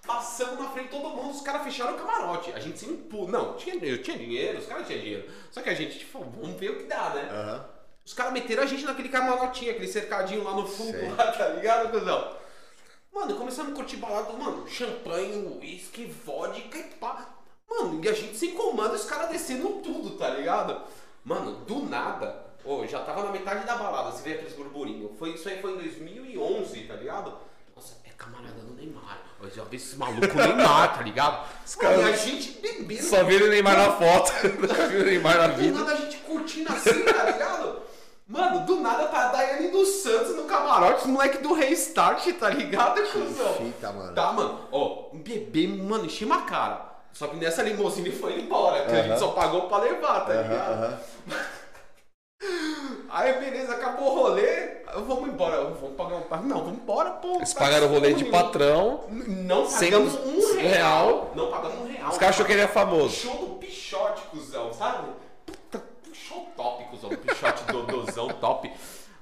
Passamos 0.05 0.59
na 0.59 0.69
frente 0.69 0.89
de 0.89 0.91
todo 1.01 1.09
mundo, 1.09 1.31
os 1.31 1.41
caras 1.41 1.63
fecharam 1.63 1.95
o 1.95 1.97
camarote. 1.97 2.51
A 2.53 2.59
gente 2.59 2.77
se 2.77 2.85
impôs. 2.85 3.29
Não, 3.29 3.53
tinha, 3.53 3.75
eu 3.83 4.03
tinha 4.03 4.17
dinheiro, 4.17 4.59
os 4.59 4.67
caras 4.67 4.85
tinham 4.85 4.99
dinheiro. 5.01 5.29
Só 5.51 5.61
que 5.61 5.69
a 5.69 5.73
gente, 5.73 5.97
tipo, 5.99 6.19
vamos 6.19 6.59
ver 6.59 6.69
o 6.71 6.77
que 6.77 6.83
dá, 6.83 7.09
né? 7.11 7.29
Aham. 7.31 7.65
Os 8.05 8.13
caras 8.13 8.33
meteram 8.33 8.61
a 8.61 8.65
gente 8.67 8.83
naquele 8.85 9.09
camarotinho, 9.09 9.71
aquele 9.71 9.87
cercadinho 9.87 10.43
lá 10.43 10.51
no 10.53 10.67
fundo, 10.67 10.91
Sei. 10.91 11.09
lá, 11.09 11.31
tá 11.31 11.47
ligado, 11.49 11.89
cuzão? 11.89 12.35
Mano, 13.11 13.35
começamos 13.35 13.71
a 13.71 13.75
curtir 13.75 13.95
balada, 13.97 14.31
mano, 14.33 14.67
champanhe, 14.67 15.57
uísque, 15.59 16.05
vodka 16.05 16.77
e 16.77 16.83
pá. 16.83 17.29
Mano, 17.67 18.03
e 18.03 18.07
a 18.07 18.13
gente 18.13 18.37
sem 18.37 18.51
comando, 18.51 18.93
os 18.93 19.05
caras 19.05 19.29
descendo 19.29 19.69
tudo, 19.81 20.17
tá 20.17 20.29
ligado? 20.29 20.83
Mano, 21.23 21.53
do 21.65 21.79
nada, 21.89 22.44
ô, 22.65 22.85
já 22.87 22.99
tava 23.01 23.23
na 23.23 23.31
metade 23.31 23.65
da 23.65 23.75
balada, 23.75 24.11
você 24.11 24.23
vê 24.27 24.35
aqueles 24.35 24.53
burburinhos. 24.53 25.11
Foi, 25.17 25.31
isso 25.31 25.47
aí 25.47 25.61
foi 25.61 25.73
em 25.73 25.77
2011, 25.77 26.81
tá 26.81 26.95
ligado? 26.95 27.33
Nossa, 27.75 27.95
é 28.05 28.09
camarada 28.17 28.59
do 28.61 28.73
Neymar. 28.73 29.19
Eu 29.41 29.49
já 29.51 29.63
vi 29.65 29.75
esse 29.77 29.95
maluco 29.97 30.21
Neymar, 30.35 30.95
tá 30.97 31.01
ligado? 31.03 31.45
caras- 31.79 31.97
Mano, 31.97 32.09
e 32.09 32.13
a 32.13 32.17
gente 32.17 32.51
bebendo. 32.61 33.03
Só 33.03 33.23
vi 33.23 33.35
ele 33.35 33.49
Neymar 33.49 33.77
na 33.77 33.91
foto. 33.93 34.31
Nunca 34.59 34.87
vi 34.87 34.97
o 34.97 35.05
Neymar 35.05 35.37
na 35.37 35.47
Do 35.47 35.55
vida. 35.61 35.79
nada 35.79 35.91
a 35.91 35.95
gente 35.95 36.17
curtindo 36.17 36.71
assim, 36.73 37.03
tá 37.03 37.23
ligado? 37.25 37.85
Mano, 38.27 38.65
do 38.65 38.79
nada 38.79 39.05
tá 39.07 39.29
a 39.29 39.31
Daiane 39.31 39.67
dos 39.67 39.87
Santos 40.01 40.35
no 40.35 40.45
camarote, 40.45 41.01
os 41.01 41.05
moleque 41.05 41.37
do 41.39 41.53
Restart, 41.53 42.25
tá 42.39 42.49
ligado, 42.49 42.99
cuzão? 43.11 43.53
Fita, 43.53 43.91
mano. 43.91 44.15
Tá, 44.15 44.31
mano. 44.31 44.61
Ó, 44.71 45.09
um 45.13 45.19
bebê, 45.19 45.67
mano, 45.67 46.05
encheu 46.05 46.33
a 46.33 46.41
cara. 46.41 46.95
Só 47.13 47.27
que 47.27 47.35
nessa 47.35 47.61
limusine 47.61 48.11
foi 48.11 48.39
embora, 48.39 48.85
que 48.85 48.95
a 48.95 49.03
gente 49.03 49.19
só 49.19 49.27
pagou 49.29 49.67
pra 49.67 49.77
levar, 49.77 50.21
tá 50.21 50.33
Aham, 50.33 50.41
ligado? 50.41 50.71
aham. 50.73 50.99
Aí, 53.09 53.33
beleza, 53.39 53.73
acabou 53.73 54.11
o 54.11 54.19
rolê. 54.23 54.75
Vamos 55.07 55.29
embora. 55.29 55.63
Vamos 55.63 55.95
pagar 55.95 56.15
um. 56.15 56.47
Não, 56.47 56.57
vamos 56.63 56.73
embora, 56.81 57.11
pô. 57.11 57.35
Eles 57.37 57.53
tá 57.53 57.59
pagaram 57.61 57.87
o 57.87 57.89
rolê 57.89 58.13
de 58.13 58.23
ruim. 58.23 58.31
patrão. 58.31 59.03
Não 59.09 59.67
pagamos 59.69 60.13
os- 60.15 60.25
um 60.25 60.57
real. 60.57 60.69
real. 60.69 61.31
Não 61.35 61.49
pagamos 61.51 61.79
um 61.81 61.87
real. 61.91 62.09
Os 62.09 62.17
caras 62.17 62.35
achou 62.35 62.45
que 62.45 62.51
ele 62.51 62.61
é 62.61 62.67
famoso. 62.67 63.15
Show 63.15 63.37
do 63.37 63.55
Pichote, 63.55 64.21
cuzão, 64.23 64.73
sabe? 64.73 65.07
Puta, 65.45 65.83
show 66.13 66.45
top, 66.57 66.83
cuzão. 66.85 67.09
Pichote 67.09 67.63
dodozão 67.71 68.27
top. 68.39 68.71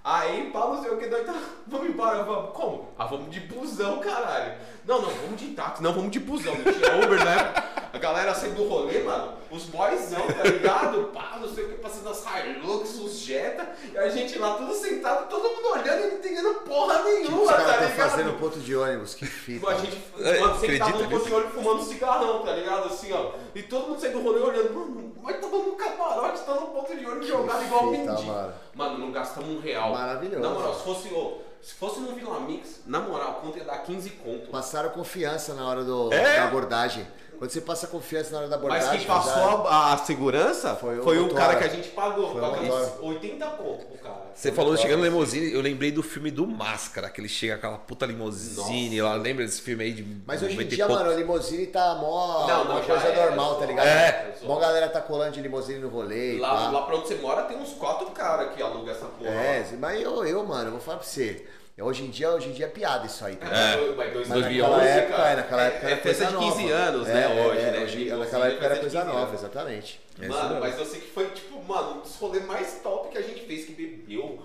Aí, 0.03 0.49
pá, 0.51 0.59
não 0.67 0.81
sei 0.81 0.91
o 0.91 0.97
que, 0.97 1.05
nós 1.07 1.25
tá... 1.25 1.33
vamos 1.65 1.87
embora, 1.87 2.23
vamos. 2.23 2.51
Como? 2.51 2.89
Ah, 2.99 3.05
vamos 3.05 3.29
de 3.31 3.39
busão, 3.41 3.99
caralho. 3.99 4.53
Não, 4.85 5.01
não, 5.01 5.09
vamos 5.09 5.39
de 5.39 5.47
táxi, 5.49 5.81
não, 5.81 5.93
vamos 5.93 6.11
de 6.11 6.19
busão. 6.19 6.53
Não 6.55 6.63
tinha 6.73 6.95
Uber, 7.05 7.23
né? 7.23 7.53
A 7.93 7.97
galera 7.99 8.33
saindo 8.33 8.55
do 8.55 8.67
rolê, 8.67 8.99
mano, 9.03 9.33
os 9.51 9.65
boyzão, 9.65 10.25
tá 10.25 10.43
ligado? 10.43 11.11
Pá, 11.13 11.37
não 11.39 11.47
sei 11.47 11.63
o 11.65 11.69
que, 11.69 11.75
passando 11.75 12.09
as 12.09 12.25
Hilux, 12.43 12.95
os 12.99 13.19
Jetta, 13.19 13.69
e 13.93 13.97
a 13.97 14.09
gente 14.09 14.37
lá 14.39 14.55
tudo 14.55 14.73
sentado, 14.73 15.29
todo 15.29 15.43
mundo 15.47 15.67
olhando 15.73 15.99
e 16.05 16.07
não 16.07 16.15
entendendo 16.17 16.53
porra 16.61 16.95
Tipo, 16.95 17.09
nenhuma, 17.09 17.41
os 17.43 17.47
tá 17.47 17.53
caras 17.57 17.71
ligado? 17.73 17.89
estão 17.91 18.09
fazendo 18.09 18.39
ponto 18.39 18.59
de 18.59 18.75
ônibus, 18.75 19.13
que 19.13 19.27
fita. 19.27 19.69
A 19.69 19.75
gente, 19.75 20.03
É, 20.19 20.39
mano, 20.39 20.41
tava 20.41 20.55
acredita 20.57 20.89
no 20.97 21.07
nisso? 21.07 21.25
de 21.25 21.33
olho 21.35 21.49
fumando 21.49 21.83
cigarrão, 21.83 22.39
tá 22.41 22.51
ligado? 22.53 22.85
Assim, 22.87 23.13
ó. 23.13 23.31
E 23.53 23.61
todo 23.61 23.89
mundo 23.89 24.01
saindo 24.01 24.17
do 24.17 24.23
rolê 24.23 24.41
olhando, 24.41 24.73
mano, 24.73 25.13
mas 25.21 25.39
tava 25.39 25.57
no 25.57 25.71
camarote, 25.73 26.41
tá 26.41 26.55
no 26.55 26.67
ponto 26.67 26.95
de 26.97 27.05
olho 27.05 27.23
jogado 27.23 27.63
igual 27.63 27.91
fita, 27.91 28.11
mendigo. 28.11 28.27
mano. 28.27 28.53
Mano, 28.73 28.97
não 28.97 29.11
gastamos 29.11 29.49
um 29.51 29.59
real. 29.61 29.91
Maravilhoso. 29.91 30.41
Na 30.41 30.49
moral, 30.49 30.73
se 30.73 30.83
fosse, 30.83 31.09
ô, 31.13 31.37
se 31.63 31.73
fosse 31.73 31.99
no 32.01 32.13
Vila 32.13 32.41
Mix, 32.41 32.81
na 32.85 32.99
moral, 32.99 33.35
conta 33.41 33.57
ia 33.57 33.63
dar 33.63 33.77
15 33.79 34.09
conto. 34.11 34.49
Passaram 34.49 34.89
confiança 34.89 35.53
na 35.53 35.65
hora 35.65 35.83
do, 35.83 36.11
É? 36.13 36.35
da 36.35 36.43
abordagem. 36.43 37.07
Quando 37.37 37.51
você 37.51 37.61
passa 37.61 37.87
confiança 37.87 38.31
na 38.31 38.39
hora 38.39 38.47
da 38.47 38.57
Mas 38.57 38.65
abordagem. 38.65 38.99
quem 38.99 39.07
passou 39.07 39.67
a, 39.67 39.93
a 39.93 39.97
segurança 39.97 40.75
Foi 40.75 41.01
foi, 41.01 41.19
o 41.19 41.27
o 41.27 41.33
cara 41.33 41.55
que 41.55 41.63
a 41.63 41.67
gente 41.67 41.89
pagou. 41.89 42.31
Foi 42.31 42.41
Pagamos 42.41 42.67
motora. 42.67 42.93
80 43.01 43.45
conto 43.45 43.85
pro 43.85 43.97
cara. 43.97 44.23
Você 44.33 44.51
falou 44.51 44.75
chegando 44.75 44.99
no 44.99 45.05
limousine, 45.05 45.53
eu 45.53 45.61
lembrei 45.61 45.91
do 45.91 46.01
filme 46.01 46.31
do 46.31 46.47
Máscara, 46.47 47.09
que 47.09 47.21
ele 47.21 47.29
chega 47.29 47.53
com 47.53 47.67
aquela 47.67 47.77
puta 47.77 48.05
limousine 48.05 49.01
lá. 49.01 49.13
Lembra 49.15 49.45
desse 49.45 49.61
filme 49.61 49.83
aí 49.83 49.93
de. 49.93 50.03
Mas 50.25 50.41
hoje 50.41 50.53
em 50.53 50.57
90 50.57 50.75
dia, 50.75 50.87
mano, 50.87 51.11
a 51.11 51.13
limousine 51.13 51.67
tá 51.67 51.95
mó. 51.95 52.47
Não, 52.47 52.63
uma 52.63 52.73
não, 52.75 52.83
já 52.83 52.93
coisa 52.93 53.07
é, 53.07 53.25
normal, 53.25 53.55
tá 53.59 53.65
ligado? 53.65 53.85
É. 53.85 54.33
Mó 54.43 54.59
galera 54.59 54.89
tá 54.89 55.01
colando 55.01 55.33
de 55.33 55.41
limousine 55.41 55.79
no 55.79 55.89
rolê. 55.89 56.39
Lá, 56.39 56.71
lá 56.71 56.81
pra 56.81 56.95
onde 56.95 57.07
você 57.07 57.15
mora 57.15 57.43
tem 57.43 57.57
uns 57.57 57.73
quatro 57.73 58.07
caras 58.11 58.53
que 58.53 58.61
alugam 58.61 58.93
essa 58.93 59.05
porra. 59.05 59.29
É, 59.29 59.65
mas 59.79 60.01
eu, 60.01 60.25
eu, 60.25 60.43
mano, 60.43 60.67
eu 60.67 60.71
vou 60.71 60.81
falar 60.81 60.97
pra 60.97 61.07
você. 61.07 61.45
É, 61.75 61.83
hoje 61.83 62.03
em 62.03 62.11
dia, 62.11 62.29
hoje 62.29 62.49
em 62.49 62.51
dia 62.51 62.67
é 62.67 62.69
piada 62.69 63.07
isso 63.07 63.25
aí. 63.25 63.35
Tá? 63.35 63.47
É, 63.47 63.95
mas 63.95 64.29
naquela 64.29 64.83
época, 64.83 65.17
cara, 65.17 65.35
naquela 65.37 65.63
é 65.63 65.67
época 65.67 65.87
é, 65.87 65.91
era 65.91 66.01
coisa 66.01 66.25
de 66.25 66.37
15 66.37 66.63
nova. 66.63 66.73
anos, 66.75 67.07
é, 67.07 67.13
né? 67.13 67.23
É, 67.23 67.47
hoje, 67.47 67.61
é, 67.61 67.71
né? 67.71 67.83
Hoje, 67.83 68.09
naquela 68.09 68.47
época 68.47 68.65
era 68.65 68.79
coisa 68.79 69.03
nova, 69.05 69.19
anos. 69.19 69.33
exatamente. 69.33 70.01
Mano, 70.19 70.59
mas 70.59 70.77
eu 70.77 70.85
sei 70.85 71.01
que 71.01 71.09
foi, 71.09 71.29
tipo, 71.31 71.63
mano, 71.63 71.97
um 71.97 72.01
dos 72.01 72.15
rolês 72.17 72.45
mais 72.45 72.79
top 72.83 73.09
que 73.09 73.17
a 73.17 73.21
gente 73.21 73.41
fez, 73.41 73.65
que 73.65 73.73
bebeu. 73.73 74.39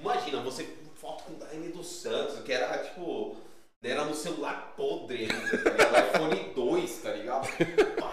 Imagina, 0.00 0.42
você 0.42 0.68
foto 0.96 1.22
com 1.24 1.34
o 1.34 1.36
Daime 1.36 1.68
dos 1.68 1.86
Santos, 1.86 2.40
que 2.40 2.52
era, 2.52 2.76
tipo, 2.78 3.36
era 3.80 4.04
no 4.04 4.14
celular 4.14 4.74
podre, 4.76 5.28
né, 5.28 5.42
era 5.78 6.08
iPhone 6.08 6.52
2, 6.56 6.98
tá 6.98 7.12
ligado? 7.12 7.48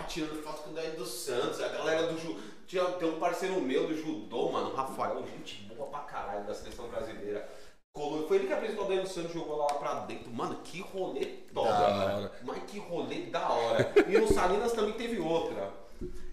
Tirando 0.08 0.44
foto 0.44 0.62
com 0.62 0.70
o 0.70 0.74
Daime 0.74 0.96
dos 0.96 1.10
Santos, 1.10 1.60
a 1.62 1.68
galera 1.70 2.04
do 2.04 2.20
Ju... 2.20 2.38
Tinha, 2.68 2.84
tem 2.84 3.08
um 3.08 3.20
parceiro 3.20 3.60
meu 3.62 3.88
do 3.88 3.96
judô, 3.96 4.52
mano, 4.52 4.74
Rafael, 4.74 5.24
gente 5.28 5.64
boa 5.64 5.88
pra 5.88 6.00
caralho, 6.00 6.46
da 6.46 6.54
seleção 6.54 6.88
brasileira 6.88 7.48
Colou, 7.96 8.28
foi 8.28 8.36
ele 8.38 8.48
que 8.48 8.54
apresentou 8.54 8.84
o 8.84 8.88
Daniel 8.90 9.08
Santos, 9.08 9.32
jogou 9.32 9.56
lá 9.56 9.68
pra 9.76 10.02
dentro. 10.02 10.30
Mano, 10.30 10.58
que 10.66 10.82
rolê 10.82 11.26
top, 11.54 11.66
Da 11.70 11.74
cara. 11.78 12.16
hora. 12.18 12.32
Mas 12.44 12.64
que 12.64 12.78
rolê 12.78 13.22
da 13.28 13.48
hora. 13.50 13.94
E 14.06 14.18
no 14.18 14.28
Salinas 14.28 14.74
também 14.74 14.92
teve 14.96 15.18
outra. 15.18 15.72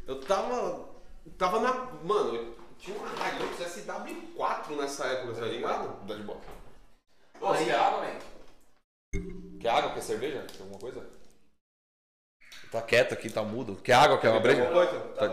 Eu 0.04 0.20
tava. 0.22 0.88
Tava 1.38 1.60
na. 1.60 1.72
Mano, 2.02 2.34
eu 2.34 2.56
tinha 2.80 2.96
uma 2.98 3.06
Hilux 3.28 3.60
SW4 3.60 4.76
nessa 4.76 5.06
época, 5.06 5.34
tá 5.34 5.46
ligado? 5.46 6.04
Dá 6.04 6.16
de 6.16 6.22
boa. 6.24 6.40
Ô, 7.40 7.46
você 7.54 7.64
quer 7.66 7.76
água, 7.78 8.00
velho? 8.00 8.18
Quer 9.60 9.68
água? 9.68 9.92
Quer 9.92 10.02
cerveja? 10.02 10.44
Quer 10.52 10.62
alguma 10.62 10.80
coisa? 10.80 11.06
Tá 12.72 12.82
quieto 12.82 13.12
aqui, 13.12 13.30
tá 13.30 13.42
mudo. 13.44 13.76
Quer 13.76 13.92
água? 13.92 14.18
Quer 14.18 14.30
uma 14.30 14.40
breja? 14.40 14.66
Coisa? 14.66 14.98
Tá 15.14 15.28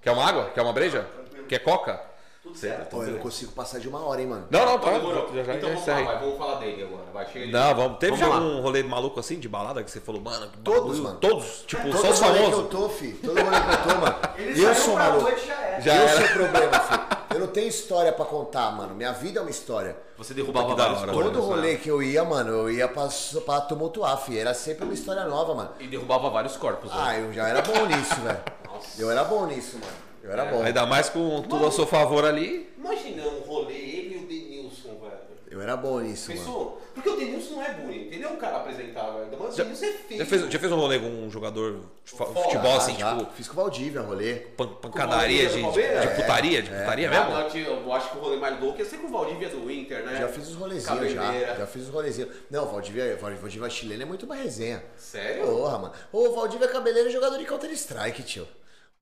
Quer 0.00 0.12
uma 0.12 0.24
água? 0.24 0.50
Quer 0.50 0.62
uma 0.62 0.72
breja? 0.72 1.04
Quer 1.48 1.58
coca? 1.64 2.13
Certo. 2.54 2.90
Pô, 2.90 3.02
eu 3.02 3.12
não 3.12 3.18
consigo 3.18 3.52
passar 3.52 3.78
de 3.80 3.88
uma 3.88 4.04
hora, 4.04 4.20
hein, 4.20 4.26
mano. 4.26 4.46
Não, 4.50 4.66
não, 4.66 4.78
tá. 4.78 4.90
Demorou. 4.90 5.28
Já, 5.34 5.42
já, 5.44 5.54
então 5.54 5.68
já 5.70 5.74
vamos 5.74 5.80
encerra 5.82 5.94
lá, 5.96 6.00
aí. 6.00 6.06
vai, 6.06 6.18
vamos 6.24 6.38
falar 6.38 6.54
dele 6.60 6.82
agora. 6.84 7.04
Vai, 7.12 7.26
chega 7.32 7.46
Não, 7.58 7.74
vamos. 7.74 7.98
Teve 7.98 8.16
Vamos 8.16 8.34
algum 8.36 8.60
rolê 8.60 8.82
maluco 8.82 9.18
assim, 9.20 9.38
de 9.40 9.48
balada, 9.48 9.82
que 9.82 9.90
você 9.90 10.00
falou, 10.00 10.20
mano, 10.20 10.48
que 10.50 10.58
Todos, 10.58 10.80
bagulho- 10.82 11.02
mano. 11.02 11.18
Todos? 11.18 11.64
Tipo, 11.66 11.82
Todo 11.90 11.96
só 12.00 12.10
os 12.10 12.20
rolê 12.20 12.38
que 12.38 12.44
eu 12.44 12.50
famosos? 12.50 12.68
tô, 12.70 12.88
fi. 12.90 13.12
Todo 13.12 13.40
rolê 13.42 13.60
que 13.60 13.66
eu 13.70 13.94
tô, 13.94 14.00
mano. 14.00 14.16
Ele 14.38 14.64
eu 14.64 14.74
sou 14.74 14.94
maluco. 14.94 15.22
noite 15.22 15.46
já 15.46 15.54
é. 15.54 15.80
Já 15.80 15.96
eu 15.96 16.02
era. 16.08 16.20
sou 16.20 16.28
problema, 16.36 16.80
filho. 16.80 17.04
Eu 17.34 17.40
não 17.40 17.48
tenho 17.48 17.66
história 17.66 18.12
pra 18.12 18.24
contar, 18.24 18.70
mano. 18.70 18.94
Minha 18.94 19.10
vida 19.10 19.40
é 19.40 19.42
uma 19.42 19.50
história. 19.50 19.96
Você 20.16 20.32
derrubava 20.32 20.72
vários 20.76 21.02
hora, 21.02 21.12
cornos, 21.12 21.32
Todo 21.32 21.42
né? 21.42 21.48
rolê 21.56 21.76
que 21.78 21.88
eu 21.88 22.00
ia, 22.00 22.22
mano, 22.22 22.48
eu 22.52 22.70
ia 22.70 22.86
pra, 22.86 23.08
pra 23.44 23.60
tumultuar, 23.62 24.16
fi. 24.18 24.38
Era 24.38 24.54
sempre 24.54 24.84
uma 24.84 24.94
história 24.94 25.24
nova, 25.24 25.52
mano. 25.52 25.70
E 25.80 25.88
derrubava 25.88 26.30
vários 26.30 26.56
corpos. 26.56 26.90
né? 26.92 26.96
Ah, 26.96 27.18
eu 27.18 27.32
já 27.32 27.48
era 27.48 27.60
bom 27.60 27.86
nisso, 27.86 28.14
velho. 28.20 28.38
Nossa. 28.72 29.02
Eu 29.02 29.10
era 29.10 29.24
bom 29.24 29.46
nisso, 29.46 29.76
mano. 29.80 29.92
Eu 30.24 30.32
era 30.32 30.44
bom. 30.46 30.62
Ainda 30.62 30.86
mais 30.86 31.08
com 31.10 31.42
tudo 31.42 31.66
a 31.66 31.70
seu 31.70 31.86
favor 31.86 32.24
ali. 32.24 32.72
Imagina 32.78 33.22
um 33.28 33.40
rolê, 33.40 33.74
ele 33.74 34.14
e 34.16 34.24
o 34.24 34.26
Denilson, 34.26 34.98
velho. 35.00 35.24
Eu 35.50 35.60
era 35.60 35.76
bom 35.76 36.00
nisso, 36.00 36.30
mano. 36.30 36.40
Pensou? 36.42 36.82
Porque 36.94 37.08
o 37.08 37.16
Denilson 37.16 37.54
não 37.56 37.62
é 37.62 37.72
bonito, 37.74 38.12
ele 38.12 38.24
é 38.24 38.28
um 38.28 38.36
cara 38.36 38.56
apresentável 38.56 39.22
ainda, 39.22 39.36
mas 39.38 39.54
o 39.54 39.56
Denilson 39.56 39.84
é 39.84 39.92
feio. 39.92 40.20
Já 40.20 40.26
fez, 40.26 40.42
já 40.52 40.58
fez 40.58 40.72
um 40.72 40.76
rolê 40.76 40.98
com 40.98 41.06
um 41.06 41.30
jogador 41.30 41.80
de 42.04 42.10
fa- 42.12 42.24
Fora, 42.26 42.40
futebol, 42.44 42.76
assim, 42.76 42.96
Já, 42.98 43.16
tipo, 43.16 43.30
Fiz 43.34 43.46
com 43.46 43.52
o 43.52 43.56
Valdívia, 43.56 44.00
rolê. 44.00 44.34
pan- 44.34 44.66
pancadaria 44.80 45.46
de, 45.48 45.60
Com 45.60 45.68
o 45.68 45.72
de, 45.72 45.80
Valdívia 45.82 46.00
do 46.00 46.08
de 46.08 46.14
putaria? 46.22 46.62
De 46.62 46.70
putaria 46.70 47.08
Ah, 47.08 47.10
mesmo? 47.24 47.30
não, 47.40 47.48
tio, 47.50 47.66
eu 47.66 47.92
acho 47.92 48.10
que 48.10 48.16
o 48.16 48.20
rolê 48.20 48.36
mais 48.38 48.60
louco 48.60 48.78
ia 48.78 48.84
ser 48.84 48.96
com 48.96 49.06
o 49.06 49.10
Valdívia 49.10 49.48
do 49.50 49.70
Inter, 49.70 50.04
né? 50.04 50.16
Já 50.20 50.28
fiz 50.28 50.48
os 50.48 50.54
rolezinhos, 50.54 51.12
já. 51.12 51.22
Cabeleira. 51.22 51.56
Já 51.56 51.66
fiz 51.66 51.82
os 51.82 51.88
rolezinhos. 51.90 52.34
Não, 52.50 52.66
Valdívia, 52.66 53.16
Valdívia 53.16 53.70
chileno 53.70 54.02
é 54.02 54.06
muito 54.06 54.26
mais 54.26 54.40
resenha. 54.42 54.82
Sério? 54.96 55.46
Porra, 55.46 55.78
mano. 55.78 55.92
Ô, 56.12 56.28
o 56.28 56.34
Valdívia 56.34 56.68
Cabeleiro 56.68 57.08
é 57.08 57.12
jogador 57.12 57.38
de 57.38 57.44
Counter-Strike, 57.44 58.22
tio. 58.22 58.48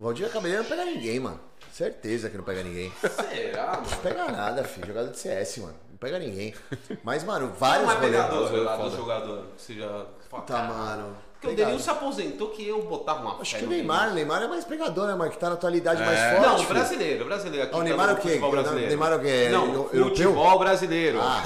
O 0.02 0.06
Valdívia 0.06 0.30
Cabeleiro 0.32 0.64
não 0.64 0.68
pega 0.68 0.84
ninguém, 0.84 1.20
mano. 1.20 1.38
Certeza 1.72 2.28
que 2.28 2.36
não 2.36 2.42
pega 2.42 2.60
ninguém. 2.64 2.92
Será, 3.30 3.66
mano? 3.76 3.86
Não 3.88 3.98
pega 3.98 4.24
nada, 4.32 4.64
filho. 4.64 4.88
Jogador 4.88 5.10
de 5.12 5.16
CS, 5.18 5.58
mano. 5.58 5.74
Não 5.92 5.96
pega 5.96 6.18
ninguém. 6.18 6.52
Mas, 7.04 7.22
mano, 7.22 7.52
vários 7.56 7.88
é 7.88 7.92
o 7.92 7.94
rolês. 7.94 8.10
pegador 8.12 8.90
jogador? 8.96 9.44
que 9.56 9.62
Você 9.62 9.74
já... 9.74 10.04
Tá, 10.44 10.64
mano. 10.64 11.16
Porque 11.40 11.54
o. 11.54 11.56
Denilson 11.56 11.78
se 11.84 11.90
aposentou 11.90 12.48
que 12.48 12.66
eu 12.66 12.82
botava 12.82 13.20
uma 13.20 13.40
Acho 13.40 13.52
fé 13.52 13.58
que 13.58 13.64
o 13.64 13.68
no 13.68 13.74
Neymar, 13.74 14.10
o 14.10 14.14
Neymar 14.14 14.42
é 14.42 14.48
mais 14.48 14.64
pegador, 14.64 15.06
né, 15.06 15.14
mano? 15.14 15.30
Que 15.30 15.38
tá 15.38 15.48
na 15.48 15.54
atualidade 15.54 16.00
mais 16.02 16.18
É. 16.18 16.30
forte. 16.34 16.46
Não, 16.48 16.56
filho. 16.58 16.68
brasileiro, 16.68 17.24
brasileiro. 17.24 17.64
Aqui 17.66 17.72
Ah, 17.72 17.76
o 17.76 17.78
tá 17.78 17.84
Neymar 17.84 18.06
no 18.06 18.10
é 18.10 18.14
o 18.14 18.16
quê? 18.16 18.28
futebol 18.28 18.48
Não, 18.50 18.58
brasileiro. 18.62 18.88
Neymar 18.88 19.12
é 19.12 19.16
o 19.16 19.20
quê? 19.20 19.48
Não, 19.52 19.64
Eu- 19.66 19.72
europeu? 19.92 20.08
futebol 20.08 20.58
brasileiro. 20.58 21.20
Ah, 21.20 21.42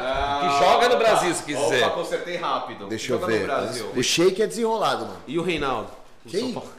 Ah, 0.00 0.40
Que 0.58 0.64
joga 0.64 0.88
no 0.88 0.96
Brasil, 0.96 1.32
se 1.34 1.54
opa, 1.54 1.64
quiser. 1.70 1.90
consertei 1.94 2.36
rápido. 2.36 2.88
deixa 2.88 3.12
eu 3.12 3.20
Joga 3.20 3.32
ver. 3.32 3.38
no 3.40 3.46
Brasil. 3.46 3.92
O 3.96 4.02
Shake 4.02 4.42
é 4.42 4.46
desenrolado, 4.48 5.06
mano. 5.06 5.20
E 5.28 5.38
o 5.38 5.42
Reinaldo? 5.42 5.90
O 6.26 6.28
Quem? 6.28 6.40
São 6.40 6.60
Paulo. 6.60 6.70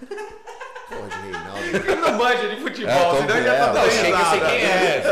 Porra 1.01 1.09
de 1.09 1.31
Reinaldo. 1.31 1.61
Ele 1.91 1.95
não 2.01 2.13
manja 2.17 2.49
de 2.49 2.61
futebol, 2.61 2.91
É, 2.93 3.17
senão 3.21 3.37
ele 3.37 3.45
já 3.45 3.55
tá 3.57 3.73
Não, 3.73 3.89
Chega, 3.91 4.17
eu 4.19 4.25
sei 4.25 4.39
quem 4.39 4.65
é. 4.65 5.03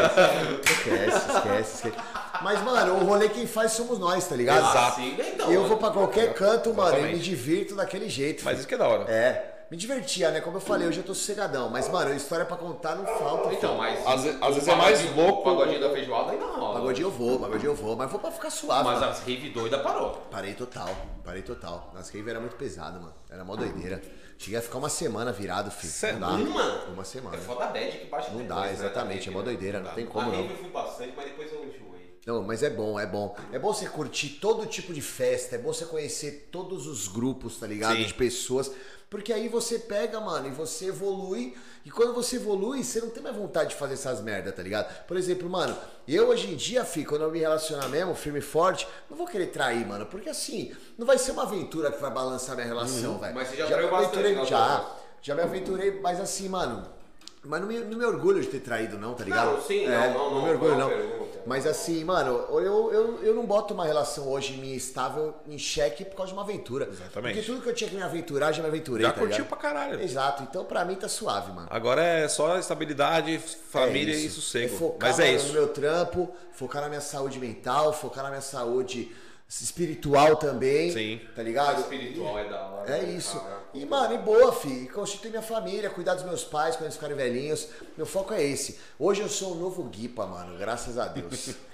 Esquece, 0.64 1.32
esquece, 1.32 1.76
esquece. 1.88 1.94
Mas, 2.42 2.62
mano, 2.64 2.96
o 2.96 3.06
rolê 3.06 3.30
quem 3.30 3.46
faz 3.48 3.72
somos 3.74 4.00
nós, 4.00 4.28
tá 4.28 4.36
ligado? 4.36 4.60
Exato. 4.70 4.96
Sim, 4.98 5.16
então. 5.20 5.52
Eu 5.52 5.68
vou 5.68 5.78
pra 5.78 5.90
qualquer 5.92 6.34
canto, 6.34 6.74
mano, 6.74 6.98
e 7.00 7.14
me 7.14 7.20
divirto 7.20 7.76
daquele 7.76 8.10
jeito. 8.10 8.44
Mas 8.44 8.54
filho. 8.54 8.60
isso 8.60 8.68
que 8.68 8.76
é 8.76 8.78
da 8.78 8.88
hora. 8.88 9.04
É, 9.12 9.66
me 9.70 9.76
divertia, 9.78 10.32
né? 10.32 10.40
Como 10.42 10.58
eu 10.58 10.62
falei, 10.62 10.88
hoje 10.88 11.00
eu 11.00 11.04
tô 11.04 11.14
sossegadão. 11.14 11.70
Mas, 11.70 11.88
mano, 11.90 12.14
história 12.16 12.46
pra 12.46 12.56
contar 12.58 12.96
não 12.96 13.06
falta. 13.06 13.54
Então, 13.54 13.78
mas. 13.78 14.00
Às 14.08 14.26
às 14.42 14.54
vezes 14.56 14.68
é 14.68 14.76
mais 14.76 15.16
louco- 15.16 15.42
O 15.42 15.44
pagodinho 15.44 15.80
da 15.82 15.90
feijoada 15.92 16.32
ainda 16.32 16.46
rola. 16.46 16.76
Pagodinho 16.80 17.08
eu 17.08 17.12
vou, 17.12 17.40
pagodinho 17.40 17.72
eu 17.72 17.76
vou. 17.76 17.96
Mas 17.96 18.10
vou 18.10 18.20
pra 18.20 18.32
ficar 18.32 18.50
suave. 18.50 18.84
Mas 18.84 19.00
mano. 19.00 19.12
as 19.12 19.20
rave 19.20 19.50
doida 19.50 19.80
parou. 19.80 20.12
Parei 20.32 20.54
total, 20.54 20.90
parei 21.24 21.42
total. 21.42 21.92
Nas 21.94 22.10
rave 22.10 22.30
era 22.30 22.40
muito 22.40 22.56
pesado, 22.56 23.00
mano. 23.02 23.14
Era 23.30 23.44
mó 23.44 23.56
doideira. 23.56 24.02
Cheguei 24.40 24.58
a 24.58 24.62
ficar 24.62 24.78
uma 24.78 24.88
semana 24.88 25.34
virado, 25.34 25.70
filho. 25.70 25.92
Cê 25.92 26.08
é 26.08 26.14
não 26.14 26.22
dá. 26.22 26.30
Uma? 26.30 26.86
Uma 26.86 27.04
semana. 27.04 27.36
É 27.36 27.40
foda 27.42 27.66
a 27.66 27.68
bad 27.68 27.98
que 27.98 28.06
baixa 28.06 28.32
Não 28.32 28.48
dá, 28.48 28.62
né, 28.62 28.72
exatamente, 28.72 29.28
é 29.28 29.32
mó 29.34 29.40
rave, 29.40 29.52
doideira, 29.52 29.82
não 29.82 29.94
tem 29.94 30.06
como, 30.06 30.32
A 30.32 30.34
não. 30.34 30.46
eu 30.46 30.56
fui 30.56 30.70
bastante, 30.70 31.14
mas 31.14 31.26
depois 31.26 31.52
eu 31.52 31.66
enjoei. 31.66 32.20
Não, 32.26 32.42
mas 32.42 32.64
é 32.64 32.70
bom, 32.70 32.98
é 32.98 33.06
bom. 33.06 33.36
É 33.52 33.60
bom 33.60 33.74
você 33.74 33.86
curtir 33.90 34.40
todo 34.40 34.66
tipo 34.66 34.94
de 34.94 35.02
festa, 35.02 35.56
é 35.56 35.60
bom 35.60 35.74
você 35.74 35.84
conhecer 35.86 36.48
todos 36.50 36.88
os 36.88 37.10
grupos, 37.10 37.58
tá 37.58 37.68
ligado? 37.68 37.98
Sim. 37.98 38.06
De 38.06 38.14
pessoas. 38.14 38.72
Porque 39.10 39.34
aí 39.34 39.48
você 39.48 39.80
pega, 39.80 40.20
mano, 40.20 40.48
e 40.48 40.52
você 40.52 40.88
evolui. 40.88 41.58
E 41.84 41.90
quando 41.90 42.14
você 42.14 42.36
evolui, 42.36 42.84
você 42.84 43.00
não 43.02 43.10
tem 43.10 43.24
mais 43.24 43.36
vontade 43.36 43.72
de 43.72 43.76
fazer 43.76 43.96
essas 43.96 44.22
merda, 44.22 44.52
tá 44.52 44.62
ligado? 44.62 45.06
Por 45.06 45.18
exemplo, 45.18 45.50
mano, 45.50 45.76
eu 46.08 46.28
hoje 46.28 46.52
em 46.54 46.56
dia, 46.56 46.86
fi, 46.86 47.04
quando 47.04 47.24
eu 47.24 47.32
me 47.32 47.40
relacionar 47.40 47.88
mesmo, 47.88 48.14
firme 48.14 48.40
e 48.40 48.42
forte, 48.42 48.88
não 49.10 49.18
vou 49.18 49.26
querer 49.26 49.48
trair, 49.48 49.86
mano. 49.88 50.06
Porque 50.06 50.30
assim, 50.30 50.76
não 50.98 51.08
vai 51.08 51.18
ser 51.18 51.32
uma 51.32 51.44
aventura 51.44 51.92
que 51.92 52.00
vai 52.00 52.12
balançar 52.12 52.56
minha 52.56 52.68
relação, 52.68 53.18
velho. 53.18 53.34
Mas 53.34 53.48
você 53.48 53.56
já 53.56 53.64
me 53.66 53.72
traiu 53.72 53.90
bastante 53.90 54.20
aventurei, 54.20 54.36
nas 54.36 54.48
Já, 54.48 54.96
já 55.22 55.36
me 55.36 55.42
aventurei, 55.42 56.00
mas 56.02 56.20
assim, 56.20 56.48
mano. 56.48 56.99
Mas 57.46 57.62
não 57.62 57.68
me, 57.70 57.80
não 57.80 57.98
me 57.98 58.06
orgulho 58.06 58.42
de 58.42 58.48
ter 58.48 58.60
traído, 58.60 58.98
não, 58.98 59.14
tá 59.14 59.24
ligado? 59.24 59.54
Não, 59.54 59.62
sim, 59.62 59.86
É, 59.86 60.10
não, 60.14 60.14
não, 60.14 60.36
não, 60.36 60.44
me 60.44 60.50
orgulho, 60.50 60.78
não 60.78 60.90
pergunta. 60.90 61.40
Mas 61.46 61.66
assim, 61.66 62.04
mano, 62.04 62.32
eu, 62.50 62.92
eu, 62.92 63.20
eu 63.24 63.34
não 63.34 63.46
boto 63.46 63.74
uma 63.74 63.86
relação 63.86 64.28
hoje 64.28 64.58
minha 64.58 64.76
estável 64.76 65.34
em 65.48 65.58
xeque 65.58 66.04
por 66.04 66.18
causa 66.18 66.34
de 66.34 66.38
uma 66.38 66.44
aventura. 66.44 66.90
Exatamente. 66.92 67.36
Porque 67.36 67.46
tudo 67.52 67.62
que 67.64 67.70
eu 67.70 67.74
tinha 67.74 67.90
que 67.90 67.96
me 67.96 68.04
aventurar, 68.04 68.52
já 68.52 68.62
me 68.62 68.68
aventurei. 68.68 69.06
Já 69.06 69.14
tá 69.14 69.20
curtiu 69.20 69.38
ligado? 69.46 69.50
pra 69.50 69.58
caralho. 69.58 70.02
Exato, 70.02 70.44
então 70.44 70.66
pra 70.66 70.84
mim 70.84 70.96
tá 70.96 71.08
suave, 71.08 71.54
mano. 71.54 71.68
Agora 71.72 72.04
é 72.04 72.28
só 72.28 72.58
estabilidade, 72.60 73.38
família 73.40 74.14
É 74.14 74.18
e 74.18 74.26
isso. 74.26 74.42
sossego. 74.42 74.76
É 74.76 74.78
focar, 74.78 75.10
Mas 75.10 75.20
é 75.20 75.26
mano, 75.28 75.36
isso. 75.38 75.48
no 75.48 75.54
meu 75.54 75.68
trampo, 75.70 76.30
focar 76.52 76.82
na 76.82 76.90
minha 76.90 77.02
saúde 77.02 77.40
mental, 77.40 77.94
focar 77.94 78.24
na 78.24 78.30
minha 78.32 78.42
saúde 78.42 79.10
espiritual 79.50 80.36
também. 80.36 80.92
Sim. 80.92 81.20
Tá 81.36 81.42
ligado? 81.42 81.82
espiritual 81.82 82.38
é 82.38 82.48
da 82.48 82.68
hora. 82.68 82.98
É 82.98 83.04
isso. 83.04 83.40
cara? 83.40 83.64
E, 83.74 83.84
mano, 83.86 84.14
e 84.14 84.18
boa, 84.20 84.54
fi. 84.54 84.88
Constituir 84.88 85.32
minha 85.32 85.42
família, 85.42 85.90
cuidar 85.90 86.14
dos 86.14 86.24
meus 86.24 86.44
pais 86.44 86.76
quando 86.76 86.84
eles 86.86 86.96
ficarem 86.96 87.18
velhinhos. 87.18 87.68
Meu 87.98 88.06
foco 88.06 88.34
é 88.34 88.44
esse. 88.44 88.80
Hoje 88.98 89.22
eu 89.22 89.30
sou 89.30 89.54
o 89.54 89.56
novo 89.56 89.84
Guipa, 89.84 90.28
mano. 90.28 90.58
Graças 90.58 90.98
a 90.98 91.08
Deus. 91.08 91.56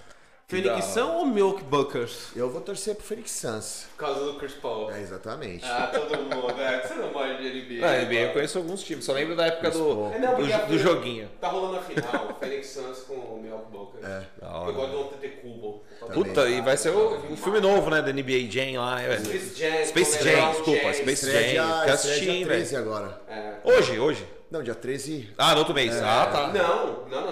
Fênix 0.48 0.86
São 0.86 1.18
ou 1.18 1.26
Milk 1.26 1.64
Buckers? 1.64 2.28
eu 2.36 2.48
vou 2.52 2.62
torcer 2.62 2.94
pro 2.96 3.04
Felix 3.04 3.32
Sanz. 3.32 3.88
Por 3.98 4.06
causa 4.06 4.26
do 4.26 4.36
Chris 4.36 4.54
Paul. 4.54 4.92
É, 4.92 5.02
exatamente. 5.02 5.66
Ah, 5.66 5.88
todo 5.92 6.16
mundo, 6.22 6.62
é. 6.62 6.82
Você 6.88 6.94
não 6.94 7.12
manja 7.12 7.42
de 7.42 7.62
NBA. 7.64 7.82
Na 7.82 7.98
NBA 8.06 8.14
eu 8.20 8.34
conheço 8.34 8.58
alguns 8.60 8.84
times, 8.84 9.04
só 9.06 9.14
lembro 9.14 9.36
da 9.36 9.48
época 9.48 9.72
do. 9.72 10.12
É, 10.14 10.20
não, 10.20 10.36
do, 10.36 10.42
do 10.42 10.46
final- 10.46 10.78
joguinho. 10.78 11.30
Tá 11.42 11.48
rolando 11.48 11.78
a 11.78 11.82
final, 11.82 12.38
Phoenix 12.40 12.68
Suns 12.70 13.00
com 13.08 13.16
o 13.16 13.42
Milk 13.42 13.66
Buckers. 13.72 14.06
É, 14.06 14.24
da 14.40 14.50
hora. 14.52 14.70
Eu 14.70 14.74
gosto 14.76 14.92
do 14.92 15.00
Antetokounmpo. 15.16 15.84
Puta, 16.14 16.48
e 16.48 16.62
vai 16.62 16.78
ser 16.78 16.90
o, 16.92 17.34
o 17.34 17.36
filme 17.38 17.60
novo, 17.60 17.90
né? 17.90 18.04
Da 18.04 18.14
NBA 18.14 18.48
Jam 18.52 18.80
lá, 18.80 18.98
né, 18.98 19.08
velho? 19.08 19.26
Space 19.26 19.56
Jam. 19.60 19.86
Space 19.86 20.24
Jam, 20.24 20.52
desculpa. 20.52 20.94
Space 20.94 21.26
Jam. 21.32 21.42
estreia 21.42 21.64
assistir, 21.92 22.22
dia 22.26 22.34
hein, 22.34 22.46
13 22.46 22.76
velho? 22.76 22.86
agora. 22.88 23.22
É. 23.28 23.54
Hoje, 23.64 24.00
hoje. 24.00 24.28
Não, 24.52 24.62
dia 24.62 24.76
13. 24.76 25.34
Ah, 25.40 25.54
no 25.54 25.60
outro 25.60 25.74
mês. 25.74 25.92
Ah, 26.04 26.28
tá. 26.32 26.48
Não, 26.54 27.08
não, 27.10 27.25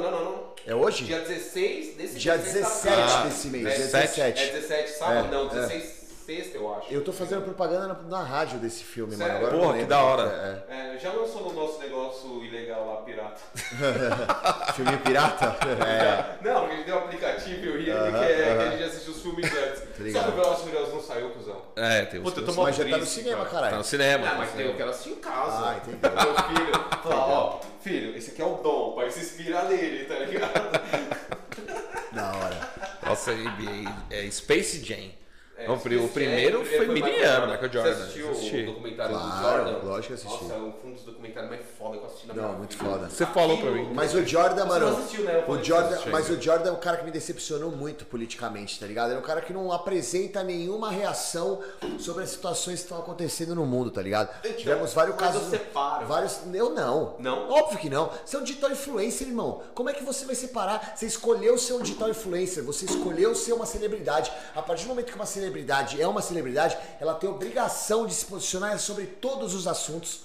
É 0.66 0.74
hoje? 0.74 1.05
Dia 1.05 1.20
16 1.20 1.95
desse 1.95 2.18
Dia 2.20 2.38
mês, 2.38 2.53
17 2.53 2.72
sexta-feira. 2.74 3.24
desse 3.26 3.47
mês. 3.47 3.66
É, 3.66 3.70
Dia 3.70 3.78
17. 3.86 4.16
17. 4.16 4.41
É 4.41 4.51
17 4.53 4.89
sábado? 4.91 5.28
É, 5.28 5.32
não, 5.32 5.45
é. 5.45 5.49
16 5.68 6.03
sexta, 6.26 6.57
eu 6.57 6.74
acho. 6.74 6.93
Eu 6.93 7.03
tô 7.03 7.11
fazendo 7.11 7.41
propaganda 7.43 7.86
na, 7.86 7.93
na 8.20 8.24
rádio 8.24 8.57
desse 8.59 8.82
filme, 8.82 9.14
mano. 9.18 9.30
Sério? 9.30 9.45
Agora 9.45 9.57
eu 9.57 9.61
Porra, 9.68 9.78
que 9.80 9.86
da 9.86 10.01
hora. 10.03 10.64
É, 10.70 10.93
É, 10.95 10.97
já 10.97 11.11
lançou 11.11 11.41
no 11.41 11.53
nosso 11.53 11.80
negócio 11.80 12.41
ilegal 12.45 12.88
lá, 12.88 12.95
pirata. 13.01 13.41
é. 13.57 14.72
Filme 14.72 14.97
pirata? 14.99 15.45
É. 15.86 16.38
Não, 16.47 16.61
porque 16.61 16.76
ele 16.76 16.84
tem 16.86 16.93
um 16.93 16.97
aplicativo 16.99 17.66
e 17.66 17.68
eu 17.68 17.78
ria 17.78 17.93
ele 17.93 18.18
que, 18.18 18.24
é, 18.24 18.55
que 18.55 18.61
a 18.64 18.72
gente 18.72 18.84
assistiu 18.84 19.11
os 19.14 19.22
filmes 19.22 19.45
antes. 19.53 20.14
Só 20.14 20.24
que 20.24 20.30
o 20.30 20.32
Velozes 20.32 20.64
Furiosos 20.64 20.93
não 20.93 21.01
saiu, 21.01 21.30
cuzão. 21.32 21.61
É, 21.76 22.05
tem 22.05 22.20
os. 22.22 22.24
Puta, 22.24 22.39
eu 22.39 22.45
tô 22.55 22.64
Mas 22.64 22.76
já 22.78 22.86
tá 22.89 22.97
no 22.97 23.05
cinema, 23.05 23.36
cara. 23.39 23.45
Tá 23.49 23.55
caralho. 23.55 23.78
no 23.80 23.84
cinema. 23.84 24.26
Não, 24.26 24.32
tá 24.32 24.38
mas 24.38 24.51
tem, 24.53 24.66
eu 24.66 24.76
quero 24.78 24.89
assistir 24.91 25.09
em 25.11 25.16
casa. 25.16 25.70
Ah, 25.70 25.76
entendeu. 25.78 26.11
Meu 26.11 26.36
filho, 26.36 26.74
fala, 27.03 27.28
ó, 27.28 27.59
filho, 27.84 28.15
esse 28.15 28.31
aqui 28.31 28.41
é 28.41 28.45
o 28.45 28.55
dom, 28.55 28.93
pai, 28.95 29.11
se 29.11 29.19
inspirar 29.19 29.65
nele, 29.65 30.05
tá 30.05 30.19
ligado? 30.19 30.53
Da 32.13 32.31
hora. 32.31 32.73
Nossa, 33.03 33.34
NBA 33.34 34.05
é 34.11 34.29
Space 34.29 34.86
Jam. 34.86 35.09
É, 35.56 35.68
Não, 35.68 35.76
o 35.76 35.80
pri- 35.80 35.97
o 35.97 36.06
esse 36.06 36.14
primeiro 36.14 36.62
é, 36.62 36.66
foi 36.66 36.88
Michael 36.88 37.14
miliano, 37.14 37.47
Michael 37.51 37.72
Jordan. 37.72 37.93
Você 37.93 38.01
assistiu 38.01 38.32
Assisti. 38.32 38.56
o 38.58 38.66
documentário 38.66 39.16
Claro, 39.16 39.32
do 39.34 39.41
Jordan? 39.72 39.88
lógico 39.88 40.08
que 40.08 40.14
assisti. 40.14 40.43
Nossa, 40.45 40.54
foi 40.82 40.89
um 40.89 40.93
dos 40.93 41.04
documentários 41.04 41.49
mais 41.51 41.62
foda 41.78 41.97
que 41.97 42.04
eu 42.04 42.08
assisti 42.08 42.28
na 42.28 42.34
minha 42.34 42.47
Não, 42.47 42.54
muito 42.58 42.72
vida. 42.78 42.89
foda. 42.89 43.10
Você 43.10 43.26
falou 43.28 43.58
pra 43.60 43.70
mim. 43.72 43.89
Mas 43.93 44.14
o 44.16 44.26
Jordan, 44.26 44.64
Você 44.64 44.68
mano. 44.68 44.89
não 44.89 44.97
assistiu, 44.97 45.24
né? 45.26 45.43
Eu 45.47 45.54
O 45.54 45.64
Jordan, 45.64 45.99
mas 46.12 46.30
o 46.32 46.41
Jordan 46.41 46.70
é 46.70 46.72
um 46.74 46.80
cara 46.80 46.97
que 46.97 47.06
me 47.06 47.12
decepcionou 47.12 47.70
muito 47.72 48.04
politicamente, 48.04 48.80
tá 48.80 48.88
ligado? 48.88 49.10
Ele 49.10 49.18
é 49.18 49.20
um 49.20 49.24
cara 49.24 49.41
que 49.41 49.54
não 49.54 49.72
apresenta 49.72 50.41
nenhuma 50.43 50.89
reação 50.89 51.62
sobre 51.99 52.24
as 52.24 52.30
situações 52.32 52.80
que 52.80 52.86
estão 52.86 52.97
acontecendo 52.97 53.54
no 53.54 53.66
mundo, 53.66 53.91
tá 53.91 54.01
ligado? 54.01 54.30
Então, 54.43 54.58
Tivemos 54.58 54.91
vários 54.93 55.16
mas 55.16 55.24
casos. 55.24 55.43
eu 55.43 55.49
separo. 55.60 56.08
Vários. 56.08 56.39
Eu 56.51 56.72
não. 56.72 57.16
Não? 57.20 57.47
Óbvio 57.49 57.78
que 57.78 57.89
não. 57.91 58.10
Você 58.26 58.36
é 58.36 58.39
um 58.39 58.43
digital 58.43 58.72
influencer, 58.72 59.28
irmão. 59.28 59.62
Como 59.76 59.88
é 59.88 59.93
que 59.93 60.04
você 60.04 60.26
vai 60.26 60.34
separar? 60.36 60.93
Você 60.95 61.06
escolheu 61.06 61.60
ser 61.60 61.74
um 61.74 61.82
digital 61.82 62.10
influencer, 62.10 62.64
você 62.64 62.86
escolheu 62.86 63.36
ser 63.36 63.54
uma 63.54 63.68
celebridade. 63.68 64.32
A 64.56 64.62
partir 64.64 64.84
do 64.86 64.89
momento 64.89 65.06
que 65.12 65.16
uma 65.16 65.26
celebridade 65.44 66.02
é 66.02 66.08
uma 66.08 66.22
celebridade, 66.22 66.78
ela 67.00 67.14
tem 67.14 67.30
obrigação 67.30 68.06
de 68.06 68.14
se 68.14 68.26
posicionar 68.26 68.80
sobre 68.80 69.06
todos 69.06 69.54
os 69.54 69.68
assuntos. 69.68 70.22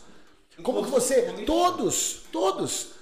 Como 0.62 0.84
que 0.84 0.90
você. 0.90 1.44
Todos, 1.44 2.22
todos. 2.32 2.98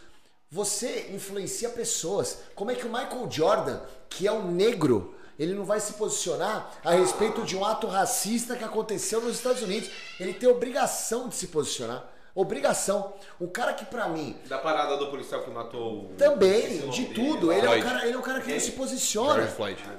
Você 0.51 1.11
influencia 1.13 1.69
pessoas. 1.71 2.39
Como 2.55 2.71
é 2.71 2.75
que 2.75 2.87
o 2.87 2.93
Michael 2.93 3.29
Jordan, 3.31 3.81
que 4.09 4.27
é 4.27 4.33
um 4.33 4.51
negro, 4.51 5.15
ele 5.39 5.55
não 5.55 5.65
vai 5.65 5.81
se 5.81 5.95
posicionar 5.95 6.73
a 6.85 6.93
respeito 6.93 7.43
de 7.43 7.57
um 7.57 7.65
ato 7.65 7.87
racista 7.87 8.57
que 8.57 8.65
aconteceu 8.65 9.21
nos 9.21 9.37
Estados 9.37 9.63
Unidos? 9.63 9.91
Ele 10.21 10.33
tem 10.33 10.49
obrigação 10.49 11.29
de 11.29 11.35
se 11.35 11.49
posicionar. 11.49 12.05
Obrigação. 12.35 13.15
Um 13.41 13.47
cara 13.47 13.73
que 13.73 13.87
pra 13.87 14.09
mim 14.09 14.37
Da 14.45 14.59
parada 14.59 14.99
do 14.99 15.09
policial 15.09 15.43
que 15.43 15.51
matou 15.51 16.11
o... 16.11 16.15
também, 16.19 16.87
o 16.87 16.91
de 16.91 17.07
tudo. 17.07 17.47
lá. 17.47 17.57
Ele 17.57 17.67
é, 17.67 17.71
um 17.71 17.83
cara, 17.83 18.07
ele 18.07 18.15
é 18.15 18.19
um 18.19 18.23
cara 18.23 18.41
que 18.41 18.53
não 18.53 18.61
se 18.61 18.73
posiciona. 18.73 19.49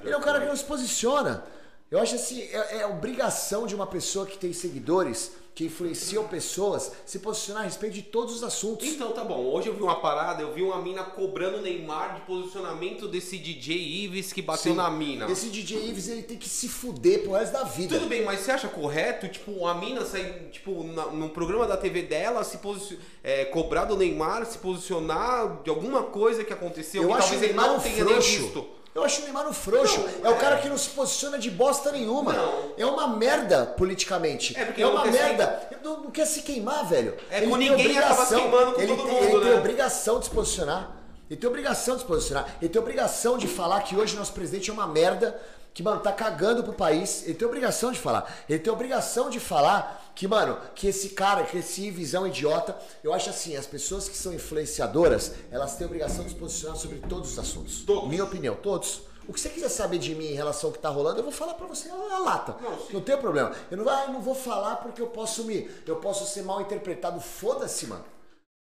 Ele 0.03 0.13
é 0.13 0.17
um 0.17 0.21
cara 0.21 0.39
que 0.41 0.45
não 0.45 0.55
se 0.55 0.63
posiciona. 0.63 1.43
Eu 1.89 1.99
acho 1.99 2.15
assim, 2.15 2.41
é, 2.41 2.79
é 2.81 2.85
obrigação 2.87 3.65
de 3.65 3.73
uma 3.73 3.87
pessoa 3.87 4.25
que 4.25 4.37
tem 4.37 4.51
seguidores, 4.51 5.31
que 5.55 5.63
influenciam 5.65 6.27
pessoas, 6.27 6.91
se 7.05 7.17
posicionar 7.17 7.63
a 7.63 7.65
respeito 7.65 7.93
de 7.93 8.03
todos 8.03 8.35
os 8.35 8.43
assuntos. 8.43 8.85
Então 8.87 9.11
tá 9.11 9.23
bom, 9.23 9.43
hoje 9.43 9.69
eu 9.69 9.73
vi 9.73 9.81
uma 9.81 9.99
parada, 9.99 10.41
eu 10.43 10.53
vi 10.53 10.61
uma 10.61 10.79
mina 10.81 11.03
cobrando 11.03 11.57
o 11.57 11.61
Neymar 11.61 12.13
de 12.15 12.21
posicionamento 12.27 13.07
desse 13.07 13.37
DJ 13.39 13.75
Ives 14.03 14.31
que 14.31 14.41
bateu 14.41 14.73
Sim. 14.73 14.77
na 14.77 14.91
mina. 14.91 15.31
Esse 15.31 15.47
DJ 15.49 15.89
Ives, 15.89 16.09
ele 16.09 16.21
tem 16.21 16.37
que 16.37 16.47
se 16.47 16.67
fuder 16.67 17.23
pro 17.23 17.31
resto 17.31 17.53
da 17.53 17.63
vida. 17.63 17.97
Tudo 17.97 18.07
bem, 18.07 18.23
mas 18.23 18.41
você 18.41 18.51
acha 18.51 18.67
correto, 18.67 19.27
tipo, 19.29 19.65
a 19.65 19.73
mina 19.73 20.05
sair, 20.05 20.49
tipo, 20.51 20.83
na, 20.83 21.07
no 21.07 21.29
programa 21.29 21.65
da 21.65 21.77
TV 21.77 22.03
dela, 22.03 22.43
se 22.43 22.57
posi- 22.59 22.99
é, 23.23 23.45
cobrar 23.45 23.85
do 23.85 23.95
Neymar, 23.97 24.45
se 24.45 24.59
posicionar 24.59 25.63
de 25.63 25.69
alguma 25.69 26.03
coisa 26.03 26.43
que 26.43 26.53
aconteceu 26.53 27.01
Eu 27.03 27.07
que 27.07 27.13
acho 27.15 27.27
o 27.27 27.31
talvez 27.31 27.43
ele 27.49 27.53
Neymar 27.53 27.73
não 27.73 27.79
tenha 27.79 28.05
nem 28.05 28.15
visto. 28.19 28.67
Eu 28.97 29.03
acho 29.03 29.21
o 29.21 29.23
Neymar 29.25 29.47
um 29.47 29.53
frouxo. 29.53 29.99
Não, 30.21 30.31
é 30.31 30.33
o 30.33 30.35
é. 30.35 30.39
cara 30.39 30.57
que 30.57 30.67
não 30.67 30.77
se 30.77 30.89
posiciona 30.89 31.37
de 31.37 31.51
bosta 31.51 31.91
nenhuma. 31.91 32.33
Não. 32.33 32.71
É 32.75 32.83
uma 32.83 33.07
merda 33.07 33.63
politicamente. 33.63 34.57
É, 34.57 34.65
porque 34.65 34.83
uma 34.83 35.03
quer 35.03 35.11
se- 35.13 35.19
merda. 35.19 35.67
Ele 35.69 35.79
Não, 35.83 36.01
não 36.01 36.09
quer 36.11 36.25
se 36.25 36.41
queimar, 36.41 36.83
velho. 36.83 37.15
É, 37.29 37.37
ele 37.37 37.47
com 37.47 37.59
tem 37.59 37.69
ninguém 37.69 37.95
acaba 37.99 38.25
se 38.25 38.35
queimando 38.35 38.71
com 38.73 38.81
ele 38.81 38.95
todo 38.95 39.05
tem, 39.05 39.13
mundo, 39.13 39.23
ele 39.35 39.39
tem 39.41 39.51
né? 39.51 39.59
obrigação 39.59 40.17
de 40.19 40.25
se 40.25 40.31
posicionar. 40.31 40.91
Ele 41.29 41.39
tem 41.39 41.47
obrigação 41.47 41.95
de 41.95 42.01
se 42.01 42.07
posicionar. 42.07 42.47
Ele 42.59 42.69
tem 42.69 42.81
obrigação 42.81 43.37
de 43.37 43.47
falar 43.47 43.81
que 43.81 43.95
hoje 43.95 44.15
nosso 44.15 44.33
presidente 44.33 44.71
é 44.71 44.73
uma 44.73 44.87
merda, 44.87 45.39
que, 45.77 45.83
mano, 45.83 46.01
tá 46.01 46.11
cagando 46.11 46.63
pro 46.63 46.73
país. 46.73 47.21
Ele 47.23 47.35
tem 47.35 47.47
obrigação 47.47 47.91
de 47.91 47.99
falar. 47.99 48.35
Ele 48.49 48.57
tem 48.57 48.73
obrigação 48.73 49.29
de 49.29 49.39
falar 49.39 50.11
que, 50.15 50.27
mano, 50.27 50.57
que 50.73 50.87
esse 50.87 51.09
cara, 51.09 51.43
que 51.43 51.59
esse 51.59 51.93
um 52.19 52.25
idiota. 52.25 52.75
Eu 53.03 53.13
acho 53.13 53.29
assim, 53.29 53.55
as 53.55 53.67
pessoas 53.67 54.09
que 54.09 54.17
são 54.17 54.33
influenciadoras, 54.33 55.35
elas 55.51 55.75
têm 55.75 55.85
obrigação 55.85 56.23
de 56.23 56.31
se 56.31 56.35
posicionar 56.35 56.75
sobre 56.77 56.97
todos 57.07 57.33
os 57.33 57.37
assuntos. 57.37 57.83
Todos. 57.85 58.09
Minha 58.09 58.23
opinião, 58.23 58.55
todos. 58.55 59.03
O 59.27 59.33
que 59.33 59.39
você 59.39 59.49
quiser 59.49 59.69
saber 59.69 59.99
de 59.99 60.15
mim 60.15 60.31
em 60.31 60.33
relação 60.33 60.71
ao 60.71 60.73
que 60.73 60.79
tá 60.79 60.89
rolando, 60.89 61.19
eu 61.19 61.23
vou 61.23 61.31
falar 61.31 61.53
pra 61.53 61.67
você 61.67 61.89
na 61.89 62.17
lata. 62.17 62.55
Não. 62.59 62.79
Não 62.93 63.01
tem 63.01 63.15
problema. 63.15 63.51
Eu 63.69 63.77
não, 63.77 63.87
ah, 63.87 64.05
eu 64.07 64.13
não 64.13 64.21
vou 64.21 64.33
falar 64.33 64.77
porque 64.77 64.99
eu 64.99 65.07
posso 65.07 65.43
me. 65.43 65.69
Eu 65.85 65.97
posso 65.97 66.25
ser 66.25 66.41
mal 66.41 66.59
interpretado. 66.59 67.21
Foda-se, 67.21 67.85
mano. 67.85 68.05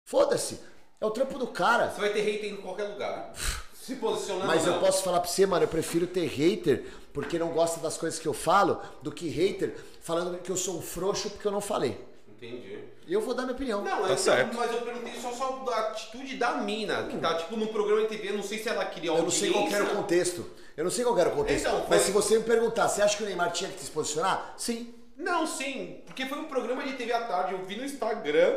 Foda-se. 0.07 0.61
É 0.99 1.05
o 1.05 1.11
trampo 1.11 1.39
do 1.39 1.49
cara. 1.49 1.91
Você 1.91 2.01
vai 2.01 2.11
ter 2.15 2.23
hater 2.23 2.51
em 2.51 2.57
qualquer 2.57 2.85
lugar. 2.85 3.35
Se 3.83 3.97
posicionando 3.97 4.47
Mas 4.47 4.65
eu 4.65 4.75
não. 4.75 4.81
posso 4.81 5.03
falar 5.03 5.19
pra 5.19 5.29
você, 5.29 5.45
mano, 5.45 5.65
eu 5.65 5.69
prefiro 5.69 6.07
ter 6.07 6.27
hater 6.27 6.87
porque 7.13 7.39
não 7.39 7.49
gosta 7.49 7.81
das 7.81 7.97
coisas 7.97 8.19
que 8.19 8.27
eu 8.27 8.33
falo 8.33 8.81
do 9.03 9.13
que 9.13 9.29
hater 9.29 9.75
falando 10.01 10.39
que 10.39 10.51
eu 10.51 10.57
sou 10.57 10.79
um 10.79 10.83
frouxo 10.83 11.31
porque 11.31 11.47
eu 11.47 11.53
não 11.53 11.61
falei. 11.61 11.99
Entendi. 12.29 12.79
E 13.07 13.13
eu 13.13 13.21
vou 13.21 13.35
dar 13.35 13.43
minha 13.43 13.55
opinião. 13.55 13.83
Não, 13.83 14.03
Tá 14.03 14.09
eu- 14.11 14.17
certo. 14.17 14.55
mas 14.57 14.73
eu 14.73 14.81
perguntei 14.83 15.13
só, 15.21 15.33
só 15.33 15.51
da 15.65 15.77
atitude 15.89 16.37
da 16.37 16.55
mina, 16.59 17.05
que 17.09 17.19
tá 17.19 17.35
tipo 17.35 17.57
no 17.57 17.67
programa 17.69 18.03
de 18.03 18.09
TV, 18.09 18.33
não 18.33 18.43
sei 18.43 18.59
se 18.63 18.69
ela 18.69 18.85
queria 18.85 19.11
Eu 19.11 19.23
não 19.23 19.31
sei 19.31 19.51
qual 19.53 19.69
era 19.69 19.85
o 19.85 19.97
contexto. 19.97 20.47
Eu 20.77 20.85
não 20.85 20.91
sei 20.91 21.05
qual 21.05 21.19
era 21.19 21.29
o 21.29 21.33
contexto. 21.33 21.67
Então, 21.67 21.79
Mas 21.89 21.89
foi- 21.89 21.99
se 22.07 22.11
você 22.13 22.39
me 22.39 22.45
perguntar, 22.45 22.89
você 22.89 23.03
acha 23.03 23.17
que 23.17 23.23
o 23.23 23.27
Neymar 23.27 23.53
tinha 23.53 23.71
que 23.71 23.81
se 23.85 23.91
posicionar? 23.91 24.55
Sim. 24.57 24.95
Não, 25.17 25.47
sim, 25.47 26.01
porque 26.07 26.27
foi 26.27 26.39
um 26.39 26.45
programa 26.45 26.83
de 26.85 26.95
TV 26.95 27.13
à 27.13 27.23
tarde, 27.27 27.53
eu 27.53 27.63
vi 27.65 27.77
no 27.77 27.85
Instagram, 27.85 28.57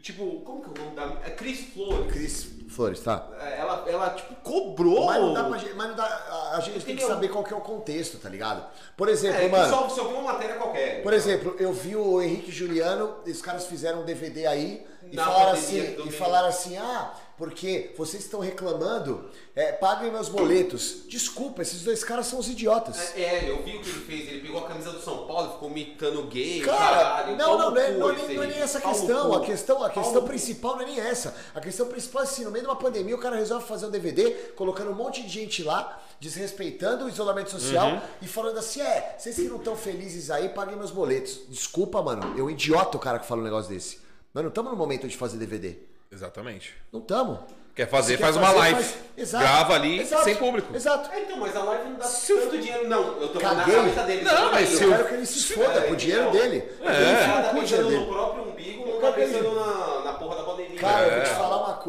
tipo, 0.00 0.40
como 0.40 0.62
que 0.62 0.68
é 0.68 0.82
o 0.82 0.84
nome 0.84 0.96
da? 0.96 1.26
É 1.26 1.30
Cris 1.30 1.60
Flores. 1.72 2.12
Cris 2.12 2.48
Flores, 2.68 3.00
tá? 3.00 3.28
É, 3.40 3.60
Ela, 3.60 3.84
ela, 3.88 4.10
tipo, 4.10 4.34
cobrou. 4.36 5.06
Mas 5.06 5.20
não 5.20 5.32
dá 5.32 5.44
pra 5.44 5.58
gente, 5.58 5.74
mas 5.74 5.88
não 5.88 5.96
dá, 5.96 6.52
a, 6.54 6.60
gente 6.60 6.84
tem 6.84 6.96
que 6.96 7.04
saber 7.04 7.28
qual 7.28 7.42
que 7.44 7.52
é 7.52 7.56
o 7.56 7.60
contexto, 7.60 8.18
tá 8.18 8.28
ligado? 8.28 8.64
Por 8.96 9.08
exemplo, 9.08 9.40
É, 9.40 9.48
mano. 9.48 9.68
só, 9.70 9.88
só 9.88 10.08
uma 10.08 10.32
matéria 10.32 10.56
qualquer. 10.56 11.02
Por 11.02 11.12
exemplo, 11.12 11.56
eu 11.58 11.72
vi 11.72 11.96
o 11.96 12.20
Henrique 12.20 12.50
e 12.50 12.52
Juliano, 12.52 13.16
os 13.26 13.40
caras 13.40 13.66
fizeram 13.66 14.02
um 14.02 14.04
DVD 14.04 14.46
aí 14.46 14.86
e 15.10 15.16
Na 15.16 15.24
falaram 15.24 15.52
assim, 15.52 15.96
e 16.06 16.12
falaram 16.12 16.48
assim, 16.48 16.76
ah, 16.76 17.14
porque 17.36 17.92
vocês 17.96 18.24
estão 18.24 18.40
reclamando, 18.40 19.28
é, 19.54 19.72
paguem 19.72 20.10
meus 20.10 20.28
boletos. 20.28 21.02
Desculpa, 21.08 21.62
esses 21.62 21.82
dois 21.82 22.02
caras 22.02 22.26
são 22.26 22.38
os 22.38 22.48
idiotas. 22.48 23.14
É, 23.14 23.46
é, 23.46 23.50
eu 23.50 23.62
vi 23.62 23.76
o 23.76 23.80
que 23.80 23.90
ele 23.90 24.00
fez, 24.00 24.28
ele 24.28 24.40
pegou 24.40 24.64
a 24.64 24.68
camisa 24.68 24.90
do 24.90 25.00
São 25.00 25.26
Paulo, 25.26 25.52
ficou 25.52 25.70
imitando 25.70 26.22
gay, 26.28 26.60
Cara, 26.62 26.78
caralho, 26.78 27.36
não, 27.36 27.58
não, 27.58 27.70
não 27.72 27.76
é, 27.80 27.92
cu 27.92 27.98
não 27.98 28.10
é 28.10 28.16
nem, 28.16 28.36
não 28.36 28.42
é 28.42 28.46
nem 28.46 28.58
essa 28.58 28.80
questão. 28.80 29.34
A 29.34 29.40
questão, 29.44 29.84
a 29.84 29.90
questão 29.90 30.24
principal 30.24 30.76
não 30.76 30.82
é 30.82 30.86
nem 30.86 31.00
essa. 31.00 31.36
A 31.54 31.60
questão 31.60 31.86
principal 31.86 32.22
é 32.22 32.24
assim, 32.24 32.44
no 32.44 32.50
meio 32.50 32.64
de 32.64 32.70
uma 32.70 32.76
pandemia, 32.76 33.14
o 33.14 33.18
cara 33.18 33.36
resolve 33.36 33.66
fazer 33.66 33.86
um 33.86 33.90
DVD, 33.90 34.30
colocando 34.56 34.90
um 34.90 34.94
monte 34.94 35.22
de 35.22 35.28
gente 35.28 35.62
lá, 35.62 36.02
desrespeitando 36.18 37.04
o 37.04 37.08
isolamento 37.08 37.50
social 37.50 37.90
Uhum. 37.90 38.00
e 38.22 38.26
falando 38.26 38.58
assim: 38.58 38.80
é, 38.80 39.14
vocês 39.18 39.36
que 39.36 39.42
não 39.42 39.56
estão 39.58 39.76
felizes 39.76 40.30
aí, 40.30 40.48
paguem 40.48 40.76
meus 40.76 40.90
boletos. 40.90 41.40
Desculpa, 41.48 42.02
mano, 42.02 42.34
eu 42.38 42.50
idiota 42.50 42.96
o 42.96 43.00
cara 43.00 43.18
que 43.18 43.26
fala 43.26 43.42
um 43.42 43.44
negócio 43.44 43.72
desse. 43.72 44.00
Nós 44.32 44.42
não 44.42 44.48
estamos 44.48 44.70
no 44.72 44.76
momento 44.76 45.06
de 45.06 45.16
fazer 45.16 45.36
DVD. 45.36 45.76
Exatamente. 46.10 46.74
Não 46.92 47.00
estamos. 47.00 47.38
Quer 47.74 47.86
fazer, 47.90 48.12
Se 48.12 48.16
quer 48.18 48.24
faz 48.24 48.36
uma 48.36 48.46
fazer, 48.46 48.58
live. 48.58 48.82
faz- 48.82 48.94
Exato. 49.18 49.44
Grava 49.44 49.74
ali, 49.74 50.00
Exato. 50.00 50.24
sem 50.24 50.34
público. 50.36 50.74
Exato. 50.74 51.10
É, 51.12 51.20
então, 51.20 51.36
mas 51.36 51.54
a 51.54 51.62
live 51.62 51.84
não 51.90 51.96
dá 51.98 52.06
tanto 52.08 52.58
dinheiro, 52.58 52.88
não. 52.88 53.20
Eu 53.20 53.28
tô 53.28 53.38
falando 53.40 53.56
na 53.58 53.64
Caguei. 53.64 53.76
cabeça 53.76 54.02
dele. 54.04 54.22
Não, 54.24 54.44
eu 54.44 54.50
mas 54.50 54.68
se 54.70 54.82
Eu 54.82 54.88
o- 54.88 54.92
quero 54.96 55.08
que 55.08 55.14
ele 55.14 55.26
se 55.26 55.52
foda 55.52 55.80
pro 55.82 55.96
dinheiro 55.96 56.22
então. 56.22 56.32
dele. 56.32 56.56
É. 56.56 56.86
Ele 56.86 57.12
O 57.12 57.18
tá 57.26 57.52
no 57.52 57.58
o 57.58 57.60
pensando 57.60 57.88
dele. 57.88 58.00
no 58.00 58.06
próprio 58.06 58.42
umbigo, 58.48 58.86
não 58.86 58.92
Eu 58.94 59.00
tá 59.02 59.12
pensando 59.12 59.54
na, 59.54 60.00
na 60.04 60.12
porra 60.14 60.36
da 60.36 60.42
pandemia. 60.44 60.78
Cara, 60.80 61.02
eu 61.06 61.10
vou 61.10 61.18
É. 61.18 61.22
te 61.24 61.30
uma 61.30 61.35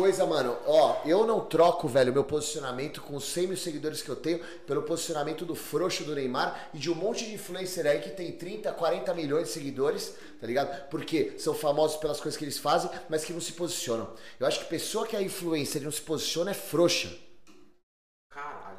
coisa, 0.08 0.26
mano. 0.26 0.58
Ó, 0.66 1.02
eu 1.06 1.28
não 1.28 1.42
troco, 1.42 1.86
velho, 1.86 2.14
meu 2.14 2.24
posicionamento 2.24 3.02
com 3.02 3.18
os 3.18 3.26
100 3.26 3.48
mil 3.48 3.58
seguidores 3.58 4.02
que 4.02 4.08
eu 4.08 4.16
tenho 4.16 4.40
pelo 4.66 4.84
posicionamento 4.84 5.44
do 5.44 5.54
frouxo 5.54 6.06
do 6.06 6.16
Neymar 6.16 6.70
e 6.74 6.78
de 6.78 6.90
um 6.90 6.96
monte 6.96 7.26
de 7.26 7.34
influencer 7.34 7.86
aí 7.86 8.00
que 8.00 8.12
tem 8.12 8.32
30, 8.32 8.72
40 8.72 9.14
milhões 9.14 9.48
de 9.48 9.54
seguidores, 9.54 10.16
tá 10.40 10.48
ligado? 10.48 10.88
Porque 10.90 11.34
são 11.38 11.54
famosos 11.54 11.98
pelas 11.98 12.22
coisas 12.22 12.38
que 12.38 12.46
eles 12.46 12.58
fazem, 12.58 12.90
mas 13.10 13.26
que 13.26 13.34
não 13.34 13.42
se 13.42 13.52
posicionam. 13.52 14.10
Eu 14.40 14.48
acho 14.48 14.60
que 14.60 14.66
pessoa 14.68 15.06
que 15.06 15.14
é 15.14 15.22
influencer 15.22 15.82
e 15.82 15.86
não 15.86 15.92
se 15.92 16.02
posiciona 16.02 16.52
é 16.52 16.54
frouxa. 16.54 17.14
Caralho. 18.30 18.78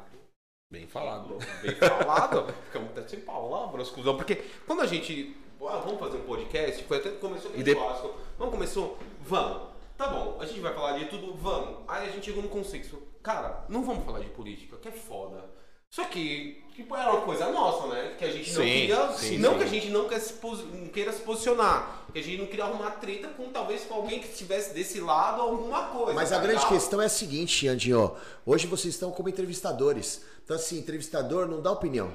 Bem 0.71 0.87
falado. 0.87 1.37
Bem 1.61 1.75
falado. 1.75 2.51
Ficamos 2.65 2.89
até 2.89 3.07
sem 3.07 3.19
palavras, 3.19 3.89
cuzão. 3.89 4.17
Porque 4.17 4.37
quando 4.65 4.81
a 4.81 4.87
gente. 4.87 5.37
Ah, 5.61 5.77
vamos 5.77 5.99
fazer 5.99 6.17
um 6.17 6.23
podcast, 6.23 6.83
foi 6.85 6.97
até 6.97 7.11
que 7.11 7.17
começou 7.17 7.51
com 7.51 7.57
E 7.57 7.61
o 7.61 7.63
de-. 7.63 7.75
Vamos, 7.75 8.51
começou. 8.51 8.97
Vamos. 9.27 9.68
Tá 9.99 10.07
bom, 10.07 10.37
a 10.39 10.45
gente 10.45 10.61
vai 10.61 10.73
falar 10.73 10.97
de 10.97 11.07
tudo, 11.07 11.33
vamos. 11.33 11.79
Aí 11.85 12.07
a 12.07 12.11
gente 12.13 12.27
chegou 12.27 12.41
no 12.41 12.47
consenso. 12.47 12.97
Cara, 13.21 13.65
não 13.67 13.83
vamos 13.83 14.05
falar 14.05 14.19
de 14.21 14.29
política, 14.29 14.77
que 14.77 14.87
é 14.87 14.91
foda. 14.93 15.43
Só 15.89 16.05
que, 16.05 16.63
tipo, 16.73 16.95
era 16.95 17.11
uma 17.11 17.23
coisa 17.23 17.51
nossa, 17.51 17.85
né? 17.87 18.15
Que 18.17 18.23
a 18.23 18.31
gente 18.31 18.49
não 18.53 18.63
Sim, 18.63 18.69
queria. 18.69 19.11
sim, 19.11 19.37
não 19.39 19.51
sim. 19.51 19.57
que 19.57 19.63
a 19.65 19.67
gente 19.67 19.89
não, 19.89 20.07
quer 20.07 20.19
se 20.19 20.35
não 20.41 20.87
queira 20.87 21.11
se 21.11 21.19
posicionar. 21.19 22.05
Que 22.13 22.19
a 22.19 22.23
gente 22.23 22.37
não 22.37 22.45
queria 22.45 22.63
arrumar 22.63 22.91
treta 22.91 23.27
com 23.27 23.49
talvez 23.49 23.83
com 23.83 23.95
alguém 23.95 24.21
que 24.21 24.29
estivesse 24.29 24.73
desse 24.73 25.01
lado 25.01 25.41
alguma 25.41 25.87
coisa. 25.87 26.13
Mas 26.13 26.31
a 26.31 26.37
tá 26.37 26.43
grande 26.43 26.59
ligado? 26.59 26.73
questão 26.73 27.01
é 27.01 27.05
a 27.05 27.09
seguinte, 27.09 27.67
Andinho. 27.67 28.15
Hoje 28.45 28.67
vocês 28.67 28.93
estão 28.93 29.11
como 29.11 29.27
entrevistadores. 29.27 30.23
Então, 30.45 30.55
assim, 30.55 30.77
entrevistador 30.79 31.45
não 31.45 31.61
dá 31.61 31.73
opinião. 31.73 32.13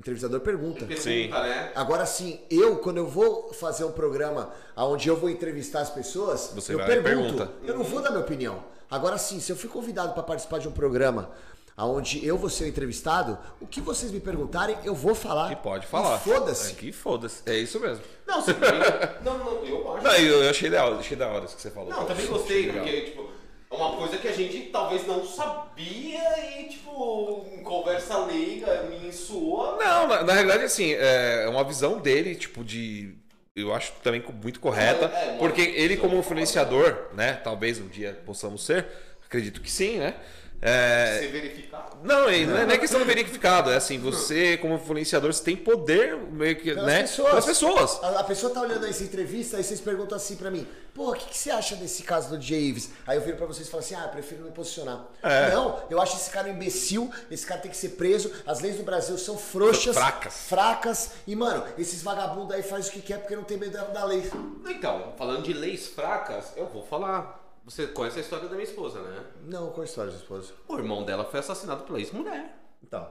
Entrevistador 0.00 0.40
pergunta. 0.40 0.86
Pergunta, 0.86 0.98
Sim. 1.02 1.28
né? 1.28 1.72
Agora 1.74 2.06
sim, 2.06 2.40
eu, 2.50 2.78
quando 2.78 2.96
eu 2.96 3.06
vou 3.06 3.52
fazer 3.52 3.84
um 3.84 3.92
programa 3.92 4.50
onde 4.74 5.06
eu 5.10 5.14
vou 5.14 5.28
entrevistar 5.28 5.80
as 5.82 5.90
pessoas, 5.90 6.52
Você 6.54 6.72
eu 6.72 6.78
pergunto. 6.78 7.02
pergunta. 7.04 7.50
Eu 7.62 7.74
não 7.76 7.84
vou 7.84 8.00
dar 8.00 8.08
minha 8.08 8.22
opinião. 8.22 8.64
Agora 8.90 9.18
sim, 9.18 9.38
se 9.40 9.52
eu 9.52 9.56
fui 9.56 9.68
convidado 9.68 10.14
para 10.14 10.22
participar 10.22 10.58
de 10.58 10.66
um 10.66 10.72
programa 10.72 11.30
onde 11.76 12.26
eu 12.26 12.38
vou 12.38 12.48
ser 12.48 12.64
o 12.64 12.66
entrevistado, 12.66 13.38
o 13.60 13.66
que 13.66 13.82
vocês 13.82 14.10
me 14.10 14.20
perguntarem, 14.20 14.74
eu 14.84 14.94
vou 14.94 15.14
falar. 15.14 15.52
E 15.52 15.56
pode 15.56 15.86
falar. 15.86 16.18
Foda-se. 16.18 16.72
É 16.72 16.74
que 16.76 16.92
foda-se. 16.92 17.42
É 17.44 17.58
isso 17.58 17.78
mesmo. 17.78 18.02
Não, 18.26 18.40
você 18.40 18.54
não, 19.22 19.36
não, 19.36 19.64
eu 19.66 19.92
acho. 19.94 20.04
Não, 20.04 20.14
eu, 20.14 20.44
eu 20.44 20.50
achei 20.50 20.70
da 20.70 20.82
hora, 20.86 20.96
achei 20.96 21.16
da 21.16 21.28
hora 21.28 21.44
isso 21.44 21.56
que 21.56 21.62
você 21.62 21.70
falou. 21.70 21.90
Não, 21.90 22.06
também 22.06 22.26
gostei, 22.26 22.72
porque, 22.72 23.00
tipo, 23.02 23.28
uma 23.70 23.96
coisa 23.96 24.18
que 24.18 24.26
a 24.26 24.32
gente 24.32 24.62
talvez 24.70 25.06
não 25.06 25.24
sabia 25.24 26.60
e, 26.60 26.68
tipo, 26.68 26.90
tipo 26.90 27.62
conversa 27.62 28.24
leiga, 28.26 28.82
me 28.84 29.12
sua. 29.12 29.76
Não, 29.76 30.08
na, 30.08 30.22
na 30.24 30.32
realidade, 30.32 30.64
assim, 30.64 30.92
é 30.92 31.46
uma 31.48 31.62
visão 31.64 31.98
dele, 31.98 32.34
tipo, 32.34 32.64
de. 32.64 33.14
Eu 33.54 33.74
acho 33.74 33.92
também 34.02 34.22
muito 34.42 34.60
correta, 34.60 35.10
É, 35.14 35.34
é, 35.34 35.36
porque 35.38 35.60
ele, 35.60 35.96
como 35.96 36.16
influenciador, 36.16 37.08
né? 37.14 37.34
Talvez 37.34 37.78
um 37.80 37.88
dia 37.88 38.20
possamos 38.24 38.64
ser, 38.64 38.86
acredito 39.24 39.60
que 39.60 39.70
sim, 39.70 39.98
né? 39.98 40.14
É, 40.62 41.18
Ser 41.20 41.28
verificado. 41.28 41.96
Não, 42.02 42.30
e 42.30 42.44
não 42.44 42.56
é- 42.56 42.66
não 42.66 42.74
é 42.74 42.78
questão 42.78 43.00
de 43.00 43.06
verificado, 43.06 43.70
é 43.70 43.76
assim, 43.76 43.98
você 43.98 44.56
como 44.58 44.74
influenciador, 44.74 45.32
você 45.32 45.42
tem 45.42 45.56
poder 45.56 46.16
meio 46.16 46.56
que, 46.56 46.70
Pelas 46.74 46.86
né? 46.86 47.00
pessoas. 47.02 47.28
Pelas 47.30 47.44
pessoas. 47.46 47.98
A, 48.02 48.20
a 48.20 48.24
pessoa 48.24 48.52
tá 48.52 48.60
olhando 48.60 48.86
essa 48.86 49.02
entrevista, 49.02 49.56
aí 49.56 49.64
vocês 49.64 49.80
perguntam 49.80 50.16
assim 50.16 50.36
pra 50.36 50.50
mim, 50.50 50.66
pô, 50.94 51.10
o 51.10 51.14
que, 51.14 51.26
que 51.30 51.36
você 51.38 51.50
acha 51.50 51.76
desse 51.76 52.02
caso 52.02 52.36
do 52.36 52.40
Jay 52.42 52.60
Ives? 52.68 52.90
Aí 53.06 53.16
eu 53.16 53.22
viro 53.22 53.38
pra 53.38 53.46
vocês 53.46 53.66
e 53.68 53.70
falo 53.70 53.82
assim, 53.82 53.94
ah, 53.94 54.06
prefiro 54.08 54.40
não 54.42 54.48
me 54.48 54.54
posicionar. 54.54 55.06
É. 55.22 55.50
Não, 55.50 55.82
eu 55.88 56.00
acho 56.00 56.16
esse 56.16 56.30
cara 56.30 56.48
um 56.48 56.52
imbecil, 56.52 57.10
esse 57.30 57.46
cara 57.46 57.60
tem 57.60 57.70
que 57.70 57.76
ser 57.76 57.90
preso, 57.90 58.30
as 58.46 58.60
leis 58.60 58.76
do 58.76 58.82
Brasil 58.82 59.16
são 59.16 59.38
frouxas, 59.38 59.96
Fracas. 59.96 60.34
fracas, 60.46 61.10
e 61.26 61.34
mano, 61.34 61.64
esses 61.78 62.02
vagabundos 62.02 62.54
aí 62.54 62.62
fazem 62.62 62.90
o 62.90 62.92
que 62.94 63.00
quer 63.02 63.18
porque 63.18 63.34
não 63.36 63.44
tem 63.44 63.56
medo 63.56 63.72
da 63.92 64.04
lei. 64.04 64.30
Então, 64.68 65.14
falando 65.16 65.42
de 65.42 65.52
leis 65.54 65.86
fracas, 65.86 66.52
eu 66.56 66.66
vou 66.66 66.82
falar. 66.86 67.38
Você 67.64 67.86
conhece 67.88 68.18
a 68.18 68.22
história 68.22 68.48
da 68.48 68.54
minha 68.54 68.64
esposa, 68.68 69.00
né? 69.02 69.24
Não, 69.44 69.68
qual 69.70 69.82
a 69.82 69.84
história, 69.84 70.10
sua 70.10 70.20
esposa? 70.20 70.52
O 70.66 70.76
irmão 70.76 71.04
dela 71.04 71.24
foi 71.24 71.40
assassinado 71.40 71.84
pela 71.84 71.98
ex-mulher. 71.98 72.56
Então, 72.82 73.08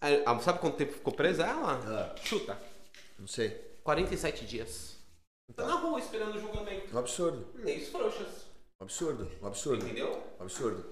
Aí, 0.00 0.22
ah, 0.24 0.38
Sabe 0.38 0.60
quanto 0.60 0.76
tempo 0.76 0.92
ficou 0.92 1.12
presa 1.12 1.44
ela? 1.44 1.80
Ah. 2.14 2.20
Chuta. 2.22 2.56
não 3.18 3.26
sei. 3.26 3.50
47 3.82 4.44
dias. 4.46 4.96
Tá 5.56 5.66
na 5.66 5.74
rua 5.74 5.98
esperando 5.98 6.36
o 6.36 6.40
julgamento. 6.40 6.94
Um 6.94 6.98
absurdo, 6.98 7.46
Leis 7.54 7.88
frouxas. 7.88 8.28
um 8.80 8.84
absurdo, 8.84 9.30
um 9.42 9.46
absurdo. 9.46 9.84
Entendeu? 9.84 10.22
Um 10.38 10.42
absurdo. 10.42 10.84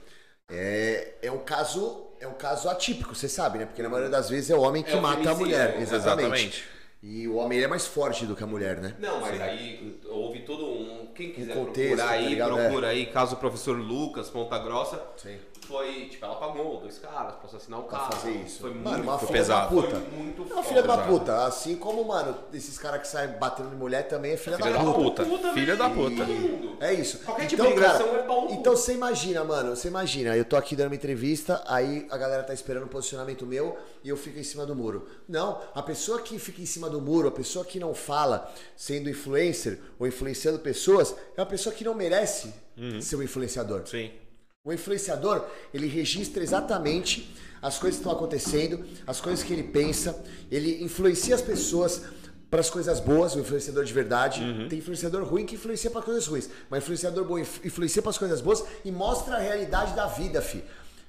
É, 0.50 1.14
é 1.22 1.30
um 1.30 1.44
caso 1.44 2.06
é 2.18 2.26
um 2.26 2.34
caso 2.34 2.68
atípico, 2.68 3.14
você 3.14 3.28
sabe, 3.28 3.58
né? 3.58 3.66
Porque 3.66 3.82
na 3.82 3.88
maioria 3.90 4.10
das 4.10 4.30
vezes 4.30 4.48
é 4.50 4.54
o 4.56 4.60
homem 4.62 4.82
que 4.82 4.90
É 4.90 4.96
o 4.96 5.02
mata 5.02 5.14
a 5.20 5.22
femicídio, 5.22 5.44
mulher. 5.44 5.80
Exatamente. 5.80 6.24
exatamente. 6.24 6.64
E 7.02 7.28
o 7.28 7.34
homem 7.36 7.58
ele 7.58 7.66
é 7.66 7.68
mais 7.68 7.86
forte 7.86 8.24
do 8.24 8.34
que 8.34 8.42
a 8.42 8.46
mulher, 8.46 8.80
né? 8.80 8.96
Não, 8.98 9.20
mas 9.20 9.38
aí 9.40 10.00
houve 10.06 10.40
todo 10.44 10.64
um. 10.66 10.75
Quem 11.16 11.32
quiser 11.32 11.54
contexto, 11.54 11.96
procurar 11.96 12.06
tá 12.06 12.12
aí, 12.12 12.28
ligado? 12.28 12.54
procura 12.54 12.88
aí, 12.88 13.06
caso 13.06 13.36
o 13.36 13.38
professor 13.38 13.76
Lucas, 13.76 14.28
Ponta 14.28 14.58
Grossa. 14.58 15.02
Sim. 15.16 15.38
Foi, 15.66 16.06
tipo, 16.08 16.24
ela 16.24 16.36
pagou 16.36 16.80
dois 16.80 16.98
caras 16.98 17.34
pra 17.34 17.46
assassinar 17.46 17.80
o 17.80 17.82
Pra 17.84 17.98
cara. 17.98 18.12
fazer 18.16 18.30
isso. 18.32 18.60
Foi 18.60 18.70
mano, 18.74 18.82
muito 18.98 19.02
uma 19.02 19.18
foi 19.18 19.26
filha 19.28 19.38
pesado. 19.40 19.62
da 19.76 19.82
puta. 19.82 19.96
Foi 20.00 20.18
muito 20.18 20.42
É 20.48 20.54
uma 20.54 20.62
filha 20.62 20.82
da 20.82 20.98
puta. 20.98 21.44
Assim 21.46 21.76
como, 21.76 22.04
mano, 22.04 22.36
esses 22.52 22.78
caras 22.78 23.00
que 23.00 23.08
saem 23.08 23.30
batendo 23.38 23.72
em 23.72 23.76
mulher 23.76 24.06
também 24.06 24.32
é 24.32 24.36
filha, 24.36 24.56
Filha 24.56 24.70
da 24.72 24.82
da 24.84 24.92
puta. 24.92 25.24
puta. 25.24 25.52
Filha 25.52 25.76
da 25.76 25.90
puta. 25.90 26.24
Mundo. 26.24 26.76
É 26.80 26.92
isso. 26.92 27.18
Qualquer 27.20 27.46
tipo 27.46 27.62
então, 27.62 27.74
de 27.74 27.80
cara, 27.80 28.04
é 28.04 28.22
pau 28.22 28.48
então 28.50 28.76
você 28.76 28.94
imagina, 28.94 29.42
mano, 29.44 29.74
você 29.74 29.88
imagina, 29.88 30.36
eu 30.36 30.44
tô 30.44 30.56
aqui 30.56 30.76
dando 30.76 30.88
uma 30.88 30.94
entrevista, 30.96 31.62
aí 31.66 32.06
a 32.10 32.16
galera 32.16 32.42
tá 32.44 32.54
esperando 32.54 32.84
um 32.84 32.88
posicionamento 32.88 33.44
meu 33.46 33.76
e 34.04 34.08
eu 34.08 34.16
fico 34.16 34.38
em 34.38 34.42
cima 34.44 34.64
do 34.66 34.74
muro. 34.76 35.08
Não, 35.28 35.60
a 35.74 35.82
pessoa 35.82 36.20
que 36.20 36.38
fica 36.38 36.60
em 36.62 36.66
cima 36.66 36.88
do 36.88 37.00
muro, 37.00 37.28
a 37.28 37.32
pessoa 37.32 37.64
que 37.64 37.80
não 37.80 37.92
fala 37.94 38.52
sendo 38.76 39.10
influencer 39.10 39.80
ou 39.98 40.06
influenciando 40.06 40.58
pessoas, 40.60 41.14
é 41.36 41.40
uma 41.40 41.46
pessoa 41.46 41.74
que 41.74 41.82
não 41.84 41.94
merece 41.94 42.54
Uhum. 42.76 43.00
ser 43.00 43.16
um 43.16 43.22
influenciador. 43.22 43.82
Sim. 43.86 44.10
O 44.66 44.72
influenciador, 44.72 45.44
ele 45.72 45.86
registra 45.86 46.42
exatamente 46.42 47.32
as 47.62 47.78
coisas 47.78 47.98
que 47.98 48.04
estão 48.04 48.10
acontecendo, 48.12 48.84
as 49.06 49.20
coisas 49.20 49.44
que 49.44 49.52
ele 49.52 49.62
pensa, 49.62 50.22
ele 50.50 50.82
influencia 50.82 51.36
as 51.36 51.40
pessoas 51.40 52.02
para 52.50 52.60
as 52.60 52.68
coisas 52.68 52.98
boas, 53.00 53.34
o 53.36 53.38
influenciador 53.40 53.84
de 53.84 53.92
verdade. 53.92 54.40
Tem 54.68 54.78
influenciador 54.80 55.24
ruim 55.24 55.46
que 55.46 55.54
influencia 55.54 55.90
para 55.90 56.02
coisas 56.02 56.26
ruins, 56.26 56.50
mas 56.68 56.82
influenciador 56.82 57.24
bom 57.24 57.38
inf- 57.38 57.64
influencia 57.64 58.02
para 58.02 58.10
as 58.10 58.18
coisas 58.18 58.40
boas 58.40 58.64
e 58.84 58.90
mostra 58.90 59.36
a 59.36 59.38
realidade 59.38 59.94
da 59.94 60.06
vida, 60.06 60.42
fi. 60.42 60.64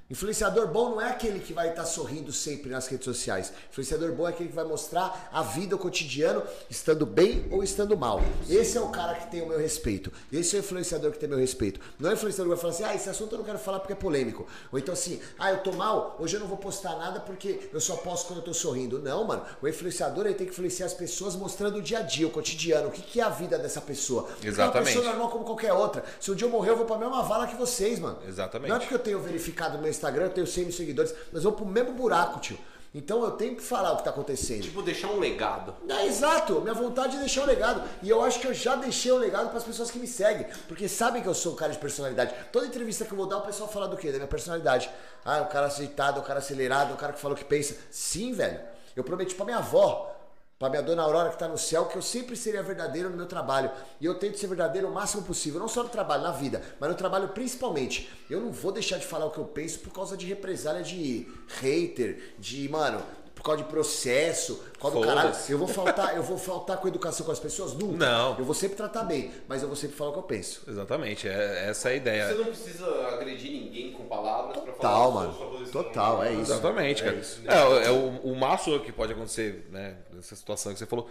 Influenciador 0.09 0.67
bom 0.67 0.91
não 0.91 1.01
é 1.01 1.09
aquele 1.09 1.37
que 1.41 1.51
vai 1.51 1.69
estar 1.69 1.83
sorrindo 1.83 2.31
sempre 2.31 2.69
nas 2.69 2.87
redes 2.87 3.03
sociais. 3.03 3.51
Influenciador 3.69 4.13
bom 4.13 4.25
é 4.25 4.29
aquele 4.29 4.47
que 4.47 4.55
vai 4.55 4.63
mostrar 4.63 5.29
a 5.33 5.41
vida, 5.43 5.75
o 5.75 5.77
cotidiano, 5.77 6.43
estando 6.69 7.05
bem 7.05 7.45
ou 7.51 7.61
estando 7.61 7.97
mal. 7.97 8.21
Esse 8.49 8.77
é 8.77 8.81
o 8.81 8.87
cara 8.87 9.15
que 9.15 9.29
tem 9.29 9.41
o 9.41 9.47
meu 9.49 9.59
respeito. 9.59 10.09
Esse 10.31 10.55
é 10.55 10.59
o 10.59 10.61
influenciador 10.61 11.11
que 11.11 11.19
tem 11.19 11.27
meu 11.27 11.37
respeito. 11.37 11.81
Não 11.99 12.09
é 12.09 12.13
o 12.13 12.15
influenciador 12.15 12.55
que 12.55 12.61
vai 12.61 12.71
falar 12.71 12.73
assim, 12.73 12.83
ah, 12.85 12.95
esse 12.95 13.09
assunto 13.09 13.33
eu 13.33 13.39
não 13.39 13.45
quero 13.45 13.59
falar 13.59 13.79
porque 13.79 13.91
é 13.91 13.97
polêmico. 13.97 14.47
Ou 14.71 14.79
então 14.79 14.93
assim, 14.93 15.19
ah, 15.37 15.51
eu 15.51 15.57
tô 15.57 15.73
mal, 15.73 16.15
hoje 16.19 16.37
eu 16.37 16.39
não 16.39 16.47
vou 16.47 16.57
postar 16.57 16.95
nada 16.95 17.19
porque 17.19 17.69
eu 17.73 17.81
só 17.81 17.97
posto 17.97 18.27
quando 18.27 18.39
eu 18.39 18.45
tô 18.45 18.53
sorrindo. 18.53 18.99
Não, 18.99 19.25
mano. 19.25 19.43
O 19.61 19.67
influenciador 19.67 20.25
ele 20.25 20.35
tem 20.35 20.47
que 20.47 20.53
influenciar 20.53 20.85
as 20.85 20.93
pessoas 20.93 21.35
mostrando 21.35 21.79
o 21.79 21.81
dia 21.81 21.99
a 21.99 22.01
dia, 22.01 22.25
o 22.25 22.29
cotidiano, 22.29 22.87
o 22.87 22.91
que, 22.91 23.01
que 23.01 23.19
é 23.19 23.23
a 23.23 23.29
vida 23.29 23.57
dessa 23.59 23.81
pessoa. 23.81 24.23
Porque 24.23 24.47
É 24.47 24.51
uma 24.51 24.55
Exatamente. 24.55 24.93
pessoa 24.93 25.05
normal 25.05 25.29
como 25.31 25.43
qualquer 25.43 25.73
outra. 25.73 26.05
Se 26.17 26.31
um 26.31 26.35
dia 26.35 26.47
eu 26.47 26.51
morrer, 26.51 26.69
eu 26.69 26.77
vou 26.77 26.85
pra 26.85 26.97
mesma 26.97 27.21
vala 27.23 27.45
que 27.45 27.57
vocês, 27.57 27.99
mano. 27.99 28.19
Exatamente. 28.25 28.69
Não 28.69 28.77
é 28.77 28.79
porque 28.79 28.93
eu 28.93 28.99
tenho 28.99 29.19
verificado 29.19 29.77
meu 29.77 29.96
Instagram, 29.97 30.25
eu 30.25 30.29
tenho 30.31 30.47
100 30.47 30.63
mil 30.63 30.73
seguidores, 30.73 31.13
mas 31.31 31.43
eu 31.43 31.51
vou 31.51 31.59
pro 31.59 31.65
mesmo 31.65 31.93
buraco, 31.93 32.39
tio. 32.39 32.57
Então 32.95 33.23
eu 33.23 33.31
tenho 33.31 33.55
que 33.55 33.61
falar 33.61 33.91
o 33.91 33.97
que 33.97 34.03
tá 34.03 34.09
acontecendo. 34.09 34.63
Tipo, 34.63 34.81
deixar 34.81 35.09
um 35.09 35.19
legado. 35.19 35.75
É, 35.87 36.07
exato, 36.07 36.61
minha 36.61 36.73
vontade 36.73 37.17
é 37.17 37.19
deixar 37.19 37.43
o 37.43 37.45
legado. 37.45 37.83
E 38.01 38.09
eu 38.09 38.23
acho 38.23 38.39
que 38.39 38.47
eu 38.47 38.53
já 38.53 38.75
deixei 38.75 39.11
o 39.11 39.17
legado 39.17 39.49
para 39.49 39.57
as 39.57 39.63
pessoas 39.63 39.91
que 39.91 39.99
me 39.99 40.07
seguem. 40.07 40.47
Porque 40.67 40.87
sabem 40.87 41.21
que 41.21 41.27
eu 41.27 41.33
sou 41.33 41.53
um 41.53 41.55
cara 41.55 41.71
de 41.71 41.77
personalidade. 41.77 42.33
Toda 42.51 42.65
entrevista 42.65 43.05
que 43.05 43.11
eu 43.11 43.17
vou 43.17 43.27
dar, 43.27 43.37
o 43.37 43.41
pessoal 43.41 43.69
fala 43.69 43.87
do 43.87 43.97
quê? 43.97 44.07
Da 44.07 44.17
minha 44.17 44.27
personalidade. 44.27 44.89
Ah, 45.23 45.41
o 45.41 45.45
cara 45.47 45.67
aceitado, 45.67 46.19
o 46.19 46.23
cara 46.23 46.39
acelerado, 46.39 46.93
o 46.93 46.97
cara 46.97 47.13
que 47.13 47.19
fala 47.19 47.33
o 47.33 47.37
que 47.37 47.45
pensa. 47.45 47.75
Sim, 47.91 48.33
velho. 48.33 48.59
Eu 48.95 49.03
prometi 49.03 49.35
pra 49.35 49.45
minha 49.45 49.57
avó, 49.57 50.16
pra 50.59 50.69
minha 50.69 50.81
dona 50.81 51.03
Aurora 51.03 51.29
que 51.29 51.37
tá 51.37 51.47
no 51.47 51.57
céu, 51.57 51.85
que 51.85 51.97
eu 51.97 52.01
sempre 52.01 52.35
seria 52.35 52.63
verdadeiro 52.63 53.09
no 53.09 53.17
meu 53.17 53.27
trabalho. 53.27 53.69
E 54.01 54.05
eu 54.05 54.17
tento 54.17 54.39
ser 54.39 54.47
verdadeiro 54.47 54.87
o 54.87 54.93
máximo 54.93 55.23
possível. 55.23 55.59
Não 55.59 55.67
só 55.67 55.83
no 55.83 55.89
trabalho, 55.89 56.23
na 56.23 56.31
vida, 56.31 56.61
mas 56.79 56.89
no 56.89 56.95
trabalho 56.95 57.29
principalmente. 57.29 58.09
Eu 58.29 58.41
não 58.41 58.51
vou 58.51 58.71
deixar 58.71 58.97
de 58.97 59.05
falar 59.05 59.25
o 59.25 59.31
que 59.31 59.37
eu 59.37 59.45
penso 59.45 59.79
por 59.79 59.93
causa 59.93 60.17
de 60.17 60.25
represália 60.25 60.81
de 60.81 61.27
hater, 61.59 62.33
de, 62.39 62.67
mano. 62.69 63.03
Por 63.37 63.43
causa 63.43 63.63
de 63.63 63.69
processo, 63.69 64.55
por 64.73 64.79
causa 64.81 64.97
do 64.97 65.05
caralho. 65.05 65.35
Eu 65.47 65.57
vou 65.59 65.67
faltar, 65.67 66.15
eu 66.17 66.23
vou 66.23 66.37
faltar 66.37 66.77
com 66.77 66.87
educação 66.87 67.25
com 67.25 67.31
as 67.31 67.39
pessoas? 67.39 67.73
Nunca. 67.73 68.05
Não. 68.05 68.35
Eu 68.37 68.43
vou 68.43 68.53
sempre 68.53 68.75
tratar 68.75 69.03
bem, 69.03 69.31
mas 69.47 69.61
eu 69.61 69.67
vou 69.67 69.77
sempre 69.77 69.95
falar 69.95 70.09
o 70.09 70.13
que 70.13 70.19
eu 70.19 70.23
penso. 70.23 70.63
Exatamente, 70.67 71.27
é, 71.29 71.67
essa 71.69 71.89
é 71.89 71.93
a 71.93 71.95
ideia. 71.95 72.27
Você 72.27 72.33
não 72.33 72.45
precisa 72.45 72.85
agredir 73.07 73.51
ninguém 73.51 73.91
com 73.93 74.05
palavras 74.05 74.57
pra 74.57 74.73
Total, 74.73 75.11
falar 75.11 75.21
mano. 75.21 75.33
sua 75.37 75.45
posição. 75.47 75.83
Total, 75.83 76.23
é 76.23 76.31
isso. 76.33 76.51
Exatamente, 76.51 77.01
É 77.03 77.05
cara. 77.05 77.17
isso. 77.17 77.41
É, 77.47 77.87
é 77.87 77.91
o, 77.91 78.31
o 78.31 78.35
máximo 78.35 78.79
que 78.79 78.91
pode 78.91 79.13
acontecer, 79.13 79.67
né? 79.71 79.95
Nessa 80.11 80.35
situação 80.35 80.73
que 80.73 80.79
você 80.79 80.85
falou. 80.85 81.07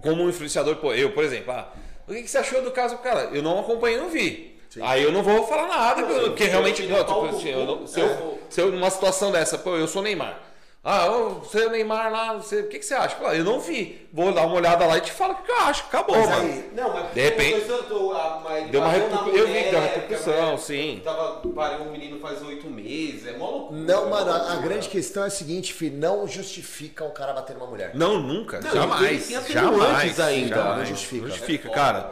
Como 0.00 0.22
um 0.22 0.28
influenciador, 0.28 0.76
pô, 0.76 0.94
eu, 0.94 1.12
por 1.12 1.22
exemplo, 1.24 1.52
ah, 1.52 1.72
o 2.08 2.12
que, 2.14 2.26
você 2.26 2.38
achou 2.38 2.62
do 2.62 2.70
caso? 2.70 2.96
Cara, 2.98 3.24
eu 3.32 3.42
não 3.42 3.58
acompanhei, 3.60 3.98
não 3.98 4.08
vi. 4.08 4.58
Aí 4.80 5.02
eu 5.04 5.12
não 5.12 5.22
vou 5.22 5.46
falar 5.46 5.68
nada, 5.68 6.02
Não, 6.02 6.24
porque, 6.30 6.44
realmente. 6.44 6.82
Não, 6.86 7.04
tipo, 7.04 7.24
assim, 7.26 7.48
eu 7.50 7.64
não- 7.64 7.86
se, 7.86 8.00
é, 8.00 8.04
eu, 8.04 8.08
eu- 8.08 8.38
se 8.50 8.60
eu, 8.60 8.72
numa 8.72 8.90
situação 8.90 9.30
dessa, 9.30 9.56
pô, 9.58 9.76
eu 9.76 9.86
sou 9.86 10.02
Neymar. 10.02 10.40
Ah, 10.86 11.10
ô, 11.10 11.30
você 11.40 11.60
é 11.64 11.68
Neymar 11.70 12.12
lá, 12.12 12.34
você, 12.34 12.60
o 12.60 12.68
que, 12.68 12.78
que 12.78 12.84
você 12.84 12.92
acha? 12.92 13.16
Pô, 13.16 13.26
eu 13.32 13.42
não 13.42 13.58
vi. 13.58 14.06
Vou 14.12 14.32
dar 14.34 14.42
uma 14.42 14.56
olhada 14.56 14.84
lá 14.84 14.98
e 14.98 15.00
te 15.00 15.10
falo 15.10 15.32
o 15.32 15.36
que 15.36 15.50
eu 15.50 15.56
acho. 15.60 15.84
Acabou, 15.84 16.14
Mas 16.14 16.28
mano. 16.28 16.42
aí- 16.42 16.70
Não, 16.76 16.92
mas 16.92 17.14
De 17.14 17.20
repente- 17.22 17.54
depois 17.60 17.68
eu 17.70 17.82
tô- 17.84 18.12
a- 18.12 18.40
mas 18.44 18.68
Deu 18.70 18.80
uma 18.82 18.90
bateu 18.90 19.02
repercu- 19.08 19.24
na 19.32 19.38
eu 19.38 19.46
vi 19.46 19.54
que 19.64 19.70
deu 19.70 19.78
uma 19.78 19.88
repercussão, 19.88 20.58
sim. 20.58 21.00
Tava, 21.02 21.40
pariu 21.54 21.86
um 21.86 21.90
menino 21.90 22.20
faz 22.20 22.42
oito 22.42 22.68
meses, 22.68 23.26
é 23.26 23.32
mó 23.32 23.48
loucura. 23.50 23.80
Não, 23.80 24.10
mano, 24.10 24.30
a, 24.30 24.52
a 24.52 24.56
grande 24.56 24.88
questão 24.90 25.24
é 25.24 25.28
a 25.28 25.30
seguinte, 25.30 25.72
fi, 25.72 25.88
não 25.88 26.28
justifica 26.28 27.02
o 27.04 27.12
cara 27.12 27.32
bater 27.32 27.54
numa 27.56 27.66
mulher. 27.66 27.92
Não, 27.94 28.18
nunca. 28.20 28.60
Não, 28.60 28.70
jamais. 28.70 29.26
tem 29.26 29.36
atenuantes 29.36 29.80
Jamais. 29.88 30.20
ainda. 30.20 30.54
Jamais. 30.56 30.78
Não 30.80 30.84
justifica. 30.86 31.22
Não 31.22 31.28
justifica, 31.30 31.68
É 31.68 31.70
foda. 31.70 31.80
cara. 31.80 32.10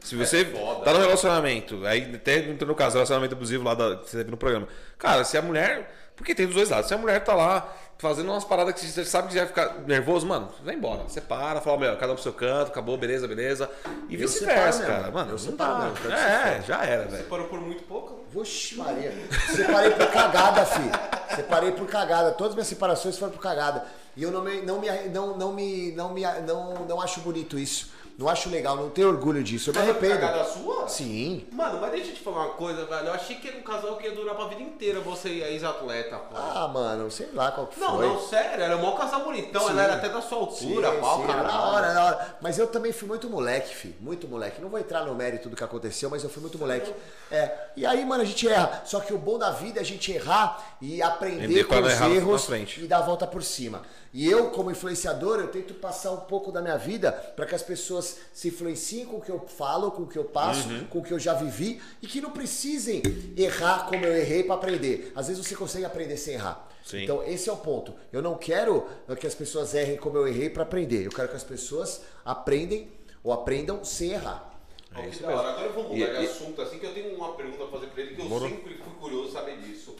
Se 0.00 0.16
você 0.16 0.40
É 0.40 0.44
foda. 0.46 0.80
tá 0.82 0.92
no 0.94 0.98
relacionamento, 1.00 1.84
aí 1.86 2.10
até 2.14 2.40
no 2.40 2.74
caso, 2.74 2.94
relacionamento 2.94 3.34
abusivo 3.34 3.64
lá 3.64 3.74
da, 3.74 3.96
que 3.96 4.08
você 4.10 4.16
teve 4.18 4.30
no 4.30 4.36
programa. 4.38 4.66
Cara, 4.98 5.24
se 5.24 5.36
a 5.36 5.42
mulher. 5.42 5.90
Porque 6.16 6.34
tem 6.34 6.46
dos 6.46 6.54
dois 6.54 6.68
lados. 6.70 6.86
Se 6.88 6.94
a 6.94 6.98
mulher 6.98 7.22
tá 7.24 7.34
lá 7.34 7.66
fazendo 7.98 8.30
umas 8.30 8.44
paradas 8.44 8.74
que 8.74 8.86
você 8.86 9.04
sabe 9.04 9.28
que 9.28 9.34
já 9.34 9.40
vai 9.40 9.48
ficar 9.48 9.78
nervoso, 9.86 10.26
mano, 10.26 10.48
vai 10.62 10.74
embora. 10.74 11.02
Você 11.04 11.20
para, 11.20 11.60
fala, 11.60 11.78
meu, 11.78 11.96
cada 11.96 12.12
um 12.12 12.14
pro 12.14 12.22
seu 12.22 12.32
canto, 12.32 12.68
acabou, 12.68 12.96
beleza, 12.96 13.26
beleza. 13.26 13.70
E 14.08 14.16
vice-versa, 14.16 14.84
cara. 14.84 15.10
Mano, 15.10 15.28
Eu 15.28 15.32
não 15.32 15.38
separo 15.38 15.72
dá. 15.78 15.84
mesmo, 15.86 15.96
que 15.96 16.12
É, 16.12 16.62
já 16.66 16.84
era, 16.84 17.04
Você 17.04 17.16
velho. 17.16 17.24
parou 17.28 17.46
por 17.48 17.60
muito 17.60 17.82
pouco. 17.84 18.24
Vixe 18.32 18.76
Maria. 18.76 19.12
Separei 19.54 19.90
por 19.92 20.06
cagada, 20.10 20.64
fi. 20.66 21.34
Separei 21.36 21.72
por 21.72 21.86
cagada. 21.86 22.32
Todas 22.32 22.50
as 22.50 22.54
minhas 22.54 22.68
separações 22.68 23.16
foram 23.18 23.32
por 23.32 23.40
cagada. 23.40 23.84
E 24.16 24.22
eu 24.22 24.30
não 24.30 24.42
me, 24.42 24.60
não 24.62 24.80
me, 24.80 24.88
não, 25.08 25.36
não 25.36 25.52
me, 25.52 25.92
não 25.92 26.12
me, 26.12 26.22
não, 26.46 26.74
não 26.86 27.00
acho 27.00 27.20
bonito 27.20 27.58
isso. 27.58 27.90
Não 28.16 28.28
acho 28.28 28.48
legal, 28.48 28.76
não 28.76 28.90
tenho 28.90 29.08
orgulho 29.08 29.42
disso. 29.42 29.70
Eu 29.70 29.74
me 29.74 29.80
Mas 29.80 29.88
a 29.88 29.90
arrependo. 29.90 30.20
cagada 30.20 30.44
sua? 30.44 30.88
Sim. 30.88 31.46
Mano, 31.50 31.80
mas 31.80 31.90
deixa 31.90 32.10
eu 32.10 32.14
te 32.14 32.20
falar 32.20 32.44
uma 32.46 32.54
coisa, 32.54 32.84
velho. 32.86 33.08
Eu 33.08 33.12
achei 33.12 33.36
que 33.36 33.48
era 33.48 33.56
um 33.58 33.62
casal 33.62 33.96
que 33.96 34.06
ia 34.06 34.14
durar 34.14 34.36
pra 34.36 34.46
vida 34.46 34.62
inteira, 34.62 35.00
você 35.00 35.30
e 35.30 35.42
a 35.42 35.50
ex-atleta, 35.50 36.16
pô. 36.16 36.36
Ah, 36.36 36.68
mano, 36.68 37.10
sei 37.10 37.28
lá 37.32 37.50
qual 37.50 37.66
que 37.66 37.80
não, 37.80 37.96
foi. 37.96 38.06
não, 38.06 38.20
sério, 38.20 38.62
era 38.62 38.76
um 38.76 38.96
casal 38.96 39.24
bonitão, 39.24 39.62
Sim. 39.62 39.70
ela 39.70 39.82
era 39.82 39.94
até 39.94 40.08
da 40.08 40.22
sua 40.22 40.38
altura, 40.38 40.92
Sim, 40.92 41.00
pau, 41.00 41.20
sim, 41.20 41.26
cara. 41.26 41.38
era 41.40 41.48
da 41.48 41.60
hora, 41.60 41.92
da 41.94 42.04
hora. 42.04 42.36
Mas 42.40 42.56
eu 42.56 42.68
também 42.68 42.92
fui 42.92 43.08
muito 43.08 43.28
moleque, 43.28 43.74
fi. 43.74 43.96
Muito 44.00 44.28
moleque. 44.28 44.60
Não 44.60 44.68
vou 44.68 44.78
entrar 44.78 45.04
no 45.04 45.14
mérito 45.14 45.48
do 45.48 45.56
que 45.56 45.64
aconteceu, 45.64 46.08
mas 46.08 46.22
eu 46.22 46.30
fui 46.30 46.40
muito 46.40 46.56
moleque. 46.56 46.92
É. 47.32 47.50
E 47.76 47.84
aí, 47.84 48.04
mano, 48.04 48.22
a 48.22 48.26
gente 48.26 48.48
erra. 48.48 48.82
Só 48.84 49.00
que 49.00 49.12
o 49.12 49.18
bom 49.18 49.38
da 49.38 49.50
vida 49.50 49.80
é 49.80 49.82
a 49.82 49.84
gente 49.84 50.12
errar 50.12 50.76
e 50.80 51.02
aprender 51.02 51.44
Aprender 51.44 51.64
com 51.64 51.80
os 51.80 51.98
na 52.00 52.08
erros 52.10 52.48
e 52.78 52.86
dar 52.86 52.98
a 52.98 53.02
volta 53.02 53.26
por 53.26 53.42
cima. 53.42 53.82
E 54.14 54.30
eu, 54.30 54.50
como 54.50 54.70
influenciador, 54.70 55.40
eu 55.40 55.48
tento 55.48 55.74
passar 55.74 56.12
um 56.12 56.18
pouco 56.20 56.52
da 56.52 56.62
minha 56.62 56.76
vida 56.78 57.10
para 57.10 57.44
que 57.46 57.54
as 57.54 57.62
pessoas 57.62 58.16
se 58.32 58.46
influenciem 58.46 59.04
com 59.06 59.16
o 59.16 59.20
que 59.20 59.28
eu 59.30 59.40
falo, 59.40 59.90
com 59.90 60.02
o 60.02 60.06
que 60.06 60.16
eu 60.16 60.24
passo, 60.24 60.68
Uhum. 60.68 60.84
com 60.86 60.98
o 61.00 61.02
que 61.02 61.12
eu 61.12 61.18
já 61.18 61.34
vivi 61.34 61.82
e 62.00 62.06
que 62.06 62.20
não 62.20 62.30
precisem 62.30 63.02
errar 63.36 63.86
como 63.88 64.04
eu 64.06 64.16
errei 64.16 64.44
para 64.44 64.54
aprender. 64.54 65.12
Às 65.16 65.26
vezes 65.26 65.44
você 65.44 65.56
consegue 65.56 65.84
aprender 65.84 66.16
sem 66.16 66.34
errar. 66.34 66.68
Sim. 66.84 67.02
Então, 67.02 67.24
esse 67.24 67.48
é 67.50 67.52
o 67.52 67.56
ponto. 67.56 67.92
Eu 68.12 68.22
não 68.22 68.36
quero 68.36 68.86
que 69.18 69.26
as 69.26 69.34
pessoas 69.34 69.74
errem 69.74 69.96
como 69.96 70.16
eu 70.16 70.28
errei 70.28 70.48
para 70.48 70.62
aprender. 70.62 71.04
Eu 71.04 71.10
quero 71.10 71.28
que 71.28 71.36
as 71.36 71.42
pessoas 71.42 72.02
aprendem 72.24 72.92
ou 73.24 73.32
aprendam 73.32 73.84
sem 73.84 74.12
errar. 74.12 74.52
Que 74.94 75.08
isso 75.08 75.26
mesmo. 75.26 75.40
Agora 75.40 75.60
eu 75.62 75.72
vou 75.72 75.82
mudar 75.84 75.96
E- 75.96 76.18
de 76.20 76.26
assunto, 76.28 76.62
assim, 76.62 76.78
que 76.78 76.86
eu 76.86 76.94
tenho 76.94 77.16
uma 77.16 77.32
pergunta 77.34 77.64
pra 77.64 77.66
fazer 77.66 77.86
pra 77.88 78.00
ele, 78.00 78.14
que 78.14 78.20
eu 78.20 78.24
Demorou. 78.26 78.48
sempre 78.48 78.74
fui 78.76 78.92
curioso 79.00 79.32
saber 79.32 79.58
disso. 79.58 79.96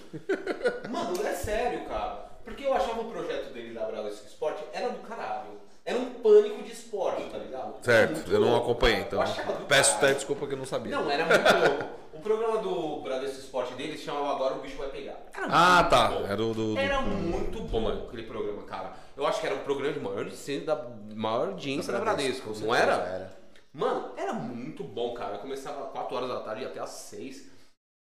Mano, 0.89 1.27
é 1.27 1.33
sério, 1.35 1.85
cara. 1.89 2.31
Eu 2.65 2.75
achava 2.75 3.01
o 3.03 3.11
projeto 3.11 3.53
dele 3.53 3.75
da 3.75 3.85
Bradesco 3.87 4.27
Esporte 4.27 4.65
era 4.73 4.89
do 4.89 4.99
caralho. 5.07 5.61
Era 5.85 5.99
um 5.99 6.15
pânico 6.15 6.62
de 6.62 6.73
esporte, 6.73 7.23
tá 7.31 7.37
ligado? 7.37 7.75
Certo, 7.83 8.31
eu 8.33 8.41
não 8.41 8.57
acompanhei, 8.57 9.01
então. 9.01 9.23
Do 9.23 9.67
Peço 9.67 9.97
até 9.97 10.15
desculpa 10.15 10.47
que 10.47 10.55
eu 10.55 10.59
não 10.59 10.65
sabia. 10.65 10.97
Não, 10.97 11.11
era 11.11 11.27
muito 11.27 11.69
louco. 11.69 11.95
O 12.15 12.21
programa 12.21 12.59
do 12.59 13.01
Bradesco 13.03 13.39
Esporte 13.41 13.75
dele 13.75 13.99
se 13.99 14.05
chamava 14.05 14.31
Agora 14.31 14.55
o 14.55 14.61
Bicho 14.61 14.79
Vai 14.79 14.89
Pegar. 14.89 15.17
Era 15.35 15.47
Ah, 15.51 15.85
tá. 15.85 16.09
bom. 16.09 16.25
Era 16.25 16.37
do. 16.37 16.55
do- 16.55 16.79
Era 16.79 16.97
com- 16.99 17.03
muito 17.11 17.61
bom 17.65 17.87
aquele 17.89 18.23
programa, 18.23 18.62
cara. 18.62 18.93
Eu 19.15 19.27
acho 19.27 19.41
que 19.41 19.47
era 19.47 19.57
um 19.57 19.59
programa 19.59 19.93
de 19.93 20.01
maior 20.01 20.19
audiência 20.21 20.61
da, 20.62 20.87
maior 21.15 21.49
audiência 21.49 21.93
da 21.93 21.99
Bradesco, 22.01 22.55
com 22.55 22.61
não 22.61 22.75
era? 22.75 22.93
Era. 22.95 23.37
Mano, 23.73 24.12
era 24.17 24.33
muito 24.33 24.83
bom, 24.85 25.12
cara. 25.12 25.35
Eu 25.35 25.39
começava 25.41 25.85
às 25.85 25.91
4 25.93 26.17
horas 26.17 26.29
da 26.31 26.41
tarde 26.41 26.62
e 26.62 26.67
até 26.67 26.81
às 26.81 26.91
6. 26.91 27.45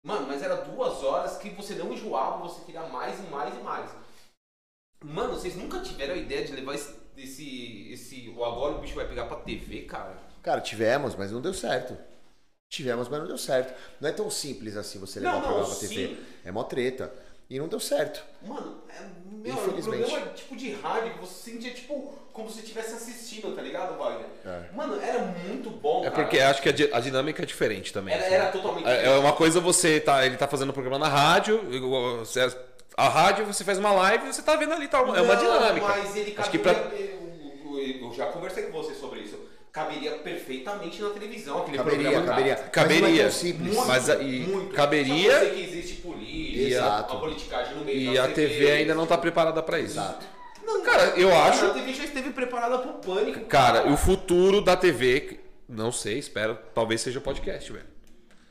Mano, 0.04 0.26
mas 0.28 0.42
era 0.42 0.56
duas 0.56 1.04
horas 1.04 1.38
que 1.38 1.50
você 1.50 1.76
não 1.76 1.92
enjoava, 1.94 2.38
você 2.40 2.62
queria 2.66 2.84
mais 2.88 3.20
e 3.20 3.24
mais 3.24 3.54
e 3.54 3.60
mais. 3.60 3.90
Mano, 5.04 5.34
vocês 5.34 5.56
nunca 5.56 5.80
tiveram 5.80 6.14
a 6.14 6.18
ideia 6.18 6.44
de 6.46 6.54
levar 6.54 6.76
esse. 6.76 6.94
esse, 7.18 7.90
esse 7.92 8.34
o 8.36 8.44
agora 8.44 8.76
o 8.76 8.80
bicho 8.80 8.96
vai 8.96 9.08
pegar 9.08 9.26
pra 9.26 9.38
TV, 9.38 9.82
cara? 9.84 10.18
Cara, 10.42 10.62
tivemos, 10.62 11.16
mas 11.16 11.32
não 11.32 11.42
deu 11.42 11.54
certo. 11.54 11.98
Tivemos, 12.70 13.08
mas 13.08 13.20
não 13.20 13.28
deu 13.28 13.38
certo. 13.38 13.74
Não 14.02 14.10
é 14.10 14.12
tão 14.12 14.30
simples 14.30 14.76
assim 14.76 15.00
você 15.00 15.20
levar 15.20 15.34
Não, 15.34 15.40
um 15.40 15.42
programa 15.44 15.68
não, 15.70 15.76
pra 15.78 15.88
TV. 15.88 16.08
sim. 16.08 16.18
É 16.44 16.52
mó 16.52 16.64
treta. 16.64 17.14
E 17.50 17.58
não 17.58 17.70
deu 17.70 17.80
certo. 17.80 18.22
Mano, 18.46 18.82
é, 18.90 19.02
meu, 19.32 19.54
um 19.56 19.58
Infelizmente. 19.58 20.04
programa 20.10 20.32
tipo 20.34 20.56
de 20.58 20.74
rádio 20.74 21.14
que 21.14 21.20
você 21.20 21.52
sentia 21.52 21.74
tipo 21.74 22.14
como 22.34 22.50
se 22.50 22.60
estivesse 22.60 22.94
assistindo, 22.94 23.56
tá 23.56 23.62
ligado, 23.62 23.98
Wagner? 23.98 24.26
É. 24.46 24.76
Mano, 24.76 25.00
era 25.02 25.20
muito 25.20 25.70
bom, 25.70 26.02
É 26.06 26.10
cara. 26.12 26.24
porque 26.24 26.40
acho 26.40 26.62
que 26.62 26.68
a, 26.68 26.72
di- 26.74 26.90
a 26.94 27.00
dinâmica 27.00 27.42
é 27.42 27.46
diferente 27.46 27.94
também. 27.94 28.14
Era, 28.14 28.26
assim. 28.26 28.34
era 28.36 28.52
totalmente 28.52 28.86
É 28.88 29.06
é 29.06 29.18
uma 29.18 29.32
coisa 29.32 29.62
você 29.62 30.00
tá, 30.02 30.26
ele 30.26 30.36
tá 30.36 30.46
fazendo 30.48 30.70
um 30.72 30.74
programa 30.74 31.00
na 31.00 31.08
rádio, 31.08 31.62
você- 32.20 32.54
a 32.98 33.08
rádio 33.08 33.46
você 33.46 33.64
faz 33.64 33.78
uma 33.78 33.92
live 33.92 34.26
e 34.28 34.34
você 34.34 34.42
tá 34.42 34.56
vendo 34.56 34.74
ali, 34.74 34.88
tá, 34.88 34.98
é 34.98 35.02
uma 35.04 35.14
Não, 35.22 35.36
dinâmica. 35.38 35.88
Mas 35.88 36.16
ele 36.16 36.34
Acho 36.38 36.50
que 36.52 36.58
caberia, 36.58 36.84
pra- 36.90 36.98
eu, 36.98 37.80
eu- 38.02 38.14
já 38.14 38.26
conversei 38.28 38.64
com 38.64 38.72
você 38.72 38.94
sobre 38.96 39.20
isso. 39.22 39.38
Caberia 39.72 40.14
perfeitamente 40.14 41.00
na 41.02 41.10
televisão 41.12 41.60
aquele 41.60 41.78
Caberia, 41.78 42.02
programa. 42.12 42.26
caberia. 42.28 42.56
cara. 42.56 42.70
Caberia. 42.70 43.08
Mas 43.10 43.20
é 43.20 43.30
simples. 43.30 43.76
Muito, 43.76 43.88
Mas 43.88 44.10
a- 44.10 44.16
e 44.24 44.40
muito. 44.40 44.74
caberia- 44.74 45.32
Só 45.32 45.40
que 45.40 45.46
eu 45.46 45.50
sei 45.54 45.56
que 45.56 45.62
existe 45.78 46.02
política, 46.02 46.60
Exato. 46.68 47.14
a 47.14 47.20
politicagem 47.20 47.76
no 47.76 47.86
meio 47.86 48.12
E 48.14 48.18
a 48.18 48.28
TV 48.28 48.72
ainda 48.72 48.96
não 48.96 49.06
tá 49.06 49.18
preparada 49.18 49.62
pra 49.62 49.80
isso. 49.80 49.94
Exato. 50.00 50.26
Não, 50.66 50.82
Cara, 50.82 51.14
eu 51.16 51.32
A 51.34 51.46
acho, 51.46 51.74
TV 51.74 51.94
já 51.94 52.04
esteve 52.06 52.32
preparada 52.32 52.80
pro 52.80 52.94
pânico. 52.94 53.42
cara, 53.46 53.88
o 53.92 53.96
futuro 53.96 54.62
da 54.62 54.76
TV, 54.76 55.40
não 55.70 55.92
sei, 55.92 56.18
espero, 56.18 56.58
talvez 56.74 57.00
seja 57.02 57.20
o 57.20 57.22
podcast, 57.22 57.72
velho. 57.72 57.86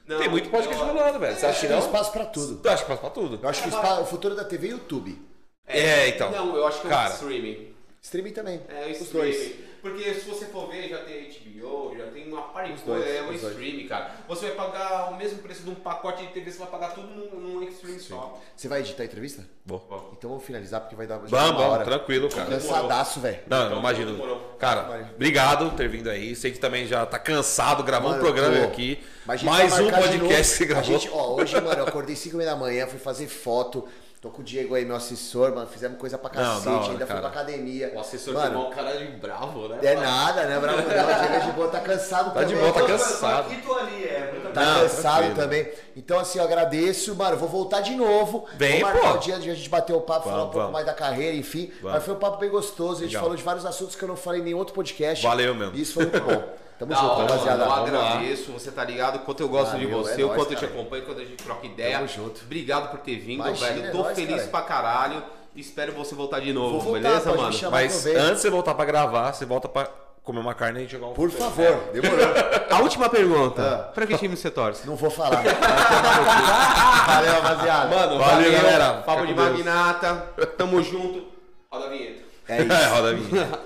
Não, 0.07 0.19
Tem 0.19 0.29
muito 0.29 0.49
podcast 0.51 0.81
eu- 0.81 0.87
rolando, 0.87 1.19
velho. 1.19 1.37
Você 1.37 1.47
acha 1.47 1.61
que 1.61 1.67
Tem 1.67 1.77
não? 1.77 1.85
espaço 1.85 2.13
pra 2.13 2.25
tudo. 2.27 2.61
Eu 2.63 2.71
acho 2.71 2.83
que 2.85 2.89
passa 2.89 3.01
pra 3.01 3.11
tudo. 3.11 3.41
Eu 3.43 3.49
acho 3.49 3.63
que 3.63 3.69
o, 3.69 4.07
futuro 4.07 4.35
da 4.37 4.45
TV 4.45 4.69
é 4.69 4.71
YouTube. 4.71 5.19
É, 5.67 6.09
então. 6.09 6.31
Não, 6.31 6.57
eu 6.57 6.67
acho 6.67 6.81
que 6.81 6.87
é 6.87 7.07
streaming. 7.09 7.75
Streaming 8.01 8.33
também. 8.33 8.61
É 8.69 8.87
o 8.87 8.91
Os 8.93 9.01
streaming. 9.01 9.66
Porque 9.91 10.15
se 10.15 10.29
você 10.29 10.47
for 10.47 10.69
ver, 10.69 10.89
já 10.89 10.99
tem 10.99 11.29
HBO, 11.31 11.95
já 11.97 12.07
tem 12.07 12.27
uma 12.29 12.43
par 12.43 12.65
de 12.65 12.73
coisa, 12.83 13.05
dois, 13.05 13.17
é 13.17 13.23
dois. 13.23 13.43
streaming, 13.43 13.87
cara. 13.87 14.11
Você 14.29 14.47
vai 14.49 14.57
pagar 14.57 15.13
o 15.13 15.17
mesmo 15.17 15.39
preço 15.39 15.63
de 15.63 15.71
um 15.71 15.75
pacote 15.77 16.27
de 16.27 16.33
TV, 16.33 16.51
você 16.51 16.59
vai 16.59 16.69
pagar 16.69 16.89
tudo 16.95 17.07
num, 17.09 17.39
num 17.41 17.63
streaming 17.69 17.99
só. 18.01 18.39
Você 18.57 18.67
vai 18.69 18.81
editar 18.81 19.03
a 19.03 19.07
entrevista? 19.07 19.47
Vou. 19.65 20.11
Então 20.17 20.31
vamos 20.31 20.45
finalizar 20.45 20.81
porque 20.81 20.97
vai 20.97 21.07
dar 21.07 21.17
Vamos, 21.19 21.33
uma 21.33 21.53
vamos, 21.53 21.63
hora. 21.75 21.85
tranquilo, 21.85 22.29
cara. 22.29 22.51
Cansadaço, 22.51 23.21
velho. 23.21 23.39
Não, 23.47 23.59
não 23.59 23.67
Então, 23.67 23.79
imagino. 23.79 24.13
demorou. 24.13 24.57
Cara, 24.59 25.09
obrigado 25.15 25.71
por 25.71 25.77
ter 25.77 25.89
vindo 25.89 26.11
aí. 26.11 26.35
Sei 26.35 26.51
que 26.51 26.59
também 26.59 26.87
já 26.87 27.05
tá 27.07 27.19
cansado 27.19 27.83
gravando 27.83 28.17
um 28.17 28.21
programa 28.21 28.65
aqui. 28.65 28.99
Mais 29.25 29.43
um 29.79 29.91
podcast 29.91 30.53
que 30.53 30.59
você 30.59 30.65
A 30.65 30.67
gravou. 30.67 30.85
gente, 30.99 31.11
ó, 31.13 31.35
hoje, 31.35 31.61
mano, 31.61 31.81
eu 31.81 31.87
acordei 31.87 32.15
5 32.17 32.37
da 32.39 32.57
manhã, 32.57 32.87
fui 32.87 32.99
fazer 32.99 33.27
foto. 33.29 33.87
Tô 34.27 34.33
com 34.33 34.43
o 34.43 34.45
Diego 34.45 34.75
aí, 34.75 34.85
meu 34.85 34.97
assessor, 34.97 35.55
mano. 35.55 35.69
Fizemos 35.69 35.99
coisa 36.01 36.19
pra 36.19 36.29
Não, 36.43 36.55
cacete. 36.57 36.69
hora, 36.69 36.91
ainda 36.91 37.07
cara. 37.07 37.21
fui 37.21 37.31
pra 37.31 37.41
academia. 37.41 37.93
O 37.95 38.01
assessor 38.01 38.35
mano, 38.35 38.67
um 38.67 38.71
cara 38.71 38.97
de 38.99 39.05
bravo, 39.05 39.69
né? 39.69 39.79
É 39.85 39.95
nada, 39.95 40.43
né, 40.47 40.59
bravo? 40.59 40.79
Não, 40.79 40.85
o 40.85 40.89
Diego 41.21 41.35
é 41.35 41.39
de 41.39 41.53
boa, 41.53 41.69
tá 41.69 41.79
cansado 41.79 42.35
Tá 42.35 42.43
de 42.43 42.53
também. 42.55 42.73
boa, 42.73 42.83
tá 42.83 42.87
cansado. 42.93 43.53
Aqui 43.53 43.63
tô 43.63 43.73
ali, 43.73 44.03
é. 44.03 44.51
Tá 44.53 44.65
Não, 44.65 44.81
cansado 44.81 45.17
tranquilo. 45.19 45.37
também. 45.37 45.69
Então, 45.97 46.19
assim, 46.19 46.41
eu 46.41 46.45
agradeço, 46.45 47.15
mano. 47.15 47.37
Vou 47.37 47.49
voltar 47.49 47.83
de 47.83 47.95
novo. 47.95 48.47
Vem, 48.57 48.81
Vou 48.81 48.91
marcar 48.91 49.13
pô. 49.13 49.17
o 49.17 49.21
dia 49.21 49.39
de 49.39 49.49
a 49.49 49.55
gente 49.55 49.69
bater 49.69 49.93
o 49.93 50.01
papo, 50.01 50.25
falar 50.25 50.37
um 50.39 50.39
Vamos, 50.39 50.53
pouco 50.53 50.59
vamos. 50.59 50.73
mais 50.73 50.87
da 50.87 50.93
carreira, 50.93 51.37
enfim. 51.37 51.71
Vamos. 51.81 51.95
Mas 51.99 52.05
foi 52.05 52.15
um 52.15 52.19
papo 52.19 52.39
bem 52.39 52.51
gostoso. 52.51 52.95
A 52.95 53.03
gente 53.05 53.11
Legal. 53.11 53.23
falou 53.23 53.37
de 53.37 53.45
vários 53.45 53.65
assuntos 53.65 53.95
que 53.95 54.03
eu 54.03 54.09
não 54.09 54.17
falei 54.17 54.41
em 54.41 54.45
nenhum 54.45 54.59
outro 54.59 54.75
podcast. 54.75 55.25
Valeu 55.25 55.55
mesmo. 55.55 55.77
Isso 55.77 55.95
foi 55.95 56.07
muito 56.07 56.21
bom. 56.21 56.43
Tamo 56.79 56.91
Da 56.93 56.97
junto, 57.01 57.11
hora, 57.13 57.23
rapaziada. 57.33 57.63
eu 57.65 57.69
lá. 57.69 57.81
agradeço, 57.81 58.53
você 58.53 58.71
tá 58.71 58.85
ligado? 58.85 59.21
Quanto 59.21 59.41
eu 59.43 59.49
gosto 59.49 59.79
de 59.79 59.87
Valeu, 59.87 60.03
você, 60.05 60.21
é 60.21 60.25
o 60.25 60.29
quanto 60.31 60.53
eu 60.53 60.59
te 60.59 60.65
acompanho, 60.67 61.05
quanto 61.07 61.21
a 61.21 61.25
gente 61.25 61.43
troca 61.43 61.67
ideia. 61.67 61.97
Tamo 61.97 62.09
junto. 62.09 62.43
Obrigado 62.45 62.91
por 62.91 63.01
ter 63.01 63.17
vindo, 63.19 63.41
Imagina, 63.47 63.71
velho. 63.73 63.87
é 63.87 63.91
Tô 63.91 63.99
nóis, 64.03 64.15
feliz 64.15 64.37
cara. 64.37 64.49
pra 64.49 64.61
caralho. 64.63 65.23
Espero 65.55 65.93
você 65.93 66.15
voltar 66.15 66.41
de 66.41 66.53
novo, 66.53 66.79
voltar, 66.81 67.01
beleza, 67.01 67.33
mano? 67.35 67.53
chamar. 67.53 67.71
Mas 67.79 68.05
antes 68.07 68.37
de 68.37 68.41
você 68.43 68.51
voltar 68.51 68.75
pra 68.75 68.85
gravar, 68.85 69.33
você 69.33 69.47
volta 69.47 69.67
pra 69.67 69.89
comer 70.23 70.41
uma 70.41 70.53
carne 70.55 70.75
e 70.75 70.81
a 70.81 70.83
gente 70.83 70.91
jogar 70.93 71.07
um 71.07 71.13
Por 71.15 71.31
futebol. 71.31 71.51
favor, 71.51 71.93
demorou. 71.95 72.27
A 72.69 72.81
última 72.83 73.09
pergunta. 73.09 73.63
Ah. 73.89 73.93
Pra 73.95 74.07
que 74.07 74.19
time 74.19 74.37
você 74.37 74.51
torce? 74.51 74.87
Não 74.87 74.97
vou 74.97 75.09
falar. 75.09 75.41
Valeu, 77.07 77.33
rapaziada. 77.41 77.89
Mano, 77.97 78.19
Valeu, 78.19 78.21
valeu, 78.21 78.53
galera. 78.53 78.93
Papo 79.03 79.27
de 79.27 79.33
Deus. 79.33 79.49
magnata. 79.51 80.15
Tamo 80.59 80.83
junto. 80.83 81.25
Roda 81.73 81.87
a 81.87 81.89
vinheta. 81.89 82.23
É 82.49 82.63
isso. 82.63 82.73
É, 82.73 82.85
roda 82.93 83.09
a 83.09 83.13
vinheta. 83.15 83.61